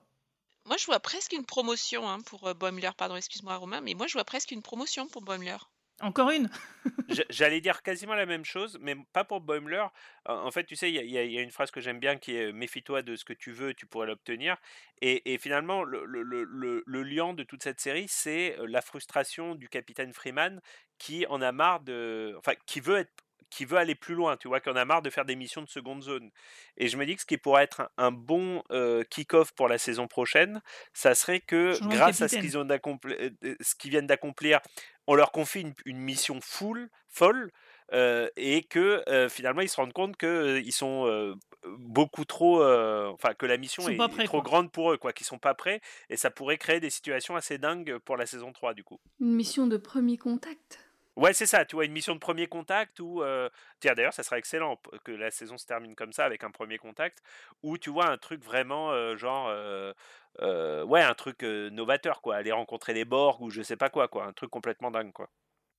Moi, 0.66 0.78
je 0.78 0.86
vois 0.86 1.00
presque 1.00 1.32
une 1.34 1.46
promotion 1.46 2.08
hein, 2.08 2.22
pour 2.22 2.48
euh, 2.48 2.54
Boimler, 2.54 2.92
pardon, 2.96 3.16
excuse-moi 3.16 3.56
Romain, 3.56 3.82
mais 3.82 3.96
moi, 3.96 4.06
je 4.06 4.14
vois 4.14 4.26
presque 4.26 4.52
une 4.52 4.62
promotion 4.62 5.08
pour 5.08 5.24
Boimler. 5.24 5.58
Encore 6.02 6.30
une? 6.32 6.50
J- 7.08 7.24
J'allais 7.30 7.62
dire 7.62 7.84
quasiment 7.84 8.16
la 8.16 8.26
même 8.26 8.44
chose, 8.44 8.78
mais 8.82 8.96
pas 9.14 9.24
pour 9.24 9.40
Boimler. 9.40 9.86
En 10.26 10.52
fait, 10.52 10.66
tu 10.66 10.76
sais, 10.76 10.92
il 10.92 10.96
y, 10.96 11.18
a- 11.18 11.24
y 11.24 11.34
y 11.34 11.38
une 11.42 11.52
phrase 11.52 11.72
que 11.72 11.80
j'aime 11.80 12.00
bien 12.00 12.18
qui 12.18 12.36
est 12.36 12.52
Méfie-toi 12.52 13.02
de 13.02 13.16
ce 13.16 13.24
que 13.24 13.32
tu 13.34 13.52
veux, 13.54 13.74
tu 13.74 13.86
pourrais 13.86 14.08
l'obtenir. 14.08 14.58
Et, 15.02 15.34
et 15.34 15.38
finalement, 15.38 15.84
le, 15.84 16.04
le, 16.06 16.22
le, 16.24 16.44
le- 16.44 16.84
le 16.86 17.04
liant 17.04 17.34
de 17.34 17.44
toute 17.44 17.64
cette 17.64 17.80
série, 17.80 18.08
c'est 18.10 18.60
euh, 18.60 18.66
la 18.68 18.82
frustration 18.82 19.56
du 19.56 19.70
capitaine 19.70 20.14
Freeman 20.14 20.62
qui 20.98 21.26
en 21.28 21.42
a 21.42 21.52
marre 21.54 21.80
de. 21.82 22.36
Enfin, 22.40 22.54
qui 22.66 22.82
veut 22.82 22.98
être 22.98 23.14
qui 23.50 23.66
veut 23.66 23.78
aller 23.78 23.96
plus 23.96 24.16
loin, 24.16 24.38
tu 24.38 24.48
vois, 24.48 24.60
qui 24.60 24.70
en 24.70 24.76
a 24.76 24.86
marre 24.86 25.02
de 25.02 25.10
faire 25.10 25.26
des 25.26 25.36
missions 25.36 25.62
de 25.62 25.70
seconde 25.70 26.04
zone. 26.04 26.30
Et 26.78 26.88
je 26.88 26.98
me 26.98 27.06
dis 27.06 27.16
que 27.16 27.22
ce 27.22 27.26
qui 27.26 27.38
pourrait 27.38 27.64
être 27.64 27.82
un, 27.82 27.90
un 27.98 28.12
bon 28.12 28.64
euh, 28.72 29.04
kick-off 29.10 29.52
pour 29.54 29.68
la 29.68 29.78
saison 29.78 30.08
prochaine, 30.08 30.62
ça 30.94 31.16
serait 31.16 31.40
que 31.40 31.74
Changement 31.74 31.90
grâce 31.90 32.22
à 32.22 32.28
ce 32.28 32.38
qu'ils 32.38 32.58
ont 32.58 32.68
euh, 32.70 33.30
ce 33.62 33.76
qu'ils 33.76 33.92
viennent 33.92 34.08
d'accomplir, 34.08 34.60
on 35.08 35.16
leur 35.16 35.32
confie 35.32 35.62
une, 35.62 35.74
une 35.86 36.00
mission 36.00 36.40
full, 36.42 36.90
folle, 37.08 37.52
euh, 37.94 38.28
et 38.36 38.64
que 38.64 39.04
euh, 39.08 39.30
finalement 39.30 39.62
ils 39.62 39.70
se 39.70 39.76
rendent 39.76 39.94
compte 39.94 40.18
qu'ils 40.18 40.74
sont 40.74 41.36
beaucoup 41.78 42.26
trop, 42.26 42.64
enfin 42.64 43.34
que 43.36 43.46
la 43.46 43.58
mission 43.58 43.88
est, 43.88 43.98
trop 44.26 44.28
quoi. 44.28 44.42
grande 44.42 44.72
pour 44.72 44.92
eux, 44.92 44.98
quoi, 44.98 45.14
qu'ils 45.14 45.28
sont 45.28 45.38
pas 45.38 45.54
prêts, 45.54 45.82
et 46.10 46.18
ça 46.18 46.32
pourrait 46.32 46.58
créer 46.58 46.80
des 46.80 46.90
situations 46.90 47.36
assez 47.36 47.58
dingues 47.58 47.98
pour 48.00 48.18
la 48.18 48.26
saison 48.26 48.52
3 48.52 48.74
du 48.74 48.84
coup. 48.84 49.00
Une 49.20 49.34
mission 49.36 49.68
de 49.68 49.78
premier 49.78 50.18
contact. 50.18 50.85
Ouais, 51.16 51.34
c'est 51.34 51.46
ça, 51.46 51.64
tu 51.66 51.76
vois, 51.76 51.86
une 51.86 51.94
mission 51.94 52.14
de 52.14 52.20
premier 52.20 52.48
contact 52.48 53.00
ou. 53.00 53.22
euh, 53.24 53.50
Tiens, 53.80 53.94
d'ailleurs, 53.94 54.14
ça 54.14 54.24
serait 54.24 54.38
excellent 54.40 54.78
que 55.06 55.12
la 55.12 55.32
saison 55.32 55.58
se 55.58 55.66
termine 55.66 55.96
comme 55.96 56.12
ça, 56.12 56.26
avec 56.26 56.44
un 56.44 56.52
premier 56.52 56.78
contact, 56.78 57.20
ou 57.64 57.78
tu 57.78 57.90
vois 57.90 58.10
un 58.10 58.18
truc 58.18 58.44
vraiment 58.44 58.92
euh, 58.92 59.16
genre. 59.16 59.48
euh, 59.50 59.94
euh, 60.42 60.84
ouais, 60.84 61.02
un 61.02 61.14
truc 61.14 61.44
euh, 61.44 61.70
novateur, 61.70 62.22
quoi. 62.22 62.36
Aller 62.36 62.52
rencontrer 62.52 62.94
les 62.94 63.06
Borg 63.06 63.42
ou 63.42 63.50
je 63.50 63.62
sais 63.62 63.78
pas 63.78 63.90
quoi, 63.90 64.08
quoi. 64.10 64.26
Un 64.26 64.34
truc 64.34 64.50
complètement 64.50 64.92
dingue, 64.92 65.14
quoi. 65.14 65.30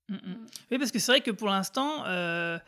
Mm, 0.09 0.15
mm. 0.15 0.47
Oui, 0.71 0.79
parce 0.79 0.91
que 0.93 0.99
c'est 0.99 1.13
vrai 1.13 1.21
que 1.21 1.31
pour 1.31 1.49
l'instant, 1.49 2.05
euh, 2.07 2.59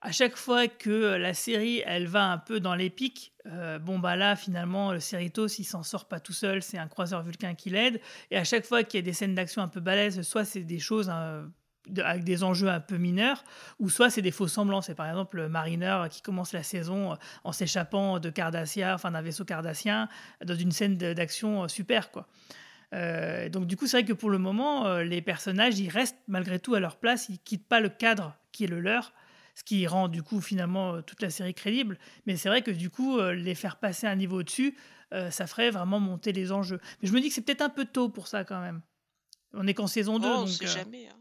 à 0.00 0.12
chaque 0.12 0.36
fois 0.36 0.68
que 0.68 1.16
la 1.16 1.34
série, 1.34 1.82
elle 1.84 2.06
va 2.06 2.24
un 2.30 2.38
peu 2.38 2.60
dans 2.60 2.74
l'épique, 2.74 3.34
euh, 3.46 3.78
bon 3.78 3.98
bah 3.98 4.14
là 4.16 4.36
finalement 4.36 4.92
le 4.92 5.00
Cerritos 5.00 5.48
il 5.58 5.64
s'en 5.64 5.82
sort 5.82 6.06
pas 6.06 6.20
tout 6.20 6.32
seul, 6.32 6.62
c'est 6.62 6.78
un 6.78 6.86
croiseur 6.88 7.22
vulcain 7.22 7.54
qui 7.54 7.70
l'aide. 7.70 8.00
Et 8.30 8.36
à 8.38 8.44
chaque 8.44 8.64
fois 8.64 8.84
qu'il 8.84 8.98
y 8.98 9.02
a 9.02 9.04
des 9.04 9.12
scènes 9.12 9.34
d'action 9.34 9.60
un 9.62 9.68
peu 9.68 9.80
balèzes, 9.80 10.22
soit 10.22 10.44
c'est 10.44 10.62
des 10.62 10.78
choses 10.78 11.10
hein, 11.10 11.50
avec 12.04 12.24
des 12.24 12.44
enjeux 12.44 12.68
un 12.68 12.80
peu 12.80 12.96
mineurs, 12.96 13.44
ou 13.78 13.88
soit 13.88 14.10
c'est 14.10 14.22
des 14.22 14.30
faux 14.30 14.48
semblants. 14.48 14.80
C'est 14.80 14.94
par 14.94 15.06
exemple 15.06 15.48
Mariner 15.48 16.04
qui 16.10 16.22
commence 16.22 16.52
la 16.52 16.62
saison 16.62 17.12
euh, 17.12 17.16
en 17.44 17.52
s'échappant 17.52 18.18
de 18.18 18.30
Cardassia, 18.30 18.94
enfin 18.94 19.10
d'un 19.10 19.22
vaisseau 19.22 19.44
cardassien, 19.44 20.08
dans 20.44 20.54
une 20.54 20.72
scène 20.72 20.96
d'action 20.96 21.64
euh, 21.64 21.68
super 21.68 22.10
quoi. 22.10 22.26
Euh, 22.94 23.48
donc 23.48 23.66
du 23.66 23.76
coup, 23.76 23.86
c'est 23.86 23.98
vrai 23.98 24.04
que 24.06 24.12
pour 24.14 24.30
le 24.30 24.38
moment, 24.38 24.98
les 24.98 25.20
personnages, 25.20 25.78
ils 25.78 25.90
restent 25.90 26.16
malgré 26.26 26.58
tout 26.58 26.74
à 26.74 26.80
leur 26.80 26.96
place, 26.96 27.28
ils 27.28 27.38
quittent 27.38 27.68
pas 27.68 27.80
le 27.80 27.88
cadre 27.90 28.34
qui 28.52 28.64
est 28.64 28.68
le 28.68 28.80
leur, 28.80 29.12
ce 29.54 29.62
qui 29.64 29.86
rend 29.86 30.08
du 30.08 30.22
coup 30.22 30.40
finalement 30.40 31.02
toute 31.02 31.20
la 31.20 31.30
série 31.30 31.52
crédible. 31.54 31.98
Mais 32.26 32.36
c'est 32.36 32.48
vrai 32.48 32.62
que 32.62 32.70
du 32.70 32.88
coup, 32.88 33.20
les 33.20 33.54
faire 33.54 33.76
passer 33.76 34.06
un 34.06 34.16
niveau 34.16 34.38
au-dessus, 34.40 34.74
euh, 35.14 35.30
ça 35.30 35.46
ferait 35.46 35.70
vraiment 35.70 36.00
monter 36.00 36.32
les 36.32 36.52
enjeux. 36.52 36.80
Mais 37.00 37.08
je 37.08 37.12
me 37.14 37.20
dis 37.20 37.28
que 37.28 37.34
c'est 37.34 37.40
peut-être 37.40 37.62
un 37.62 37.68
peu 37.70 37.84
tôt 37.84 38.08
pour 38.08 38.26
ça 38.26 38.44
quand 38.44 38.60
même. 38.60 38.80
On 39.54 39.66
est 39.66 39.72
qu'en 39.74 39.86
saison 39.86 40.18
2, 40.18 40.26
Oh, 40.28 40.30
on 40.30 40.38
donc... 40.40 40.48
sait 40.48 40.64
euh, 40.64 40.68
jamais. 40.68 41.08
hein. 41.08 41.16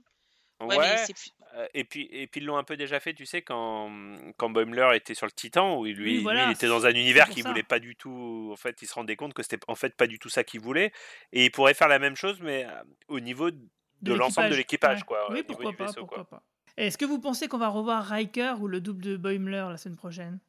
Ouais, 0.60 0.76
Ouais, 0.76 0.78
mais 0.80 0.98
c'est 0.98 1.14
plus- 1.14 1.34
euh, 1.56 1.68
et 1.74 1.84
puis 1.84 2.10
et 2.12 2.26
puis 2.28 2.42
ils 2.42 2.46
l'ont 2.46 2.58
un 2.58 2.64
peu 2.64 2.78
déjà 2.78 3.00
fait, 3.00 3.14
tu 3.14 3.26
sais, 3.26 3.42
quand 3.42 3.92
quand 4.38 4.50
Boimler 4.50 4.90
était 4.96 5.14
sur 5.14 5.28
le 5.28 5.32
Titan, 5.32 5.78
où 5.78 5.86
lui, 5.86 5.94
Oui, 5.94 5.96
lui, 5.96 6.24
voilà, 6.24 6.46
il 6.46 6.52
était 6.52 6.68
dans 6.68 6.86
un 6.86 6.92
univers 6.92 7.30
qu'il 7.30 7.46
voulait 7.46 7.64
pas 7.64 7.80
du 7.80 7.96
tout. 7.96 8.50
En 8.52 8.56
fait, 8.56 8.82
il 8.82 8.88
se 8.88 8.94
rendait 8.96 9.16
compte 9.16 9.34
que 9.34 9.44
c'était 9.44 9.60
en 9.68 9.76
fait 9.76 9.96
pas 9.96 10.08
du 10.08 10.18
tout 10.18 10.30
ça 10.30 10.44
qu'il 10.44 10.60
voulait, 10.60 10.92
et 11.32 11.46
il 11.46 11.52
pourrait 11.52 11.76
faire 11.76 11.88
la 11.88 12.00
même 12.00 12.16
chose, 12.16 12.40
mais 12.42 12.66
euh, 12.66 12.84
au 13.08 13.20
niveau 13.20 13.52
de, 13.52 14.14
l'ensemble 14.14 14.50
de 14.50 14.56
l'équipage, 14.56 15.00
ouais. 15.00 15.06
quoi. 15.06 15.32
Oui, 15.32 15.44
pourquoi 15.44 15.72
du 15.72 15.78
pas, 15.78 15.86
vaisseau, 15.86 16.02
pourquoi 16.02 16.26
quoi. 16.26 16.40
pas. 16.40 16.44
Est-ce 16.78 16.98
que 16.98 17.06
vous 17.06 17.20
pensez 17.20 17.48
qu'on 17.48 17.58
va 17.58 17.70
revoir 17.70 18.04
Riker 18.06 18.56
ou 18.60 18.68
le 18.68 18.82
double 18.82 19.04
de 19.04 19.18
Boimler 19.18 19.66
la 19.70 19.78
semaine 19.78 19.98
prochaine? 19.98 20.40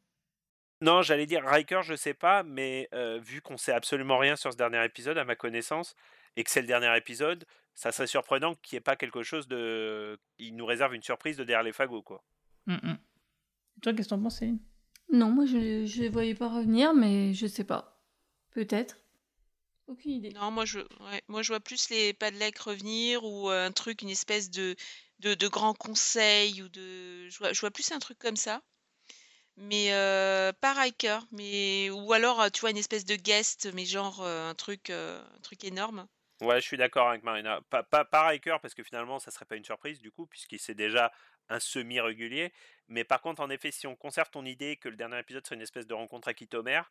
Non, 0.81 1.03
j'allais 1.03 1.27
dire 1.27 1.43
Riker, 1.45 1.81
je 1.83 1.95
sais 1.97 2.15
pas, 2.15 2.43
mais 2.45 2.89
euh, 2.95 3.19
vu 3.21 3.41
qu'on 3.41 3.57
sait 3.57 3.73
absolument 3.73 4.19
rien 4.19 4.37
sur 4.37 4.53
ce 4.53 4.57
dernier 4.57 4.85
épisode, 4.85 5.19
à 5.19 5.25
ma 5.25 5.35
connaissance, 5.35 5.97
et 6.37 6.45
que 6.45 6.51
c'est 6.51 6.61
le 6.61 6.67
dernier 6.67 6.97
épisode, 6.97 7.45
ça 7.75 7.93
serait 7.93 8.07
surprenant 8.07 8.55
qu'il 8.57 8.77
n'y 8.77 8.79
ait 8.79 8.83
pas 8.83 8.97
quelque 8.97 9.23
chose 9.23 9.49
de. 9.49 10.19
Il 10.39 10.57
nous 10.57 10.67
réserve 10.67 10.95
une 10.95 11.03
surprise 11.03 11.37
de 11.37 11.45
derrière 11.45 11.63
les 11.65 11.73
fagots, 11.73 12.03
quoi. 12.03 12.25
Mm, 12.67 12.75
mm. 12.75 12.99
Toi, 13.83 13.93
qu'est-ce 13.95 14.09
que 14.09 14.15
t'en 14.15 14.23
penses, 14.23 14.39
Céline? 14.39 14.61
Non, 15.13 15.31
moi 15.31 15.47
je 15.47 15.57
ne 15.57 16.01
les 16.03 16.09
voyais 16.09 16.35
pas 16.35 16.49
revenir, 16.49 16.95
mais 16.95 17.33
je 17.35 17.47
sais 17.47 17.65
pas. 17.65 18.03
Peut-être. 18.51 18.99
Aucune 19.87 20.13
idée. 20.13 20.31
Non, 20.33 20.51
moi 20.51 20.65
je, 20.67 20.81
ouais, 20.81 21.23
moi 21.29 21.43
je 21.43 21.49
vois 21.53 21.61
plus 21.61 21.89
les 21.91 22.13
Padlek 22.13 22.59
revenir 22.59 23.25
ou 23.25 23.51
euh, 23.51 23.67
un 23.67 23.73
truc, 23.73 24.03
une 24.03 24.11
espèce 24.11 24.51
de, 24.51 24.77
de, 25.21 25.35
de 25.35 25.49
grand 25.49 25.75
conseil 25.75 26.63
ou 26.63 26.69
de. 26.69 27.29
Je 27.29 27.39
vois, 27.39 27.53
je 27.53 27.61
vois 27.61 27.71
plus 27.71 27.91
un 27.93 27.99
truc 27.99 28.19
comme 28.19 28.37
ça. 28.37 28.63
mais 29.57 29.93
euh, 29.93 30.53
pas 30.61 30.73
Riker, 30.75 31.21
mais 31.33 31.91
ou 31.91 32.13
alors 32.13 32.41
euh, 32.41 32.49
tu 32.51 32.61
vois 32.61 32.71
une 32.71 32.77
espèce 32.77 33.05
de 33.05 33.17
guest, 33.17 33.69
mais 33.75 33.85
genre 33.85 34.21
euh, 34.23 34.51
un 34.51 34.55
truc, 34.55 34.91
euh, 34.91 35.23
un 35.37 35.41
truc 35.41 35.65
énorme. 35.65 36.07
Ouais, 36.41 36.61
je 36.61 36.67
suis 36.67 36.77
d'accord 36.77 37.09
avec 37.09 37.25
Marina. 37.25 37.61
Pas, 37.69 37.83
pas, 37.83 38.05
pas 38.05 38.29
Riker, 38.29 38.59
parce 38.63 38.75
que 38.75 38.85
finalement, 38.85 39.19
ça 39.19 39.31
serait 39.33 39.45
pas 39.45 39.57
une 39.57 39.65
surprise, 39.65 40.01
du 40.01 40.13
coup, 40.13 40.27
puisqu'il 40.27 40.61
c'est 40.61 40.75
déjà 40.75 41.13
un 41.49 41.59
semi-régulier. 41.59 42.53
Mais 42.89 43.05
par 43.05 43.21
contre, 43.21 43.41
en 43.41 43.51
effet, 43.51 43.71
si 43.71 43.87
on 43.87 43.97
conserve 43.97 44.31
ton 44.31 44.45
idée 44.45 44.77
que 44.77 44.89
le 44.89 44.97
dernier 44.97 45.19
épisode 45.19 45.47
soit 45.47 45.57
une 45.57 45.63
espèce 45.63 45.87
de 45.87 45.95
rencontre 45.95 46.29
à 46.29 46.35
Kitomer, 46.35 46.83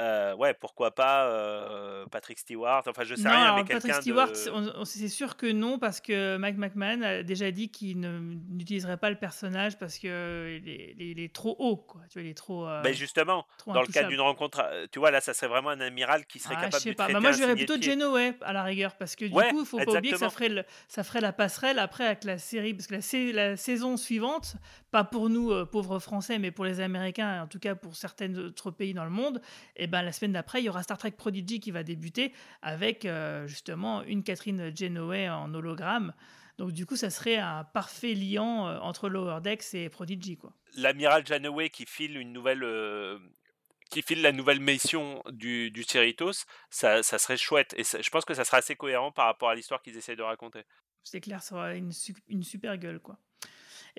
euh, 0.00 0.34
ouais, 0.36 0.54
pourquoi 0.54 0.94
pas 0.94 1.26
euh, 1.26 2.06
Patrick 2.10 2.38
Stewart 2.38 2.82
Enfin, 2.86 3.02
je 3.04 3.14
sais 3.14 3.24
non, 3.24 3.30
rien, 3.30 3.56
mais 3.56 3.64
Patrick 3.64 3.94
Stewart, 3.94 4.28
de... 4.30 4.84
c'est- 4.84 5.08
sûr 5.08 5.36
que 5.36 5.50
non, 5.50 5.78
parce 5.78 6.00
que 6.00 6.36
Mike 6.36 6.56
McMahon 6.56 7.02
a 7.02 7.22
déjà 7.22 7.50
dit 7.50 7.68
qu'il 7.70 7.98
ne- 8.00 8.18
n'utiliserait 8.50 8.96
pas 8.96 9.10
le 9.10 9.16
personnage 9.16 9.78
parce 9.78 9.98
qu'il 9.98 10.10
est, 10.10 10.58
il 10.58 10.68
est- 10.68 10.94
il 11.12 11.20
est 11.20 11.34
trop 11.34 11.56
haut, 11.58 11.76
quoi. 11.76 12.02
Tu 12.10 12.18
vois, 12.18 12.22
il 12.26 12.30
est 12.30 12.34
trop. 12.34 12.66
euh, 12.68 12.82
Ben 12.82 12.92
justement, 12.94 13.46
trop 13.58 13.72
dans 13.72 13.80
le 13.80 13.88
cadre 13.88 14.08
d'une 14.08 14.20
rencontre, 14.20 14.60
euh, 14.64 14.86
tu 14.92 14.98
vois, 14.98 15.10
là, 15.10 15.20
ça 15.20 15.34
serait 15.34 15.48
vraiment 15.48 15.70
un 15.70 15.80
amiral 15.80 16.26
qui 16.26 16.38
serait 16.38 16.54
Ah, 16.58 16.60
capable 16.62 16.76
je 16.76 16.82
sais 16.84 16.90
de 16.90 16.94
pas. 16.96 17.04
traiter 17.04 17.14
Bah, 17.14 17.20
moi, 17.20 17.32
je 17.32 17.38
verrais 17.38 17.54
de 17.56 17.64
plutôt. 17.64 17.80
Janeway 17.82 18.34
à 18.42 18.52
la 18.52 18.62
rigueur, 18.62 18.94
parce 18.96 19.16
que 19.16 19.24
du 19.24 19.32
Ouais, 19.32 19.50
coup, 19.50 19.60
il 19.60 19.66
faut 19.66 19.78
pas 19.78 19.92
oublier 19.92 20.12
que 20.12 20.18
ça 20.18 20.30
ferait, 20.30 20.48
le- 20.48 20.64
ça 20.86 21.02
ferait 21.02 21.20
la 21.20 21.32
passerelle 21.32 21.78
après 21.78 22.04
avec 22.06 22.24
la 22.24 22.38
série, 22.38 22.74
parce 22.74 22.86
que 22.86 22.94
la, 22.94 23.00
sa- 23.00 23.18
la 23.32 23.56
saison 23.56 23.96
suivante, 23.96 24.54
pas 24.90 25.02
pour 25.04 25.28
nous 25.28 25.50
euh, 25.50 25.64
pauvres 25.66 25.98
Français, 25.98 26.38
mais 26.38 26.50
pour 26.50 26.64
les 26.64 26.80
Américains, 26.80 27.42
en 27.42 27.46
tout 27.48 27.58
cas 27.58 27.74
pour 27.74 27.96
certains 27.96 28.32
autres 28.36 28.70
pays 28.70 28.94
dans 28.94 29.04
le 29.04 29.10
monde, 29.10 29.40
et 29.76 29.87
ben 29.88 30.02
la 30.02 30.12
semaine 30.12 30.32
d'après, 30.32 30.60
il 30.60 30.66
y 30.66 30.68
aura 30.68 30.82
Star 30.82 30.98
Trek 30.98 31.10
Prodigy 31.12 31.58
qui 31.58 31.70
va 31.70 31.82
débuter 31.82 32.32
avec 32.62 33.04
euh, 33.04 33.46
justement 33.46 34.02
une 34.04 34.22
Catherine 34.22 34.70
Janeway 34.74 35.28
en 35.28 35.52
hologramme. 35.54 36.14
Donc 36.58 36.72
du 36.72 36.86
coup, 36.86 36.96
ça 36.96 37.10
serait 37.10 37.36
un 37.36 37.64
parfait 37.64 38.14
liant 38.14 38.68
euh, 38.68 38.78
entre 38.80 39.08
Lower 39.08 39.40
Decks 39.40 39.74
et 39.74 39.88
Prodigy, 39.88 40.36
quoi. 40.36 40.52
L'amiral 40.76 41.26
Janeway 41.26 41.70
qui 41.70 41.86
file 41.86 42.16
une 42.16 42.32
nouvelle... 42.32 42.62
euh, 42.62 43.18
qui 43.90 44.02
file 44.02 44.20
la 44.20 44.32
nouvelle 44.32 44.60
mission 44.60 45.22
du, 45.30 45.70
du 45.70 45.82
Cerritos, 45.82 46.44
ça, 46.68 47.02
ça 47.02 47.18
serait 47.18 47.38
chouette. 47.38 47.74
Et 47.78 47.84
ça- 47.84 48.02
je 48.02 48.10
pense 48.10 48.24
que 48.26 48.34
ça 48.34 48.44
sera 48.44 48.58
assez 48.58 48.76
cohérent 48.76 49.12
par 49.12 49.26
rapport 49.26 49.48
à 49.48 49.54
l'histoire 49.54 49.80
qu'ils 49.82 49.96
essayent 49.96 50.16
de 50.16 50.22
raconter. 50.22 50.62
C'est 51.04 51.20
clair, 51.20 51.42
ça 51.42 51.54
aura 51.54 51.74
une, 51.74 51.92
une 52.26 52.42
super 52.42 52.76
gueule, 52.76 53.00
quoi. 53.00 53.18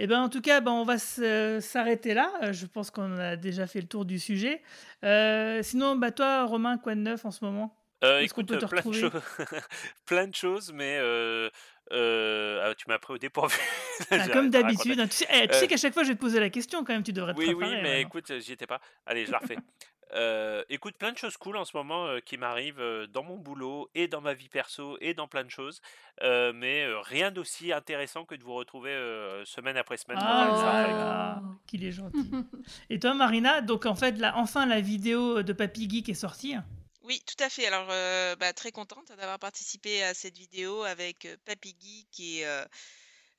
Et 0.01 0.07
ben 0.07 0.21
en 0.21 0.29
tout 0.29 0.39
cas, 0.39 0.61
ben, 0.61 0.71
on 0.71 0.85
va 0.85 0.97
s'arrêter 0.97 2.13
là. 2.13 2.31
Euh, 2.41 2.53
Je 2.53 2.65
pense 2.65 2.89
qu'on 2.89 3.17
a 3.19 3.35
déjà 3.35 3.67
fait 3.67 3.81
le 3.81 3.87
tour 3.87 4.05
du 4.05 4.17
sujet. 4.17 4.61
Euh, 5.03 5.61
sinon, 5.61 5.97
bah, 5.97 6.11
toi, 6.11 6.45
Romain, 6.45 6.77
quoi 6.77 6.95
de 6.95 7.01
neuf 7.01 7.25
en 7.25 7.31
ce 7.31 7.43
moment? 7.43 7.75
Euh, 8.05 8.21
écoute, 8.21 8.47
peut 8.47 8.57
te 8.57 8.65
plein 8.65 8.69
de, 8.81 8.87
retrouver? 8.87 8.99
choses, 9.01 9.11
plein 10.05 10.27
de 10.27 10.33
choses, 10.33 10.71
mais 10.73 10.97
euh, 11.01 11.49
euh, 11.91 12.69
ah, 12.71 12.73
tu 12.75 12.85
m'as 12.87 12.97
pris 12.97 13.13
au 13.13 13.17
dépourvu. 13.17 13.57
Ah, 14.11 14.29
Comme 14.29 14.49
d'habitude. 14.49 14.97
hein. 15.01 15.07
Tu 15.07 15.17
sais, 15.17 15.27
eh, 15.33 15.47
tu 15.49 15.55
sais 15.55 15.67
qu'à 15.67 15.75
chaque 15.75 15.93
fois, 15.93 16.03
je 16.03 16.07
vais 16.09 16.15
te 16.15 16.21
poser 16.21 16.39
la 16.39 16.49
question 16.49 16.85
quand 16.85 16.93
même. 16.93 17.03
Tu 17.03 17.11
devrais 17.11 17.33
te 17.33 17.37
Oui, 17.39 17.47
oui, 17.47 17.55
préparer. 17.57 17.81
mais 17.81 17.89
maintenant. 17.95 18.07
écoute, 18.07 18.39
j'y 18.39 18.53
étais 18.53 18.65
pas. 18.67 18.79
Allez, 19.05 19.25
je 19.25 19.31
la 19.33 19.39
refais. 19.39 19.57
Euh, 20.13 20.63
écoute, 20.69 20.95
plein 20.97 21.11
de 21.11 21.17
choses 21.17 21.37
cool 21.37 21.55
en 21.55 21.65
ce 21.65 21.77
moment 21.77 22.07
euh, 22.07 22.19
qui 22.19 22.37
m'arrivent 22.37 22.79
euh, 22.79 23.05
dans 23.07 23.23
mon 23.23 23.37
boulot 23.37 23.89
et 23.93 24.07
dans 24.07 24.21
ma 24.21 24.33
vie 24.33 24.49
perso 24.49 24.97
et 25.01 25.13
dans 25.13 25.27
plein 25.27 25.43
de 25.43 25.51
choses, 25.51 25.81
Euh, 26.21 26.51
mais 26.53 26.83
euh, 26.83 26.99
rien 26.99 27.31
d'aussi 27.31 27.71
intéressant 27.71 28.25
que 28.25 28.35
de 28.35 28.43
vous 28.43 28.53
retrouver 28.55 28.91
euh, 28.91 29.45
semaine 29.45 29.77
après 29.77 29.97
semaine. 29.97 30.17
Ah 30.19 30.87
là, 30.87 31.41
qu'il 31.67 31.85
est 31.85 31.91
gentil. 31.91 32.17
Et 32.89 32.99
toi, 32.99 33.13
Marina, 33.13 33.61
donc 33.61 33.85
en 33.85 33.95
fait, 33.95 34.17
là, 34.17 34.33
enfin, 34.35 34.65
la 34.65 34.81
vidéo 34.81 35.43
de 35.43 35.53
Papy 35.53 35.89
Geek 35.89 36.09
est 36.09 36.13
sortie? 36.13 36.55
Oui, 37.03 37.23
tout 37.25 37.41
à 37.43 37.49
fait. 37.49 37.65
Alors, 37.67 37.87
euh, 37.89 38.35
bah, 38.35 38.51
très 38.53 38.71
contente 38.71 39.07
d'avoir 39.09 39.39
participé 39.39 40.03
à 40.03 40.13
cette 40.13 40.37
vidéo 40.37 40.83
avec 40.83 41.27
Papy 41.45 41.75
Geek 41.79 42.19
et, 42.19 42.45
euh, 42.45 42.65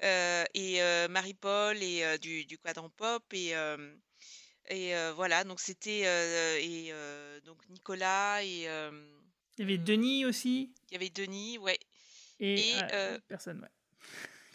euh, 0.03 0.45
et 0.55 0.83
euh, 0.83 1.09
Marie-Paul 1.09 1.77
et 1.83 2.03
euh, 2.03 2.17
du, 2.17 2.47
du 2.47 2.59
Quadrant 2.59 2.91
Pop. 2.91 3.23
Et, 3.33 3.55
euh, 3.55 3.77
et 4.71 4.95
euh, 4.95 5.13
voilà, 5.13 5.45
donc 5.45 5.61
c'était. 5.61 6.03
euh, 6.07 6.59
et 6.61 6.89
euh, 6.93 7.41
donc 7.41 7.59
Nicolas 7.69 8.43
et. 8.43 8.69
Il 9.59 9.63
y 9.63 9.63
avait 9.65 9.79
Denis 9.79 10.25
aussi. 10.25 10.73
il 10.89 10.95
y 10.95 10.97
avait 10.97 11.11
Denis, 11.11 11.59
ouais. 11.59 11.79
Et, 12.39 12.71
Et, 12.71 12.75
ah, 12.81 13.19
personne, 13.29 13.61
ouais. 13.61 13.69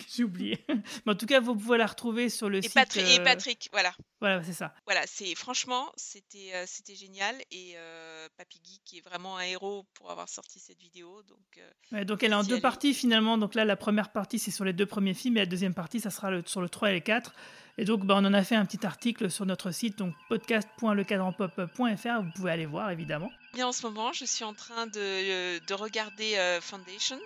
J'ai 0.16 0.24
oublié. 0.24 0.66
Mais 1.06 1.12
en 1.14 1.16
tout 1.16 1.26
cas, 1.26 1.40
vous 1.40 1.56
pouvez 1.56 1.78
la 1.78 1.86
retrouver 1.88 2.30
sur 2.30 2.50
le 2.50 2.60
Et, 2.60 2.62
site. 2.64 2.74
Patri- 2.74 3.00
et 3.02 3.20
euh, 3.20 3.24
Patrick, 3.24 3.70
voilà. 3.72 3.94
Voilà, 4.20 4.42
c'est 4.44 4.54
ça. 4.54 4.74
Voilà, 4.86 5.02
c'est 5.08 5.36
franchement, 5.36 5.92
c'était 5.98 6.52
euh, 6.54 6.64
c'était 6.68 6.96
génial. 6.96 7.36
Et 7.52 7.74
euh, 7.76 8.28
Papy 8.38 8.60
Geek 8.64 8.98
est 9.00 9.02
vraiment 9.08 9.38
un 9.38 9.44
héros 9.44 9.86
pour 9.94 10.10
avoir 10.12 10.30
sorti 10.30 10.60
cette 10.60 10.80
vidéo. 10.80 11.22
Donc, 11.24 11.40
euh, 11.58 11.70
Ouais, 11.92 12.06
donc 12.06 12.24
elle 12.24 12.32
est 12.32 12.36
en 12.36 12.44
deux 12.44 12.60
parties 12.62 12.94
finalement. 12.94 13.38
Donc 13.38 13.56
là, 13.56 13.66
la 13.66 13.76
première 13.76 14.12
partie, 14.12 14.40
c'est 14.40 14.52
sur 14.52 14.66
les 14.66 14.74
deux 14.74 14.86
premiers 14.86 15.14
films 15.14 15.38
et 15.38 15.42
la 15.42 15.46
deuxième 15.46 15.74
partie, 15.74 16.00
ça 16.00 16.10
sera 16.10 16.32
le- 16.32 16.44
sur 16.46 16.62
le 16.62 16.70
3 16.70 16.92
et 16.92 16.96
le 16.96 17.00
4. 17.02 17.34
Et 17.78 17.84
donc, 17.84 18.06
bah, 18.06 18.16
on 18.18 18.24
en 18.26 18.34
a 18.34 18.42
fait 18.44 18.56
un 18.56 18.66
petit 18.66 18.86
article 18.86 19.30
sur 19.30 19.46
notre 19.46 19.70
site, 19.72 19.98
donc 19.98 20.14
podcast.lecadranpop.fr. 20.30 22.22
Vous 22.24 22.32
pouvez 22.36 22.52
aller 22.52 22.66
voir, 22.66 22.90
évidemment. 22.92 23.30
En 23.64 23.72
ce 23.72 23.86
moment, 23.86 24.12
je 24.14 24.26
suis 24.26 24.44
en 24.44 24.54
train 24.54 24.86
de, 24.88 25.00
euh, 25.00 25.60
de 25.62 25.74
regarder 25.74 26.36
euh, 26.36 26.60
Foundation 26.62 27.20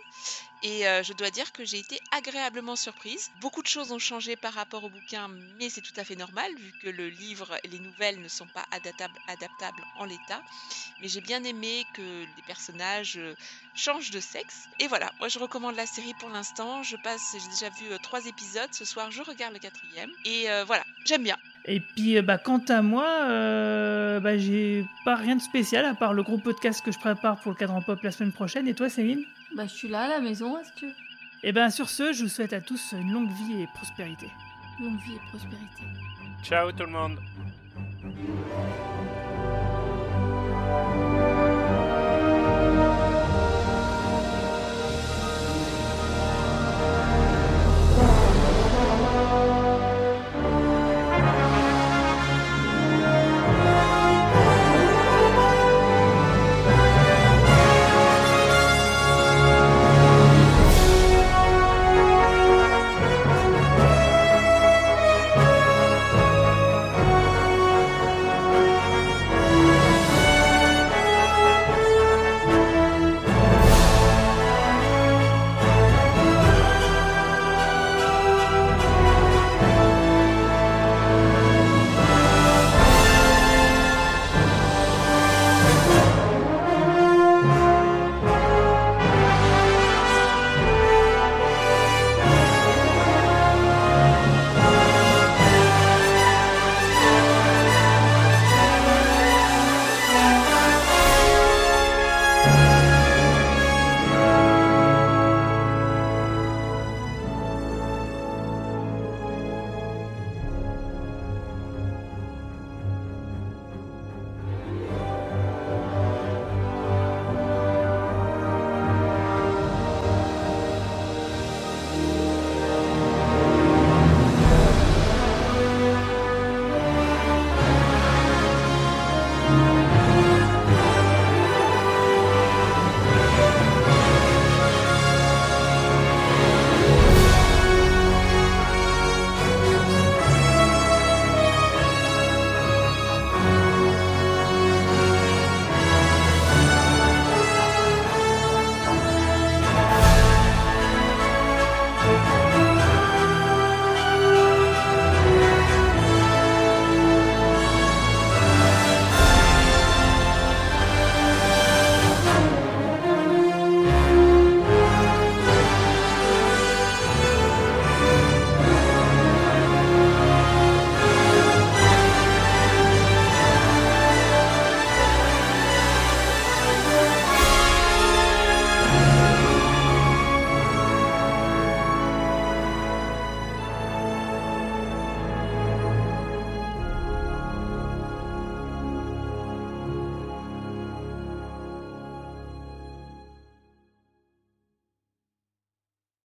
et 0.62 0.88
euh, 0.88 1.02
je 1.04 1.14
dois 1.14 1.32
dire 1.32 1.52
que 1.52 1.66
j'ai 1.66 1.80
été 1.80 2.00
agréablement 2.12 2.76
surprise. 2.76 3.30
Beaucoup 3.36 3.62
de 3.62 3.68
choses 3.68 3.92
ont 3.92 4.00
changé 4.00 4.36
par 4.36 4.54
rapport 4.54 4.84
au 4.84 4.90
bouquin, 4.90 5.28
mais 5.58 5.70
c'est 5.70 5.82
tout 5.82 5.94
à 5.96 6.04
fait 6.04 6.16
normal 6.16 6.52
vu 6.58 6.74
que 6.74 6.88
le 6.90 7.10
livre 7.10 7.58
et 7.64 7.68
les 7.70 7.80
nouvelles 7.80 8.22
ne 8.22 8.28
sont 8.28 8.48
pas 8.48 8.66
adaptables, 8.72 9.86
en 9.96 10.06
l'état. 10.06 10.44
Mais 11.00 11.08
j'ai 11.08 11.22
bien 11.22 11.44
aimé 11.44 11.88
que 11.94 12.26
les 12.36 12.44
personnages 12.44 13.20
changent 13.74 14.12
de 14.12 14.20
sexe. 14.20 14.70
Et 14.80 14.88
voilà, 14.88 15.12
moi 15.20 15.30
je 15.30 15.40
recommande 15.40 15.76
la 15.76 15.88
série 15.88 16.14
pour 16.14 16.30
l'instant. 16.30 16.84
Je 16.84 16.98
passe, 16.98 17.36
j'ai 17.38 17.50
déjà 17.50 17.70
vu 17.70 17.90
trois 18.02 18.26
épisodes. 18.26 18.74
Ce 18.74 18.86
soir, 18.86 19.12
je 19.12 19.22
regarde 19.24 19.54
le 19.54 19.60
quatrième. 19.60 20.12
Et 20.26 20.46
voilà, 20.66 20.86
j'aime 21.06 21.24
bien. 21.24 21.38
Et 21.72 21.80
puis, 21.80 22.18
euh, 22.18 22.24
bah, 22.24 22.40
quant 22.40 22.62
à 22.68 22.82
moi, 22.82 23.06
euh, 23.28 24.20
bah, 24.20 24.40
j'ai 24.40 24.84
pas 25.06 25.16
rien 25.16 25.36
de 25.36 25.42
spécial 25.42 25.86
à 25.86 25.94
part 25.94 26.14
le 26.14 26.24
gros 26.24 26.40
podcast 26.40 26.84
que 26.84 26.92
je 26.92 26.98
prépare 26.98 27.40
pour 27.40 27.52
le 27.52 27.58
cadran 27.58 27.80
pop 27.84 28.02
la 28.02 28.10
semaine 28.10 28.32
prochaine. 28.32 28.68
Et 28.68 28.74
toi, 28.74 28.90
Céline? 28.90 29.24
Bah, 29.56 29.66
je 29.68 29.74
suis 29.74 29.88
là 29.88 30.06
à 30.06 30.08
la 30.08 30.20
maison, 30.20 30.58
est-ce 30.58 30.72
que 30.82 30.92
Et 31.44 31.52
ben 31.52 31.70
sur 31.70 31.90
ce, 31.90 32.12
je 32.12 32.24
vous 32.24 32.30
souhaite 32.30 32.54
à 32.54 32.62
tous 32.62 32.94
une 32.94 33.14
longue 33.14 33.30
vie 33.30 33.62
et 33.62 33.68
prospérité. 33.76 34.26
longue 34.80 35.00
vie 35.02 35.14
et 35.14 35.30
prospérité. 35.30 35.84
Ciao 36.44 36.72
tout 36.72 36.86
le 36.86 36.92
monde. 36.92 37.20